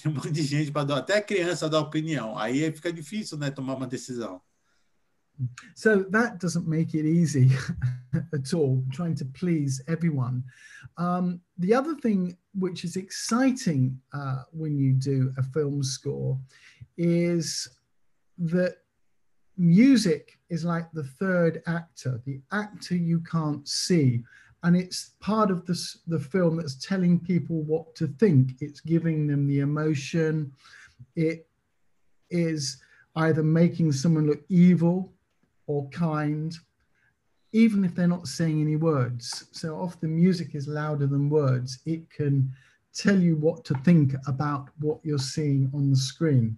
um 0.07 0.13
monte 0.13 0.31
de 0.31 0.43
gente 0.43 0.71
para 0.71 0.85
dar, 0.85 0.99
até 0.99 1.19
a 1.19 1.23
criança 1.23 1.69
dar 1.69 1.81
opinião. 1.81 2.39
Aí 2.39 2.73
fica 2.73 2.93
difícil, 2.93 3.37
né, 3.39 3.51
tomar 3.51 3.75
uma 3.75 3.87
decisão. 3.87 4.41
So 5.75 6.05
that 6.11 6.39
doesn't 6.39 6.67
make 6.67 6.95
it 6.95 7.05
easy 7.05 7.51
at 8.33 8.55
all, 8.55 8.83
trying 8.91 9.15
to 9.17 9.27
please 9.27 9.83
everyone. 9.87 10.45
Um, 10.97 11.41
the 11.59 11.75
other 11.75 11.95
thing 11.95 12.39
which 12.55 12.85
is 12.85 12.97
exciting 12.97 14.01
uh, 14.15 14.45
when 14.51 14.79
you 14.79 14.95
do 14.95 15.33
a 15.37 15.43
film 15.43 15.83
score 15.83 16.39
is 16.97 17.69
that 18.39 18.77
music 19.57 20.39
is 20.49 20.65
like 20.65 20.91
the 20.93 21.05
third 21.05 21.63
actor, 21.67 22.21
the 22.25 22.41
actor 22.53 22.97
you 22.97 23.21
can't 23.21 23.67
see. 23.67 24.23
And 24.63 24.77
it's 24.77 25.13
part 25.21 25.51
of 25.51 25.67
this, 25.67 25.99
the 26.07 26.19
film 26.19 26.57
that's 26.57 26.75
telling 26.75 27.21
people 27.21 27.63
what 27.63 27.95
to 27.97 28.09
think. 28.19 28.53
It's 28.61 28.81
giving 28.81 29.27
them 29.27 29.47
the 29.47 29.61
emotion. 29.61 30.53
It 31.15 31.47
is 32.31 32.79
either 33.17 33.43
making 33.43 33.93
someone 33.93 34.27
look 34.27 34.45
evil 34.49 35.13
or 35.67 35.89
kind, 35.91 36.57
even 37.53 37.85
if 37.85 37.95
they're 37.95 38.09
not 38.09 38.29
saying 38.29 38.61
any 38.61 38.77
words. 38.77 39.47
So 39.53 39.77
often 39.77 40.15
music 40.17 40.55
is 40.55 40.69
louder 40.69 41.07
than 41.07 41.31
words. 41.31 41.79
It 41.87 42.11
can 42.11 42.53
tell 42.95 43.19
you 43.19 43.37
what 43.37 43.65
to 43.67 43.75
think 43.85 44.15
about 44.27 44.69
what 44.81 44.99
you're 45.03 45.19
seeing 45.19 45.71
on 45.75 45.91
the 45.91 45.97
screen. 45.97 46.57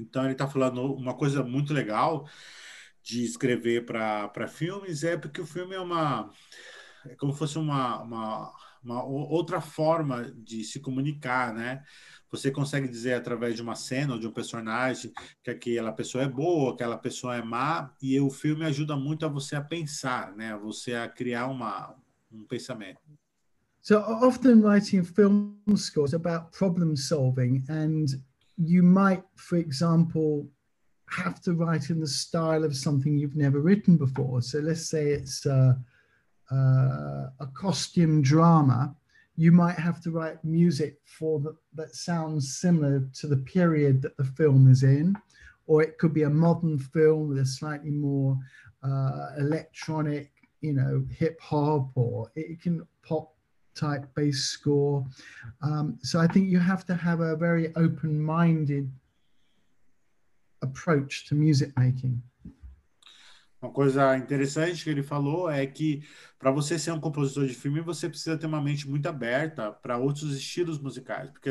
Então, 0.00 0.24
ele 0.24 0.32
está 0.32 0.48
falando 0.48 0.82
uma 0.94 1.14
coisa 1.14 1.42
muito 1.42 1.72
legal 1.72 2.26
de 3.02 3.24
escrever 3.24 3.86
para 3.86 4.48
filmes, 4.48 5.04
é 5.04 5.16
porque 5.16 5.40
o 5.40 5.46
filme 5.46 5.74
é 5.74 5.80
uma. 5.80 6.30
É 7.06 7.14
como 7.14 7.32
se 7.32 7.38
fosse 7.38 7.58
uma, 7.58 8.02
uma, 8.02 8.52
uma 8.84 9.04
outra 9.04 9.60
forma 9.60 10.30
de 10.36 10.64
se 10.64 10.80
comunicar, 10.80 11.54
né? 11.54 11.82
Você 12.30 12.50
consegue 12.50 12.86
dizer 12.86 13.14
através 13.14 13.56
de 13.56 13.62
uma 13.62 13.74
cena 13.74 14.14
ou 14.14 14.20
de 14.20 14.26
um 14.26 14.32
personagem 14.32 15.12
que 15.42 15.50
aquela 15.50 15.92
pessoa 15.92 16.24
é 16.24 16.28
boa, 16.28 16.74
aquela 16.74 16.96
pessoa 16.96 17.36
é 17.36 17.42
má, 17.42 17.92
e 18.00 18.20
o 18.20 18.30
filme 18.30 18.64
ajuda 18.64 18.96
muito 18.96 19.24
a 19.24 19.28
você 19.28 19.56
a 19.56 19.62
pensar, 19.62 20.36
né? 20.36 20.56
Você 20.58 20.94
a 20.94 21.08
criar 21.08 21.46
uma, 21.46 21.96
um 22.30 22.44
pensamento. 22.44 23.00
So 23.82 23.96
often 23.96 24.62
writing 24.62 25.02
film 25.02 25.56
scores 25.74 26.12
about 26.12 26.52
problem 26.52 26.96
solving 26.96 27.64
and 27.68 28.20
you 28.62 28.82
might, 28.82 29.22
for 29.36 29.56
example, 29.56 30.46
have 31.08 31.40
to 31.42 31.54
write 31.54 31.90
in 31.90 31.98
the 31.98 32.06
style 32.06 32.62
of 32.62 32.76
something 32.76 33.16
you've 33.16 33.36
never 33.36 33.60
written 33.60 33.96
before. 33.96 34.42
So 34.42 34.58
let's 34.58 34.88
say 34.88 35.08
it's 35.08 35.46
a, 35.46 35.78
a, 36.50 36.54
a 36.54 37.46
costume 37.54 38.22
drama. 38.22 38.94
You 39.36 39.50
might 39.50 39.76
have 39.76 40.02
to 40.02 40.10
write 40.10 40.44
music 40.44 40.98
for 41.06 41.40
the, 41.40 41.56
that 41.74 41.94
sounds 41.94 42.58
similar 42.58 43.08
to 43.14 43.26
the 43.26 43.38
period 43.38 44.02
that 44.02 44.16
the 44.18 44.24
film 44.24 44.70
is 44.70 44.82
in, 44.82 45.16
or 45.66 45.82
it 45.82 45.96
could 45.98 46.12
be 46.12 46.24
a 46.24 46.30
modern 46.30 46.78
film 46.78 47.28
with 47.28 47.38
a 47.38 47.46
slightly 47.46 47.90
more 47.90 48.38
uh, 48.82 49.28
electronic, 49.38 50.30
you 50.60 50.74
know, 50.74 51.04
hip 51.10 51.40
hop, 51.40 51.90
or 51.94 52.30
it 52.34 52.60
can 52.60 52.86
pop 53.02 53.34
type 53.74 54.06
bass 54.14 54.38
score. 54.38 55.06
Um, 55.62 55.98
so 56.02 56.20
I 56.20 56.26
think 56.26 56.50
you 56.50 56.58
have 56.58 56.84
to 56.86 56.94
have 56.94 57.20
a 57.20 57.36
very 57.36 57.74
open 57.76 58.20
minded 58.20 58.90
approach 60.62 61.26
to 61.28 61.34
music 61.34 61.72
making. 61.76 62.22
Uma 63.62 63.70
coisa 63.70 64.16
interessante 64.16 64.82
que 64.82 64.88
ele 64.88 65.02
falou 65.02 65.50
é 65.50 65.66
que 65.66 66.02
para 66.38 66.50
você 66.50 66.78
ser 66.78 66.92
um 66.92 67.00
compositor 67.00 67.46
de 67.46 67.52
filme, 67.52 67.82
você 67.82 68.08
precisa 68.08 68.38
ter 68.38 68.46
uma 68.46 68.60
mente 68.60 68.88
muito 68.88 69.06
aberta 69.06 69.70
para 69.70 69.98
outros 69.98 70.34
estilos 70.34 70.78
musicais, 70.78 71.30
porque 71.30 71.50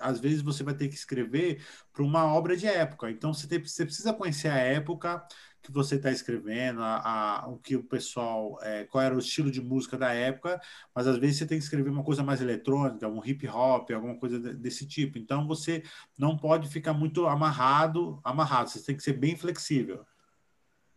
às 0.00 0.18
vezes 0.18 0.42
você 0.42 0.64
vai 0.64 0.74
ter 0.74 0.88
que 0.88 0.96
escrever 0.96 1.62
para 1.92 2.02
uma 2.02 2.24
obra 2.24 2.56
de 2.56 2.66
época. 2.66 3.08
Então 3.08 3.32
você, 3.32 3.46
tem, 3.46 3.62
você 3.62 3.84
precisa 3.84 4.12
conhecer 4.12 4.48
a 4.48 4.56
época, 4.56 5.24
que 5.64 5.72
você 5.72 5.96
está 5.96 6.10
escrevendo, 6.10 6.82
a, 6.82 7.42
a, 7.42 7.48
o 7.48 7.58
que 7.58 7.74
o 7.74 7.82
pessoal, 7.82 8.58
é, 8.62 8.84
qual 8.84 9.02
era 9.02 9.14
o 9.14 9.18
estilo 9.18 9.50
de 9.50 9.62
música 9.62 9.96
da 9.96 10.12
época, 10.12 10.60
mas 10.94 11.06
às 11.06 11.16
vezes 11.16 11.38
você 11.38 11.46
tem 11.46 11.58
que 11.58 11.64
escrever 11.64 11.90
uma 11.90 12.04
coisa 12.04 12.22
mais 12.22 12.40
eletrônica, 12.40 13.08
um 13.08 13.24
hip 13.24 13.48
hop, 13.48 13.90
alguma 13.90 14.16
coisa 14.16 14.38
desse 14.38 14.86
tipo. 14.86 15.16
Então 15.18 15.46
você 15.46 15.82
não 16.18 16.36
pode 16.36 16.68
ficar 16.68 16.92
muito 16.92 17.26
amarrado, 17.26 18.20
amarrado. 18.22 18.70
Você 18.70 18.82
tem 18.82 18.96
que 18.96 19.02
ser 19.02 19.14
bem 19.14 19.36
flexível. 19.36 20.04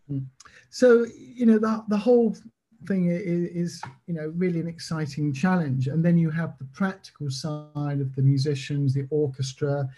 Hmm. 0.07 0.25
So 0.69 1.05
you 1.05 1.45
know 1.45 1.59
the 1.59 1.97
whole 1.97 2.33
thing 2.85 3.07
is 3.07 3.81
you 4.07 4.15
know 4.15 4.31
really 4.37 4.61
an 4.61 4.67
exciting 4.67 5.33
challenge, 5.33 5.89
and 5.89 6.01
then 6.01 6.17
you 6.17 6.29
have 6.29 6.57
the 6.59 6.65
practical 6.73 7.29
side 7.29 8.01
of 8.01 8.13
the 8.15 8.21
musicians, 8.21 8.93
the 8.93 9.07
orchestra. 9.09 9.89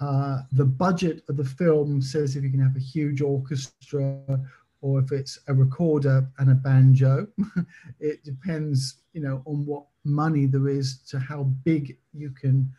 Uh, 0.00 0.42
the 0.52 0.64
budget 0.64 1.22
of 1.28 1.36
the 1.36 1.44
film 1.44 2.02
says 2.02 2.36
if 2.36 2.44
you 2.44 2.50
can 2.50 2.60
have 2.60 2.76
a 2.76 2.80
huge 2.80 3.22
orchestra 3.22 4.20
or 4.82 5.00
if 5.00 5.10
it's 5.10 5.38
a 5.48 5.54
recorder 5.54 6.28
and 6.38 6.50
a 6.50 6.54
banjo. 6.54 7.26
it 8.00 8.22
depends, 8.24 8.96
you 9.12 9.20
know, 9.20 9.42
on 9.46 9.64
what 9.66 9.84
money 10.04 10.46
there 10.46 10.68
is 10.68 10.98
to 11.08 11.18
how 11.18 11.44
big 11.64 11.98
you 12.12 12.30
can 12.30 12.70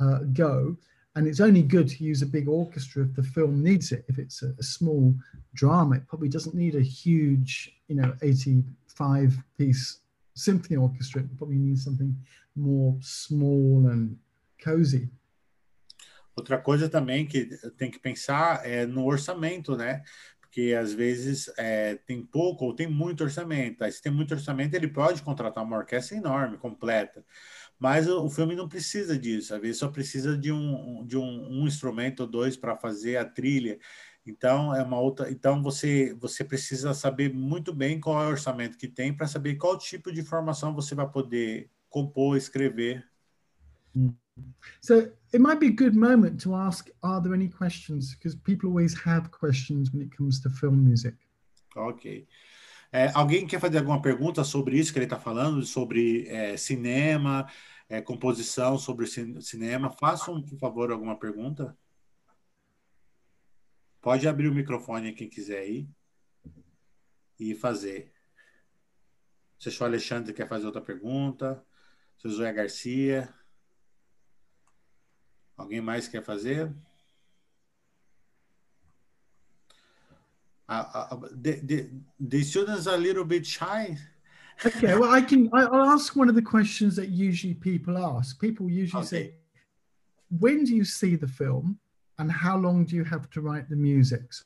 uh, 0.00 0.18
go. 0.32 0.76
And 1.16 1.28
it's 1.28 1.40
only 1.40 1.62
good 1.62 1.88
to 1.88 2.04
use 2.04 2.22
a 2.22 2.26
big 2.26 2.48
orchestra 2.48 3.04
if 3.04 3.14
the 3.14 3.22
film 3.22 3.62
needs 3.62 3.92
it. 3.92 4.04
If 4.08 4.18
it's 4.18 4.42
a, 4.42 4.52
a 4.58 4.62
small 4.62 5.14
drama, 5.54 5.96
it 5.96 6.08
probably 6.08 6.28
doesn't 6.28 6.56
need 6.56 6.74
a 6.74 6.80
huge, 6.80 7.72
you 7.86 7.94
know, 7.94 8.14
85 8.20 9.36
piece 9.56 9.98
symphony 10.34 10.76
orchestra. 10.76 11.22
It 11.22 11.36
probably 11.38 11.56
needs 11.56 11.84
something 11.84 12.16
more 12.56 12.96
small 13.00 13.86
and 13.88 14.18
cozy. 14.60 15.08
Outra 16.36 16.58
coisa 16.58 16.88
também 16.88 17.26
que 17.26 17.46
tem 17.76 17.90
que 17.90 17.98
pensar 17.98 18.66
é 18.66 18.86
no 18.86 19.04
orçamento, 19.06 19.76
né? 19.76 20.02
Porque 20.40 20.74
às 20.78 20.92
vezes 20.92 21.52
é, 21.56 21.96
tem 22.06 22.24
pouco 22.24 22.64
ou 22.64 22.74
tem 22.74 22.86
muito 22.86 23.24
orçamento. 23.24 23.82
Aí, 23.82 23.92
se 23.92 24.02
tem 24.02 24.12
muito 24.12 24.34
orçamento, 24.34 24.74
ele 24.74 24.88
pode 24.88 25.22
contratar 25.22 25.64
uma 25.64 25.76
orquestra 25.76 26.16
enorme, 26.16 26.58
completa. 26.58 27.24
Mas 27.78 28.08
o, 28.08 28.24
o 28.24 28.30
filme 28.30 28.54
não 28.56 28.68
precisa 28.68 29.18
disso. 29.18 29.54
Às 29.54 29.60
vezes 29.60 29.78
só 29.78 29.88
precisa 29.88 30.36
de 30.36 30.52
um, 30.52 31.04
de 31.06 31.16
um, 31.16 31.62
um 31.62 31.66
instrumento 31.66 32.20
ou 32.20 32.26
dois 32.26 32.56
para 32.56 32.76
fazer 32.76 33.16
a 33.16 33.24
trilha. 33.24 33.78
Então 34.26 34.74
é 34.74 34.82
uma 34.82 34.98
outra. 34.98 35.30
Então 35.30 35.62
você 35.62 36.14
você 36.14 36.42
precisa 36.44 36.94
saber 36.94 37.32
muito 37.32 37.72
bem 37.74 38.00
qual 38.00 38.22
é 38.22 38.26
o 38.26 38.30
orçamento 38.30 38.78
que 38.78 38.88
tem 38.88 39.14
para 39.14 39.26
saber 39.26 39.56
qual 39.56 39.76
tipo 39.76 40.12
de 40.12 40.20
informação 40.20 40.74
você 40.74 40.94
vai 40.94 41.08
poder 41.10 41.70
compor, 41.88 42.36
escrever. 42.36 43.06
Hum. 43.94 44.14
It 45.34 45.40
might 45.40 45.58
be 45.58 45.66
a 45.66 45.72
good 45.72 45.96
moment 45.96 46.40
to 46.42 46.54
ask, 46.54 46.88
are 47.02 47.20
there 47.20 47.34
any 47.34 47.48
questions? 47.48 48.14
Because 48.14 48.36
people 48.36 48.68
always 48.68 48.94
have 49.00 49.32
questions 49.32 49.92
when 49.92 50.00
it 50.02 50.16
comes 50.16 50.40
to 50.42 50.48
film 50.48 50.76
music. 50.76 51.16
Ok. 51.74 52.28
É, 52.92 53.10
alguém 53.14 53.44
quer 53.44 53.58
fazer 53.58 53.78
alguma 53.78 54.00
pergunta 54.00 54.44
sobre 54.44 54.78
isso 54.78 54.92
que 54.92 54.98
ele 55.00 55.06
está 55.06 55.18
falando, 55.18 55.60
sobre 55.64 56.28
é, 56.28 56.56
cinema, 56.56 57.50
é, 57.88 58.00
composição, 58.00 58.78
sobre 58.78 59.08
cinema? 59.08 59.90
Façam, 59.90 60.40
por 60.40 60.56
favor, 60.56 60.92
alguma 60.92 61.18
pergunta. 61.18 61.76
Pode 64.00 64.28
abrir 64.28 64.46
o 64.46 64.54
microfone 64.54 65.14
quem 65.14 65.28
quiser 65.28 65.62
aí 65.62 65.88
e 67.40 67.56
fazer. 67.56 68.12
Se 69.58 69.82
o 69.82 69.84
Alexandre 69.84 70.32
quer 70.32 70.46
fazer 70.46 70.66
outra 70.66 70.80
pergunta, 70.80 71.60
se 72.18 72.28
o 72.28 72.30
Zoé 72.30 72.52
Garcia. 72.52 73.34
Alguém 75.56 75.80
mais 75.80 76.08
quer 76.08 76.22
fazer? 76.22 76.72
Uh, 80.68 80.84
uh, 80.94 81.16
the, 81.30 81.60
the, 81.60 81.90
the 82.18 82.42
students 82.42 82.86
are 82.86 82.94
a 82.94 82.98
little 82.98 83.24
bit 83.24 83.46
shy. 83.46 83.96
okay, 84.64 84.96
well, 84.96 85.10
I 85.10 85.20
can. 85.20 85.50
I'll 85.52 85.90
ask 85.90 86.16
one 86.16 86.28
of 86.28 86.34
the 86.34 86.42
questions 86.42 86.96
that 86.96 87.08
usually 87.08 87.54
people 87.54 87.98
ask. 87.98 88.40
People 88.40 88.70
usually 88.70 89.02
okay. 89.02 89.08
say, 89.08 89.34
"When 90.38 90.64
do 90.64 90.74
you 90.74 90.84
see 90.84 91.16
the 91.16 91.28
film, 91.28 91.78
and 92.18 92.30
how 92.30 92.56
long 92.56 92.84
do 92.84 92.96
you 92.96 93.04
have 93.04 93.28
to 93.30 93.40
write 93.40 93.68
the 93.68 93.76
music?" 93.76 94.32
So 94.32 94.44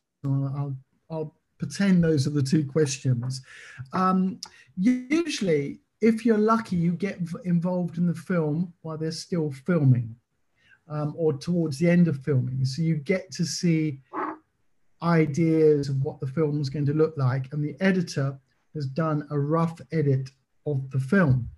I'll, 0.56 0.76
I'll 1.10 1.34
pretend 1.58 2.02
those 2.02 2.26
are 2.26 2.30
the 2.30 2.42
two 2.42 2.64
questions. 2.64 3.42
Um, 3.92 4.40
usually, 4.76 5.80
if 6.00 6.24
you're 6.24 6.38
lucky, 6.38 6.76
you 6.76 6.92
get 6.92 7.18
involved 7.44 7.98
in 7.98 8.06
the 8.06 8.14
film 8.14 8.72
while 8.82 8.96
they're 8.96 9.12
still 9.12 9.50
filming, 9.50 10.16
um, 10.88 11.14
or 11.16 11.32
towards 11.32 11.78
the 11.78 11.88
end 11.88 12.08
of 12.08 12.22
filming. 12.24 12.64
So 12.64 12.82
you 12.82 12.96
get 12.96 13.30
to 13.32 13.44
see 13.44 14.00
ideas 15.02 15.88
of 15.88 16.02
what 16.02 16.20
the 16.20 16.26
film 16.26 16.60
is 16.60 16.70
going 16.70 16.86
to 16.86 16.94
look 16.94 17.14
like, 17.16 17.52
and 17.52 17.62
the 17.62 17.76
editor 17.80 18.38
has 18.74 18.86
done 18.86 19.26
a 19.30 19.38
rough 19.38 19.80
edit 19.92 20.30
of 20.66 20.90
the 20.90 21.00
film. 21.00 21.48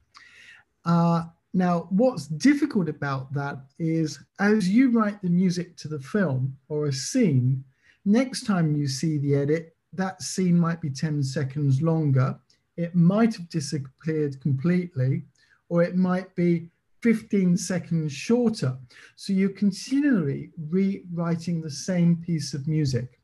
Uh, 0.85 1.25
now, 1.53 1.89
what's 1.91 2.29
difficult 2.29 2.89
about 2.89 3.33
that 3.35 3.59
is 3.79 4.21
as 4.39 4.69
you 4.69 4.91
write 4.91 5.21
the 5.21 5.29
music 5.29 5.77
to 5.79 5.89
the 5.89 5.99
film 5.99 6.57
or 6.69 6.87
a 6.87 6.93
scene, 6.93 7.65
next 8.05 8.47
time 8.47 8.77
you 8.77 8.87
see 8.87 9.19
the 9.19 9.35
edit, 9.35 9.75
that 9.93 10.23
scene 10.23 10.59
might 10.59 10.81
be 10.81 10.91
10 10.91 11.23
seconds 11.23 11.83
longer. 11.83 12.39
It 12.77 12.95
might 12.95 13.35
have 13.35 13.49
disappeared 13.49 14.41
completely, 14.41 15.25
or 15.69 15.83
it 15.83 15.97
might 15.97 16.35
be 16.37 16.69
15 17.03 17.57
seconds 17.57 18.13
shorter. 18.13 18.77
So 19.17 19.33
you're 19.33 19.55
continually 19.55 20.53
rewriting 20.57 21.63
the 21.63 21.71
same 21.71 22.17
piece 22.17 22.55
of 22.55 22.69
music. 22.69 23.21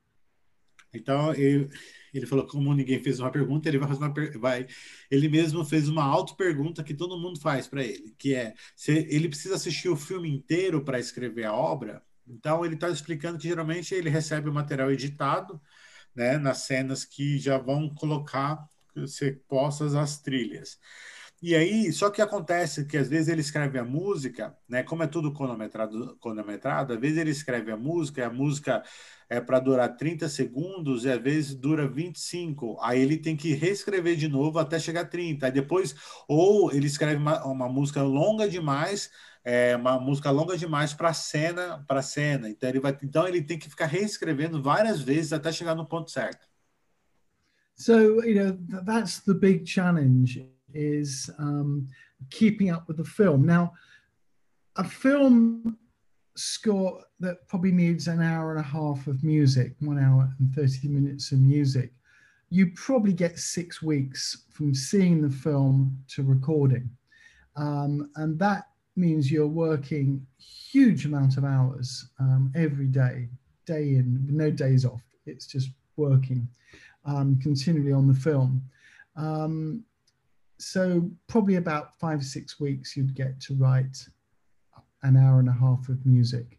Então, 0.95 1.35
ele, 1.35 1.69
ele 2.15 2.27
falou 2.27 2.47
como 2.47 2.75
ninguém 2.75 3.03
fez 3.03 3.21
uma 3.21 3.31
pergunta, 3.31 3.69
ele 3.69 3.79
vai 3.79 3.89
fazer 3.89 4.01
uma 4.01 4.15
vai, 4.39 4.67
ele 5.11 5.29
mesmo 5.29 5.65
fez 5.65 5.89
uma 5.89 6.03
auto-pergunta 6.03 6.83
que 6.83 6.95
todo 6.95 7.19
mundo 7.19 7.39
faz 7.39 7.67
para 7.67 7.85
ele, 7.85 8.15
que 8.19 8.35
é 8.35 8.55
se 8.75 8.93
ele 8.93 9.29
precisa 9.29 9.57
assistir 9.57 9.89
o 9.89 9.97
filme 9.97 10.31
inteiro 10.31 10.83
para 10.83 10.99
escrever 10.99 11.45
a 11.45 11.53
obra. 11.53 12.03
Então, 12.27 12.65
ele 12.65 12.75
está 12.75 12.89
explicando 12.89 13.39
que 13.39 13.49
geralmente 13.49 13.95
ele 13.95 14.09
recebe 14.09 14.49
o 14.49 14.55
material 14.55 14.91
editado, 14.91 15.61
né, 16.15 16.39
nas 16.39 16.59
cenas 16.63 17.05
que 17.05 17.39
já 17.39 17.59
vão 17.59 17.91
colocar 17.91 18.67
ser 19.07 19.43
postas 19.47 19.95
as 19.95 20.19
trilhas. 20.19 20.79
E 21.43 21.55
aí, 21.55 21.93
só 21.93 22.09
que 22.11 22.23
acontece 22.23 22.87
que 22.87 22.97
às 22.97 23.09
vezes 23.09 23.29
ele 23.29 23.43
escreve 23.43 23.79
a 23.79 23.85
música, 23.85 24.57
né? 24.69 24.83
Como 24.83 25.03
é 25.03 25.07
tudo 25.07 25.33
cronometrado, 25.35 26.17
cronometrado 26.17 26.95
às 26.95 26.99
vezes 26.99 27.19
ele 27.19 27.31
escreve 27.31 27.71
a 27.71 27.77
música, 27.77 28.27
a 28.27 28.31
música 28.31 28.83
é 29.29 29.39
para 29.41 29.61
durar 29.61 29.97
30 29.97 30.29
segundos 30.31 31.05
e 31.05 31.11
às 31.11 31.21
vezes 31.21 31.55
dura 31.55 31.87
25. 31.87 32.79
Aí 32.81 33.01
ele 33.01 33.19
tem 33.19 33.37
que 33.37 33.53
reescrever 33.55 34.17
de 34.17 34.29
novo 34.29 34.59
até 34.59 34.79
chegar 34.79 35.03
a 35.03 35.05
30. 35.05 35.47
Aí 35.47 35.53
depois, 35.53 35.95
ou 36.27 36.73
ele 36.73 36.87
escreve 36.87 37.17
uma, 37.17 37.45
uma 37.45 37.69
música 37.69 38.03
longa 38.03 38.49
demais, 38.49 39.11
é, 39.45 39.77
uma 39.77 40.01
música 40.01 40.31
longa 40.31 40.57
demais 40.57 40.95
para 40.95 41.13
cena, 41.13 41.85
para 41.87 42.01
cena. 42.03 42.49
Então 42.49 42.69
ele 42.69 42.81
vai, 42.81 42.97
então 43.03 43.29
ele 43.29 43.43
tem 43.43 43.59
que 43.59 43.69
ficar 43.69 43.87
reescrevendo 43.87 44.63
várias 44.63 45.03
vezes 45.03 45.33
até 45.35 45.53
chegar 45.53 45.75
no 45.75 45.87
ponto 45.87 46.11
certo. 46.11 46.47
So, 47.79 48.25
you 48.25 48.35
know, 48.35 48.83
that's 48.85 49.21
the 49.21 49.35
big 49.35 49.67
challenge 49.67 50.56
is 50.77 51.31
um, 51.39 51.89
keeping 52.31 52.71
up 52.71 52.87
with 52.89 52.99
the 52.99 53.05
film. 53.05 53.47
Now, 53.47 53.73
a 54.77 54.85
film 54.85 55.79
score 56.37 57.03
that 57.21 57.49
probably 57.49 57.73
needs 57.73 58.09
an 58.09 58.23
hour 58.23 58.51
and 58.51 58.61
a 58.61 58.69
half 58.69 59.07
of 59.07 59.25
music, 59.25 59.75
one 59.81 59.99
hour 59.99 60.31
and 60.39 60.55
30 60.55 60.89
minutes 60.89 61.33
of 61.33 61.39
music, 61.39 61.93
you 62.51 62.71
probably 62.75 63.13
get 63.13 63.39
six 63.39 63.83
weeks 63.83 64.45
from 64.51 64.75
seeing 64.75 65.21
the 65.21 65.31
film 65.31 65.99
to 66.09 66.23
recording. 66.23 66.89
Um, 67.57 68.11
and 68.17 68.39
that 68.39 68.69
means 68.95 69.31
you're 69.31 69.47
working 69.47 70.27
huge 70.39 71.07
amount 71.07 71.37
of 71.37 71.45
hours 71.45 72.11
um, 72.21 72.53
every 72.55 72.87
day, 72.87 73.29
day 73.67 73.95
in, 73.95 74.27
no 74.31 74.51
days 74.51 74.85
off. 74.85 75.03
It's 75.27 75.47
just 75.47 75.71
working 75.97 76.47
um, 77.05 77.39
continually 77.41 77.93
on 77.93 78.07
the 78.07 78.15
film. 78.15 78.63
So 80.59 81.11
probably 81.27 81.57
about 81.57 81.99
five, 81.99 82.25
six 82.25 82.59
weeks 82.59 82.97
you'd 82.97 83.15
get 83.15 83.41
to 83.43 83.55
write 83.55 83.97
an 85.03 85.17
hour 85.17 85.39
and 85.39 85.49
a 85.49 85.53
half 85.53 85.89
of 85.89 86.05
music, 86.07 86.59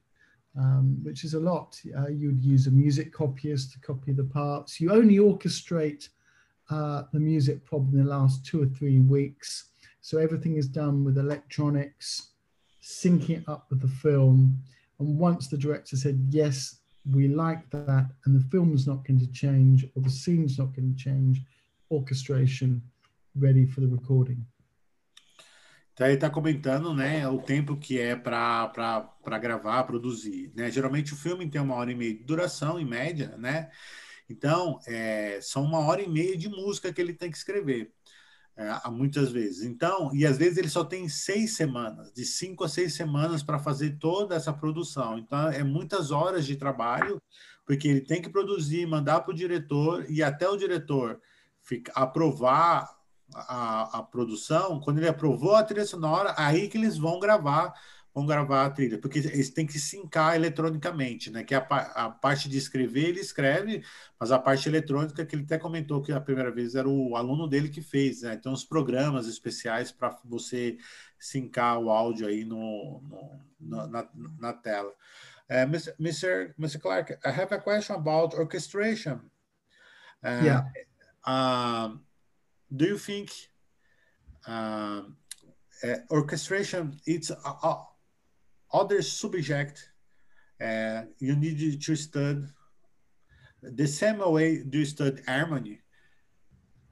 um, 0.58 0.98
which 1.04 1.24
is 1.24 1.34
a 1.34 1.40
lot. 1.40 1.80
Uh, 1.98 2.08
you'd 2.08 2.44
use 2.44 2.68
a 2.68 2.72
music 2.72 3.12
copyist 3.12 3.74
to 3.74 3.80
copy 3.80 4.12
the 4.14 4.24
parts. 4.24 4.80
You 4.80 4.92
only 4.92 5.18
orchestrate 5.18 6.10
uh, 6.70 7.04
the 7.12 7.20
music 7.20 7.66
probably 7.66 8.00
in 8.00 8.06
the 8.06 8.12
last 8.12 8.46
two 8.46 8.62
or 8.62 8.68
three 8.68 9.00
weeks. 9.00 9.70
So 10.02 10.20
everything 10.20 10.58
is 10.58 10.68
done 10.68 11.04
with 11.04 11.18
electronics, 11.18 12.30
syncing 12.82 13.30
it 13.30 13.44
up 13.50 13.66
with 13.70 13.82
the 13.82 13.88
film. 13.88 14.58
And 15.00 15.18
once 15.18 15.48
the 15.48 15.58
director 15.58 15.96
said, 15.96 16.28
yes, 16.30 16.78
we 17.14 17.28
like 17.28 17.70
that, 17.72 18.10
and 18.26 18.36
the 18.36 18.46
film's 18.50 18.86
not 18.86 19.06
going 19.06 19.20
to 19.20 19.32
change, 19.32 19.86
or 19.96 20.02
the 20.02 20.10
scene's 20.10 20.60
not 20.60 20.76
going 20.76 20.94
to 20.94 21.04
change, 21.04 21.42
orchestration 21.90 22.82
ready 23.40 23.66
for 23.68 23.82
the 23.82 23.88
recording. 23.88 24.46
Então 25.94 26.06
ele 26.06 26.16
está 26.16 26.30
comentando, 26.30 26.94
né, 26.94 27.28
o 27.28 27.42
tempo 27.42 27.76
que 27.76 28.00
é 28.00 28.16
para 28.16 29.40
gravar, 29.42 29.84
produzir, 29.84 30.52
né? 30.56 30.70
Geralmente 30.70 31.14
o 31.14 31.18
filme 31.18 31.50
tem 31.50 31.60
uma 31.60 31.74
hora 31.74 31.92
e 31.92 31.96
meia 31.96 32.14
de 32.14 32.24
duração, 32.24 32.80
em 32.80 32.86
média, 32.86 33.36
né? 33.38 33.72
Então 34.30 34.80
é, 34.86 35.40
são 35.42 35.64
uma 35.64 35.80
hora 35.80 36.00
e 36.00 36.08
meia 36.08 36.38
de 36.38 36.50
música 36.50 36.94
que 36.94 37.02
ele 37.02 37.14
tem 37.14 37.32
que 37.32 37.38
escrever, 37.38 37.92
é, 38.56 38.90
muitas 38.92 39.32
vezes. 39.32 39.64
Então, 39.64 40.14
e 40.14 40.24
às 40.24 40.38
vezes 40.38 40.60
ele 40.60 40.70
só 40.70 40.84
tem 40.84 41.10
seis 41.10 41.56
semanas, 41.56 42.14
de 42.14 42.26
cinco 42.26 42.64
a 42.64 42.70
seis 42.70 42.94
semanas 42.94 43.42
para 43.42 43.58
fazer 43.58 43.98
toda 43.98 44.36
essa 44.36 44.54
produção. 44.54 45.18
Então 45.18 45.50
é 45.50 45.64
muitas 45.64 46.12
horas 46.12 46.46
de 46.46 46.58
trabalho, 46.58 47.20
porque 47.66 47.88
ele 47.88 48.02
tem 48.02 48.22
que 48.22 48.30
produzir, 48.30 48.86
mandar 48.86 49.22
para 49.22 49.32
o 49.32 49.36
diretor 49.36 50.06
e 50.08 50.22
até 50.22 50.48
o 50.48 50.56
diretor 50.56 51.20
ficar, 51.64 51.94
aprovar 51.94 52.97
a, 53.34 54.00
a, 54.00 54.04
produção, 54.04 54.80
quando 54.80 54.98
ele 55.00 55.08
aprovou 55.08 55.56
a 55.56 55.64
trilha 55.64 55.86
sonora, 55.86 56.34
aí 56.38 56.68
que 56.68 56.78
eles 56.78 56.98
vão 56.98 57.20
gravar, 57.20 57.74
vão 58.14 58.26
gravar 58.26 58.66
a 58.66 58.70
trilha, 58.70 58.98
porque 58.98 59.20
eles 59.20 59.50
têm 59.50 59.68
que 59.68 59.78
sincar 59.78 60.36
eletronicamente, 60.36 61.30
né? 61.30 61.44
Que 61.44 61.54
a, 61.54 61.60
a 61.60 62.10
parte 62.10 62.50
de 62.50 62.58
escrever 62.58 63.10
ele 63.10 63.20
escreve, 63.20 63.84
mas 64.20 64.32
a 64.32 64.40
parte 64.40 64.68
eletrônica 64.68 65.26
que 65.26 65.36
ele 65.36 65.44
até 65.44 65.58
comentou 65.58 66.02
que 66.02 66.12
a 66.12 66.22
primeira 66.22 66.52
vez 66.52 66.74
era 66.74 66.88
o 66.88 67.16
aluno 67.16 67.48
dele 67.48 67.70
que 67.70 67.82
fez, 67.82 68.22
né? 68.22 68.34
Então 68.34 68.54
os 68.54 68.64
programas 68.64 69.28
especiais 69.28 69.92
para 69.92 70.18
você 70.26 70.78
sincar 71.20 71.78
o 71.80 71.90
áudio 71.90 72.28
aí 72.28 72.44
no, 72.44 73.02
no 73.60 73.88
na, 73.88 74.08
na, 74.40 74.54
tela. 74.54 74.92
Uh, 75.50 75.64
Mr. 75.68 75.94
Mr. 76.00 76.54
Mr. 76.58 76.80
Clark, 76.80 77.14
I 77.24 77.30
have 77.30 77.54
a 77.54 77.60
question 77.60 77.96
about 77.96 78.36
orchestration. 78.36 79.20
Uh, 80.24 80.44
yeah. 80.44 80.66
Um, 81.26 82.07
do 82.76 82.86
you 82.86 82.98
think 82.98 83.32
um, 84.48 85.18
uh, 85.84 85.96
orchestration 86.12 87.00
it's 87.06 87.30
a, 87.30 87.36
a 87.36 87.84
other 88.74 89.02
subject 89.02 89.90
uh, 90.62 91.04
you 91.20 91.36
need 91.36 91.82
to 91.82 91.96
study 91.96 92.44
the 93.62 93.88
same 93.88 94.20
way 94.20 94.64
do 94.64 94.80
you 94.80 94.86
study 94.86 95.22
harmony? 95.28 95.80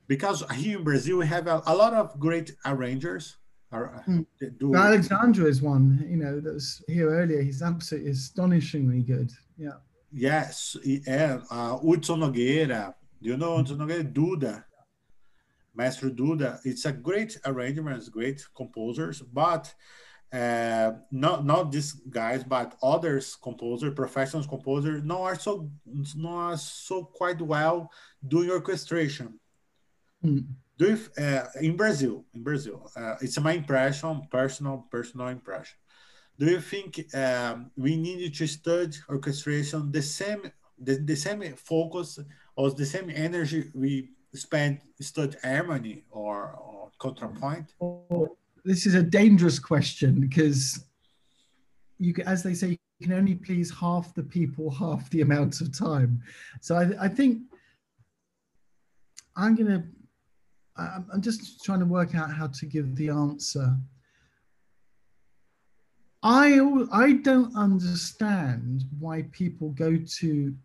Because 0.08 0.44
here 0.54 0.78
in 0.78 0.84
brazil 0.84 1.18
we 1.18 1.28
have 1.28 1.48
a, 1.48 1.62
a 1.66 1.76
lot 1.76 1.94
of 1.94 2.20
great 2.20 2.56
arrangers 2.66 3.38
mm. 3.74 4.26
do 4.60 4.76
alexandra 4.76 5.46
is 5.46 5.62
one 5.62 6.06
you 6.08 6.18
know 6.18 6.40
that 6.40 6.54
was 6.54 6.84
here 6.88 7.10
earlier. 7.10 7.42
He's 7.42 7.62
absolutely 7.62 8.12
astonishingly 8.12 9.02
good. 9.02 9.32
Yeah. 9.58 9.78
Yes 10.12 10.78
yeah 10.84 11.40
uh, 11.50 11.78
Hudson 11.78 12.20
Nogueira. 12.20 12.94
You 13.20 13.38
know 13.38 13.58
Hudson 13.58 13.80
Nogueira? 13.80 14.14
Duda 14.14 14.64
Maestro 15.76 16.10
Duda. 16.10 16.60
It's 16.64 16.86
a 16.86 16.92
great 16.92 17.38
arrangement, 17.46 18.10
great 18.12 18.42
composers, 18.56 19.22
but 19.22 19.74
uh, 20.34 20.92
not 21.12 21.46
not 21.46 21.72
these 21.72 21.94
guys, 21.94 22.44
but 22.44 22.76
others 22.82 23.36
composer, 23.36 23.92
professional 23.92 24.44
composer, 24.44 25.02
not 25.02 25.22
are 25.22 25.40
so 25.40 25.70
not 26.16 26.56
so 26.60 27.04
quite 27.04 27.42
well 27.42 27.92
doing 28.28 28.50
orchestration. 28.50 29.40
Mm. 30.24 30.46
Do 30.78 30.90
you, 30.90 31.24
uh, 31.24 31.46
in 31.62 31.78
Brazil, 31.78 32.26
in 32.34 32.44
Brazil, 32.44 32.92
uh, 32.98 33.16
it's 33.22 33.40
my 33.40 33.54
impression, 33.54 34.28
personal, 34.30 34.86
personal 34.92 35.28
impression. 35.28 35.78
Do 36.38 36.48
you 36.48 36.60
think 36.60 37.16
um, 37.16 37.72
we 37.78 37.96
need 37.96 38.34
to 38.36 38.48
study 38.48 38.98
orchestration 39.10 39.90
the 39.90 40.02
same, 40.02 40.52
the, 40.78 40.96
the 40.98 41.16
same 41.16 41.42
focus 41.56 42.20
or 42.58 42.72
the 42.72 42.86
same 42.86 43.10
energy 43.10 43.72
we 43.74 44.10
spend 44.36 44.80
study 45.00 45.38
harmony 45.44 46.04
or, 46.12 46.54
or 46.54 46.92
contrapoint? 47.00 47.68
Oh, 47.82 48.38
this 48.64 48.86
is 48.86 48.96
a 48.96 49.04
dangerous 49.04 49.60
question 49.60 50.20
because 50.20 50.86
you, 52.00 52.14
as 52.26 52.44
they 52.44 52.54
say, 52.54 52.70
you 53.00 53.08
can 53.08 53.14
only 53.14 53.36
please 53.36 53.72
half 53.72 54.14
the 54.14 54.24
people 54.24 54.72
half 54.72 55.10
the 55.10 55.22
amount 55.22 55.62
of 55.62 55.78
time. 55.78 56.22
So 56.62 56.76
I, 56.76 57.06
I 57.06 57.08
think 57.08 57.42
I'm 59.36 59.56
going 59.56 59.68
to, 59.68 59.84
I'm 60.78 61.22
just 61.22 61.64
trying 61.64 61.80
to 61.80 61.86
work 61.86 62.16
out 62.16 62.32
how 62.32 62.48
to 62.48 62.66
give 62.66 62.96
the 62.96 63.10
answer. 63.10 63.78
I, 66.24 66.60
I 66.92 67.14
don't 67.14 67.56
understand 67.56 68.84
why 69.00 69.24
people 69.32 69.70
go 69.70 69.98
to 70.20 70.56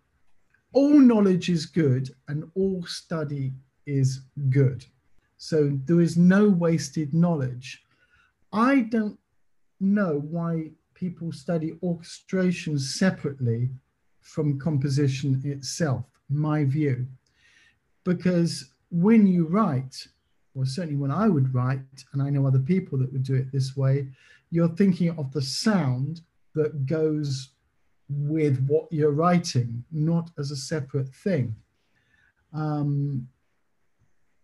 all 0.72 0.98
knowledge 0.98 1.48
is 1.48 1.66
good 1.66 2.10
and 2.28 2.48
all 2.54 2.84
study 2.84 3.52
is 3.86 4.22
good. 4.50 4.84
So 5.36 5.78
there 5.86 6.00
is 6.00 6.16
no 6.16 6.48
wasted 6.48 7.14
knowledge. 7.14 7.82
I 8.52 8.80
don't 8.80 9.18
know 9.80 10.20
why 10.30 10.70
people 10.94 11.32
study 11.32 11.78
orchestration 11.82 12.78
separately 12.78 13.70
from 14.20 14.58
composition 14.60 15.40
itself, 15.44 16.04
my 16.28 16.64
view. 16.64 17.06
Because 18.04 18.70
when 18.90 19.26
you 19.26 19.46
write, 19.46 20.06
or 20.54 20.66
certainly 20.66 20.96
when 20.96 21.10
I 21.10 21.28
would 21.28 21.54
write, 21.54 22.04
and 22.12 22.22
I 22.22 22.30
know 22.30 22.46
other 22.46 22.58
people 22.58 22.98
that 22.98 23.12
would 23.12 23.22
do 23.22 23.34
it 23.34 23.50
this 23.50 23.76
way, 23.76 24.08
you're 24.50 24.68
thinking 24.68 25.10
of 25.18 25.32
the 25.32 25.42
sound 25.42 26.20
that 26.54 26.86
goes 26.86 27.49
with 28.10 28.58
what 28.66 28.90
you're 28.90 29.12
writing, 29.12 29.84
not 29.92 30.30
as 30.38 30.50
a 30.50 30.56
separate 30.56 31.08
thing. 31.08 31.54
Um, 32.52 33.28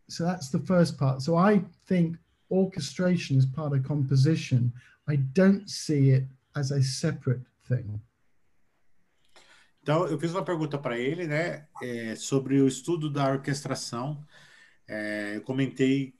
so 0.08 0.24
that's 0.24 0.50
the 0.50 0.60
first 0.60 0.96
part. 0.96 1.22
So 1.22 1.36
I 1.36 1.62
think 1.86 2.16
orchestration 2.50 3.36
is 3.36 3.46
part 3.46 3.72
of 3.72 3.82
composition. 3.82 4.72
I 5.08 5.16
don't 5.16 5.68
see 5.68 6.10
it 6.10 6.24
as 6.54 6.70
a 6.70 6.82
separate 6.82 7.44
thing. 7.68 8.00
Então, 9.82 10.06
eu 10.08 10.18
fiz 10.18 10.32
uma 10.32 10.44
pergunta 10.44 10.76
para 10.76 10.98
ele, 10.98 11.28
né, 11.28 11.68
é, 11.80 12.16
sobre 12.16 12.60
o 12.60 12.66
estudo 12.66 13.08
da 13.08 13.30
orquestração. 13.30 14.20
É, 14.88 15.36
eu 15.36 15.42
comentei, 15.42 16.12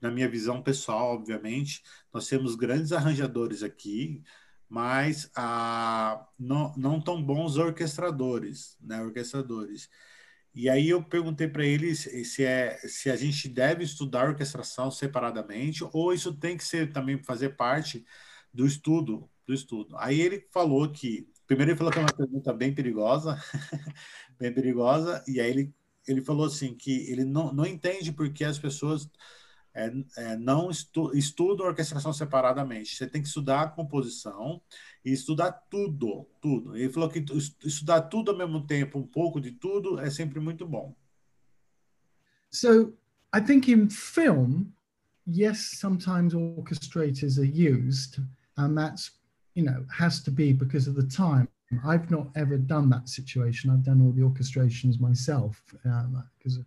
na 0.00 0.08
minha 0.08 0.28
visão 0.28 0.62
pessoal, 0.62 1.14
obviamente, 1.14 1.82
nós 2.12 2.28
temos 2.28 2.54
grandes 2.54 2.92
arranjadores 2.92 3.64
aqui, 3.64 4.22
mas 4.68 5.30
ah, 5.34 6.26
não, 6.38 6.74
não 6.76 7.00
tão 7.00 7.22
bons 7.22 7.56
orquestradores, 7.56 8.76
né, 8.80 9.00
orquestradores. 9.02 9.88
E 10.54 10.68
aí 10.68 10.88
eu 10.88 11.02
perguntei 11.02 11.48
para 11.48 11.64
ele 11.64 11.94
se, 11.94 12.44
é, 12.44 12.76
se 12.78 13.10
a 13.10 13.16
gente 13.16 13.48
deve 13.48 13.84
estudar 13.84 14.28
orquestração 14.28 14.90
separadamente 14.90 15.84
ou 15.92 16.12
isso 16.12 16.34
tem 16.34 16.56
que 16.56 16.64
ser 16.64 16.92
também 16.92 17.22
fazer 17.22 17.50
parte 17.50 18.04
do 18.52 18.66
estudo 18.66 19.30
do 19.46 19.54
estudo. 19.54 19.96
Aí 19.98 20.20
ele 20.20 20.46
falou 20.52 20.90
que, 20.90 21.26
primeiro 21.46 21.72
ele 21.72 21.78
falou 21.78 21.92
que 21.92 21.98
é 21.98 22.02
uma 22.02 22.12
pergunta 22.12 22.52
bem 22.52 22.74
perigosa, 22.74 23.38
bem 24.38 24.52
perigosa, 24.52 25.24
e 25.26 25.40
aí 25.40 25.48
ele, 25.48 25.74
ele 26.06 26.20
falou 26.22 26.46
assim 26.46 26.74
que 26.74 27.10
ele 27.10 27.24
não, 27.24 27.52
não 27.52 27.64
entende 27.64 28.12
porque 28.12 28.44
as 28.44 28.58
pessoas 28.58 29.08
é, 29.78 29.92
é, 30.16 30.36
não 30.36 30.70
estu, 30.70 31.16
estudam 31.16 31.66
orquestração 31.66 32.12
separadamente. 32.12 32.96
Você 32.96 33.06
tem 33.06 33.22
que 33.22 33.28
estudar 33.28 33.62
a 33.62 33.68
composição 33.68 34.60
e 35.04 35.12
estudar 35.12 35.52
tudo, 35.70 36.26
tudo. 36.40 36.76
Ele 36.76 36.92
falou 36.92 37.08
que 37.08 37.24
estudar 37.64 38.02
tudo 38.02 38.32
ao 38.32 38.36
mesmo 38.36 38.66
tempo, 38.66 38.98
um 38.98 39.06
pouco 39.06 39.40
de 39.40 39.52
tudo, 39.52 39.98
é 40.00 40.10
sempre 40.10 40.40
muito 40.40 40.66
bom. 40.66 40.94
So, 42.50 42.94
I 43.34 43.40
think 43.40 43.70
in 43.70 43.88
film, 43.90 44.72
yes, 45.26 45.78
sometimes 45.78 46.34
orchestrators 46.34 47.38
are 47.38 47.44
used, 47.44 48.22
and 48.56 48.74
that's 48.74 49.18
you 49.58 49.64
know, 49.64 49.84
has 49.90 50.22
to 50.22 50.30
be 50.30 50.52
because 50.52 50.86
of 50.86 50.94
the 50.94 51.06
time. 51.06 51.48
I've 51.84 52.10
not 52.10 52.28
ever 52.36 52.56
done 52.56 52.88
that 52.90 53.08
situation. 53.08 53.70
I've 53.70 53.82
done 53.82 54.00
all 54.00 54.12
the 54.12 54.22
orchestrations 54.22 55.00
myself 55.00 55.60
because 56.38 56.58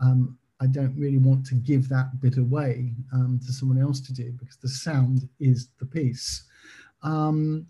um, 0.00 0.08
um, 0.08 0.38
I 0.60 0.66
don't 0.66 0.96
really 0.96 1.18
want 1.18 1.46
to 1.46 1.54
give 1.54 1.88
that 1.88 2.20
bit 2.20 2.36
away 2.36 2.92
um, 3.12 3.40
to 3.46 3.52
someone 3.52 3.80
else 3.80 4.00
to 4.00 4.12
do 4.12 4.32
because 4.32 4.56
the 4.56 4.68
sound 4.68 5.28
is 5.38 5.68
the 5.78 5.86
piece. 5.86 6.44
Um, 7.02 7.66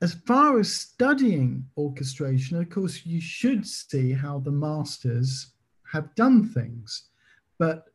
as 0.00 0.14
far 0.14 0.58
as 0.58 0.72
studying 0.72 1.64
orchestration, 1.76 2.58
of 2.58 2.70
course, 2.70 3.04
you 3.04 3.20
should 3.20 3.66
see 3.66 4.12
how 4.12 4.38
the 4.38 4.50
masters 4.50 5.52
have 5.92 6.14
done 6.14 6.48
things, 6.48 7.10
but 7.58 7.86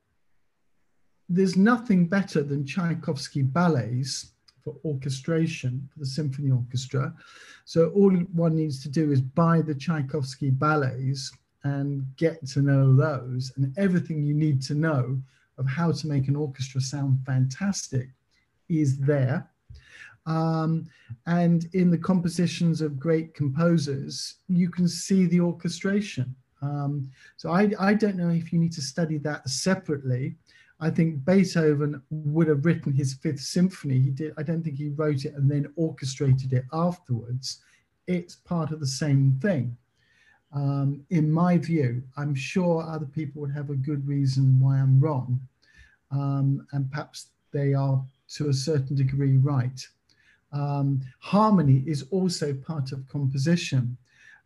there's 1.27 1.57
nothing 1.57 2.07
better 2.07 2.43
than 2.43 2.65
Tchaikovsky 2.65 3.41
ballets 3.41 4.31
for 4.63 4.75
orchestration 4.85 5.89
for 5.91 5.99
the 5.99 6.05
symphony 6.05 6.51
orchestra. 6.51 7.13
So 7.65 7.89
all 7.89 8.11
one 8.11 8.55
needs 8.55 8.81
to 8.83 8.89
do 8.89 9.11
is 9.11 9.21
buy 9.21 9.61
the 9.61 9.75
Tchaikovsky 9.75 10.51
ballets 10.51 11.31
and 11.63 12.05
get 12.17 12.45
to 12.47 12.61
know 12.61 12.95
those 12.95 13.51
and 13.55 13.73
everything 13.77 14.23
you 14.23 14.33
need 14.33 14.61
to 14.61 14.75
know 14.75 15.19
of 15.57 15.67
how 15.67 15.91
to 15.91 16.07
make 16.07 16.27
an 16.27 16.35
orchestra 16.35 16.79
sound 16.79 17.19
fantastic 17.25 18.09
is 18.69 18.97
there. 18.99 19.49
Um, 20.25 20.87
and 21.25 21.67
in 21.73 21.89
the 21.89 21.97
compositions 21.97 22.81
of 22.81 22.99
great 22.99 23.33
composers, 23.33 24.35
you 24.49 24.69
can 24.69 24.87
see 24.87 25.25
the 25.25 25.39
orchestration. 25.39 26.35
Um, 26.61 27.09
so 27.37 27.51
I, 27.51 27.71
I 27.79 27.93
don't 27.93 28.17
know 28.17 28.29
if 28.29 28.51
you 28.51 28.59
need 28.59 28.73
to 28.73 28.81
study 28.81 29.17
that 29.19 29.47
separately 29.49 30.35
I 30.79 30.89
think 30.89 31.25
Beethoven 31.25 32.01
would 32.09 32.47
have 32.47 32.65
written 32.65 32.93
his 32.93 33.15
Fifth 33.15 33.39
Symphony. 33.39 33.99
He 33.99 34.11
did. 34.11 34.33
I 34.37 34.43
don't 34.43 34.63
think 34.63 34.77
he 34.77 34.89
wrote 34.89 35.25
it 35.25 35.33
and 35.33 35.49
then 35.49 35.71
orchestrated 35.75 36.53
it 36.53 36.65
afterwards. 36.71 37.61
It's 38.05 38.35
part 38.35 38.71
of 38.71 38.79
the 38.79 38.87
same 38.87 39.39
thing. 39.41 39.75
Um, 40.53 41.05
in 41.09 41.31
my 41.31 41.57
view, 41.57 42.03
I'm 42.15 42.33
sure 42.33 42.81
other 42.81 43.05
people 43.05 43.41
would 43.41 43.51
have 43.51 43.69
a 43.69 43.75
good 43.75 44.07
reason 44.07 44.59
why 44.59 44.77
I'm 44.77 44.99
wrong, 44.99 45.39
um, 46.11 46.65
and 46.71 46.89
perhaps 46.89 47.27
they 47.51 47.73
are 47.73 48.03
to 48.35 48.49
a 48.49 48.53
certain 48.53 48.95
degree 48.95 49.37
right. 49.37 49.85
Um, 50.51 51.01
harmony 51.19 51.83
is 51.85 52.05
also 52.11 52.53
part 52.53 52.91
of 52.91 53.07
composition, 53.07 53.97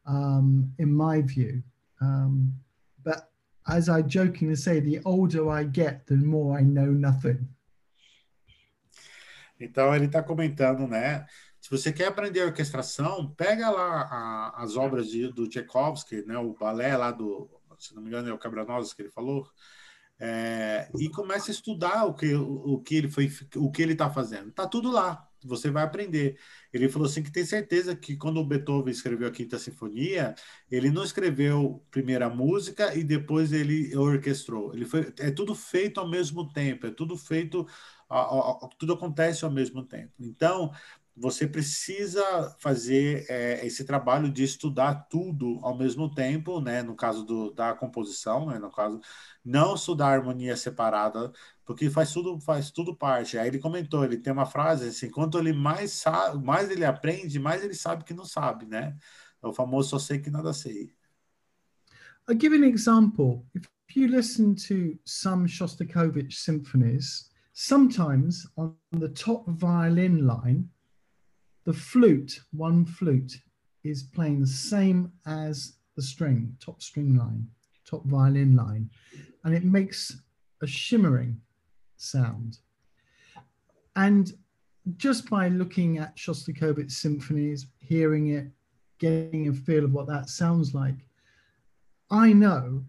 um, 0.06 0.74
in 0.80 0.92
my 0.92 1.22
view. 1.22 1.62
Um, 2.02 2.54
but 3.04 3.30
as 3.68 3.90
I 3.90 4.02
jokingly 4.02 4.56
say, 4.56 4.80
the 4.80 5.00
older 5.06 5.50
I 5.50 5.64
get, 5.64 6.08
the 6.08 6.16
more 6.16 6.58
I 6.58 6.64
know 6.64 6.92
nothing. 6.92 7.48
Então 9.60 9.94
ele 9.94 10.06
está 10.06 10.24
comentando, 10.24 10.88
né? 10.88 11.28
Você 11.72 11.92
quer 11.92 12.08
aprender 12.08 12.44
orquestração, 12.44 13.34
pega 13.34 13.70
lá 13.70 14.02
a, 14.02 14.64
as 14.64 14.76
obras 14.76 15.08
de, 15.08 15.32
do 15.32 15.48
Tchaikovsky, 15.48 16.26
né? 16.26 16.38
O 16.38 16.54
balé 16.54 16.96
lá 16.98 17.12
do, 17.12 17.50
se 17.80 17.96
não 17.96 18.02
me 18.02 18.10
engano, 18.10 18.30
é 18.30 18.34
o 18.34 18.38
Cabranosas 18.38 18.94
que 18.94 19.02
ele 19.02 19.10
falou, 19.10 19.50
é, 20.20 20.90
e 21.00 21.10
comece 21.10 21.50
a 21.50 21.54
estudar 21.54 22.06
o 22.06 22.14
que, 22.14 22.36
o, 22.36 22.74
o 22.74 22.82
que 22.82 22.96
ele 22.96 23.10
foi, 23.10 23.32
o 23.56 23.72
que 23.72 23.82
ele 23.82 23.94
está 23.94 24.10
fazendo. 24.10 24.52
Tá 24.52 24.68
tudo 24.68 24.92
lá 24.92 25.28
você 25.44 25.70
vai 25.70 25.84
aprender. 25.84 26.38
Ele 26.72 26.90
falou 26.90 27.08
assim 27.08 27.24
que 27.24 27.32
tem 27.32 27.46
certeza 27.46 27.96
que 27.96 28.16
quando 28.16 28.40
o 28.40 28.46
Beethoven 28.46 28.92
escreveu 28.92 29.28
a 29.28 29.32
Quinta 29.32 29.58
Sinfonia, 29.58 30.36
ele 30.70 30.90
não 30.90 31.04
escreveu 31.04 31.84
primeiro 31.90 32.26
a 32.26 32.30
música 32.30 32.96
e 32.96 33.04
depois 33.04 33.52
ele 33.52 33.96
orquestrou. 33.96 34.74
Ele 34.74 34.86
foi, 34.86 35.14
é 35.20 35.32
tudo 35.32 35.56
feito 35.56 36.00
ao 36.00 36.08
mesmo 36.08 36.52
tempo, 36.52 36.88
é 36.88 36.92
tudo 36.92 37.18
feito, 37.18 37.68
tudo 38.78 38.94
acontece 38.94 39.44
ao 39.44 39.52
mesmo 39.52 39.84
tempo. 39.84 40.14
Então, 40.20 40.72
você 41.16 41.46
precisa 41.46 42.56
fazer 42.60 43.26
é, 43.30 43.66
esse 43.66 43.84
trabalho 43.84 44.32
de 44.32 44.44
estudar 44.44 45.08
tudo 45.10 45.60
ao 45.62 45.78
mesmo 45.78 46.14
tempo, 46.14 46.62
né? 46.62 46.82
No 46.82 46.96
caso 46.96 47.26
do, 47.26 47.52
da 47.52 47.74
composição, 47.74 48.48
né? 48.48 48.58
No 48.58 48.72
caso, 48.72 49.00
não 49.44 49.76
estudar 49.76 50.08
harmonia 50.08 50.56
separada, 50.56 51.32
porque 51.66 51.90
faz 51.90 52.14
tudo, 52.14 52.40
faz 52.40 52.72
tudo 52.72 52.96
parte. 52.96 53.38
Aí 53.38 53.48
ele 53.48 53.60
comentou, 53.60 54.04
ele 54.04 54.18
tem 54.18 54.32
uma 54.32 54.46
frase 54.46 54.88
assim: 54.88 55.10
quanto 55.10 55.38
ele 55.38 55.54
mais 55.54 55.92
sabe, 55.92 56.44
mais 56.44 56.70
ele 56.72 56.86
aprende, 56.86 57.40
mais 57.40 57.64
ele 57.64 57.76
sabe 57.76 58.04
que 58.04 58.14
não 58.14 58.26
sabe, 58.26 58.66
né? 58.66 58.98
É 59.44 59.48
o 59.48 59.54
famoso 59.54 59.90
só 59.90 60.00
sei 60.00 60.20
que 60.20 60.30
nada 60.30 60.54
sei. 60.54 60.94
I'll 62.30 62.40
give 62.40 62.56
an 62.56 62.66
example. 62.66 63.46
If 63.54 63.68
you 63.96 64.08
listen 64.08 64.56
to 64.68 64.98
some 65.04 65.48
Shostakovich 65.48 66.38
symphonies, 66.38 67.30
sometimes 67.54 68.48
on 68.56 68.76
the 68.98 69.10
top 69.10 69.50
violin 69.52 70.26
line 70.26 70.70
the 71.66 71.74
flute, 71.74 72.40
one 72.52 72.86
flute, 72.86 73.38
is 73.84 74.04
playing 74.04 74.42
the 74.42 74.48
same 74.48 75.12
as 75.26 75.78
the 75.96 76.02
string, 76.02 76.56
top 76.60 76.82
string 76.82 77.16
line, 77.16 77.48
top 77.86 78.06
violin 78.06 78.56
line, 78.56 78.90
and 79.44 79.54
it 79.54 79.64
makes 79.64 80.22
a 80.62 80.68
shimmering 80.68 81.40
sound. 81.98 82.60
And 83.96 84.34
just 84.98 85.30
by 85.30 85.50
looking 85.50 85.98
at 85.98 86.16
Shostakovich's 86.16 86.98
symphonies, 86.98 87.68
hearing 87.80 88.30
it, 88.30 88.48
getting 89.00 89.48
a 89.48 89.54
feel 89.54 89.84
of 89.84 89.94
what 89.94 90.08
that 90.08 90.30
sounds 90.30 90.74
like, 90.74 90.96
I 92.10 92.34
know 92.34 92.84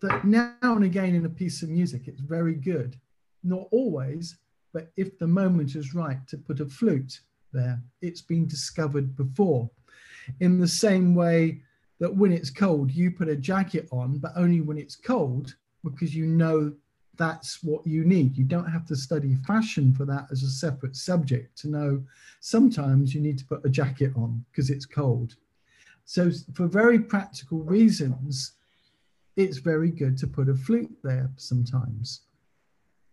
that 0.00 0.24
now 0.24 0.56
and 0.62 0.84
again 0.84 1.14
in 1.14 1.26
a 1.26 1.30
piece 1.30 1.62
of 1.62 1.68
music, 1.68 2.06
it's 2.06 2.20
very 2.20 2.54
good. 2.54 2.98
Not 3.42 3.68
always, 3.70 4.38
but 4.72 4.90
if 4.96 5.18
the 5.18 5.26
moment 5.26 5.76
is 5.76 5.94
right 5.94 6.26
to 6.28 6.36
put 6.36 6.60
a 6.60 6.66
flute 6.66 7.20
there, 7.54 7.80
it's 8.02 8.20
been 8.20 8.46
discovered 8.46 9.16
before. 9.16 9.70
In 10.40 10.58
the 10.58 10.68
same 10.68 11.14
way 11.14 11.62
that 12.00 12.14
when 12.14 12.32
it's 12.32 12.50
cold, 12.50 12.90
you 12.90 13.10
put 13.10 13.28
a 13.28 13.36
jacket 13.36 13.88
on, 13.92 14.18
but 14.18 14.32
only 14.36 14.60
when 14.60 14.76
it's 14.78 14.96
cold 14.96 15.54
because 15.82 16.14
you 16.14 16.26
know 16.26 16.72
that's 17.16 17.62
what 17.62 17.86
you 17.86 18.04
need. 18.04 18.36
You 18.36 18.44
don't 18.44 18.70
have 18.70 18.86
to 18.86 18.96
study 18.96 19.36
fashion 19.46 19.94
for 19.94 20.04
that 20.06 20.26
as 20.30 20.42
a 20.42 20.50
separate 20.50 20.96
subject 20.96 21.56
to 21.58 21.68
know 21.68 22.02
sometimes 22.40 23.14
you 23.14 23.20
need 23.20 23.38
to 23.38 23.44
put 23.44 23.64
a 23.64 23.70
jacket 23.70 24.12
on 24.16 24.44
because 24.50 24.70
it's 24.70 24.86
cold. 24.86 25.36
So, 26.04 26.30
for 26.54 26.66
very 26.66 26.98
practical 26.98 27.60
reasons, 27.60 28.52
it's 29.36 29.58
very 29.58 29.90
good 29.90 30.18
to 30.18 30.26
put 30.26 30.48
a 30.48 30.54
flute 30.54 30.96
there 31.02 31.30
sometimes. 31.36 32.22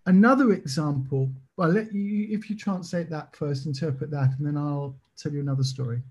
Another 0.05 0.51
example, 0.51 1.31
well, 1.61 1.71
let 1.71 1.93
you, 1.93 2.27
if 2.31 2.49
you 2.49 2.55
translate 2.55 3.09
that 3.09 3.35
first, 3.35 3.67
interpret 3.67 4.09
that, 4.11 4.31
and 4.37 4.45
then 4.45 4.57
I'll 4.57 4.95
tell 5.15 5.31
you 5.31 5.41
another 5.41 5.63
story. 5.63 6.01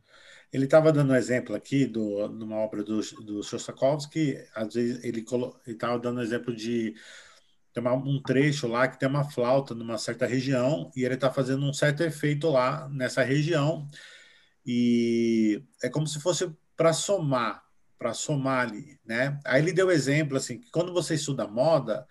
Ele 0.52 0.64
estava 0.64 0.92
dando 0.92 1.12
um 1.12 1.16
exemplo 1.16 1.54
aqui 1.54 1.86
do 1.86 2.28
numa 2.28 2.56
obra 2.56 2.82
do, 2.82 3.00
do 3.24 3.42
Shostakovsky, 3.42 4.36
às 4.54 4.74
vezes 4.74 5.04
ele 5.04 5.24
estava 5.66 5.98
dando 5.98 6.18
um 6.18 6.22
exemplo 6.22 6.54
de 6.54 6.94
tem 7.72 7.86
um 7.86 8.20
trecho 8.20 8.66
lá 8.66 8.88
que 8.88 8.98
tem 8.98 9.08
uma 9.08 9.22
flauta 9.24 9.74
numa 9.74 9.96
certa 9.96 10.26
região 10.26 10.90
e 10.96 11.04
ele 11.04 11.14
está 11.14 11.30
fazendo 11.30 11.64
um 11.64 11.72
certo 11.72 12.02
efeito 12.02 12.48
lá 12.48 12.88
nessa 12.88 13.22
região 13.22 13.88
e 14.66 15.62
é 15.82 15.88
como 15.88 16.06
se 16.06 16.20
fosse 16.20 16.50
para 16.76 16.92
somar, 16.92 17.62
para 17.96 18.12
somar 18.12 18.68
ali, 18.68 18.98
né? 19.04 19.38
Aí 19.44 19.62
ele 19.62 19.72
deu 19.72 19.88
exemplo 19.88 20.36
assim 20.36 20.58
que 20.58 20.68
quando 20.72 20.92
você 20.92 21.14
estuda 21.14 21.46
moda, 21.46 22.04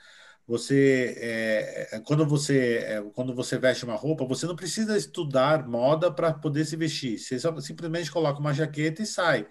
você 0.50 1.16
é, 1.20 2.02
quando 2.04 2.26
você 2.26 2.78
é, 2.78 3.04
quando 3.14 3.36
você 3.36 3.56
veste 3.60 3.86
uma 3.86 3.94
roupa, 3.94 4.26
você 4.26 4.48
não 4.48 4.56
precisa 4.56 4.98
estudar 4.98 5.68
moda 5.68 6.12
para 6.12 6.34
poder 6.34 6.66
se 6.66 6.76
vestir. 6.76 7.20
Você 7.20 7.40
só, 7.40 7.56
simplesmente 7.60 8.10
coloca 8.10 8.40
uma 8.40 8.52
jaqueta 8.52 9.04
e 9.04 9.06
sai. 9.06 9.48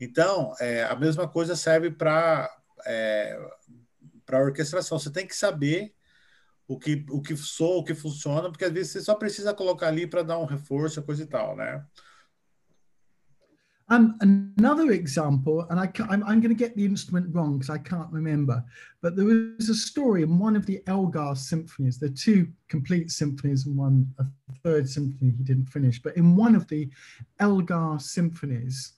Então, 0.00 0.54
é, 0.58 0.84
a 0.84 0.96
mesma 0.96 1.28
coisa 1.28 1.54
serve 1.54 1.90
para 1.90 2.50
é, 2.86 3.38
para 4.24 4.42
orquestração. 4.42 4.98
Você 4.98 5.12
tem 5.12 5.26
que 5.26 5.36
saber 5.36 5.94
o 6.66 6.78
que, 6.78 7.04
o 7.10 7.20
que 7.20 7.36
soa, 7.36 7.80
o 7.80 7.84
que 7.84 7.94
funciona, 7.94 8.50
porque 8.50 8.64
às 8.64 8.72
vezes 8.72 8.92
você 8.92 9.02
só 9.02 9.14
precisa 9.14 9.52
colocar 9.52 9.88
ali 9.88 10.06
para 10.06 10.22
dar 10.22 10.38
um 10.38 10.46
reforço, 10.46 11.02
coisa 11.02 11.24
e 11.24 11.26
tal, 11.26 11.54
né? 11.54 11.84
Um, 13.92 14.16
another 14.22 14.92
example, 14.92 15.66
and 15.68 15.78
I 15.78 15.92
I'm, 16.08 16.24
I'm 16.24 16.40
going 16.40 16.48
to 16.48 16.54
get 16.54 16.74
the 16.74 16.84
instrument 16.86 17.26
wrong 17.34 17.58
because 17.58 17.68
I 17.68 17.76
can't 17.76 18.10
remember, 18.10 18.64
but 19.02 19.16
there 19.16 19.26
was 19.26 19.68
a 19.68 19.74
story 19.74 20.22
in 20.22 20.38
one 20.38 20.56
of 20.56 20.64
the 20.64 20.82
Elgar 20.86 21.34
symphonies. 21.34 21.98
There 21.98 22.08
are 22.08 22.14
two 22.14 22.48
complete 22.68 23.10
symphonies 23.10 23.66
and 23.66 23.76
one 23.76 24.08
a 24.18 24.24
third 24.64 24.88
symphony 24.88 25.34
he 25.36 25.44
didn't 25.44 25.66
finish. 25.66 26.00
But 26.00 26.16
in 26.16 26.34
one 26.36 26.54
of 26.54 26.66
the 26.68 26.88
Elgar 27.38 27.98
symphonies, 27.98 28.94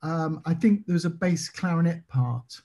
um, 0.00 0.40
I 0.46 0.54
think 0.54 0.86
there's 0.86 1.04
a 1.04 1.10
bass 1.10 1.50
clarinet 1.50 2.08
part, 2.08 2.62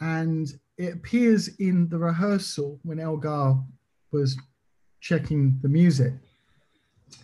and 0.00 0.48
it 0.78 0.94
appears 0.94 1.48
in 1.58 1.86
the 1.90 1.98
rehearsal 1.98 2.80
when 2.82 2.98
Elgar 2.98 3.58
was 4.10 4.38
checking 5.00 5.58
the 5.60 5.68
music. 5.68 6.14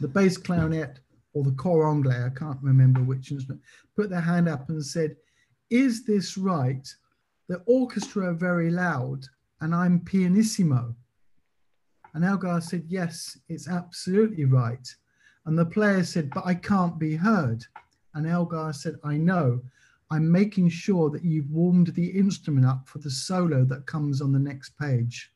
The 0.03 0.09
bass 0.09 0.37
clarinet 0.37 0.99
or 1.33 1.45
the 1.45 1.53
cor 1.53 1.89
anglais, 1.89 2.25
I 2.25 2.31
can't 2.31 2.59
remember 2.63 3.03
which 3.03 3.31
instrument, 3.31 3.63
put 3.97 4.11
their 4.11 4.21
hand 4.21 4.49
up 4.49 4.69
and 4.69 4.85
said, 4.85 5.17
Is 5.71 6.05
this 6.05 6.37
right? 6.37 6.87
The 7.49 7.63
orchestra 7.67 8.31
are 8.31 8.35
very 8.35 8.71
loud 8.71 9.27
and 9.61 9.75
I'm 9.75 10.01
pianissimo. 10.01 10.95
And 12.15 12.25
Elgar 12.25 12.61
said, 12.61 12.85
Yes, 12.89 13.39
it's 13.49 13.69
absolutely 13.69 14.45
right. 14.45 14.87
And 15.47 15.59
the 15.59 15.67
player 15.67 16.05
said, 16.05 16.31
But 16.31 16.47
I 16.47 16.55
can't 16.55 16.99
be 16.99 17.17
heard. 17.17 17.65
And 18.15 18.27
Elgar 18.27 18.73
said, 18.73 18.97
I 19.05 19.17
know. 19.17 19.61
I'm 20.11 20.31
making 20.31 20.71
sure 20.71 21.09
that 21.11 21.25
you've 21.25 21.51
warmed 21.51 21.95
the 21.95 22.09
instrument 22.09 22.67
up 22.67 22.89
for 22.89 22.99
the 22.99 23.11
solo 23.11 23.65
that 23.67 23.87
comes 23.87 24.21
on 24.21 24.33
the 24.33 24.41
next 24.41 24.77
page. 24.77 25.31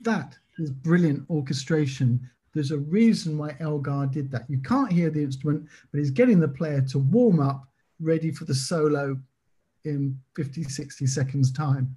That 0.00 0.36
is 0.58 0.70
brilliant 0.70 1.28
orchestration. 1.30 2.28
There's 2.52 2.72
a 2.72 2.78
reason 2.78 3.38
why 3.38 3.56
Elgar 3.60 4.10
did 4.10 4.30
that. 4.32 4.44
You 4.48 4.58
can't 4.58 4.90
hear 4.90 5.10
the 5.10 5.22
instrument, 5.22 5.68
but 5.90 5.98
he's 5.98 6.10
getting 6.10 6.40
the 6.40 6.48
player 6.48 6.80
to 6.92 6.98
warm 6.98 7.38
up, 7.40 7.68
ready 8.00 8.32
for 8.32 8.44
the 8.44 8.54
solo 8.54 9.18
in 9.84 10.18
50, 10.34 10.64
60 10.64 11.06
seconds 11.06 11.52
time. 11.52 11.96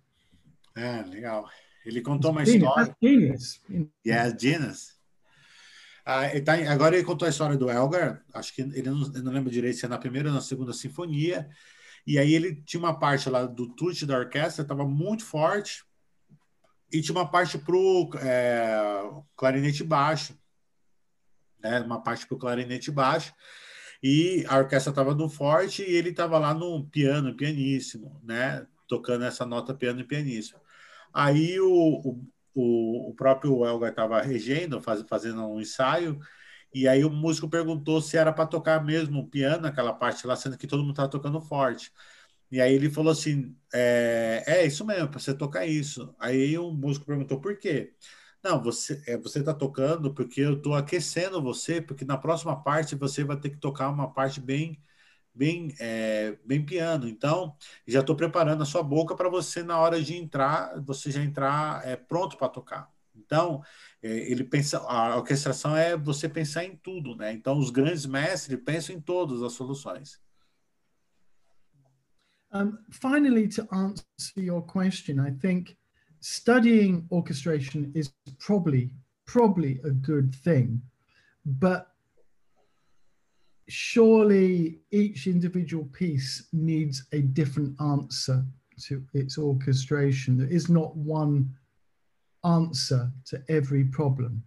É, 0.75 1.03
legal. 1.03 1.49
Ele 1.85 2.01
contou 2.01 2.31
uma 2.31 2.43
história. 2.43 2.95
Genius. 3.01 3.59
Yeah, 4.05 4.35
genius. 4.37 4.93
Ah, 6.05 6.27
ele 6.27 6.41
tá, 6.41 6.53
agora 6.71 6.95
ele 6.95 7.05
contou 7.05 7.25
a 7.25 7.29
história 7.29 7.55
do 7.55 7.69
Elgar, 7.69 8.21
acho 8.33 8.53
que 8.53 8.61
ele 8.61 8.89
não, 8.89 8.99
não 8.99 9.31
lembro 9.31 9.49
direito 9.49 9.77
se 9.77 9.85
é 9.85 9.87
na 9.87 9.97
primeira 9.97 10.27
ou 10.27 10.35
na 10.35 10.41
segunda 10.41 10.73
sinfonia, 10.73 11.49
e 12.05 12.19
aí 12.19 12.33
ele 12.33 12.61
tinha 12.65 12.79
uma 12.79 12.99
parte 12.99 13.29
lá 13.29 13.45
do 13.45 13.73
tute 13.73 14.05
da 14.05 14.17
orquestra, 14.17 14.63
estava 14.63 14.85
muito 14.85 15.23
forte, 15.23 15.85
e 16.91 17.01
tinha 17.01 17.17
uma 17.17 17.29
parte 17.29 17.57
para 17.57 17.75
o 17.75 18.09
é, 18.21 19.09
clarinete 19.37 19.81
baixo, 19.81 20.37
né, 21.63 21.79
uma 21.81 22.01
parte 22.01 22.27
para 22.27 22.35
o 22.35 22.39
clarinete 22.39 22.91
baixo, 22.91 23.33
e 24.01 24.45
a 24.49 24.57
orquestra 24.57 24.91
estava 24.91 25.15
no 25.15 25.29
forte 25.29 25.81
e 25.81 25.95
ele 25.95 26.09
estava 26.09 26.37
lá 26.37 26.53
no 26.53 26.85
piano, 26.87 27.35
pianíssimo, 27.35 28.19
né, 28.23 28.65
tocando 28.87 29.23
essa 29.25 29.45
nota 29.45 29.73
piano 29.73 30.05
pianíssimo. 30.05 30.59
Aí 31.13 31.59
o, 31.59 32.19
o, 32.53 33.09
o 33.09 33.13
próprio 33.15 33.65
Elgar 33.65 33.91
estava 33.91 34.21
regendo, 34.21 34.81
faz, 34.81 35.01
fazendo 35.07 35.47
um 35.47 35.61
ensaio, 35.61 36.19
e 36.73 36.87
aí 36.87 37.05
o 37.05 37.09
músico 37.09 37.49
perguntou 37.49 38.01
se 38.01 38.17
era 38.17 38.33
para 38.33 38.47
tocar 38.47 38.83
mesmo 38.83 39.19
o 39.19 39.27
piano, 39.29 39.67
aquela 39.67 39.93
parte 39.93 40.25
lá, 40.25 40.35
sendo 40.35 40.57
que 40.57 40.67
todo 40.67 40.81
mundo 40.81 40.91
estava 40.91 41.09
tocando 41.09 41.39
forte. 41.41 41.91
E 42.51 42.61
aí 42.61 42.73
ele 42.73 42.89
falou 42.89 43.11
assim: 43.11 43.55
é, 43.73 44.43
é 44.45 44.65
isso 44.65 44.85
mesmo, 44.85 45.09
para 45.09 45.19
você 45.19 45.33
tocar 45.35 45.65
isso. 45.65 46.15
Aí 46.19 46.57
o 46.57 46.71
músico 46.71 47.05
perguntou 47.05 47.39
por 47.41 47.57
quê? 47.57 47.93
Não, 48.43 48.61
você 48.61 49.01
é, 49.07 49.17
você 49.17 49.39
está 49.39 49.53
tocando 49.53 50.13
porque 50.13 50.41
eu 50.41 50.53
estou 50.57 50.75
aquecendo 50.75 51.41
você, 51.41 51.81
porque 51.81 52.03
na 52.03 52.17
próxima 52.17 52.61
parte 52.61 52.95
você 52.95 53.23
vai 53.23 53.37
ter 53.39 53.49
que 53.49 53.57
tocar 53.57 53.89
uma 53.89 54.11
parte 54.11 54.41
bem 54.41 54.79
bem, 55.33 55.73
é, 55.79 56.37
bem 56.45 56.63
piano. 56.63 57.07
Então, 57.07 57.55
já 57.87 58.01
estou 58.01 58.15
preparando 58.15 58.61
a 58.63 58.65
sua 58.65 58.83
boca 58.83 59.15
para 59.15 59.29
você, 59.29 59.63
na 59.63 59.79
hora 59.79 60.01
de 60.01 60.15
entrar, 60.15 60.79
você 60.81 61.11
já 61.11 61.23
entrar 61.23 61.85
é, 61.87 61.95
pronto 61.95 62.37
para 62.37 62.49
tocar. 62.49 62.91
Então, 63.15 63.63
é, 64.01 64.09
ele 64.09 64.43
pensa, 64.43 64.79
a 64.79 65.17
orquestração 65.17 65.75
é 65.75 65.97
você 65.97 66.29
pensar 66.29 66.63
em 66.65 66.75
tudo, 66.75 67.15
né? 67.15 67.33
Então, 67.33 67.57
os 67.57 67.69
grandes 67.69 68.05
mestres 68.05 68.59
pensam 68.63 68.95
em 68.95 69.01
todas 69.01 69.41
as 69.41 69.53
soluções. 69.53 70.21
Um, 72.51 72.77
finally, 72.91 73.47
to 73.47 73.67
answer 73.71 74.37
your 74.37 74.61
question, 74.61 75.19
I 75.19 75.31
think 75.31 75.75
studying 76.23 77.05
orchestration 77.11 77.91
is 77.93 78.11
probably 78.39 78.89
probably 79.25 79.79
a 79.83 79.89
good 79.89 80.33
thing, 80.35 80.81
but 81.45 81.91
surely 83.67 84.79
each 84.91 85.27
individual 85.27 85.85
piece 85.85 86.47
needs 86.53 87.05
a 87.11 87.19
different 87.21 87.79
answer 87.81 88.45
to 88.79 89.03
its 89.13 89.37
orchestration. 89.37 90.37
There 90.37 90.47
is 90.47 90.69
not 90.69 90.95
one 90.95 91.53
answer 92.45 93.11
to 93.25 93.43
every 93.49 93.83
problem. 93.85 94.43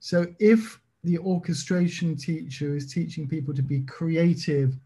So 0.00 0.26
if 0.38 0.80
the 1.04 1.18
orchestration 1.18 2.16
teacher 2.16 2.74
is 2.74 2.92
teaching 2.92 3.28
people 3.28 3.54
to 3.54 3.62
be 3.62 3.82
creative 3.82 4.76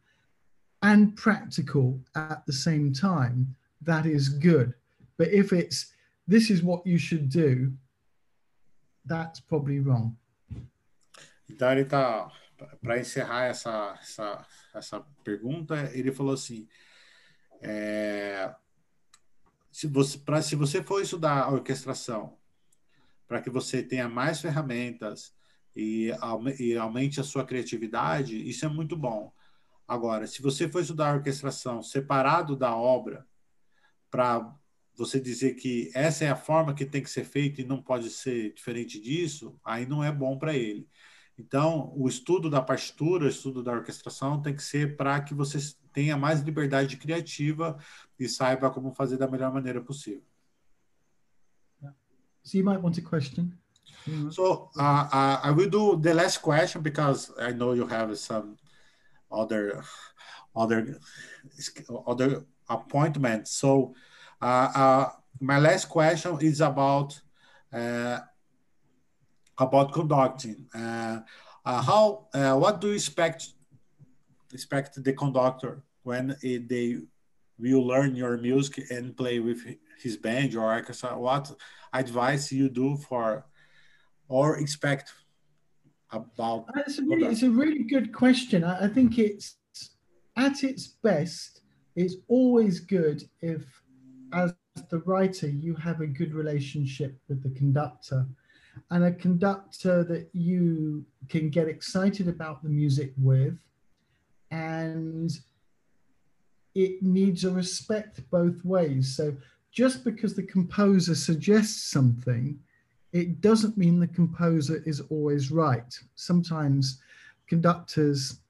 and 0.82 1.16
practical 1.16 2.00
at 2.16 2.44
the 2.46 2.52
same 2.52 2.92
time, 2.92 3.54
that 3.82 4.04
is 4.04 4.28
good. 4.28 4.74
But 5.16 5.28
if 5.28 5.52
it's 5.52 5.92
this 6.28 6.50
is 6.50 6.62
what 6.62 6.82
you 6.88 6.98
should 6.98 7.28
do, 7.28 7.72
that's 9.06 9.40
probably 9.40 9.80
wrong. 9.80 10.16
Então 11.48 11.72
ele 11.72 11.82
está 11.82 12.30
para 12.80 12.98
encerrar 12.98 13.44
essa, 13.46 13.96
essa, 14.00 14.46
essa 14.74 15.00
pergunta, 15.24 15.90
ele 15.94 16.12
falou 16.12 16.34
assim: 16.34 16.68
é, 17.60 18.54
se, 19.70 19.86
você, 19.86 20.18
pra, 20.18 20.42
se 20.42 20.56
você 20.56 20.82
for 20.82 21.00
estudar 21.00 21.44
a 21.44 21.50
orquestração 21.50 22.36
para 23.26 23.40
que 23.40 23.50
você 23.50 23.82
tenha 23.82 24.08
mais 24.08 24.40
ferramentas 24.40 25.34
e, 25.76 26.10
e 26.58 26.76
aumente 26.76 27.20
a 27.20 27.24
sua 27.24 27.44
criatividade, 27.44 28.48
isso 28.48 28.64
é 28.64 28.68
muito 28.68 28.96
bom. 28.96 29.32
Agora, 29.86 30.26
se 30.26 30.42
você 30.42 30.68
for 30.68 30.80
estudar 30.80 31.14
orquestração 31.14 31.82
separado 31.82 32.56
da 32.56 32.74
obra, 32.76 33.26
para 34.10 34.54
você 34.98 35.20
dizer 35.20 35.54
que 35.54 35.90
essa 35.94 36.24
é 36.24 36.28
a 36.28 36.36
forma 36.36 36.74
que 36.74 36.84
tem 36.84 37.02
que 37.02 37.10
ser 37.10 37.24
feita 37.24 37.60
e 37.60 37.64
não 37.64 37.80
pode 37.80 38.10
ser 38.10 38.52
diferente 38.52 39.00
disso, 39.00 39.58
aí 39.64 39.86
não 39.86 40.02
é 40.02 40.10
bom 40.10 40.36
para 40.36 40.54
ele. 40.54 40.88
Então, 41.38 41.92
o 41.96 42.08
estudo 42.08 42.50
da 42.50 42.60
partitura, 42.60 43.24
o 43.24 43.28
estudo 43.28 43.62
da 43.62 43.72
orquestração 43.72 44.42
tem 44.42 44.56
que 44.56 44.62
ser 44.62 44.96
para 44.96 45.20
que 45.20 45.32
você 45.32 45.58
tenha 45.92 46.16
mais 46.16 46.40
liberdade 46.40 46.96
criativa 46.96 47.78
e 48.18 48.28
saiba 48.28 48.70
como 48.70 48.92
fazer 48.92 49.16
da 49.16 49.28
melhor 49.28 49.52
maneira 49.52 49.80
possível. 49.80 50.24
So 52.42 52.56
you 52.56 52.64
might 52.64 52.82
want 52.82 52.98
a 52.98 53.02
question. 53.02 53.52
So 54.30 54.70
uh, 54.76 55.08
uh, 55.12 55.40
I 55.44 55.50
will 55.50 55.68
do 55.68 55.96
the 55.96 56.14
last 56.14 56.40
question 56.40 56.82
because 56.82 57.30
I 57.38 57.52
know 57.52 57.74
you 57.74 57.86
have 57.86 58.16
some 58.16 58.56
other 59.30 59.84
other 60.56 60.98
other 62.06 62.44
appointments. 62.68 63.52
So 63.52 63.94
my 64.40 65.58
last 65.58 65.88
question 65.88 66.38
is 66.40 66.60
about 66.60 67.20
uh, 67.72 68.18
about 69.58 69.92
conducting. 69.92 70.66
Uh, 70.74 71.20
how 71.64 72.28
what 72.32 72.80
do 72.80 72.88
you 72.88 72.94
expect 72.94 73.48
expect 74.52 75.02
the 75.02 75.12
conductor 75.12 75.82
when 76.02 76.36
it, 76.42 76.68
they 76.68 76.98
will 77.58 77.86
learn 77.86 78.14
your 78.14 78.38
music 78.38 78.90
and 78.90 79.16
play 79.16 79.40
with 79.40 79.60
his 80.02 80.16
band 80.16 80.54
or 80.54 80.72
orchestra? 80.72 81.18
What 81.18 81.52
advice 81.92 82.52
you 82.52 82.68
do 82.68 82.96
for 82.96 83.44
or 84.28 84.58
expect 84.58 85.12
about? 86.10 86.66
Uh, 86.68 86.82
it's 86.86 86.98
a 86.98 87.02
really, 87.02 87.26
it's 87.26 87.42
a 87.42 87.50
really 87.50 87.82
good 87.82 88.12
question. 88.12 88.64
I, 88.64 88.84
I 88.84 88.88
think 88.88 89.18
it's 89.18 89.56
at 90.36 90.62
its 90.62 90.86
best. 90.86 91.62
It's 91.96 92.16
always 92.28 92.80
good 92.80 93.24
if, 93.40 93.64
as 94.32 94.54
the 94.90 94.98
writer, 95.00 95.48
you 95.48 95.74
have 95.76 96.00
a 96.00 96.06
good 96.06 96.34
relationship 96.34 97.18
with 97.28 97.42
the 97.42 97.50
conductor 97.50 98.26
and 98.90 99.04
a 99.04 99.12
conductor 99.12 100.04
that 100.04 100.28
you 100.32 101.04
can 101.28 101.50
get 101.50 101.68
excited 101.68 102.28
about 102.28 102.62
the 102.62 102.68
music 102.68 103.12
with 103.16 103.58
and 104.50 105.32
it 106.74 107.02
needs 107.02 107.44
a 107.44 107.50
respect 107.50 108.20
both 108.30 108.64
ways 108.64 109.16
so 109.16 109.34
just 109.72 110.04
because 110.04 110.34
the 110.34 110.44
composer 110.44 111.14
suggests 111.14 111.90
something 111.90 112.56
it 113.12 113.40
doesn't 113.40 113.76
mean 113.76 113.98
the 113.98 114.06
composer 114.06 114.82
is 114.84 115.00
always 115.10 115.50
right. 115.50 115.98
Sometimes 116.14 117.00
conductors, 117.46 118.40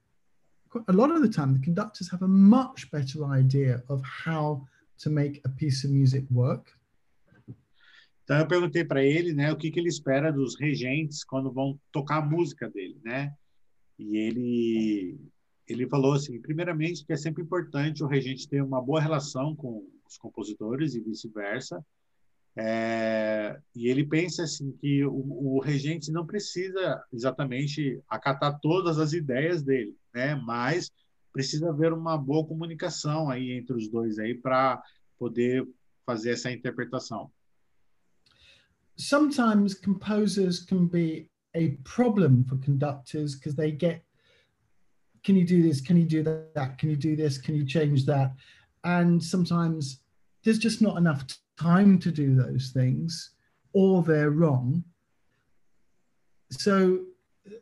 a 0.89 0.93
lot 0.93 1.11
of 1.11 1.23
the 1.23 1.29
time, 1.29 1.55
the 1.55 1.65
conductors 1.65 2.11
have 2.11 2.23
a 2.23 2.29
much 2.29 2.91
better 2.91 3.25
idea 3.25 3.83
of 3.89 4.03
how 4.03 4.67
to 4.99 5.11
make 5.11 5.41
a 5.45 5.49
piece 5.49 5.87
of 5.87 5.95
music 5.95 6.27
work. 6.33 6.71
Então 8.25 8.39
eu 8.39 8.47
perguntei 8.47 8.85
para 8.85 9.03
ele, 9.03 9.33
né, 9.33 9.51
o 9.51 9.57
que, 9.57 9.71
que 9.71 9.81
ele 9.81 9.89
espera 9.89 10.31
dos 10.31 10.59
regentes 10.59 11.25
quando 11.25 11.51
vão 11.51 11.81
tocar 11.91 12.19
a 12.19 12.25
música 12.25 12.69
dele, 12.69 13.01
né? 13.03 13.35
E 13.99 14.17
ele 14.19 15.19
ele 15.67 15.87
falou 15.89 16.15
assim, 16.15 16.41
primeiramente 16.41 17.05
que 17.05 17.13
é 17.13 17.17
sempre 17.17 17.43
importante 17.43 18.03
o 18.03 18.07
regente 18.07 18.49
ter 18.49 18.63
uma 18.63 18.81
boa 18.81 19.01
relação 19.01 19.55
com 19.55 19.87
os 20.07 20.17
compositores 20.17 20.95
e 20.95 21.01
vice-versa, 21.01 21.85
é, 22.61 23.57
e 23.75 23.87
ele 23.89 24.05
pensa 24.05 24.43
assim 24.43 24.73
que 24.73 25.05
o, 25.05 25.57
o, 25.57 25.61
regente 25.61 26.11
não 26.11 26.27
precisa 26.27 27.01
exatamente 27.13 28.03
acatar 28.09 28.59
todas 28.61 28.99
as 28.99 29.13
ideias 29.13 29.63
dele, 29.63 29.97
né? 30.13 30.35
Mas 30.35 30.91
precisa 31.33 31.71
haver 31.71 31.93
uma 31.93 32.17
boa 32.17 32.47
comunicação 32.47 33.31
aí 33.31 33.53
entre 33.53 33.75
os 33.77 33.89
dois 33.89 34.19
aí 34.19 34.35
para 34.35 34.83
poder 35.19 35.67
fazer 36.07 36.31
essa 36.31 36.51
interpretação. 36.51 37.31
Sometimes 38.97 39.75
composers 39.75 40.61
can 40.61 40.87
be 40.87 41.31
a 41.55 41.77
problem 41.85 42.45
for 42.45 42.59
conductors 42.59 43.35
because 43.35 43.57
they 43.57 43.71
get 43.71 44.05
can 45.23 45.35
you 45.35 45.45
do 45.45 45.63
this 45.63 45.81
can 45.81 45.97
you 45.97 46.07
do 46.07 46.23
that 46.23 46.77
can 46.79 46.91
you 46.91 46.97
do 46.97 47.17
this 47.17 47.39
can 47.39 47.55
you 47.55 47.65
change 47.65 48.05
that 48.07 48.35
and 48.85 49.23
sometimes 49.23 50.01
there's 50.45 50.59
just 50.59 50.81
not 50.81 50.97
enough 50.97 51.25
time 51.59 51.99
to 51.99 52.11
do 52.11 52.35
those 52.35 52.71
things 52.71 53.31
or 53.73 54.03
they're 54.03 54.31
wrong. 54.31 54.85
So 56.51 57.01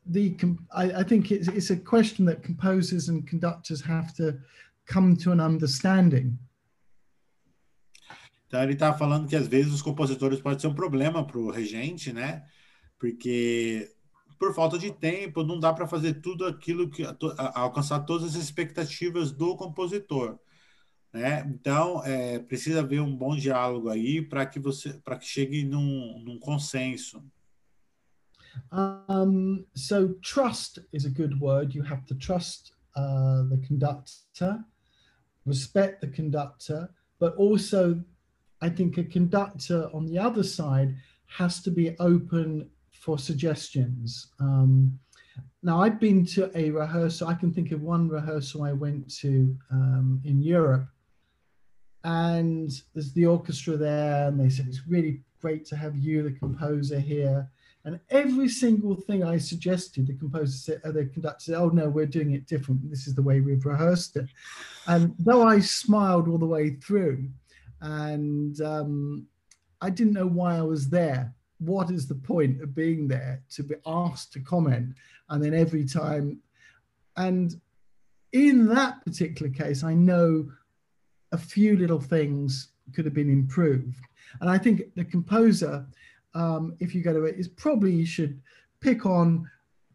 the 0.06 0.36
I, 0.72 1.00
I 1.00 1.04
think 1.04 1.30
it's, 1.30 1.48
it's 1.48 1.70
a 1.70 1.76
question 1.76 2.26
that 2.26 2.42
composers 2.42 3.08
and 3.08 3.26
conductors 3.26 3.80
have 3.82 4.14
to 4.14 4.38
come 4.86 5.16
to 5.16 5.32
an 5.32 5.40
understanding. 5.40 6.38
Então 8.46 8.62
ele 8.62 8.74
está 8.74 8.94
falando 8.94 9.28
que 9.28 9.36
às 9.36 9.48
vezes 9.48 9.72
os 9.72 9.82
compositores 9.82 10.40
podem 10.40 10.58
ser 10.58 10.68
um 10.68 10.74
problema 10.74 11.26
para 11.26 11.38
o 11.38 11.50
regente, 11.50 12.12
né? 12.12 12.44
Porque 12.98 13.90
por 14.38 14.54
falta 14.54 14.78
de 14.78 14.90
tempo 14.92 15.42
não 15.42 15.58
dá 15.58 15.72
para 15.72 15.86
fazer 15.86 16.14
tudo 16.20 16.46
aquilo 16.46 16.88
que 16.88 17.02
alcançar 17.54 18.00
todas 18.00 18.36
as 18.36 18.42
expectativas 18.42 19.32
do 19.32 19.56
compositor. 19.56 20.38
Né? 21.12 21.46
Então, 21.48 22.04
é, 22.04 22.38
precisa 22.38 22.80
haver 22.80 23.00
um 23.00 23.16
bom 23.16 23.34
diálogo 23.34 23.88
aí 23.88 24.20
para 24.20 24.44
que 24.44 24.60
você 24.60 24.92
para 25.04 25.16
que 25.16 25.26
chegue 25.26 25.64
num, 25.64 26.20
num 26.20 26.38
consenso. 26.38 27.24
Um, 28.72 29.66
so 29.74 30.14
trust 30.22 30.78
is 30.92 31.04
a 31.04 31.10
good 31.10 31.38
word. 31.40 31.74
You 31.74 31.82
have 31.82 32.06
to 32.06 32.14
trust 32.14 32.72
uh, 32.94 33.44
the 33.50 33.62
conductor, 33.66 34.64
respect 35.44 36.00
the 36.00 36.08
conductor, 36.08 36.88
but 37.18 37.34
also 37.36 38.00
I 38.60 38.68
think 38.68 38.98
a 38.98 39.04
conductor 39.04 39.90
on 39.92 40.06
the 40.06 40.18
other 40.18 40.42
side 40.42 40.94
has 41.26 41.62
to 41.62 41.70
be 41.70 41.96
open 41.98 42.70
for 42.92 43.18
suggestions. 43.18 44.32
Um, 44.40 44.98
now 45.62 45.82
I've 45.82 46.00
been 46.00 46.24
to 46.26 46.50
a 46.56 46.70
rehearsal. 46.70 47.28
I 47.28 47.34
can 47.34 47.52
think 47.52 47.72
of 47.72 47.82
one 47.82 48.08
rehearsal 48.08 48.62
I 48.62 48.72
went 48.72 49.12
to 49.16 49.56
um, 49.70 50.20
in 50.24 50.40
Europe 50.40 50.88
and 52.06 52.70
there's 52.94 53.12
the 53.12 53.26
orchestra 53.26 53.76
there, 53.76 54.28
and 54.28 54.38
they 54.38 54.48
said 54.48 54.66
it's 54.68 54.86
really 54.86 55.22
great 55.40 55.64
to 55.66 55.76
have 55.76 55.96
you, 55.96 56.22
the 56.22 56.30
composer, 56.30 57.00
here. 57.00 57.50
And 57.86 58.00
every 58.10 58.48
single 58.48 58.96
thing 58.96 59.22
I 59.22 59.38
suggested, 59.38 60.08
the 60.08 60.14
composer 60.14 60.56
said, 60.56 60.80
uh, 60.84 60.90
the 60.90 61.06
conductor 61.06 61.44
said, 61.44 61.54
"Oh 61.54 61.68
no, 61.68 61.88
we're 61.88 62.04
doing 62.04 62.32
it 62.32 62.46
different. 62.46 62.90
This 62.90 63.06
is 63.06 63.14
the 63.14 63.22
way 63.22 63.40
we've 63.40 63.64
rehearsed 63.64 64.16
it." 64.16 64.26
And 64.88 65.14
though 65.20 65.44
I 65.44 65.60
smiled 65.60 66.28
all 66.28 66.36
the 66.36 66.46
way 66.46 66.70
through, 66.70 67.28
and 67.80 68.60
um, 68.60 69.26
I 69.80 69.90
didn't 69.90 70.14
know 70.14 70.26
why 70.26 70.56
I 70.56 70.62
was 70.62 70.90
there. 70.90 71.32
What 71.58 71.90
is 71.92 72.08
the 72.08 72.16
point 72.16 72.60
of 72.60 72.74
being 72.74 73.06
there 73.06 73.42
to 73.50 73.62
be 73.62 73.76
asked 73.86 74.32
to 74.32 74.40
comment? 74.40 74.96
And 75.30 75.42
then 75.42 75.54
every 75.54 75.84
time, 75.86 76.40
and 77.16 77.54
in 78.32 78.66
that 78.66 79.04
particular 79.04 79.50
case, 79.50 79.84
I 79.84 79.94
know 79.94 80.50
a 81.32 81.38
few 81.38 81.76
little 81.76 82.00
things 82.00 82.72
could 82.94 83.04
have 83.04 83.14
been 83.14 83.30
improved. 83.30 84.00
And 84.40 84.50
I 84.50 84.58
think 84.58 84.94
the 84.94 85.04
composer, 85.04 85.86
um, 86.34 86.76
if 86.80 86.94
you 86.94 87.02
go 87.02 87.12
to 87.12 87.24
it, 87.24 87.36
is 87.36 87.48
probably 87.48 87.92
you 87.92 88.06
should 88.06 88.40
pick 88.80 89.06
on 89.06 89.48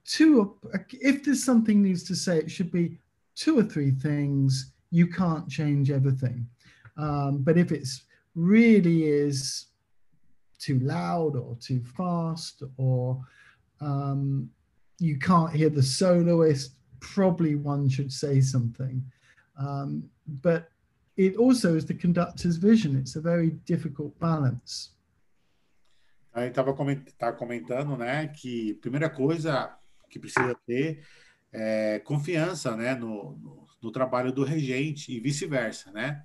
two. 0.06 0.56
If 0.92 1.24
there's 1.24 1.44
something 1.44 1.82
needs 1.82 2.04
to 2.06 2.16
say, 2.16 2.38
it 2.38 2.52
should 2.52 2.72
be 2.72 2.98
two 3.36 3.58
or 3.58 3.64
three 3.64 3.92
things. 3.92 4.72
You 4.92 5.08
can't 5.08 5.50
change 5.50 5.92
everything. 5.92 6.48
Um, 6.98 7.40
but 7.40 7.58
if 7.58 7.72
it's 7.72 8.04
really 8.36 9.06
is 9.06 9.68
too 10.60 10.80
loud 10.80 11.36
or 11.36 11.58
too 11.60 11.82
fast 11.98 12.64
or 12.78 13.20
um, 13.80 14.50
you 15.00 15.18
can't 15.18 15.54
hear 15.54 15.70
the 15.70 15.82
soloist, 15.82 16.76
probably 17.00 17.56
one 17.56 17.90
should 17.90 18.12
say 18.12 18.42
something. 18.42 19.04
Um, 19.58 20.04
but 20.42 20.70
it 21.18 21.36
also 21.36 21.76
is 21.76 21.86
the 21.86 21.94
conductor's 21.94 22.58
vision. 22.58 22.96
It's 22.96 23.16
a 23.16 23.22
very 23.22 23.52
difficult 23.66 24.18
balance. 24.20 24.92
Aí 26.34 26.48
estava 26.48 26.74
tá 27.18 27.34
comentando, 27.34 27.98
né, 27.98 28.28
que 28.28 28.76
primeira 28.76 29.10
coisa 29.10 29.76
que 30.10 30.20
precisa 30.20 30.56
ter 30.66 31.06
é 31.52 32.00
confiança, 32.00 32.76
né, 32.76 32.96
no, 32.96 33.38
no, 33.38 33.68
no 33.82 33.92
trabalho 33.92 34.32
do 34.32 34.44
regente 34.44 35.12
e 35.12 35.20
vice-versa, 35.20 35.92
né. 35.92 36.22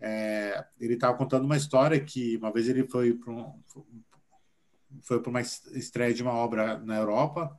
É, 0.00 0.64
ele 0.80 0.94
estava 0.94 1.16
contando 1.16 1.44
uma 1.44 1.56
história 1.56 1.98
que 1.98 2.36
uma 2.36 2.52
vez 2.52 2.68
ele 2.68 2.86
foi 2.86 3.14
para 3.14 3.32
um, 3.32 3.60
foi 5.02 5.20
para 5.20 5.30
uma 5.30 5.40
estreia 5.40 6.14
de 6.14 6.22
uma 6.22 6.32
obra 6.32 6.78
na 6.78 6.96
Europa, 6.96 7.56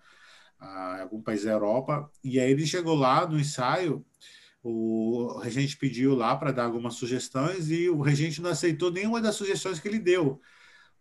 em 0.61 1.01
algum 1.01 1.21
país 1.21 1.43
da 1.43 1.51
Europa, 1.51 2.11
e 2.21 2.39
aí 2.39 2.51
ele 2.51 2.65
chegou 2.65 2.95
lá 2.95 3.25
no 3.25 3.39
ensaio 3.39 4.05
o 4.61 5.39
regente 5.39 5.77
pediu 5.77 6.15
lá 6.15 6.35
para 6.35 6.51
dar 6.51 6.65
algumas 6.65 6.95
sugestões 6.95 7.71
e 7.71 7.89
o 7.89 8.01
regente 8.01 8.41
não 8.41 8.49
aceitou 8.49 8.91
nenhuma 8.91 9.21
das 9.21 9.35
sugestões 9.35 9.79
que 9.79 9.87
ele 9.87 9.99
deu, 9.99 10.41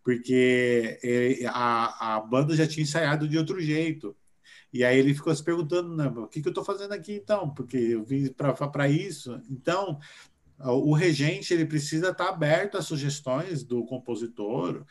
porque 0.02 0.98
a, 1.46 2.16
a 2.16 2.20
banda 2.20 2.54
já 2.56 2.66
tinha 2.66 2.82
ensaiado 2.82 3.28
de 3.28 3.36
outro 3.38 3.60
jeito. 3.60 4.16
E 4.72 4.84
aí 4.84 4.98
ele 4.98 5.14
ficou 5.14 5.34
se 5.34 5.42
perguntando, 5.42 5.96
né, 5.96 6.06
o 6.08 6.26
que, 6.26 6.42
que 6.42 6.48
eu 6.48 6.50
estou 6.50 6.64
fazendo 6.64 6.92
aqui 6.92 7.14
então? 7.14 7.48
Porque 7.50 7.76
eu 7.76 8.04
vim 8.04 8.28
para 8.32 8.88
isso. 8.88 9.40
Então, 9.50 9.98
o 10.58 10.92
regente 10.92 11.54
ele 11.54 11.64
precisa 11.64 12.10
estar 12.10 12.26
tá 12.26 12.30
aberto 12.30 12.76
às 12.76 12.84
sugestões 12.84 13.62
do 13.62 13.84
compositor, 13.86 14.84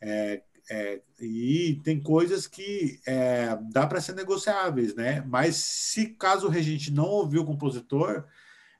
é, 0.00 0.42
é, 0.70 1.00
e 1.20 1.80
tem 1.84 2.00
coisas 2.00 2.46
que 2.46 2.98
é, 3.06 3.56
dá 3.70 3.86
para 3.86 4.00
ser 4.00 4.14
negociáveis, 4.14 4.94
né? 4.94 5.22
Mas 5.26 5.56
se 5.56 6.06
caso 6.06 6.46
o 6.46 6.50
regente 6.50 6.92
não 6.92 7.04
ouvir 7.04 7.38
o 7.38 7.44
compositor, 7.44 8.24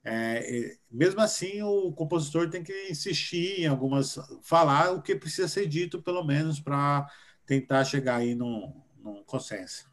é, 0.04 0.76
mesmo 0.90 1.20
assim 1.20 1.62
o 1.62 1.90
compositor 1.92 2.50
tem 2.50 2.62
que 2.62 2.88
insistir 2.90 3.62
em 3.62 3.66
algumas, 3.66 4.18
falar 4.42 4.92
o 4.92 5.00
que 5.00 5.16
precisa 5.16 5.48
ser 5.48 5.66
dito, 5.66 6.02
pelo 6.02 6.22
menos, 6.22 6.60
para 6.60 7.08
tentar 7.46 7.84
chegar 7.84 8.16
aí 8.16 8.34
num, 8.34 8.72
num 9.02 9.24
consenso. 9.24 9.88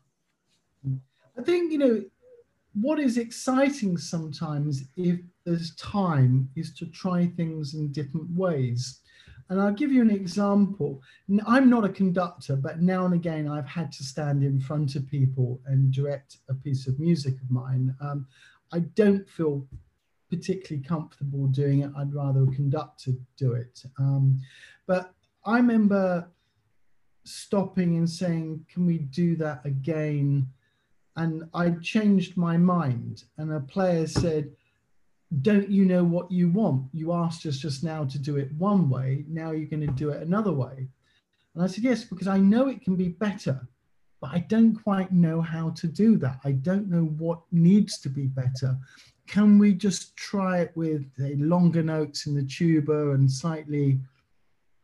I 1.38 1.43
think 1.43 1.71
you 1.71 1.79
know 1.79 2.05
what 2.73 3.01
is 3.01 3.17
exciting 3.17 3.97
sometimes 3.97 4.83
if 4.97 5.21
there's 5.45 5.73
time 5.75 6.49
is 6.55 6.73
to 6.73 6.85
try 6.88 7.27
things 7.27 7.73
in 7.73 7.91
different 7.91 8.29
ways. 8.35 9.01
And 9.49 9.59
I'll 9.59 9.73
give 9.73 9.91
you 9.91 10.01
an 10.01 10.11
example. 10.11 11.01
I'm 11.45 11.69
not 11.69 11.83
a 11.83 11.89
conductor, 11.89 12.55
but 12.55 12.81
now 12.81 13.05
and 13.05 13.13
again 13.13 13.49
I've 13.49 13.67
had 13.67 13.91
to 13.93 14.03
stand 14.03 14.43
in 14.43 14.61
front 14.61 14.95
of 14.95 15.05
people 15.07 15.59
and 15.65 15.91
direct 15.91 16.38
a 16.47 16.53
piece 16.53 16.88
of 16.88 16.99
music 16.99 17.35
of 17.41 17.51
mine. 17.51 17.93
Um, 17.99 18.27
I 18.71 18.79
don't 18.79 19.27
feel 19.29 19.67
particularly 20.32 20.84
comfortable 20.84 21.45
doing 21.48 21.82
it. 21.82 21.91
I'd 21.95 22.14
rather 22.14 22.44
a 22.44 22.56
conductor 22.56 23.12
do 23.38 23.53
it. 23.53 23.84
Um, 23.99 24.40
but 24.88 25.14
I 25.45 25.58
remember 25.58 26.28
stopping 27.24 27.98
and 27.98 28.10
saying, 28.10 28.66
Can 28.74 28.88
we 28.88 28.98
do 28.98 29.36
that 29.36 29.64
again? 29.66 30.48
And 31.18 31.44
I 31.53 31.72
changed 31.82 32.38
my 32.38 32.58
mind. 32.58 33.26
And 33.38 33.52
a 33.52 33.60
player 33.60 34.08
said, 34.08 34.49
don't 35.41 35.70
you 35.70 35.86
know 35.86 36.03
what 36.03 36.30
you 36.30 36.49
want? 36.49 36.88
You 36.91 37.14
asked 37.14 37.45
us 37.45 37.58
just 37.58 37.84
now 37.84 38.03
to 38.03 38.20
do 38.20 38.36
it 38.36 38.52
one 38.53 38.90
way. 38.90 39.24
Now 39.30 39.52
you're 39.52 39.70
going 39.70 39.88
to 39.88 39.94
do 39.94 40.10
it 40.10 40.22
another 40.22 40.52
way. 40.52 40.90
And 41.56 41.64
I 41.64 41.68
said, 41.68 41.84
yes, 41.84 42.03
because 42.03 42.28
I 42.28 42.38
know 42.38 42.68
it 42.68 42.82
can 42.84 42.95
be 42.95 43.10
better, 43.10 43.66
but 44.20 44.32
I 44.32 44.40
don't 44.40 44.76
quite 44.76 45.12
know 45.12 45.41
how 45.41 45.70
to 45.72 45.88
do 45.88 46.18
that. 46.18 46.40
I 46.44 46.52
don't 46.52 46.90
know 46.90 47.03
what 47.03 47.41
needs 47.52 47.99
to 48.02 48.10
be 48.10 48.28
better. 48.28 48.78
Can 49.27 49.60
we 49.60 49.73
just 49.73 50.15
try 50.15 50.60
it 50.60 50.72
with 50.76 51.06
a 51.22 51.35
longer 51.35 51.84
notes 51.84 52.26
in 52.26 52.35
the 52.35 52.43
tuba 52.43 53.11
and 53.11 53.31
slightly, 53.31 53.99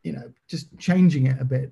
you 0.03 0.13
know, 0.13 0.31
just 0.47 0.77
changing 0.77 1.27
it 1.27 1.39
a 1.39 1.45
bit? 1.45 1.71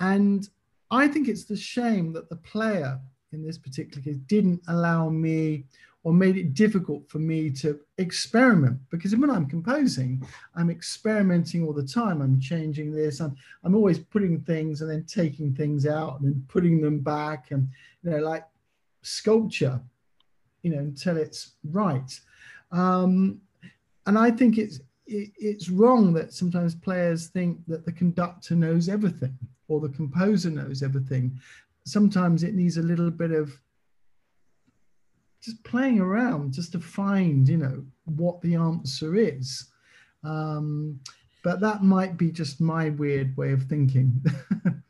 And 0.00 0.48
I 0.90 1.08
think 1.08 1.28
it's 1.28 1.44
the 1.44 1.56
shame 1.56 2.12
that 2.14 2.28
the 2.28 2.36
player 2.36 3.00
in 3.32 3.44
this 3.44 3.58
particular 3.58 4.02
case 4.02 4.18
didn't 4.26 4.60
allow 4.68 5.08
me 5.08 5.64
or 6.02 6.12
made 6.12 6.36
it 6.36 6.54
difficult 6.54 7.08
for 7.08 7.18
me 7.18 7.50
to 7.50 7.78
experiment 7.98 8.78
because 8.90 9.14
when 9.14 9.30
I'm 9.30 9.46
composing, 9.46 10.26
I'm 10.54 10.70
experimenting 10.70 11.66
all 11.66 11.74
the 11.74 11.86
time. 11.86 12.22
I'm 12.22 12.40
changing 12.40 12.92
this. 12.92 13.20
I'm, 13.20 13.36
I'm 13.64 13.74
always 13.74 13.98
putting 13.98 14.40
things 14.40 14.80
and 14.80 14.90
then 14.90 15.04
taking 15.04 15.54
things 15.54 15.86
out 15.86 16.20
and 16.20 16.28
then 16.28 16.44
putting 16.48 16.80
them 16.80 17.00
back 17.00 17.50
and 17.50 17.68
you 18.02 18.10
know 18.10 18.18
like 18.18 18.44
sculpture, 19.02 19.80
you 20.62 20.70
know, 20.70 20.78
until 20.78 21.16
it's 21.16 21.52
right. 21.64 22.18
Um, 22.72 23.40
and 24.06 24.18
I 24.18 24.30
think 24.30 24.58
it's 24.58 24.80
it, 25.06 25.32
it's 25.36 25.68
wrong 25.68 26.12
that 26.14 26.32
sometimes 26.32 26.74
players 26.74 27.28
think 27.28 27.58
that 27.66 27.84
the 27.84 27.92
conductor 27.92 28.54
knows 28.54 28.88
everything 28.88 29.36
or 29.68 29.80
the 29.80 29.88
composer 29.88 30.50
knows 30.50 30.82
everything. 30.82 31.38
Sometimes 31.84 32.42
it 32.42 32.54
needs 32.54 32.76
a 32.76 32.82
little 32.82 33.10
bit 33.10 33.32
of 33.32 33.52
just 35.42 35.62
playing 35.64 36.00
around 36.00 36.52
just 36.52 36.72
to 36.72 36.80
find, 36.80 37.48
you 37.48 37.56
know, 37.56 37.84
what 38.04 38.40
the 38.42 38.54
answer 38.54 39.16
is. 39.16 39.66
Um, 40.22 41.00
but 41.42 41.60
that 41.60 41.82
might 41.82 42.16
be 42.18 42.30
just 42.30 42.60
my 42.60 42.90
weird 42.90 43.36
way 43.36 43.52
of 43.52 43.64
thinking. 43.64 44.22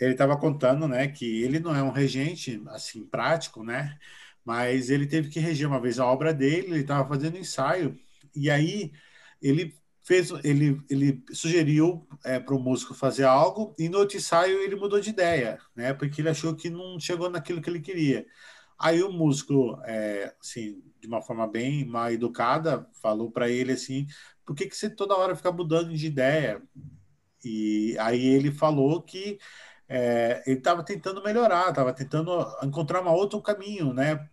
ele 0.00 0.12
estava 0.12 0.36
contando, 0.36 0.88
né, 0.88 1.08
que 1.08 1.42
ele 1.44 1.60
não 1.60 1.74
é 1.74 1.82
um 1.82 1.90
regente 1.90 2.60
assim 2.68 3.04
prático, 3.04 3.62
né, 3.62 3.96
mas 4.44 4.90
ele 4.90 5.06
teve 5.06 5.30
que 5.30 5.40
reger 5.40 5.66
uma 5.68 5.80
vez 5.80 5.98
a 5.98 6.06
obra 6.06 6.32
dele. 6.34 6.68
Ele 6.68 6.80
estava 6.80 7.08
fazendo 7.08 7.38
ensaio 7.38 7.98
e 8.34 8.50
aí 8.50 8.92
ele 9.40 9.74
fez, 10.02 10.30
ele, 10.44 10.80
ele 10.90 11.24
sugeriu 11.32 12.06
é, 12.24 12.38
para 12.38 12.54
o 12.54 12.60
músico 12.60 12.94
fazer 12.94 13.24
algo 13.24 13.74
e 13.78 13.88
no 13.88 13.98
outro 13.98 14.16
ensaio 14.18 14.58
ele 14.60 14.76
mudou 14.76 15.00
de 15.00 15.10
ideia, 15.10 15.58
né, 15.74 15.94
porque 15.94 16.20
ele 16.20 16.28
achou 16.28 16.54
que 16.54 16.68
não 16.70 17.00
chegou 17.00 17.30
naquilo 17.30 17.60
que 17.60 17.70
ele 17.70 17.80
queria. 17.80 18.26
Aí 18.78 19.02
o 19.02 19.12
músico, 19.12 19.80
é, 19.84 20.34
assim, 20.40 20.82
de 21.00 21.06
uma 21.06 21.22
forma 21.22 21.46
bem 21.46 21.84
mal 21.84 22.10
educada, 22.10 22.86
falou 23.00 23.30
para 23.30 23.48
ele 23.48 23.72
assim: 23.72 24.06
por 24.44 24.54
que, 24.54 24.66
que 24.66 24.76
você 24.76 24.90
toda 24.90 25.16
hora 25.16 25.36
fica 25.36 25.52
mudando 25.52 25.94
de 25.94 26.06
ideia? 26.06 26.62
E 27.44 27.96
aí 27.98 28.26
ele 28.26 28.50
falou 28.50 29.02
que 29.02 29.38
é, 29.96 30.42
ele 30.44 30.58
estava 30.58 30.82
tentando 30.82 31.22
melhorar, 31.22 31.68
estava 31.68 31.92
tentando 31.92 32.44
encontrar 32.64 33.00
um 33.00 33.12
outro 33.12 33.40
caminho, 33.40 33.94
né? 33.94 34.28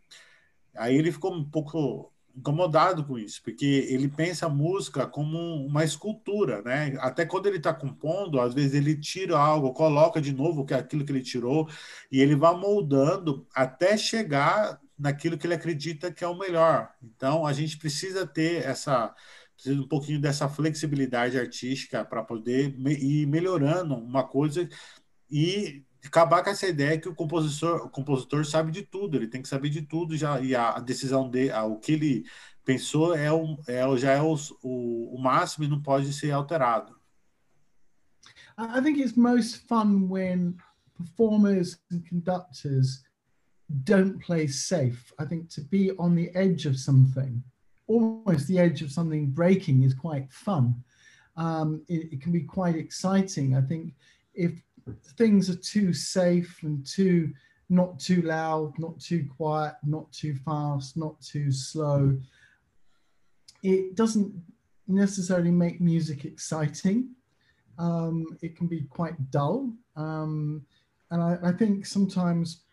Aí 0.75 0.95
ele 0.95 1.11
ficou 1.11 1.31
um 1.31 1.43
pouco 1.47 2.11
incomodado 2.35 3.03
com 3.05 3.19
isso, 3.19 3.43
porque 3.43 3.85
ele 3.89 4.07
pensa 4.07 4.47
a 4.47 4.49
música 4.49 5.05
como 5.05 5.37
uma 5.63 5.83
escultura, 5.83 6.63
né? 6.63 6.95
Até 6.99 7.27
quando 7.27 7.45
ele 7.45 7.57
está 7.57 7.71
compondo, 7.71 8.41
às 8.41 8.55
vezes 8.55 8.73
ele 8.73 8.95
tira 8.95 9.37
algo, 9.37 9.71
coloca 9.71 10.19
de 10.19 10.33
novo 10.33 10.65
que 10.65 10.73
é 10.73 10.77
aquilo 10.77 11.05
que 11.05 11.11
ele 11.11 11.21
tirou, 11.21 11.69
e 12.11 12.19
ele 12.19 12.35
vai 12.35 12.55
moldando 12.57 13.45
até 13.53 13.95
chegar 13.97 14.79
naquilo 14.97 15.37
que 15.37 15.45
ele 15.45 15.53
acredita 15.53 16.11
que 16.11 16.23
é 16.23 16.27
o 16.27 16.37
melhor. 16.37 16.89
Então, 17.03 17.45
a 17.45 17.53
gente 17.53 17.77
precisa 17.77 18.25
ter 18.25 18.65
essa 18.65 19.13
precisa 19.55 19.79
um 19.79 19.87
pouquinho 19.87 20.19
dessa 20.19 20.49
flexibilidade 20.49 21.37
artística 21.37 22.03
para 22.03 22.23
poder 22.23 22.75
ir 22.99 23.27
melhorando 23.27 23.93
uma 23.93 24.23
coisa 24.27 24.67
e 25.31 25.83
acabar 26.05 26.43
com 26.43 26.49
essa 26.49 26.67
ideia 26.67 26.99
que 26.99 27.07
o 27.07 27.15
compositor, 27.15 27.85
o 27.85 27.89
compositor 27.89 28.45
sabe 28.45 28.71
de 28.71 28.81
tudo, 28.81 29.17
ele 29.17 29.27
tem 29.27 29.41
que 29.41 29.47
saber 29.47 29.69
de 29.69 29.81
tudo 29.81 30.17
já 30.17 30.39
e 30.41 30.55
a, 30.55 30.79
decisão 30.79 31.29
dele, 31.29 31.53
o 31.53 31.77
que 31.77 31.93
ele 31.93 32.25
pensou 32.65 33.15
é, 33.15 33.31
o, 33.31 33.57
é 33.67 33.97
já 33.97 34.11
é 34.11 34.21
o, 34.21 34.35
o, 34.61 35.15
o 35.15 35.21
máximo 35.21 35.65
e 35.65 35.67
não 35.67 35.81
pode 35.81 36.11
ser 36.13 36.31
alterado. 36.31 36.99
I 38.57 38.81
think 38.81 38.99
it's 38.99 39.15
most 39.15 39.67
fun 39.67 40.07
when 40.07 40.57
performers 40.97 41.79
and 41.91 42.05
conductors 42.05 43.03
don't 43.83 44.19
play 44.19 44.47
safe. 44.47 45.11
I 45.19 45.25
think 45.25 45.49
to 45.55 45.61
be 45.61 45.91
on 45.97 46.15
the 46.15 46.29
edge 46.35 46.65
of 46.65 46.77
something, 46.77 47.43
almost 47.87 48.47
the 48.47 48.59
edge 48.59 48.81
of 48.83 48.91
something 48.91 49.27
breaking, 49.27 49.83
is 49.83 49.93
quite 49.93 50.31
fun. 50.31 50.83
Um, 51.37 51.81
it, 51.87 52.13
it, 52.13 52.21
can 52.21 52.31
be 52.31 52.41
quite 52.41 52.75
exciting. 52.75 53.55
I 53.55 53.61
think 53.61 53.93
if 54.33 54.61
things 55.17 55.49
are 55.49 55.55
too 55.55 55.93
safe 55.93 56.59
and 56.63 56.85
too 56.85 57.33
not 57.71 57.99
too 57.99 58.21
loud, 58.23 58.77
not 58.77 58.99
too 58.99 59.25
quiet, 59.37 59.75
not 59.85 60.11
too 60.11 60.35
fast, 60.35 60.97
not 60.97 61.19
too 61.21 61.51
slow. 61.53 62.17
It 63.63 63.95
doesn't 63.95 64.33
necessarily 64.87 65.51
make 65.51 65.79
music 65.79 66.25
exciting. 66.25 67.11
Um, 67.79 68.25
it 68.41 68.57
can 68.57 68.67
be 68.67 68.81
quite 68.81 69.31
dull. 69.31 69.71
Um, 69.95 70.65
and 71.11 71.23
I, 71.23 71.37
I 71.43 71.51
think 71.53 71.85
sometimes 71.85 72.63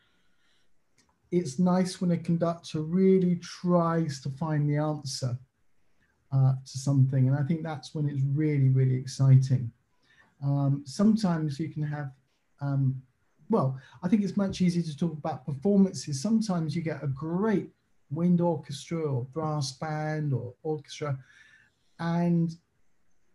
it's 1.31 1.61
nice 1.61 2.01
when 2.01 2.11
a 2.11 2.19
conductor 2.19 2.81
really 2.81 3.37
tries 3.37 4.21
to 4.23 4.31
find 4.31 4.69
the 4.69 4.79
answer 4.79 5.39
uh, 6.33 6.55
to 6.67 6.79
something. 6.79 7.29
And 7.29 7.37
I 7.37 7.43
think 7.43 7.63
that's 7.63 7.95
when 7.95 8.09
it's 8.09 8.23
really, 8.35 8.71
really 8.71 8.97
exciting. 8.97 9.71
Um, 10.43 10.83
sometimes 10.85 11.59
you 11.59 11.69
can 11.69 11.83
have, 11.83 12.11
um, 12.61 13.03
well, 13.51 13.79
I 14.03 14.09
think 14.09 14.23
it's 14.23 14.37
much 14.37 14.61
easier 14.61 14.83
to 14.83 14.97
talk 14.97 15.13
about 15.13 15.47
performances. 15.47 16.21
Sometimes 16.21 16.77
you 16.77 16.83
get 16.83 17.03
a 17.03 17.09
great 17.09 17.71
wind 18.11 18.41
orchestra 18.41 19.01
or 19.01 19.25
brass 19.25 19.73
band 19.73 20.33
or 20.33 20.55
orchestra, 20.63 21.19
and 21.99 22.55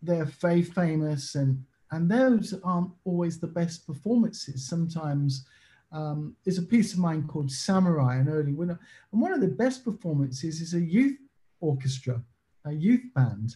they're 0.02 0.26
very 0.26 0.64
famous, 0.64 1.36
and 1.36 1.64
and 1.92 2.10
those 2.10 2.54
aren't 2.64 2.92
always 3.04 3.40
the 3.40 3.48
best 3.48 3.86
performances. 3.86 4.68
Sometimes 4.68 5.46
um, 5.92 6.36
there's 6.44 6.58
a 6.58 6.64
piece 6.64 6.94
of 6.94 7.00
mine 7.00 7.28
called 7.28 7.52
Samurai, 7.52 8.18
an 8.18 8.30
early 8.30 8.54
winner, 8.54 8.80
and 9.12 9.22
one 9.22 9.34
of 9.34 9.42
the 9.42 9.48
best 9.48 9.84
performances 9.84 10.62
is 10.62 10.74
a 10.74 10.80
youth 10.80 11.18
orchestra, 11.60 12.22
a 12.66 12.72
youth 12.72 13.04
band, 13.14 13.56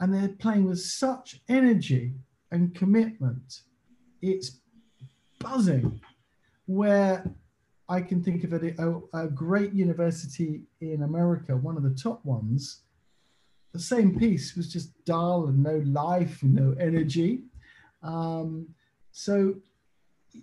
and 0.00 0.12
they're 0.12 0.28
playing 0.28 0.64
with 0.64 0.80
such 0.80 1.40
energy 1.48 2.14
and 2.50 2.74
commitment, 2.74 3.60
it's 4.22 4.60
buzzing. 5.38 6.00
Where 6.66 7.24
I 7.88 8.00
can 8.00 8.22
think 8.22 8.44
of 8.44 8.52
it, 8.52 8.78
a, 8.78 9.00
a 9.14 9.28
great 9.28 9.72
university 9.72 10.62
in 10.80 11.02
America, 11.02 11.56
one 11.56 11.76
of 11.76 11.82
the 11.82 11.94
top 11.94 12.24
ones, 12.24 12.82
the 13.72 13.78
same 13.78 14.18
piece 14.18 14.56
was 14.56 14.70
just 14.72 14.92
dull 15.04 15.46
and 15.46 15.62
no 15.62 15.82
life 15.86 16.42
and 16.42 16.54
no 16.54 16.74
energy. 16.78 17.42
Um, 18.02 18.68
so 19.12 19.54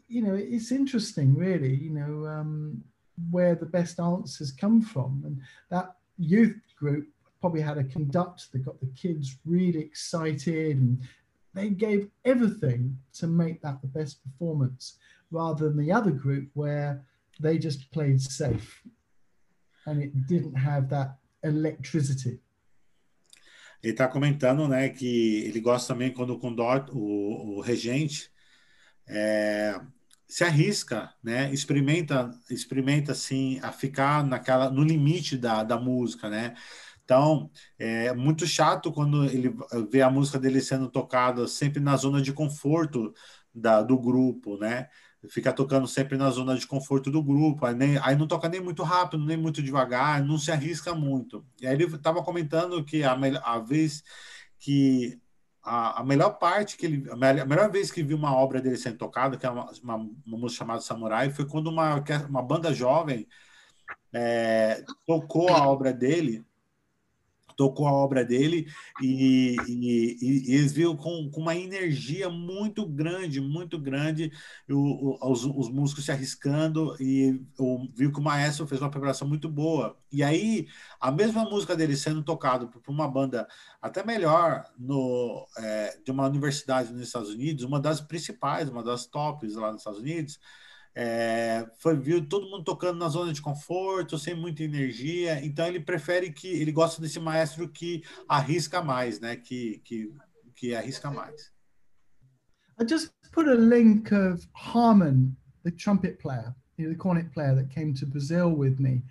you 0.07 0.21
know, 0.21 0.33
it's 0.33 0.71
interesting, 0.71 1.35
really. 1.35 1.75
You 1.75 1.91
know, 1.91 2.27
um, 2.27 2.83
where 3.31 3.55
the 3.55 3.65
best 3.65 3.99
answers 3.99 4.51
come 4.51 4.81
from, 4.81 5.23
and 5.25 5.41
that 5.69 5.95
youth 6.17 6.59
group 6.77 7.07
probably 7.41 7.61
had 7.61 7.77
a 7.77 7.83
conductor 7.83 8.45
that 8.51 8.65
got 8.65 8.79
the 8.79 8.91
kids 8.95 9.37
really 9.45 9.79
excited 9.79 10.77
and 10.77 10.99
they 11.55 11.69
gave 11.69 12.09
everything 12.23 12.95
to 13.19 13.27
make 13.27 13.61
that 13.61 13.81
the 13.81 13.87
best 13.87 14.21
performance 14.23 14.97
rather 15.31 15.69
than 15.69 15.77
the 15.77 15.91
other 15.91 16.11
group 16.11 16.49
where 16.53 17.01
they 17.39 17.57
just 17.57 17.91
played 17.91 18.21
safe 18.21 18.83
and 19.87 20.01
it 20.03 20.27
didn't 20.27 20.55
have 20.55 20.89
that 20.89 21.17
electricity. 21.43 22.39
Ele 23.81 23.93
está 23.93 24.07
comentando, 24.07 24.67
né, 24.67 24.89
que 24.89 25.43
ele 25.45 25.59
gosta 25.59 25.93
também 25.93 26.11
quando 26.11 26.31
o, 26.31 26.97
o, 26.97 27.57
o 27.57 27.61
regente 27.61 28.31
é, 29.07 29.79
se 30.27 30.43
arrisca, 30.43 31.13
né, 31.23 31.53
experimenta, 31.53 32.31
experimenta 32.49 33.11
assim 33.11 33.59
a 33.61 33.71
ficar 33.71 34.25
naquela 34.25 34.71
no 34.71 34.83
limite 34.83 35.37
da, 35.37 35.63
da 35.63 35.79
música, 35.79 36.29
né? 36.29 36.55
Então, 37.05 37.51
é 37.77 38.13
muito 38.13 38.47
chato 38.47 38.91
quando 38.91 39.23
ele 39.25 39.55
vê 39.91 40.01
a 40.01 40.09
música 40.09 40.39
dele 40.39 40.59
sendo 40.59 40.89
tocada 40.89 41.47
sempre 41.47 41.79
na 41.79 41.95
zona 41.95 42.19
de 42.21 42.33
conforto 42.33 43.13
da, 43.53 43.81
do 43.83 43.97
grupo, 43.97 44.57
né? 44.57 44.89
Fica 45.29 45.53
tocando 45.53 45.87
sempre 45.87 46.17
na 46.17 46.29
zona 46.29 46.55
de 46.57 46.67
conforto 46.67 47.09
do 47.11 47.23
grupo, 47.23 47.65
aí, 47.65 47.75
nem, 47.75 47.97
aí 47.99 48.15
não 48.15 48.27
toca 48.27 48.49
nem 48.49 48.59
muito 48.59 48.83
rápido, 48.83 49.23
nem 49.25 49.37
muito 49.37 49.61
devagar, 49.61 50.23
não 50.23 50.37
se 50.37 50.51
arrisca 50.51 50.93
muito. 50.93 51.45
E 51.61 51.67
aí 51.67 51.73
ele 51.73 51.85
estava 51.85 52.23
comentando 52.23 52.83
que 52.83 53.03
a, 53.03 53.13
a 53.43 53.59
vez 53.59 54.03
que 54.59 55.19
a, 55.63 56.01
a, 56.01 56.03
melhor 56.03 56.31
parte 56.37 56.77
que 56.77 56.85
ele, 56.85 57.09
a 57.09 57.15
melhor 57.45 57.71
vez 57.71 57.91
que 57.91 58.03
viu 58.03 58.17
uma 58.17 58.35
obra 58.35 58.61
dele 58.61 58.77
sendo 58.77 58.97
tocada, 58.97 59.37
que 59.37 59.45
é 59.45 59.49
uma, 59.49 59.71
uma, 59.83 59.95
uma 59.95 60.37
música 60.37 60.59
chamada 60.59 60.81
Samurai, 60.81 61.29
foi 61.31 61.45
quando 61.45 61.67
uma, 61.67 62.03
uma 62.29 62.41
banda 62.43 62.73
jovem 62.73 63.27
é, 64.13 64.83
tocou 65.05 65.49
a 65.49 65.67
obra 65.67 65.91
dele 65.93 66.45
tocou 67.55 67.87
a 67.87 67.93
obra 67.93 68.23
dele 68.23 68.67
e, 69.01 69.55
e, 69.67 70.17
e 70.49 70.53
eles 70.53 70.71
viram 70.71 70.95
com, 70.95 71.29
com, 71.29 71.41
uma 71.41 71.55
energia 71.55 72.29
muito 72.29 72.85
grande, 72.85 73.41
muito 73.41 73.79
grande, 73.79 74.31
o, 74.69 74.75
o, 74.75 75.31
os, 75.31 75.45
os, 75.45 75.69
músicos 75.69 76.05
se 76.05 76.11
arriscando 76.11 76.95
e 76.99 77.41
o, 77.57 77.87
viu 77.93 78.11
que 78.11 78.19
o 78.19 78.23
maestro 78.23 78.67
fez 78.67 78.81
uma 78.81 78.91
preparação 78.91 79.27
muito 79.27 79.49
boa. 79.49 79.97
E 80.11 80.23
aí, 80.23 80.67
a 80.99 81.11
mesma 81.11 81.43
música 81.45 81.75
dele 81.75 81.95
sendo 81.95 82.23
tocado 82.23 82.67
por, 82.67 82.81
por 82.81 82.91
uma 82.91 83.07
banda 83.07 83.47
até 83.81 84.03
melhor 84.03 84.65
no, 84.77 85.47
é, 85.57 85.99
de 86.03 86.11
uma 86.11 86.27
universidade 86.27 86.91
nos 86.91 87.01
Estados 87.01 87.29
Unidos, 87.29 87.63
uma 87.63 87.79
das 87.79 88.01
principais, 88.01 88.69
uma 88.69 88.83
das 88.83 89.05
tops 89.05 89.55
lá 89.55 89.71
nos 89.71 89.81
Estados 89.81 89.99
Unidos, 89.99 90.39
é, 90.95 91.69
foi 91.77 91.97
viu 91.97 92.25
todo 92.25 92.49
mundo 92.49 92.63
tocando 92.63 92.97
na 92.97 93.09
zona 93.09 93.33
de 93.33 93.41
conforto, 93.41 94.17
sem 94.17 94.33
muita 94.33 94.63
energia. 94.63 95.43
Então 95.45 95.67
ele 95.67 95.81
prefere 95.81 96.31
que 96.31 96.47
ele 96.47 96.71
gosta 96.71 97.01
desse 97.01 97.19
maestro 97.19 97.67
que 97.67 98.01
arrisca 98.29 98.81
mais, 98.81 99.19
né? 99.19 99.35
Que 99.35 99.81
que 99.83 100.13
que 100.55 100.73
arrisca 100.73 101.11
mais. 101.11 101.51
I 102.79 102.85
just 102.87 103.11
put 103.33 103.49
a 103.49 103.55
link 103.55 104.13
of 104.13 104.47
Harmon, 104.53 105.35
the 105.63 105.71
trumpet 105.71 106.17
player, 106.19 106.55
the 106.77 106.95
cornet 106.95 107.31
player 107.33 107.55
that 107.55 107.69
came 107.69 107.93
to 107.95 108.05
Brazil 108.05 108.55
with 108.55 108.79
me, 108.79 109.03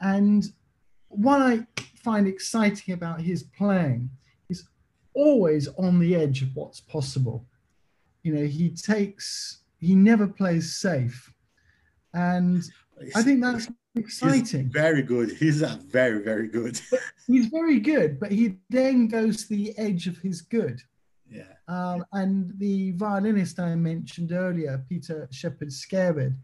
and 0.00 0.52
what 1.08 1.40
I 1.42 1.66
find 1.96 2.28
exciting 2.28 2.94
about 2.94 3.20
his 3.20 3.42
playing 3.42 4.08
is 4.48 4.64
always 5.14 5.68
on 5.78 5.98
the 5.98 6.14
edge 6.14 6.42
of 6.42 6.54
what's 6.54 6.80
possible. 6.80 7.44
You 8.22 8.34
know, 8.34 8.46
he 8.46 8.70
takes 8.70 9.63
he 9.84 9.94
never 9.94 10.26
plays 10.26 10.76
safe. 10.76 11.32
And 12.12 12.62
I 13.14 13.22
think 13.22 13.42
that's 13.42 13.68
exciting. 13.96 14.70
Very 14.70 15.02
good. 15.02 15.32
He's 15.32 15.62
a 15.62 15.80
very, 15.86 16.22
very 16.22 16.48
good. 16.48 16.80
he's 17.26 17.46
very 17.46 17.80
good, 17.80 18.20
but 18.20 18.32
he 18.32 18.56
then 18.70 19.08
goes 19.08 19.42
to 19.42 19.48
the 19.48 19.76
edge 19.78 20.06
of 20.06 20.16
his 20.18 20.40
good. 20.40 20.80
Yeah. 21.28 21.52
Um, 21.66 22.04
and 22.12 22.52
the 22.58 22.92
violinist 22.92 23.58
I 23.58 23.74
mentioned 23.74 24.32
earlier, 24.32 24.84
Peter 24.88 25.28
Sheppard 25.30 25.70
Skærved, 25.70 26.36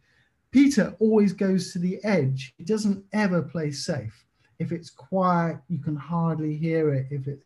Peter 0.50 0.96
always 0.98 1.32
goes 1.32 1.72
to 1.72 1.78
the 1.78 2.02
edge. 2.02 2.54
He 2.58 2.64
doesn't 2.64 3.04
ever 3.12 3.42
play 3.42 3.70
safe. 3.70 4.26
If 4.58 4.72
it's 4.72 4.90
quiet, 4.90 5.58
you 5.68 5.78
can 5.78 5.96
hardly 5.96 6.56
hear 6.56 6.92
it. 6.92 7.06
If 7.10 7.28
it 7.28 7.42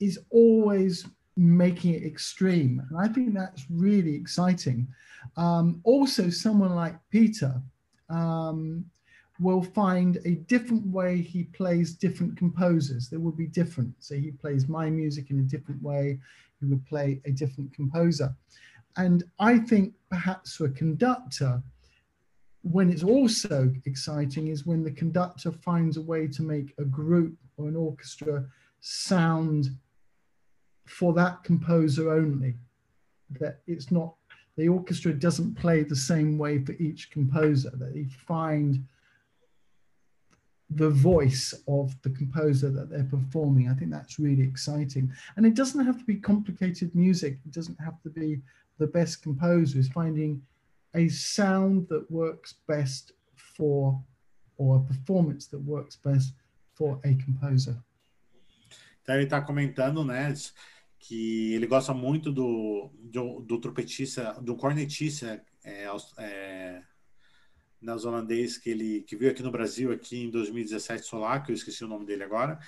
is 0.00 0.18
always 0.30 1.06
making 1.38 1.94
it 1.94 2.02
extreme. 2.02 2.82
And 2.90 2.98
I 2.98 3.06
think 3.08 3.32
that's 3.32 3.64
really 3.70 4.14
exciting. 4.14 4.88
Um, 5.36 5.80
also, 5.84 6.30
someone 6.30 6.74
like 6.74 6.96
Peter 7.10 7.62
um, 8.10 8.84
will 9.38 9.62
find 9.62 10.18
a 10.24 10.32
different 10.52 10.84
way 10.86 11.18
he 11.20 11.44
plays 11.44 11.94
different 11.94 12.36
composers. 12.36 13.08
There 13.08 13.20
will 13.20 13.32
be 13.32 13.46
different. 13.46 13.94
So 14.00 14.16
he 14.16 14.32
plays 14.32 14.68
my 14.68 14.90
music 14.90 15.30
in 15.30 15.38
a 15.38 15.42
different 15.42 15.80
way. 15.80 16.18
He 16.58 16.66
would 16.66 16.84
play 16.86 17.20
a 17.24 17.30
different 17.30 17.72
composer. 17.72 18.34
And 18.96 19.22
I 19.38 19.58
think 19.58 19.94
perhaps 20.10 20.56
for 20.56 20.64
a 20.64 20.70
conductor, 20.70 21.62
when 22.62 22.90
it's 22.90 23.04
also 23.04 23.72
exciting 23.86 24.48
is 24.48 24.66
when 24.66 24.82
the 24.82 24.90
conductor 24.90 25.52
finds 25.52 25.96
a 25.96 26.02
way 26.02 26.26
to 26.26 26.42
make 26.42 26.74
a 26.78 26.84
group 26.84 27.36
or 27.56 27.68
an 27.68 27.76
orchestra 27.76 28.44
sound 28.80 29.70
for 30.88 31.12
that 31.14 31.42
composer 31.44 32.12
only. 32.12 32.56
That 33.38 33.60
it's 33.66 33.90
not 33.90 34.14
the 34.56 34.68
orchestra 34.68 35.12
doesn't 35.12 35.54
play 35.54 35.82
the 35.82 35.96
same 35.96 36.38
way 36.38 36.64
for 36.64 36.72
each 36.72 37.10
composer. 37.10 37.70
That 37.70 37.94
they 37.94 38.04
find 38.04 38.84
the 40.70 40.90
voice 40.90 41.54
of 41.66 41.94
the 42.02 42.10
composer 42.10 42.70
that 42.70 42.90
they're 42.90 43.04
performing. 43.04 43.68
I 43.68 43.74
think 43.74 43.90
that's 43.90 44.18
really 44.18 44.42
exciting. 44.42 45.12
And 45.36 45.46
it 45.46 45.54
doesn't 45.54 45.84
have 45.84 45.98
to 45.98 46.04
be 46.04 46.16
complicated 46.16 46.94
music. 46.94 47.38
It 47.44 47.52
doesn't 47.52 47.80
have 47.80 48.02
to 48.02 48.10
be 48.10 48.40
the 48.78 48.86
best 48.86 49.22
composer. 49.22 49.78
Is 49.78 49.88
finding 49.88 50.42
a 50.94 51.08
sound 51.08 51.88
that 51.88 52.10
works 52.10 52.54
best 52.66 53.12
for 53.36 54.02
or 54.56 54.76
a 54.76 54.80
performance 54.80 55.46
that 55.46 55.60
works 55.60 55.96
best 55.96 56.32
for 56.74 57.00
a 57.04 57.14
composer. 57.14 57.76
Então 59.02 59.14
ele 59.14 59.24
está 59.24 59.40
comentando, 59.40 60.04
né? 60.04 60.34
Que 60.98 61.54
ele 61.54 61.66
gosta 61.66 61.94
muito 61.94 62.32
do, 62.32 62.90
do, 62.98 63.40
do 63.40 63.60
trompetista, 63.60 64.32
do 64.42 64.56
cornetista 64.56 65.42
é, 65.64 65.86
é, 66.18 66.82
que 68.62 68.70
ele 68.70 69.02
que 69.02 69.16
veio 69.16 69.30
aqui 69.30 69.42
no 69.42 69.50
Brasil 69.50 69.92
aqui 69.92 70.24
em 70.24 70.30
2017 70.30 71.04
solar, 71.04 71.44
que 71.44 71.52
eu 71.52 71.54
esqueci 71.54 71.84
o 71.84 71.88
nome 71.88 72.04
dele 72.04 72.24
agora, 72.24 72.58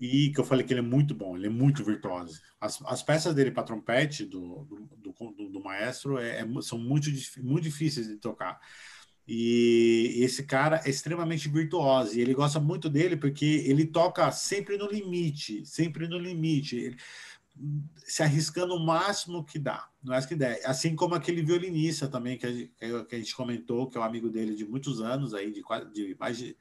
e 0.00 0.30
que 0.30 0.40
eu 0.40 0.44
falei 0.44 0.64
que 0.64 0.72
ele 0.72 0.80
é 0.80 0.82
muito 0.82 1.14
bom, 1.14 1.36
ele 1.36 1.46
é 1.46 1.50
muito 1.50 1.84
virtuoso. 1.84 2.40
As, 2.60 2.80
as 2.86 3.02
peças 3.02 3.34
dele 3.34 3.50
para 3.50 3.62
trompete 3.62 4.24
do, 4.24 4.64
do, 4.64 5.32
do, 5.32 5.48
do 5.50 5.62
maestro 5.62 6.18
é, 6.18 6.40
é, 6.40 6.46
são 6.62 6.78
muito, 6.78 7.08
muito 7.38 7.64
difíceis 7.64 8.06
de 8.06 8.16
tocar. 8.16 8.60
E 9.28 10.18
esse 10.18 10.44
cara 10.44 10.80
é 10.84 10.90
extremamente 10.90 11.48
virtuoso 11.48 12.16
e 12.16 12.20
ele 12.20 12.32
gosta 12.32 12.60
muito 12.60 12.88
dele 12.88 13.16
porque 13.16 13.64
ele 13.66 13.84
toca 13.84 14.30
sempre 14.30 14.78
no 14.78 14.86
limite, 14.86 15.66
sempre 15.66 16.06
no 16.06 16.16
limite. 16.16 16.76
Ele, 16.76 16.96
se 18.04 18.22
arriscando 18.22 18.74
o 18.74 18.84
máximo 18.84 19.44
que 19.44 19.58
dá, 19.58 19.88
não 20.02 20.14
é 20.14 20.26
que 20.26 20.34
der. 20.34 20.60
Assim 20.64 20.94
como 20.94 21.14
aquele 21.14 21.42
violinista 21.42 22.08
também 22.08 22.36
que 22.36 22.46
a, 22.46 22.52
gente, 22.52 22.72
que 23.08 23.14
a 23.14 23.18
gente 23.18 23.34
comentou, 23.34 23.88
que 23.88 23.96
é 23.96 24.00
um 24.00 24.04
amigo 24.04 24.28
dele 24.28 24.54
de 24.54 24.64
muitos 24.64 25.00
anos 25.00 25.34
aí, 25.34 25.50
de, 25.50 25.62
de 25.92 26.16
mais 26.18 26.38
de 26.38 26.56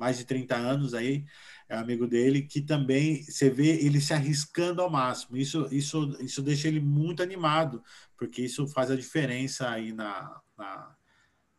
mais 0.00 0.16
de 0.16 0.24
30 0.24 0.56
anos 0.56 0.94
aí, 0.94 1.26
é 1.68 1.76
amigo 1.76 2.06
dele, 2.06 2.42
que 2.42 2.62
também 2.62 3.22
você 3.22 3.50
vê 3.50 3.84
ele 3.84 4.00
se 4.00 4.14
arriscando 4.14 4.80
ao 4.80 4.88
máximo. 4.88 5.36
Isso, 5.36 5.68
isso, 5.70 6.16
isso 6.20 6.42
deixa 6.42 6.68
ele 6.68 6.80
muito 6.80 7.22
animado, 7.22 7.84
porque 8.16 8.40
isso 8.40 8.66
faz 8.66 8.90
a 8.90 8.96
diferença 8.96 9.68
aí 9.68 9.92
na, 9.92 10.40
na, 10.56 10.96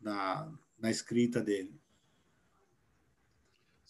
na, 0.02 0.52
na 0.80 0.90
escrita 0.90 1.40
dele. 1.40 1.80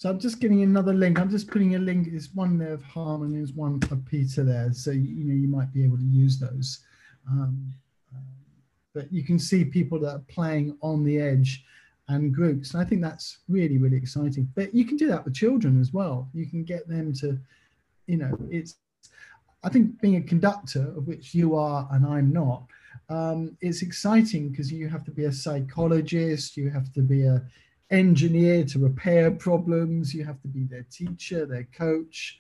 So 0.02 0.10
I'm 0.10 0.18
just 0.18 0.40
getting 0.40 0.64
another 0.64 0.95
link. 0.95 1.19
I'm 1.19 1.30
just 1.30 1.48
putting 1.48 1.76
a 1.76 1.78
link. 1.78 2.07
There's 2.10 2.34
one 2.34 2.57
there 2.57 2.73
of 2.73 2.82
Harmon. 2.82 3.34
There's 3.34 3.53
one 3.53 3.80
of 3.91 4.03
Peter 4.03 4.44
there. 4.44 4.73
So 4.73 4.90
you 4.90 5.23
know 5.26 5.36
you 5.36 5.48
might 5.48 5.72
be 5.72 5.84
able 5.84 5.98
to 5.98 6.03
use 6.03 6.40
those. 6.40 6.80
Um, 7.30 7.72
uh, 8.11 8.18
but 8.95 9.14
you 9.14 9.23
can 9.23 9.38
see 9.38 9.64
people 9.64 9.99
that 9.99 10.15
are 10.15 10.23
playing 10.28 10.76
on 10.82 11.03
the 11.03 11.19
edge 11.19 11.64
and 12.07 12.34
groups. 12.34 12.73
And 12.73 12.82
I 12.82 12.84
think 12.90 13.03
that's 13.03 13.41
really 13.48 13.78
really 13.78 13.95
exciting. 13.95 14.52
But 14.56 14.73
you 14.73 14.86
can 14.86 14.98
do 14.98 15.06
that 15.06 15.23
with 15.23 15.36
children 15.36 15.80
as 15.80 15.94
well. 15.94 16.28
You 16.34 16.48
can 16.48 16.64
get 16.64 16.88
them 16.88 17.14
to, 17.22 17.38
you 18.07 18.18
know, 18.18 18.36
it's. 18.49 18.78
I 19.64 19.69
think 19.69 20.02
being 20.02 20.15
a 20.15 20.22
conductor, 20.22 20.95
of 20.98 21.06
which 21.06 21.36
you 21.36 21.56
are 21.56 21.88
and 21.91 22.07
I'm 22.07 22.34
not, 22.34 22.64
um, 23.10 23.56
it's 23.61 23.84
exciting 23.84 24.49
because 24.49 24.72
you 24.72 24.90
have 24.90 25.03
to 25.03 25.11
be 25.11 25.26
a 25.26 25.32
psychologist. 25.32 26.57
You 26.57 26.72
have 26.72 26.91
to 26.94 27.03
be 27.03 27.26
a 27.26 27.45
engineer 27.92 28.64
to 28.66 28.80
repair 28.80 29.30
problems. 29.32 30.14
You 30.14 30.26
have 30.26 30.42
to 30.42 30.48
be 30.48 30.64
their 30.64 30.86
teacher, 30.90 31.46
their 31.46 31.68
coach. 31.78 32.40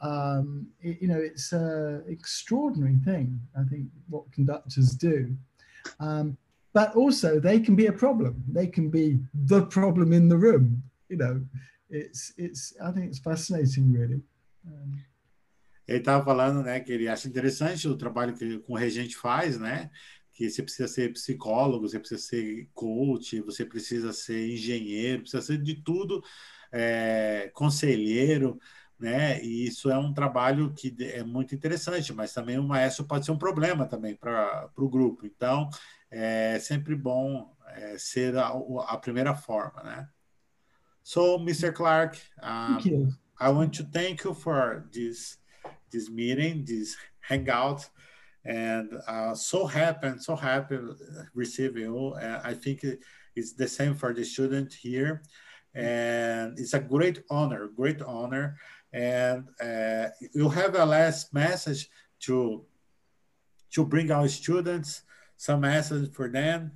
Um, 0.00 0.66
it, 0.80 1.02
you 1.02 1.08
know, 1.08 1.18
it's 1.18 1.52
an 1.52 2.04
extraordinary 2.08 2.98
thing. 3.04 3.40
I 3.58 3.64
think 3.64 3.86
what 4.08 4.30
conductors 4.32 4.90
do, 4.96 5.36
Um, 6.00 6.36
but 6.72 6.94
also 6.96 7.40
they 7.40 7.60
can 7.60 7.74
be 7.76 7.86
a 7.86 7.92
problem. 7.92 8.42
They 8.48 8.66
can 8.66 8.88
be 8.88 9.18
the 9.34 9.62
problem 9.66 10.12
in 10.12 10.28
the 10.28 10.36
room. 10.36 10.82
You 11.08 11.18
know, 11.18 11.46
it's 11.90 12.32
it's. 12.38 12.74
I 12.80 12.90
think 12.92 13.06
it's 13.06 13.18
fascinating, 13.18 13.92
really. 13.92 14.22
Um, 14.66 14.92
ele 15.86 15.98
estava 15.98 16.24
falando, 16.24 16.62
né, 16.62 16.80
que 16.80 16.92
ele 16.92 17.08
acha 17.08 17.28
interessante 17.28 17.88
o 17.88 17.96
trabalho 17.96 18.34
que 18.34 18.58
com 18.60 18.74
o 18.74 18.76
regente 18.76 19.16
faz, 19.16 19.58
né, 19.58 19.90
que 20.32 20.48
você 20.48 20.62
precisa 20.62 20.88
ser 20.88 21.12
psicólogo, 21.12 21.88
você 21.88 21.98
precisa 21.98 22.20
ser 22.20 22.68
coach, 22.74 23.40
você 23.40 23.64
precisa 23.64 24.12
ser 24.12 24.52
engenheiro, 24.52 25.22
precisa 25.22 25.42
ser 25.42 25.58
de 25.58 25.74
tudo, 25.74 26.22
é, 26.70 27.50
conselheiro, 27.54 28.58
né? 28.98 29.42
E 29.42 29.66
isso 29.66 29.90
é 29.90 29.98
um 29.98 30.12
trabalho 30.14 30.72
que 30.72 30.94
é 31.00 31.22
muito 31.22 31.54
interessante, 31.54 32.12
mas 32.12 32.32
também 32.32 32.58
o 32.58 32.62
maestro 32.62 33.04
pode 33.04 33.26
ser 33.26 33.32
um 33.32 33.38
problema 33.38 33.84
também 33.86 34.14
para 34.14 34.70
o 34.76 34.88
grupo. 34.88 35.26
Então, 35.26 35.68
é 36.10 36.58
sempre 36.58 36.94
bom 36.94 37.54
é, 37.68 37.98
ser 37.98 38.36
a, 38.36 38.52
a, 38.86 38.96
primeira 38.98 39.34
forma, 39.34 39.82
né? 39.82 40.08
So, 41.02 41.36
Mr. 41.36 41.72
Clark, 41.72 42.20
um, 42.42 43.08
I 43.40 43.48
want 43.48 43.76
to 43.78 43.84
thank 43.84 44.24
you 44.24 44.34
for 44.34 44.88
this 44.92 45.40
this 45.90 46.08
meeting, 46.08 46.64
this 46.64 46.96
hangout, 47.28 47.90
and 48.44 48.92
uh, 49.06 49.34
so 49.34 49.66
happy 49.66 50.08
and 50.08 50.22
so 50.22 50.34
happy 50.34 50.78
receiving 51.34 51.82
you. 51.82 52.08
Uh, 52.14 52.40
I 52.44 52.54
think 52.54 52.84
it's 53.36 53.52
the 53.52 53.68
same 53.68 53.94
for 53.94 54.12
the 54.12 54.24
student 54.24 54.72
here, 54.72 55.22
and 55.74 56.58
it's 56.58 56.74
a 56.74 56.80
great 56.80 57.22
honor, 57.30 57.68
great 57.68 58.02
honor. 58.02 58.56
And 58.92 59.48
uh, 59.60 60.08
you 60.34 60.48
have 60.48 60.74
a 60.74 60.84
last 60.84 61.32
message 61.32 61.88
to 62.20 62.64
to 63.72 63.84
bring 63.84 64.10
our 64.10 64.28
students 64.28 65.02
some 65.36 65.60
message 65.60 66.12
for 66.12 66.28
them. 66.28 66.72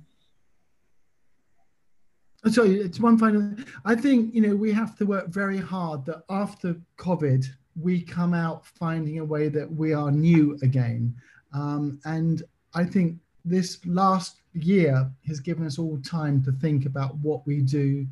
So 2.51 2.63
it's 2.63 2.99
one 2.99 3.17
final. 3.17 3.55
I 3.85 3.95
think 3.95 4.33
you 4.33 4.41
know 4.41 4.55
we 4.55 4.71
have 4.71 4.97
to 4.97 5.05
work 5.05 5.27
very 5.27 5.57
hard 5.57 6.05
that 6.05 6.23
after 6.29 6.75
COVID 6.97 7.45
we 7.79 8.01
come 8.01 8.33
out 8.33 8.65
finding 8.65 9.19
a 9.19 9.25
way 9.25 9.49
that 9.49 9.71
we 9.71 9.93
are 9.93 10.11
new 10.11 10.57
again. 10.61 11.15
Um, 11.53 11.99
and 12.05 12.43
I 12.73 12.83
think 12.83 13.17
this 13.45 13.79
last 13.85 14.41
year 14.53 15.09
has 15.25 15.39
given 15.39 15.65
us 15.65 15.79
all 15.79 15.99
time 15.99 16.43
to 16.43 16.51
think 16.51 16.85
about 16.85 17.15
what 17.17 17.45
we 17.47 17.61
do, 17.61 18.05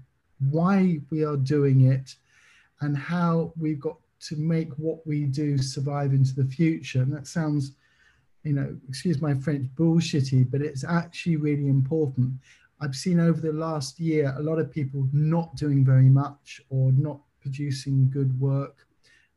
why 0.50 1.00
we 1.10 1.24
are 1.24 1.38
doing 1.38 1.92
it, 1.92 2.16
and 2.82 2.98
how 2.98 3.54
we've 3.58 3.80
got 3.80 3.98
to 4.22 4.36
make 4.38 4.72
what 4.78 5.06
we 5.06 5.26
do 5.26 5.58
survive 5.58 6.14
into 6.14 6.36
the 6.36 6.46
future. 6.46 7.02
And 7.02 7.14
that 7.14 7.28
sounds, 7.28 7.74
you 8.44 8.54
know, 8.54 8.76
excuse 8.88 9.22
my 9.22 9.34
French, 9.36 9.68
bullshitty, 9.76 10.50
but 10.50 10.62
it's 10.62 10.84
actually 10.84 11.36
really 11.36 11.68
important. 11.68 12.34
I've 12.82 12.96
seen 12.96 13.20
over 13.20 13.40
the 13.40 13.54
last 13.54 14.00
year 14.00 14.34
a 14.38 14.42
lot 14.42 14.60
of 14.60 14.72
people 14.72 15.08
not 15.14 15.56
doing 15.56 15.86
very 15.86 16.10
much 16.10 16.62
or 16.70 16.92
not 16.92 17.20
producing 17.42 18.10
good 18.10 18.38
work 18.40 18.88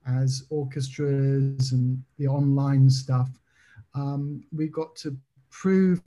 as 0.06 0.44
orchestras 0.50 1.72
and 1.72 2.02
the 2.18 2.26
online 2.26 2.88
stuff. 2.88 3.28
Um, 3.98 4.44
we've 4.52 4.72
got 4.72 4.94
to 4.96 5.16
prove 5.50 6.00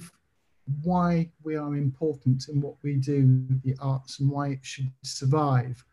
why 0.83 1.29
we 1.43 1.55
are 1.55 1.75
important 1.75 2.47
in 2.47 2.61
what 2.61 2.75
we 2.83 2.95
do, 2.95 3.45
the 3.65 3.75
arts, 3.79 4.19
and 4.19 4.29
why 4.29 4.49
it 4.49 4.59
should 4.61 4.91
survive. 5.03 5.83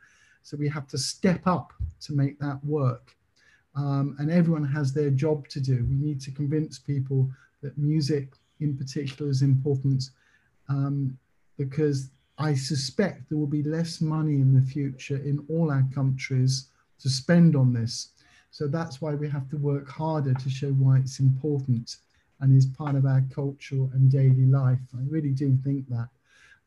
So 0.42 0.56
we 0.56 0.68
have 0.68 0.86
to 0.88 0.98
step 0.98 1.46
up 1.46 1.72
to 2.02 2.12
make 2.12 2.38
that 2.38 2.64
work. 2.64 3.16
Um, 3.74 4.16
and 4.18 4.30
everyone 4.30 4.64
has 4.64 4.92
their 4.92 5.10
job 5.10 5.48
to 5.48 5.60
do. 5.60 5.86
We 5.88 5.96
need 5.96 6.20
to 6.22 6.30
convince 6.30 6.78
people 6.78 7.30
that 7.62 7.76
music, 7.76 8.34
in 8.60 8.76
particular, 8.76 9.30
is 9.30 9.42
important 9.42 10.04
um, 10.68 11.18
because 11.56 12.10
I 12.38 12.54
suspect 12.54 13.28
there 13.28 13.38
will 13.38 13.46
be 13.46 13.64
less 13.64 14.00
money 14.00 14.34
in 14.34 14.54
the 14.54 14.62
future 14.62 15.16
in 15.16 15.44
all 15.48 15.70
our 15.70 15.84
countries 15.92 16.68
to 17.00 17.08
spend 17.08 17.56
on 17.56 17.72
this. 17.72 18.10
So 18.58 18.66
that's 18.66 19.00
why 19.00 19.14
we 19.14 19.28
have 19.28 19.48
to 19.50 19.56
work 19.56 19.88
harder 19.88 20.34
to 20.34 20.50
show 20.50 20.70
why 20.70 20.98
it's 20.98 21.20
important 21.20 21.98
and 22.40 22.52
is 22.52 22.66
part 22.66 22.96
of 22.96 23.06
our 23.06 23.22
culture 23.32 23.86
and 23.92 24.10
daily 24.10 24.46
life. 24.46 24.80
I 24.96 25.02
really 25.08 25.30
do 25.30 25.56
think 25.62 25.88
that. 25.90 26.08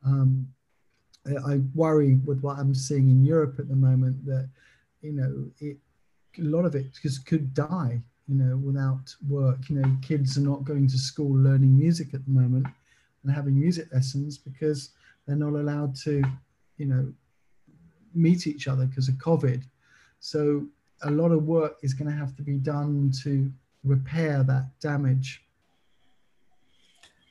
Um, 0.06 0.48
I 1.46 1.60
worry 1.76 2.16
with 2.24 2.40
what 2.40 2.60
I'm 2.60 2.74
seeing 2.74 3.10
in 3.10 3.26
Europe 3.26 3.60
at 3.60 3.68
the 3.68 3.76
moment 3.76 4.26
that, 4.26 4.48
you 5.02 5.12
know, 5.12 5.52
it, 5.60 5.80
a 6.40 6.44
lot 6.44 6.64
of 6.64 6.76
it 6.76 6.98
just 7.04 7.26
could 7.26 7.54
die, 7.54 8.02
you 8.30 8.36
know, 8.36 8.56
without 8.56 9.14
work. 9.28 9.70
You 9.70 9.82
know, 9.82 9.98
kids 10.02 10.38
are 10.38 10.48
not 10.52 10.64
going 10.64 10.88
to 10.88 10.98
school 10.98 11.36
learning 11.36 11.78
music 11.78 12.14
at 12.14 12.24
the 12.24 12.32
moment 12.32 12.68
and 13.24 13.34
having 13.34 13.60
music 13.60 13.90
lessons 13.94 14.38
because 14.38 14.92
they're 15.28 15.36
not 15.36 15.60
allowed 15.60 15.98
to, 16.06 16.24
you 16.78 16.86
know, 16.86 17.12
meet 18.16 18.48
each 18.48 18.70
other 18.70 18.86
because 18.86 19.10
of 19.10 19.16
COVID. 19.16 19.64
So 20.22 20.66
a 21.04 21.10
lot 21.10 21.32
of 21.32 21.44
work 21.46 21.78
is 21.84 21.94
going 21.94 22.10
to 22.10 22.16
have 22.16 22.36
to 22.36 22.44
be 22.44 22.58
done 22.58 23.12
to 23.24 23.52
repair 23.84 24.44
that 24.46 24.66
damage. 24.80 25.42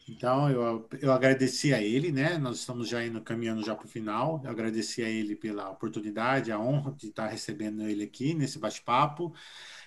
Então, 0.09 0.51
eu, 0.51 0.89
eu 1.01 1.13
agradeci 1.13 1.73
a 1.73 1.81
ele, 1.81 2.11
né? 2.11 2.37
Nós 2.37 2.59
estamos 2.59 2.89
já 2.89 3.05
indo 3.05 3.21
caminhando 3.21 3.65
já 3.65 3.77
para 3.77 3.87
o 3.87 3.89
final. 3.89 4.41
Eu 4.45 4.51
agradeci 4.51 5.03
a 5.03 5.09
ele 5.09 5.37
pela 5.37 5.71
oportunidade, 5.71 6.51
a 6.51 6.59
honra 6.59 6.93
de 6.93 7.09
estar 7.09 7.29
recebendo 7.29 7.83
ele 7.83 8.03
aqui 8.03 8.35
nesse 8.35 8.59
bate-papo 8.59 9.33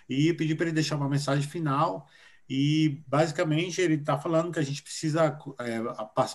e 0.08 0.34
pedi 0.34 0.56
para 0.56 0.68
ele 0.68 0.76
deixar 0.76 0.96
uma 0.96 1.10
mensagem 1.10 1.48
final. 1.48 2.08
E 2.50 3.02
basicamente 3.08 3.82
ele 3.82 3.96
está 3.96 4.18
falando 4.18 4.52
que 4.52 4.60
a 4.60 4.64
gente 4.64 4.82
precisa, 4.82 5.38
é, 5.60 5.82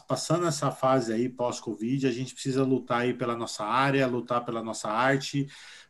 passando 0.07 0.47
essa 0.47 0.71
fase 0.71 1.13
aí 1.13 1.29
pós-Covid, 1.29 2.07
a 2.07 2.11
gente 2.11 2.35
precisa 2.35 2.65
lutar 2.65 3.03
aí 3.03 3.15
pela 3.15 3.37
nossa 3.37 3.65
área, 3.65 4.07
lutar 4.07 4.45
pela 4.45 4.63
nossa 4.63 4.91
arte, 4.91 5.47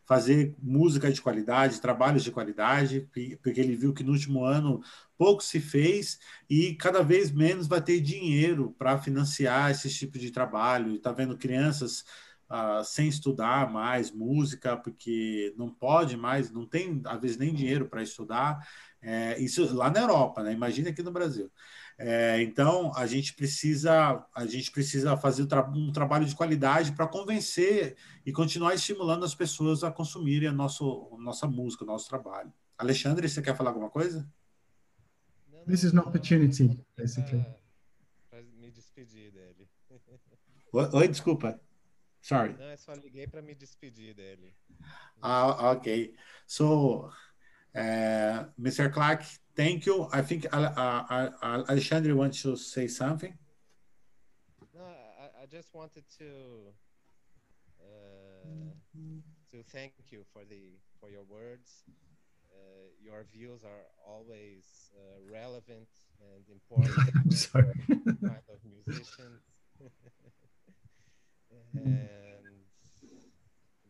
fazer 0.09 0.55
música 0.59 1.11
de 1.11 1.21
qualidade, 1.21 1.79
trabalhos 1.79 2.23
de 2.23 2.31
qualidade, 2.31 3.07
porque 3.43 3.59
ele 3.59 3.75
viu 3.75 3.93
que 3.93 4.03
no 4.03 4.11
último 4.11 4.43
ano 4.43 4.81
pouco 5.15 5.43
se 5.43 5.59
fez 5.59 6.17
e 6.49 6.73
cada 6.73 7.03
vez 7.03 7.29
menos 7.29 7.67
vai 7.67 7.79
ter 7.79 8.01
dinheiro 8.01 8.73
para 8.75 8.97
financiar 8.97 9.69
esse 9.69 9.87
tipo 9.87 10.17
de 10.17 10.31
trabalho. 10.31 10.95
Está 10.95 11.11
vendo 11.11 11.37
crianças 11.37 12.03
uh, 12.49 12.83
sem 12.83 13.07
estudar 13.07 13.71
mais 13.71 14.09
música, 14.09 14.75
porque 14.75 15.53
não 15.55 15.69
pode 15.69 16.17
mais, 16.17 16.49
não 16.49 16.65
tem, 16.65 17.03
às 17.05 17.21
vezes, 17.21 17.37
nem 17.37 17.53
dinheiro 17.53 17.87
para 17.87 18.01
estudar. 18.01 18.67
É, 18.99 19.39
isso 19.39 19.71
lá 19.75 19.91
na 19.91 19.99
Europa, 19.99 20.41
né? 20.41 20.51
Imagina 20.51 20.89
aqui 20.89 21.03
no 21.03 21.11
Brasil. 21.11 21.51
É, 22.01 22.41
então 22.41 22.95
a 22.95 23.05
gente 23.05 23.33
precisa 23.33 24.25
a 24.33 24.45
gente 24.45 24.71
precisa 24.71 25.17
fazer 25.17 25.45
um 25.75 25.91
trabalho 25.91 26.25
de 26.25 26.33
qualidade 26.33 26.93
para 26.93 27.05
convencer 27.05 27.97
e 28.25 28.31
continuar 28.31 28.73
estimulando 28.73 29.25
as 29.25 29.35
pessoas 29.35 29.83
a 29.83 29.91
consumirem 29.91 30.47
a 30.47 30.53
nosso, 30.53 31.09
a 31.13 31.21
nossa 31.21 31.45
música, 31.45 31.83
o 31.83 31.87
nosso 31.87 32.07
trabalho. 32.07 32.53
Alexandre, 32.77 33.27
você 33.27 33.41
quer 33.41 33.53
falar 33.53 33.71
alguma 33.71 33.89
coisa? 33.89 34.25
This 35.67 35.83
is 35.83 35.93
an 35.93 35.99
opportunity, 35.99 36.79
basically. 36.95 37.45
Para 38.29 38.43
me 38.43 38.71
despedir 38.71 39.33
dele. 39.33 39.69
Oi, 40.93 41.07
desculpa. 41.09 41.59
Sorry. 42.21 42.53
Não, 42.53 42.71
eu 42.71 42.77
só 42.77 42.93
liguei 42.93 43.27
para 43.27 43.41
me 43.41 43.53
despedir 43.53 44.15
dele. 44.15 44.55
Ah, 45.21 45.71
ok. 45.73 46.15
So, 46.47 47.11
uh, 47.75 48.45
Mr. 48.59 48.91
Clarke, 48.91 49.23
thank 49.55 49.85
you. 49.85 50.07
I 50.11 50.21
think 50.21 50.47
uh, 50.51 51.29
Alexandre 51.43 52.15
wants 52.15 52.41
to 52.43 52.55
say 52.55 52.87
something. 52.87 53.33
No, 54.75 54.81
I, 54.83 55.43
I 55.43 55.45
just 55.45 55.73
wanted 55.73 56.03
to 56.17 56.73
uh, 57.81 58.49
to 59.51 59.63
thank 59.71 59.93
you 60.09 60.23
for 60.33 60.43
the 60.49 60.79
for 60.99 61.09
your 61.09 61.23
words. 61.23 61.83
Uh, 62.51 62.89
your 63.01 63.25
views 63.31 63.63
are 63.63 63.85
always 64.07 64.91
uh, 64.95 65.19
relevant 65.31 65.87
and 66.33 66.43
important. 66.49 66.97
I'm 67.15 67.31
sorry. 67.31 67.73
kind 67.87 68.47
of 68.49 68.59
musicians. 68.65 69.43
and 71.73 72.09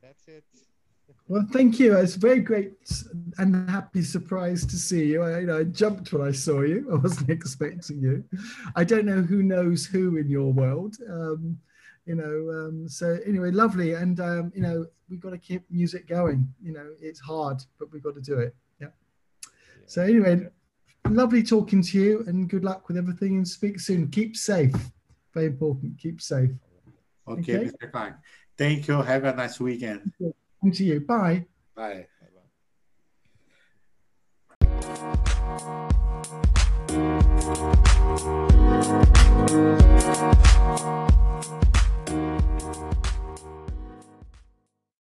that's 0.02 0.28
it. 0.28 0.46
Well, 1.28 1.46
thank 1.52 1.80
you. 1.80 1.96
It's 1.96 2.16
a 2.16 2.20
very 2.20 2.40
great 2.40 2.74
and 3.38 3.70
happy 3.70 4.02
surprise 4.02 4.66
to 4.66 4.76
see 4.76 5.06
you. 5.06 5.22
I, 5.22 5.42
you 5.42 5.46
know, 5.46 5.60
I 5.60 5.64
jumped 5.64 6.12
when 6.12 6.28
I 6.28 6.32
saw 6.32 6.62
you. 6.62 6.90
I 6.92 6.96
wasn't 6.96 7.30
expecting 7.38 8.02
you. 8.02 8.24
I 8.76 8.84
don't 8.84 9.06
know 9.06 9.22
who 9.22 9.44
knows 9.44 9.86
who 9.86 10.18
in 10.18 10.28
your 10.28 10.52
world. 10.52 10.96
Um, 11.08 11.60
you 12.08 12.16
know, 12.16 12.50
um, 12.50 12.90
so 12.90 13.20
anyway, 13.28 13.52
lovely. 13.52 13.94
And, 13.94 14.20
um, 14.20 14.52
you 14.56 14.64
know, 14.64 14.88
we've 15.08 15.20
got 15.20 15.30
to 15.30 15.38
keep 15.38 15.70
music 15.70 16.08
going. 16.08 16.52
You 16.64 16.74
know, 16.74 16.96
it's 17.00 17.20
hard, 17.20 17.62
but 17.78 17.92
we've 17.92 18.02
got 18.02 18.16
to 18.16 18.22
do 18.22 18.40
it. 18.40 18.56
Yeah. 18.82 18.88
So 19.86 20.02
anyway, 20.02 20.48
lovely 21.08 21.44
talking 21.44 21.84
to 21.84 22.00
you 22.00 22.24
and 22.26 22.50
good 22.50 22.64
luck 22.64 22.88
with 22.88 22.98
everything 22.98 23.38
and 23.38 23.48
speak 23.48 23.80
soon. 23.80 24.08
Keep 24.08 24.36
safe. 24.36 24.74
Very 25.36 25.46
important. 25.46 26.00
Keep 26.00 26.22
safe. 26.22 26.50
Okay, 27.28 27.58
okay. 27.58 27.66
Mr. 27.66 27.92
Klein. 27.92 28.16
Thank 28.58 28.88
you. 28.88 29.02
Have 29.02 29.26
a 29.26 29.36
nice 29.36 29.60
weekend. 29.60 30.12
And 30.62 30.74
to 30.76 30.84
you. 30.84 31.00
Bye. 31.00 31.46
Bye. 31.76 32.08
Bye. 40.70 41.06